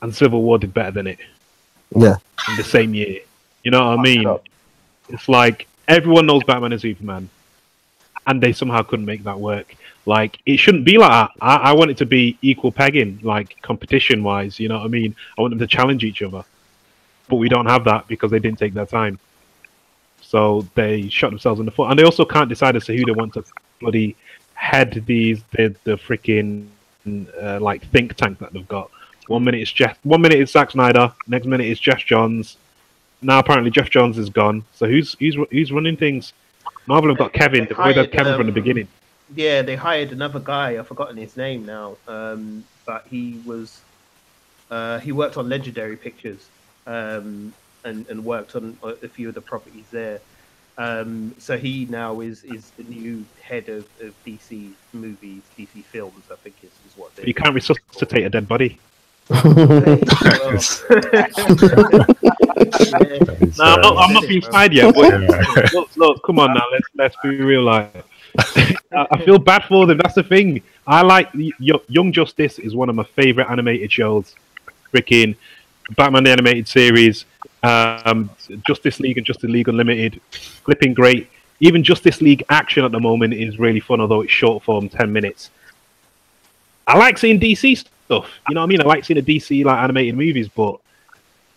and 0.00 0.14
Civil 0.14 0.42
War 0.42 0.58
did 0.58 0.72
better 0.74 0.90
than 0.90 1.06
it 1.06 1.18
Yeah. 1.96 2.16
in 2.48 2.56
the 2.56 2.64
same 2.64 2.94
year. 2.94 3.20
You 3.64 3.70
know 3.70 3.88
what 3.90 3.98
I 3.98 4.02
mean? 4.02 4.38
It's 5.08 5.28
like 5.28 5.66
everyone 5.88 6.26
knows 6.26 6.42
Batman 6.44 6.72
and 6.72 6.80
Superman, 6.80 7.28
and 8.26 8.42
they 8.42 8.52
somehow 8.52 8.82
couldn't 8.82 9.06
make 9.06 9.24
that 9.24 9.38
work. 9.38 9.74
Like 10.06 10.38
it 10.46 10.56
shouldn't 10.56 10.84
be 10.84 10.98
like 10.98 11.10
that. 11.10 11.30
I, 11.40 11.56
I 11.56 11.72
want 11.72 11.90
it 11.90 11.96
to 11.98 12.06
be 12.06 12.38
equal 12.42 12.72
pegging, 12.72 13.20
like 13.22 13.60
competition 13.62 14.22
wise. 14.22 14.58
You 14.58 14.68
know 14.68 14.78
what 14.78 14.84
I 14.84 14.88
mean? 14.88 15.14
I 15.36 15.40
want 15.40 15.52
them 15.52 15.58
to 15.60 15.66
challenge 15.66 16.04
each 16.04 16.22
other, 16.22 16.44
but 17.28 17.36
we 17.36 17.48
don't 17.48 17.66
have 17.66 17.84
that 17.84 18.08
because 18.08 18.30
they 18.30 18.38
didn't 18.38 18.58
take 18.58 18.74
their 18.74 18.86
time. 18.86 19.18
So 20.20 20.66
they 20.74 21.08
shot 21.08 21.30
themselves 21.30 21.60
in 21.60 21.66
the 21.66 21.72
foot, 21.72 21.90
and 21.90 21.98
they 21.98 22.04
also 22.04 22.24
can't 22.24 22.48
decide 22.48 22.74
as 22.74 22.86
to 22.86 22.96
who 22.96 23.04
they 23.04 23.12
want 23.12 23.34
to 23.34 23.44
bloody 23.80 24.16
head 24.54 25.02
these 25.06 25.42
the 25.52 25.74
the 25.84 25.96
freaking 25.96 26.66
uh, 27.40 27.58
like 27.60 27.84
think 27.90 28.14
tank 28.14 28.38
that 28.38 28.52
they've 28.52 28.68
got. 28.68 28.90
One 29.28 29.44
minute 29.44 29.60
it's 29.60 29.72
Jeff, 29.72 29.98
one 30.04 30.20
minute 30.22 30.38
it's 30.38 30.52
Zack 30.52 30.70
Snyder, 30.72 31.12
next 31.26 31.46
minute 31.46 31.66
it's 31.66 31.80
Geoff 31.80 32.04
Johns. 32.04 32.56
Now 33.20 33.38
apparently 33.38 33.70
Geoff 33.70 33.90
Johns 33.90 34.18
is 34.18 34.30
gone. 34.30 34.64
So 34.74 34.86
who's 34.86 35.14
who's 35.18 35.36
who's 35.50 35.70
running 35.70 35.96
things? 35.96 36.32
Marvel 36.86 37.10
have 37.10 37.18
got 37.18 37.32
Kevin. 37.32 37.66
Had 37.66 37.72
hired, 37.72 38.12
Kevin 38.12 38.36
from 38.36 38.46
the 38.46 38.50
um, 38.50 38.54
beginning. 38.54 38.88
Yeah, 39.34 39.62
they 39.62 39.76
hired 39.76 40.12
another 40.12 40.40
guy. 40.40 40.78
I've 40.78 40.88
forgotten 40.88 41.16
his 41.16 41.36
name 41.36 41.64
now. 41.64 41.96
Um, 42.08 42.64
but 42.84 43.06
he 43.08 43.40
was 43.46 43.80
uh, 44.70 44.98
he 45.00 45.12
worked 45.12 45.36
on 45.36 45.48
Legendary 45.48 45.96
Pictures 45.96 46.48
um, 46.86 47.52
and 47.84 48.06
and 48.08 48.24
worked 48.24 48.56
on 48.56 48.76
a 48.82 48.88
a 48.88 49.08
few 49.08 49.28
of 49.28 49.34
the 49.34 49.40
properties 49.40 49.86
there. 49.90 50.20
Um, 50.78 51.34
so 51.38 51.58
he 51.58 51.86
now 51.90 52.20
is 52.20 52.44
is 52.44 52.70
the 52.70 52.84
new 52.84 53.24
head 53.42 53.68
of, 53.68 53.86
of 54.00 54.14
DC 54.26 54.72
movies, 54.92 55.42
DC 55.58 55.84
films. 55.84 56.24
I 56.30 56.36
think 56.36 56.56
is, 56.62 56.70
is 56.86 56.96
what 56.96 57.14
they. 57.14 57.24
You 57.26 57.34
can't 57.34 57.54
resuscitate 57.54 58.24
a 58.24 58.30
dead 58.30 58.48
body. 58.48 58.78
No, 63.58 63.64
I'm 63.64 63.80
not, 63.80 63.96
I'm 63.98 64.14
not 64.14 64.28
being 64.28 64.42
snide 64.42 64.72
yet. 64.72 64.94
But 64.94 65.72
look, 65.72 65.96
look, 65.96 66.22
come 66.24 66.38
on 66.38 66.54
now, 66.54 66.64
let's 66.70 66.86
let's 66.94 67.16
be 67.22 67.40
real. 67.40 67.62
Like, 67.62 68.04
I 68.92 69.22
feel 69.24 69.38
bad 69.38 69.64
for 69.64 69.86
them. 69.86 69.98
That's 69.98 70.14
the 70.14 70.22
thing. 70.22 70.62
I 70.86 71.02
like 71.02 71.28
Young 71.34 72.12
Justice 72.12 72.58
is 72.58 72.74
one 72.74 72.88
of 72.88 72.94
my 72.94 73.04
favorite 73.04 73.48
animated 73.50 73.92
shows. 73.92 74.34
Freaking 74.92 75.36
Batman 75.96 76.24
the 76.24 76.30
animated 76.30 76.68
series, 76.68 77.24
um, 77.62 78.30
Justice 78.66 79.00
League 79.00 79.18
and 79.18 79.26
Justice 79.26 79.50
League 79.50 79.68
Unlimited, 79.68 80.20
flipping 80.30 80.94
great. 80.94 81.28
Even 81.60 81.84
Justice 81.84 82.20
League 82.20 82.42
action 82.48 82.84
at 82.84 82.92
the 82.92 83.00
moment 83.00 83.34
is 83.34 83.58
really 83.58 83.80
fun, 83.80 84.00
although 84.00 84.22
it's 84.22 84.32
short 84.32 84.62
form, 84.62 84.88
ten 84.88 85.12
minutes. 85.12 85.50
I 86.86 86.98
like 86.98 87.18
seeing 87.18 87.38
DC 87.38 87.86
stuff. 88.06 88.28
You 88.48 88.54
know 88.54 88.60
what 88.60 88.66
I 88.66 88.68
mean? 88.68 88.80
I 88.80 88.84
like 88.84 89.04
seeing 89.04 89.22
the 89.22 89.38
DC 89.38 89.64
like 89.64 89.78
animated 89.78 90.16
movies, 90.16 90.48
but 90.48 90.78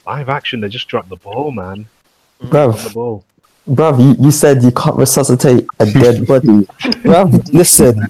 live 0.06 0.30
action, 0.30 0.62
they 0.62 0.70
just 0.70 0.88
dropped 0.88 1.10
the 1.10 1.18
ball, 1.18 1.52
man. 1.52 1.88
Mm. 2.42 2.52
Dropped 2.52 2.84
the 2.84 2.90
ball. 2.92 3.24
bruv, 3.68 4.00
you, 4.00 4.26
you 4.26 4.32
said 4.32 4.64
you 4.64 4.72
can't 4.72 4.96
resuscitate 4.96 5.66
a 5.80 5.86
dead 5.86 6.28
body. 6.28 6.48
bruv, 7.04 7.54
listen. 7.54 8.02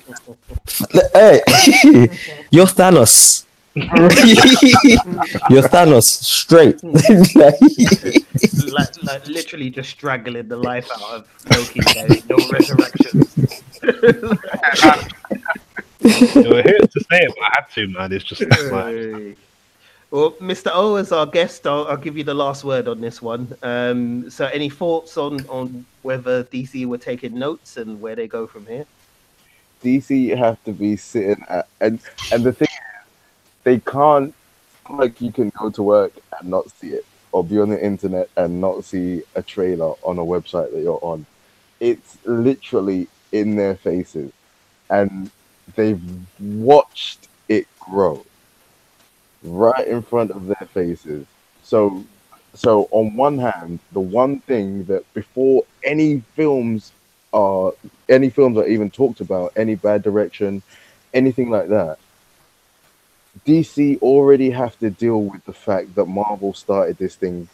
Hey, 1.14 1.42
you're 2.52 2.66
Thanos. 2.66 3.44
you're 3.76 5.64
Thanos 5.64 6.04
straight. 6.04 6.82
like, 8.72 9.04
like 9.04 9.28
literally 9.28 9.70
just 9.70 9.90
straggling 9.90 10.48
the 10.48 10.56
life 10.56 10.90
out 10.94 11.02
of 11.12 11.28
Loki. 11.52 11.82
There's 11.94 12.30
no 12.30 12.38
resurrection. 12.52 13.24
It 16.06 16.66
hurts 16.66 16.94
to 16.94 17.00
say 17.02 17.20
it, 17.22 17.34
but 17.36 17.44
I 17.44 17.54
had 17.56 17.70
to, 17.76 17.88
man. 17.88 18.12
It's 18.14 18.24
just 18.24 18.42
like, 18.42 19.38
Well, 20.12 20.32
Mr. 20.34 20.72
O, 20.74 20.96
as 20.96 21.12
our 21.12 21.26
guest, 21.26 21.66
I'll, 21.66 21.88
I'll 21.88 21.98
give 21.98 22.18
you 22.18 22.24
the 22.24 22.34
last 22.34 22.64
word 22.64 22.88
on 22.88 23.02
this 23.02 23.22
one. 23.22 23.56
Um, 23.64 24.30
so, 24.30 24.46
any 24.48 24.70
thoughts 24.70 25.18
on, 25.18 25.46
on 25.48 25.86
whether 26.04 26.44
DC 26.46 26.86
were 26.86 26.98
taking 26.98 27.38
notes 27.38 27.78
and 27.78 28.00
where 28.00 28.16
they 28.16 28.28
go 28.28 28.46
from 28.48 28.66
here? 28.66 28.86
DC 29.84 30.36
have 30.38 30.64
to 30.64 30.74
be 30.74 30.96
sitting 30.96 31.44
at, 31.50 31.68
and 31.82 32.00
and 32.32 32.44
the 32.44 32.54
thing 32.54 32.68
is, 32.68 33.06
they 33.64 33.80
can't 33.80 34.34
like 34.90 35.22
you 35.22 35.32
can 35.32 35.52
go 35.58 35.70
to 35.70 35.84
work 35.84 36.14
and 36.40 36.50
not 36.50 36.70
see 36.72 36.90
it, 36.90 37.06
or 37.32 37.44
be 37.44 37.60
on 37.60 37.70
the 37.70 37.84
internet 37.84 38.30
and 38.38 38.62
not 38.62 38.84
see 38.84 39.22
a 39.36 39.42
trailer 39.42 39.94
on 40.04 40.18
a 40.18 40.24
website 40.24 40.72
that 40.72 40.82
you're 40.82 41.00
on. 41.04 41.26
It's 41.80 42.18
literally 42.26 43.08
in 43.32 43.56
their 43.56 43.76
faces, 43.76 44.32
and 44.90 45.30
they've 45.76 46.02
watched 46.40 47.28
it 47.50 47.68
grow 47.80 48.26
right 49.44 49.88
in 49.88 50.02
front 50.02 50.32
of 50.32 50.48
their 50.48 50.68
faces. 50.74 51.26
So, 51.64 52.04
so 52.54 52.88
on 52.92 53.16
one 53.16 53.38
hand, 53.38 53.80
the 53.92 54.00
one 54.00 54.40
thing 54.42 54.86
that 54.86 55.12
before 55.14 55.64
any 55.84 56.22
films 56.36 56.92
are 57.34 57.74
any 58.08 58.30
films 58.30 58.58
are 58.58 58.68
even 58.68 58.90
talked 58.90 59.20
about, 59.22 59.54
any 59.56 59.76
bad 59.76 60.04
direction, 60.04 60.62
anything 61.14 61.50
like 61.50 61.68
that, 61.70 61.98
DC 63.46 64.00
already 64.00 64.50
have 64.52 64.78
to 64.80 64.90
deal 64.90 65.22
with 65.22 65.44
the 65.46 65.54
fact 65.54 65.96
that 65.96 66.06
Marvel 66.06 66.54
started 66.54 66.98
this 66.98 67.16
thing 67.16 67.48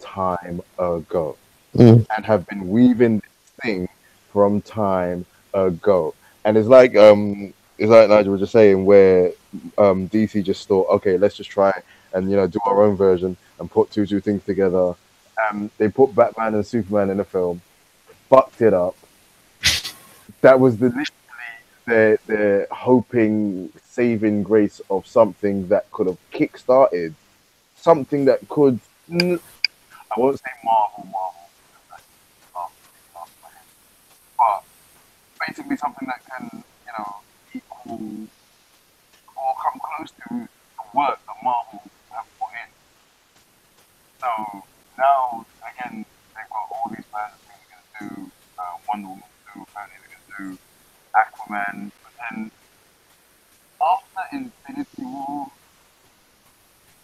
time 0.00 0.60
ago 0.78 1.36
Mm. 1.76 2.06
and 2.16 2.24
have 2.24 2.46
been 2.46 2.68
weaving 2.68 3.18
this 3.18 3.50
thing 3.62 3.88
from 4.32 4.60
time 4.60 5.26
ago. 5.52 6.14
And 6.44 6.56
it's 6.56 6.68
like 6.68 6.96
um 6.96 7.52
it's 7.78 7.90
like 7.90 8.08
Nigel 8.08 8.32
was 8.32 8.40
just 8.40 8.52
saying 8.52 8.84
where 8.84 9.32
um 9.78 10.08
DC 10.08 10.42
just 10.44 10.68
thought, 10.68 10.88
okay, 10.88 11.16
let's 11.16 11.36
just 11.36 11.50
try 11.50 11.72
and 12.12 12.30
you 12.30 12.36
know 12.36 12.46
do 12.46 12.58
our 12.66 12.82
own 12.84 12.96
version 12.96 13.36
and 13.58 13.70
put 13.70 13.90
two 13.90 14.06
two 14.06 14.20
things 14.20 14.44
together. 14.44 14.94
Um 15.48 15.70
they 15.78 15.88
put 15.88 16.14
Batman 16.14 16.54
and 16.54 16.66
Superman 16.66 17.10
in 17.10 17.20
a 17.20 17.24
film, 17.24 17.60
fucked 18.28 18.62
it 18.62 18.74
up. 18.74 18.96
That 20.40 20.60
was 20.60 20.76
the 20.76 20.86
literally 20.86 21.06
their 21.86 22.18
their 22.26 22.66
hoping 22.70 23.70
saving 23.84 24.42
grace 24.42 24.80
of 24.90 25.06
something 25.06 25.68
that 25.68 25.90
could 25.90 26.06
have 26.06 26.18
kick-started 26.30 27.14
something 27.76 28.24
that 28.24 28.46
could 28.48 28.80
I 29.10 29.38
won't 30.16 30.38
say 30.38 30.50
Marvel 30.64 31.06
Marvel 31.12 31.43
basically 35.46 35.76
something 35.76 36.08
that 36.08 36.20
can, 36.26 36.62
you 36.86 36.92
know, 36.98 37.16
equal 37.54 38.28
or 39.36 39.54
come 39.62 39.80
close 39.80 40.10
to 40.10 40.24
the 40.30 40.98
work 40.98 41.18
that 41.26 41.36
Marvel 41.42 41.82
have 42.10 42.26
put 42.40 42.50
in. 42.54 42.70
So 44.20 44.64
now, 44.98 45.46
again, 45.62 46.04
they've 46.34 46.48
got 46.50 46.68
all 46.70 46.90
these 46.90 47.04
plans 47.12 47.34
they're 47.46 48.08
going 48.08 48.10
to 48.14 48.24
do, 48.24 48.30
uh, 48.58 48.76
Wonder 48.88 49.08
Woman 49.08 49.24
2, 49.54 49.62
apparently 49.62 49.98
they're 50.08 50.16
going 50.16 50.52
to 50.52 50.56
do 50.56 50.58
Aquaman, 51.14 51.90
but 52.02 52.12
then 52.20 52.50
after 53.80 54.36
Infinity 54.36 55.02
War, 55.04 55.50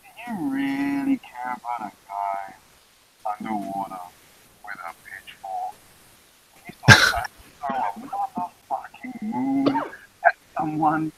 do 0.03 0.33
you 0.33 0.51
really 0.51 1.19
care 1.19 1.57
about 1.57 1.93
a 1.93 1.93
guy 2.09 2.55
underwater 3.27 4.05
with 4.65 4.77
a 4.77 4.95
pitchfork? 5.05 5.75
He 6.67 6.73
starts 6.73 7.29
to 7.29 7.67
throw 7.67 7.77
a 7.77 8.11
moon 9.23 9.69
at 9.69 10.35
someone. 10.57 11.13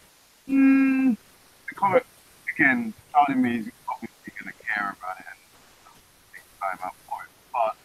Hmm. 0.47 1.13
The 1.69 1.75
comic, 1.75 2.07
again, 2.55 2.93
Charlie 3.13 3.41
me 3.41 3.59
is 3.59 3.71
obviously 3.89 4.33
going 4.41 4.53
to 4.53 4.65
care 4.65 4.97
about 4.99 5.19
it 5.19 5.27
and 5.29 5.39
take 6.35 6.45
time 6.61 6.79
out 6.85 6.95
for 7.07 7.23
it, 7.23 7.31
but 7.53 7.77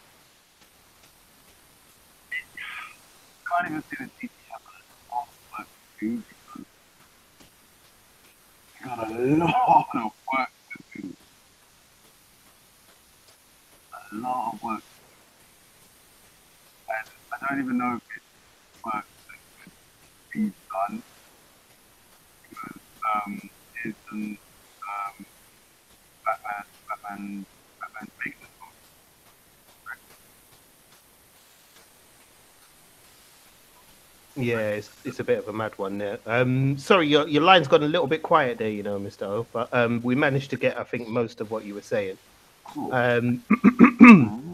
can't 3.48 3.70
even 3.70 3.82
see 3.82 3.96
the 3.98 4.26
DC 4.26 4.30
have 4.50 4.62
a 4.66 5.14
lot 5.14 5.28
to 5.56 5.64
do 6.00 6.22
because 6.28 6.64
lot 9.40 9.88
of 9.94 10.12
work 10.32 10.50
to 10.70 11.00
do. 11.00 11.16
A 14.12 14.16
lot 14.16 14.54
of 14.54 14.62
work. 14.62 14.82
And 16.88 17.08
I 17.32 17.46
don't 17.48 17.64
even 17.64 17.78
know 17.78 17.96
if 17.96 18.02
it's 18.16 18.84
work 18.84 19.04
that 20.32 20.38
could 20.38 20.40
be 20.40 20.52
done. 20.88 21.02
Because 22.48 22.80
um, 23.14 23.50
it's 23.84 23.98
an 24.12 24.38
um, 24.82 25.26
Batman, 26.24 26.64
Batman, 26.88 27.46
Batman 27.80 28.08
making 28.24 28.40
the 28.40 28.46
book. 28.60 28.74
Yeah, 34.36 34.58
it's, 34.58 34.90
it's 35.04 35.20
a 35.20 35.24
bit 35.24 35.38
of 35.38 35.48
a 35.48 35.52
mad 35.52 35.76
one 35.78 35.98
there. 35.98 36.18
Um, 36.26 36.78
sorry, 36.78 37.08
your 37.08 37.26
your 37.28 37.42
line's 37.42 37.68
gone 37.68 37.82
a 37.82 37.88
little 37.88 38.06
bit 38.06 38.22
quiet 38.22 38.58
there, 38.58 38.70
you 38.70 38.82
know, 38.82 38.98
Mister 38.98 39.24
O. 39.24 39.46
But 39.52 39.72
um, 39.74 40.00
we 40.02 40.14
managed 40.14 40.50
to 40.50 40.56
get, 40.56 40.78
I 40.78 40.84
think, 40.84 41.08
most 41.08 41.40
of 41.40 41.50
what 41.50 41.64
you 41.64 41.74
were 41.74 41.82
saying. 41.82 42.18
Um, 42.92 43.42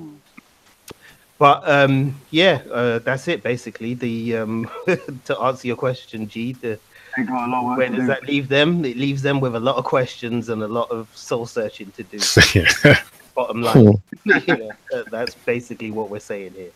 but 1.45 1.69
um, 1.69 2.19
yeah, 2.31 2.63
uh, 2.73 3.01
that's 3.01 3.29
it 3.29 3.43
basically. 3.43 3.93
The 3.93 4.39
um, 4.39 4.71
to 5.27 5.39
answer 5.41 5.67
your 5.67 5.77
question, 5.77 6.27
G, 6.27 6.55
the 6.55 6.79
They 7.19 7.25
got 7.25 7.47
a 7.47 7.51
lot 7.53 7.59
of 7.59 7.65
work 7.67 7.77
where 7.77 7.89
does 7.91 7.99
do. 7.99 8.07
that 8.07 8.25
leave 8.25 8.49
them? 8.49 8.83
It 8.83 8.97
leaves 8.97 9.21
them 9.21 9.41
with 9.41 9.55
a 9.55 9.61
lot 9.61 9.77
of 9.77 9.85
questions 9.85 10.49
and 10.49 10.63
a 10.63 10.67
lot 10.67 10.91
of 10.91 11.15
soul 11.15 11.45
searching 11.45 11.91
to 11.99 12.03
do. 12.03 12.19
yeah. 12.55 12.99
Bottom 13.35 13.61
line, 13.61 14.01
you 14.25 14.57
know, 14.57 14.71
uh, 14.95 15.03
that's 15.11 15.35
basically 15.35 15.91
what 15.91 16.09
we're 16.09 16.19
saying 16.19 16.55
here. 16.55 16.71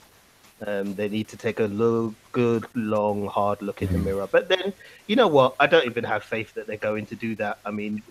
Um, 0.67 0.95
they 0.95 1.09
need 1.09 1.29
to 1.29 1.39
take 1.39 1.61
a 1.61 1.65
look, 1.65 2.13
good, 2.33 2.67
long, 2.75 3.27
hard 3.27 3.63
look 3.63 3.81
in 3.81 3.91
the 3.91 3.99
mirror. 3.99 4.29
But 4.31 4.51
then, 4.51 4.75
you 5.07 5.17
know 5.17 5.29
what? 5.29 5.55
I 5.59 5.67
don't 5.67 5.87
even 5.87 6.05
have 6.05 6.25
faith 6.25 6.53
that 6.53 6.67
they're 6.67 6.77
going 6.77 7.07
to 7.07 7.15
do 7.15 7.35
that. 7.37 7.59
I 7.65 7.71
mean, 7.71 8.03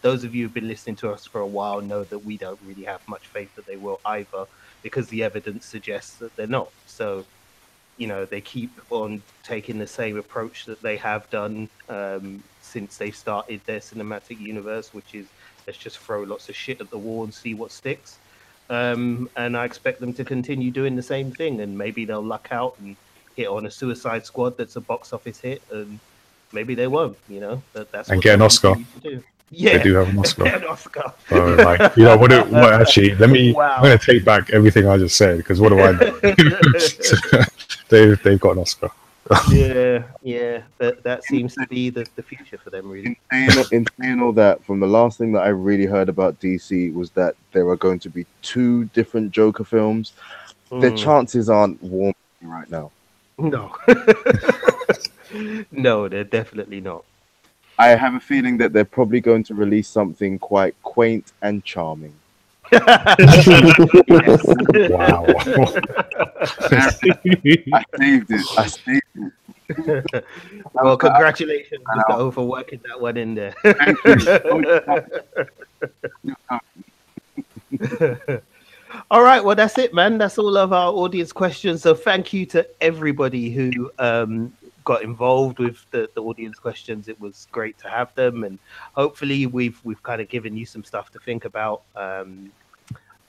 those 0.00 0.24
of 0.24 0.34
you 0.34 0.44
who've 0.44 0.54
been 0.54 0.66
listening 0.66 0.96
to 0.96 1.10
us 1.10 1.26
for 1.26 1.42
a 1.42 1.46
while 1.46 1.82
know 1.82 2.04
that 2.04 2.20
we 2.20 2.38
don't 2.38 2.60
really 2.64 2.84
have 2.84 3.06
much 3.06 3.26
faith 3.26 3.54
that 3.56 3.66
they 3.66 3.76
will 3.76 4.00
either, 4.06 4.46
because 4.84 5.08
the 5.08 5.24
evidence 5.24 5.64
suggests 5.64 6.16
that 6.16 6.36
they're 6.36 6.46
not. 6.46 6.70
So, 6.86 7.24
you 7.96 8.06
know, 8.06 8.26
they 8.26 8.42
keep 8.42 8.70
on 8.90 9.22
taking 9.42 9.78
the 9.78 9.86
same 9.86 10.16
approach 10.18 10.66
that 10.66 10.80
they 10.82 10.96
have 10.98 11.28
done 11.30 11.68
um, 11.88 12.44
since 12.60 12.98
they 12.98 13.10
started 13.10 13.62
their 13.64 13.80
cinematic 13.80 14.38
universe, 14.38 14.92
which 14.92 15.14
is 15.14 15.26
let's 15.66 15.78
just 15.78 15.98
throw 15.98 16.22
lots 16.22 16.50
of 16.50 16.54
shit 16.54 16.80
at 16.80 16.90
the 16.90 16.98
wall 16.98 17.24
and 17.24 17.32
see 17.32 17.54
what 17.54 17.72
sticks. 17.72 18.18
Um, 18.68 19.28
and 19.36 19.56
I 19.56 19.64
expect 19.64 20.00
them 20.00 20.12
to 20.14 20.24
continue 20.24 20.70
doing 20.70 20.96
the 20.96 21.02
same 21.02 21.32
thing, 21.32 21.60
and 21.62 21.76
maybe 21.76 22.04
they'll 22.04 22.22
luck 22.22 22.48
out 22.50 22.76
and 22.78 22.94
hit 23.36 23.48
on 23.48 23.64
a 23.66 23.70
Suicide 23.70 24.26
Squad 24.26 24.56
that's 24.58 24.76
a 24.76 24.80
box 24.82 25.14
office 25.14 25.40
hit, 25.40 25.62
and 25.72 25.98
maybe 26.52 26.74
they 26.74 26.86
won't. 26.86 27.16
You 27.28 27.40
know, 27.40 27.62
that, 27.72 27.90
that's 27.90 28.10
And 28.10 28.18
what 28.18 28.24
get 28.24 28.34
an 28.34 28.42
Oscar. 28.42 28.74
Continue 29.48 29.68
to 29.70 29.72
do. 29.72 29.72
Yeah, 29.72 29.78
They 29.78 29.84
do 29.84 29.94
have 29.94 30.08
an 30.08 30.18
Oscar. 30.18 30.46
An 30.56 30.64
Oscar. 30.64 31.12
So, 31.28 31.54
like, 31.54 31.96
you 31.96 32.04
know, 32.04 32.16
what, 32.16 32.30
do, 32.30 32.40
what 32.50 32.72
actually, 32.74 33.14
let 33.16 33.30
me, 33.30 33.52
Wow. 33.52 33.76
I'm 33.76 33.82
going 33.82 33.98
to 33.98 34.04
take 34.04 34.24
back 34.24 34.50
everything 34.50 34.86
I 34.88 34.98
just 34.98 35.16
said 35.16 35.36
because 35.38 35.60
what 35.60 35.70
do 35.70 35.80
I 35.80 35.92
know? 35.98 37.44
they've, 37.88 38.22
they've 38.22 38.40
got 38.40 38.52
an 38.52 38.58
Oscar. 38.58 38.90
yeah, 39.50 40.02
yeah. 40.22 40.62
That 40.76 41.02
that 41.02 41.24
seems 41.24 41.54
to 41.54 41.66
be 41.68 41.88
the, 41.88 42.06
the 42.14 42.22
future 42.22 42.58
for 42.58 42.68
them, 42.68 42.90
really. 42.90 43.18
in, 43.32 43.48
in 43.72 43.86
saying 43.98 44.20
all 44.20 44.32
that, 44.32 44.62
from 44.64 44.80
the 44.80 44.86
last 44.86 45.16
thing 45.16 45.32
that 45.32 45.44
I 45.44 45.48
really 45.48 45.86
heard 45.86 46.10
about 46.10 46.38
DC 46.40 46.92
was 46.92 47.08
that 47.12 47.34
there 47.52 47.66
are 47.68 47.76
going 47.76 47.98
to 48.00 48.10
be 48.10 48.26
two 48.42 48.84
different 48.86 49.32
Joker 49.32 49.64
films. 49.64 50.12
The 50.70 50.90
Mm. 50.90 50.98
chances 50.98 51.48
aren't 51.48 51.80
warm 51.82 52.14
right 52.42 52.68
now. 52.70 52.90
No, 53.38 53.74
no, 55.72 56.08
they're 56.08 56.24
definitely 56.24 56.80
not. 56.80 57.04
I 57.78 57.88
have 57.88 58.14
a 58.14 58.20
feeling 58.20 58.56
that 58.58 58.72
they're 58.72 58.84
probably 58.84 59.20
going 59.20 59.42
to 59.44 59.54
release 59.54 59.88
something 59.88 60.38
quite 60.38 60.74
quaint 60.82 61.32
and 61.42 61.64
charming. 61.64 62.14
Wow. 62.72 62.80
I 66.70 66.90
saved 66.90 68.30
it. 68.30 68.46
I 68.56 68.66
saved 68.66 69.02
it. 69.14 69.32
well, 70.74 70.96
congratulations, 70.96 71.82
Mr. 71.84 72.10
O, 72.10 72.30
for 72.30 72.46
working 72.46 72.80
that 72.86 73.00
one 73.00 73.16
in 73.16 73.34
there. 73.34 73.54
all 79.10 79.22
right, 79.22 79.42
well, 79.42 79.56
that's 79.56 79.78
it, 79.78 79.94
man. 79.94 80.18
That's 80.18 80.38
all 80.38 80.56
of 80.56 80.72
our 80.72 80.92
audience 80.92 81.32
questions. 81.32 81.82
So, 81.82 81.94
thank 81.94 82.32
you 82.32 82.46
to 82.46 82.66
everybody 82.80 83.50
who 83.50 83.90
um, 83.98 84.52
got 84.84 85.02
involved 85.02 85.58
with 85.58 85.84
the, 85.90 86.08
the 86.14 86.22
audience 86.22 86.58
questions. 86.58 87.08
It 87.08 87.20
was 87.20 87.46
great 87.50 87.78
to 87.78 87.88
have 87.88 88.14
them, 88.14 88.44
and 88.44 88.58
hopefully, 88.92 89.46
we've 89.46 89.80
we've 89.84 90.02
kind 90.02 90.20
of 90.20 90.28
given 90.28 90.56
you 90.56 90.66
some 90.66 90.84
stuff 90.84 91.10
to 91.12 91.18
think 91.18 91.44
about. 91.44 91.82
Um, 91.96 92.52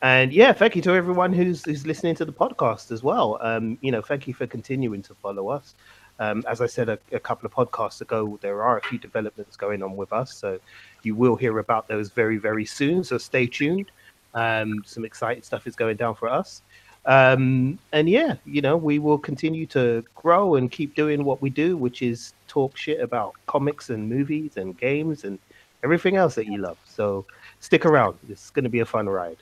and 0.02 0.32
yeah, 0.32 0.54
thank 0.54 0.76
you 0.76 0.82
to 0.84 0.92
everyone 0.92 1.34
who's 1.34 1.64
who's 1.66 1.88
listening 1.88 2.16
to 2.16 2.26
the 2.26 2.34
podcast 2.34 2.92
as 2.92 3.02
well. 3.02 3.40
Um, 3.42 3.78
you 3.82 3.92
know, 3.92 4.02
thank 4.02 4.28
you 4.28 4.34
for 4.34 4.46
continuing 4.46 5.02
to 5.04 5.16
follow 5.16 5.50
us. 5.50 5.76
Um, 6.20 6.44
as 6.48 6.62
I 6.62 6.68
said 6.68 6.88
a, 6.90 7.00
a 7.12 7.20
couple 7.20 7.46
of 7.46 7.54
podcasts 7.54 8.02
ago, 8.02 8.38
there 8.42 8.64
are 8.64 8.78
a 8.78 8.82
few 8.82 8.98
developments 8.98 9.58
going 9.58 9.84
on 9.84 9.96
with 9.96 10.14
us, 10.14 10.36
so 10.36 10.60
you 11.04 11.16
will 11.16 11.36
hear 11.36 11.60
about 11.60 11.88
those 11.88 12.10
very, 12.10 12.38
very 12.38 12.66
soon. 12.66 13.04
So 13.04 13.18
stay 13.18 13.48
tuned. 13.48 13.92
Um, 14.34 14.82
some 14.86 15.06
exciting 15.06 15.44
stuff 15.44 15.66
is 15.66 15.76
going 15.76 15.98
down 15.98 16.16
for 16.16 16.30
us. 16.30 16.62
Um, 17.06 17.78
and 17.92 18.10
yeah, 18.10 18.36
you 18.46 18.62
know, 18.62 18.78
we 18.78 19.00
will 19.00 19.18
continue 19.18 19.66
to 19.68 20.04
grow 20.16 20.56
and 20.56 20.72
keep 20.72 20.96
doing 20.96 21.24
what 21.24 21.42
we 21.42 21.50
do, 21.50 21.78
which 21.78 22.02
is 22.02 22.34
talk 22.48 22.76
shit 22.76 23.00
about 23.00 23.34
comics 23.46 23.90
and 23.90 24.10
movies 24.10 24.58
and 24.58 24.78
games 24.78 25.24
and 25.24 25.38
everything 25.84 26.16
else 26.16 26.36
that 26.36 26.48
you 26.48 26.58
love. 26.58 26.78
So 26.86 27.26
stick 27.60 27.86
around. 27.86 28.18
It's 28.30 28.50
going 28.50 28.64
to 28.64 28.70
be 28.70 28.80
a 28.80 28.86
fun 28.86 29.08
ride. 29.08 29.38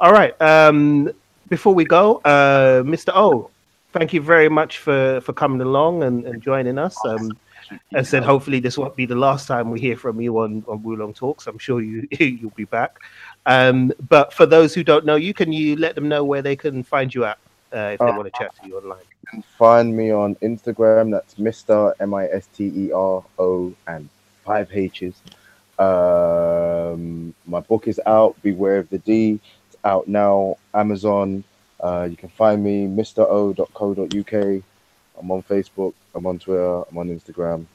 All 0.00 0.12
right. 0.12 0.40
Um, 0.40 1.10
before 1.48 1.74
we 1.74 1.84
go, 1.84 2.16
uh, 2.24 2.82
Mr. 2.82 3.12
O, 3.14 3.50
thank 3.92 4.14
you 4.14 4.22
very 4.22 4.48
much 4.48 4.78
for, 4.78 5.20
for 5.20 5.34
coming 5.34 5.60
along 5.60 6.02
and, 6.02 6.24
and 6.24 6.42
joining 6.42 6.78
us. 6.78 6.96
Um, 7.04 7.30
as 7.94 8.08
said, 8.08 8.22
hopefully 8.22 8.60
this 8.60 8.76
won't 8.76 8.96
be 8.96 9.06
the 9.06 9.14
last 9.14 9.46
time 9.46 9.70
we 9.70 9.80
hear 9.80 9.96
from 9.96 10.20
you 10.20 10.38
on, 10.38 10.64
on 10.66 10.82
Wulong 10.82 11.14
Talks. 11.14 11.46
I'm 11.46 11.58
sure 11.58 11.80
you 11.80 12.08
you'll 12.18 12.50
be 12.50 12.64
back. 12.64 12.98
Um, 13.46 13.92
but 14.08 14.32
for 14.32 14.46
those 14.46 14.72
who 14.74 14.84
don't 14.84 15.04
know 15.04 15.16
you, 15.16 15.34
can 15.34 15.52
you 15.52 15.76
let 15.76 15.94
them 15.94 16.08
know 16.08 16.24
where 16.24 16.42
they 16.42 16.54
can 16.56 16.82
find 16.82 17.12
you 17.14 17.24
at 17.24 17.38
uh, 17.72 17.90
if 17.94 17.98
they 18.00 18.06
Uh, 18.06 18.16
want 18.16 18.32
to 18.32 18.38
chat 18.38 18.54
to 18.62 18.68
you 18.68 18.78
online? 18.78 19.00
can 19.30 19.42
find 19.58 19.96
me 19.96 20.10
on 20.12 20.34
Instagram. 20.36 21.10
That's 21.10 21.34
Mr. 21.34 21.92
M 22.00 22.14
I 22.14 22.26
S 22.28 22.46
T 22.54 22.70
E 22.74 22.92
R 22.92 23.24
O 23.38 23.72
and 23.88 24.08
five 24.44 24.68
H's. 24.72 25.14
Um, 25.78 27.34
my 27.46 27.60
book 27.60 27.88
is 27.88 28.00
out. 28.06 28.40
Beware 28.42 28.78
of 28.78 28.88
the 28.90 28.98
D. 28.98 29.40
It's 29.68 29.76
out 29.84 30.06
now. 30.08 30.56
Amazon. 30.74 31.44
Uh, 31.80 32.06
you 32.08 32.16
can 32.16 32.28
find 32.28 32.62
me 32.62 32.86
MrO.co.uk. 32.86 34.62
I'm 35.18 35.30
on 35.30 35.42
Facebook. 35.42 35.94
I'm 36.14 36.26
on 36.26 36.38
Twitter. 36.38 36.82
I'm 36.88 36.98
on 36.98 37.08
Instagram. 37.08 37.66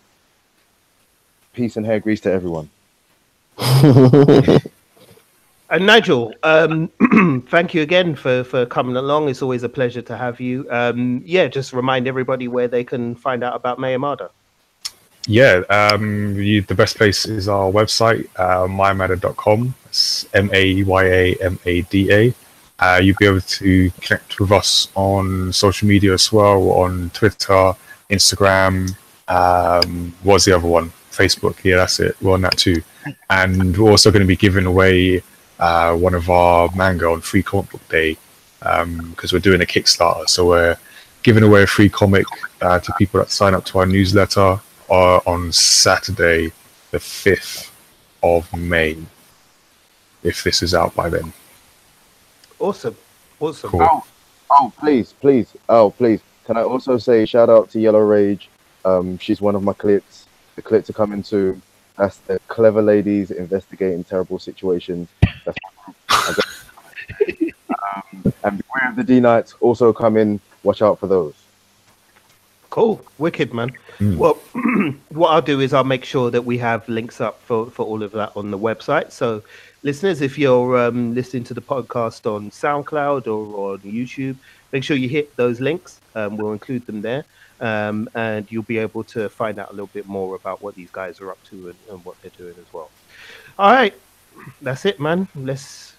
Peace 1.54 1.76
and 1.76 1.86
hair 1.86 2.00
grease 2.00 2.22
to 2.22 2.32
everyone. 2.32 2.70
And 5.70 5.86
Nigel, 5.86 6.34
um, 6.44 6.90
thank 7.50 7.74
you 7.74 7.82
again 7.82 8.16
for, 8.16 8.44
for 8.46 8.66
coming 8.66 8.96
along. 8.96 9.28
It's 9.28 9.42
always 9.42 9.64
a 9.64 9.70
pleasure 9.70 10.02
to 10.02 10.16
have 10.16 10.40
you. 10.40 10.66
Um, 10.70 11.22
yeah, 11.26 11.48
just 11.48 11.74
remind 11.74 12.08
everybody 12.08 12.48
where 12.48 12.70
they 12.70 12.86
can 12.86 13.16
find 13.16 13.44
out 13.44 13.56
about 13.56 13.78
Mayamada. 13.78 14.30
Yeah, 15.28 15.64
um, 15.70 16.36
you, 16.36 16.62
the 16.62 16.74
best 16.74 16.96
place 16.96 17.26
is 17.26 17.50
our 17.50 17.70
website, 17.70 18.30
uh, 18.38 18.66
mayamada.com. 18.66 19.76
It's 19.88 20.26
M 20.34 20.50
A 20.54 20.84
Y 20.84 21.04
A 21.04 21.36
M 21.42 21.60
A 21.66 21.82
D 21.82 22.14
A. 22.14 22.34
Uh, 22.80 23.02
you'll 23.04 23.18
be 23.20 23.26
able 23.26 23.42
to 23.42 23.92
connect 24.00 24.40
with 24.40 24.54
us 24.54 24.88
on 24.96 25.52
social 25.52 25.86
media 25.86 26.14
as 26.14 26.32
well, 26.32 26.70
on 26.72 27.10
Twitter, 27.10 27.74
Instagram. 28.10 28.96
Um, 29.28 30.16
what's 30.24 30.46
the 30.46 30.56
other 30.56 30.68
one? 30.68 30.94
Facebook. 31.12 31.62
Yeah, 31.62 31.78
that's 31.78 32.00
it. 32.00 32.16
We're 32.22 32.36
on 32.36 32.42
that 32.42 32.56
too. 32.56 32.82
And 33.30 33.76
we're 33.76 33.92
also 33.92 34.12
going 34.12 34.22
to 34.22 34.28
be 34.28 34.38
giving 34.38 34.66
away 34.66 35.24
uh, 35.60 35.96
one 35.96 36.14
of 36.14 36.30
our 36.30 36.70
manga 36.76 37.08
on 37.08 37.22
Free 37.22 37.44
Comic 37.44 37.72
Book 37.72 37.88
Day 37.90 38.18
because 38.60 39.34
we're 39.34 39.40
doing 39.40 39.62
a 39.62 39.66
Kickstarter. 39.66 40.28
So 40.28 40.48
we're 40.48 40.78
giving 41.24 41.44
away 41.44 41.64
a 41.64 41.68
free 41.68 41.90
comic 41.90 42.26
uh, 42.62 42.80
to 42.80 42.94
people 42.98 43.20
that 43.20 43.32
sign 43.32 43.54
up 43.54 43.66
to 43.66 43.80
our 43.80 43.86
newsletter 43.86 44.60
uh, 44.90 45.18
on 45.26 45.52
Saturday, 45.52 46.52
the 46.92 46.98
5th 46.98 47.70
of 48.24 48.52
May, 48.56 48.98
if 50.24 50.44
this 50.44 50.62
is 50.64 50.74
out 50.74 50.96
by 50.96 51.10
then. 51.10 51.34
Awesome. 52.60 52.96
Awesome. 53.40 53.70
Cool. 53.70 53.82
Oh, 53.84 54.06
oh, 54.52 54.74
please, 54.80 55.14
please, 55.14 55.54
oh, 55.70 55.92
please. 55.92 56.22
Can 56.46 56.58
I 56.58 56.62
also 56.62 56.98
say 56.98 57.26
shout 57.26 57.50
out 57.50 57.70
to 57.72 57.80
Yellow 57.80 58.00
Rage? 58.00 58.50
Um, 58.86 59.18
she's 59.18 59.42
one 59.42 59.56
of 59.56 59.64
my 59.64 59.74
clips. 59.74 60.26
The 60.56 60.62
clips 60.62 60.90
are 60.90 60.94
coming 60.94 61.24
soon. 61.24 61.62
That's 61.98 62.18
the 62.20 62.40
clever 62.48 62.82
ladies 62.82 63.32
investigating 63.32 64.04
terrible 64.04 64.40
situations. 64.40 65.10
That's 65.46 65.58
I 66.10 66.34
got- 66.36 66.46
um, 67.96 68.34
and 68.44 68.64
Beware 68.64 68.90
of 68.90 68.96
the 68.96 69.04
D 69.04 69.20
Knights 69.20 69.56
also 69.60 69.92
come 69.94 70.18
in. 70.18 70.40
Watch 70.64 70.82
out 70.82 71.00
for 71.00 71.08
those. 71.08 71.34
Cool, 72.70 73.04
wicked 73.18 73.54
man. 73.54 73.72
Well, 74.00 74.36
what 75.10 75.30
I'll 75.30 75.42
do 75.42 75.62
is 75.62 75.74
I'll 75.74 75.84
make 75.84 76.06
sure 76.06 76.30
that 76.30 76.44
we 76.44 76.58
have 76.60 76.88
links 76.88 77.20
up 77.20 77.42
for, 77.42 77.72
for 77.72 77.84
all 77.86 78.04
of 78.04 78.12
that 78.12 78.32
on 78.36 78.52
the 78.52 78.60
website. 78.60 79.12
So, 79.12 79.42
listeners, 79.82 80.22
if 80.22 80.38
you're 80.38 80.78
um, 80.78 81.16
listening 81.16 81.44
to 81.46 81.56
the 81.56 81.62
podcast 81.62 82.32
on 82.32 82.52
SoundCloud 82.52 83.26
or 83.26 83.74
on 83.74 83.80
YouTube, 83.80 84.36
make 84.72 84.84
sure 84.84 84.96
you 84.98 85.10
hit 85.10 85.36
those 85.38 85.60
links. 85.60 86.00
Um, 86.14 86.38
we'll 86.38 86.52
include 86.52 86.86
them 86.86 87.02
there, 87.02 87.24
um, 87.60 88.10
and 88.16 88.50
you'll 88.52 88.64
be 88.64 88.78
able 88.78 89.04
to 89.06 89.30
find 89.30 89.60
out 89.60 89.70
a 89.70 89.72
little 89.72 89.88
bit 89.88 90.08
more 90.08 90.36
about 90.36 90.62
what 90.62 90.76
these 90.76 90.92
guys 90.92 91.20
are 91.22 91.32
up 91.32 91.44
to 91.46 91.70
and, 91.70 91.78
and 91.90 92.06
what 92.06 92.22
they're 92.22 92.32
doing 92.38 92.56
as 92.60 92.74
well. 92.74 92.90
All 93.58 93.72
right, 93.72 93.94
that's 94.62 94.86
it, 94.86 95.00
man. 95.00 95.28
Let's 95.36 95.96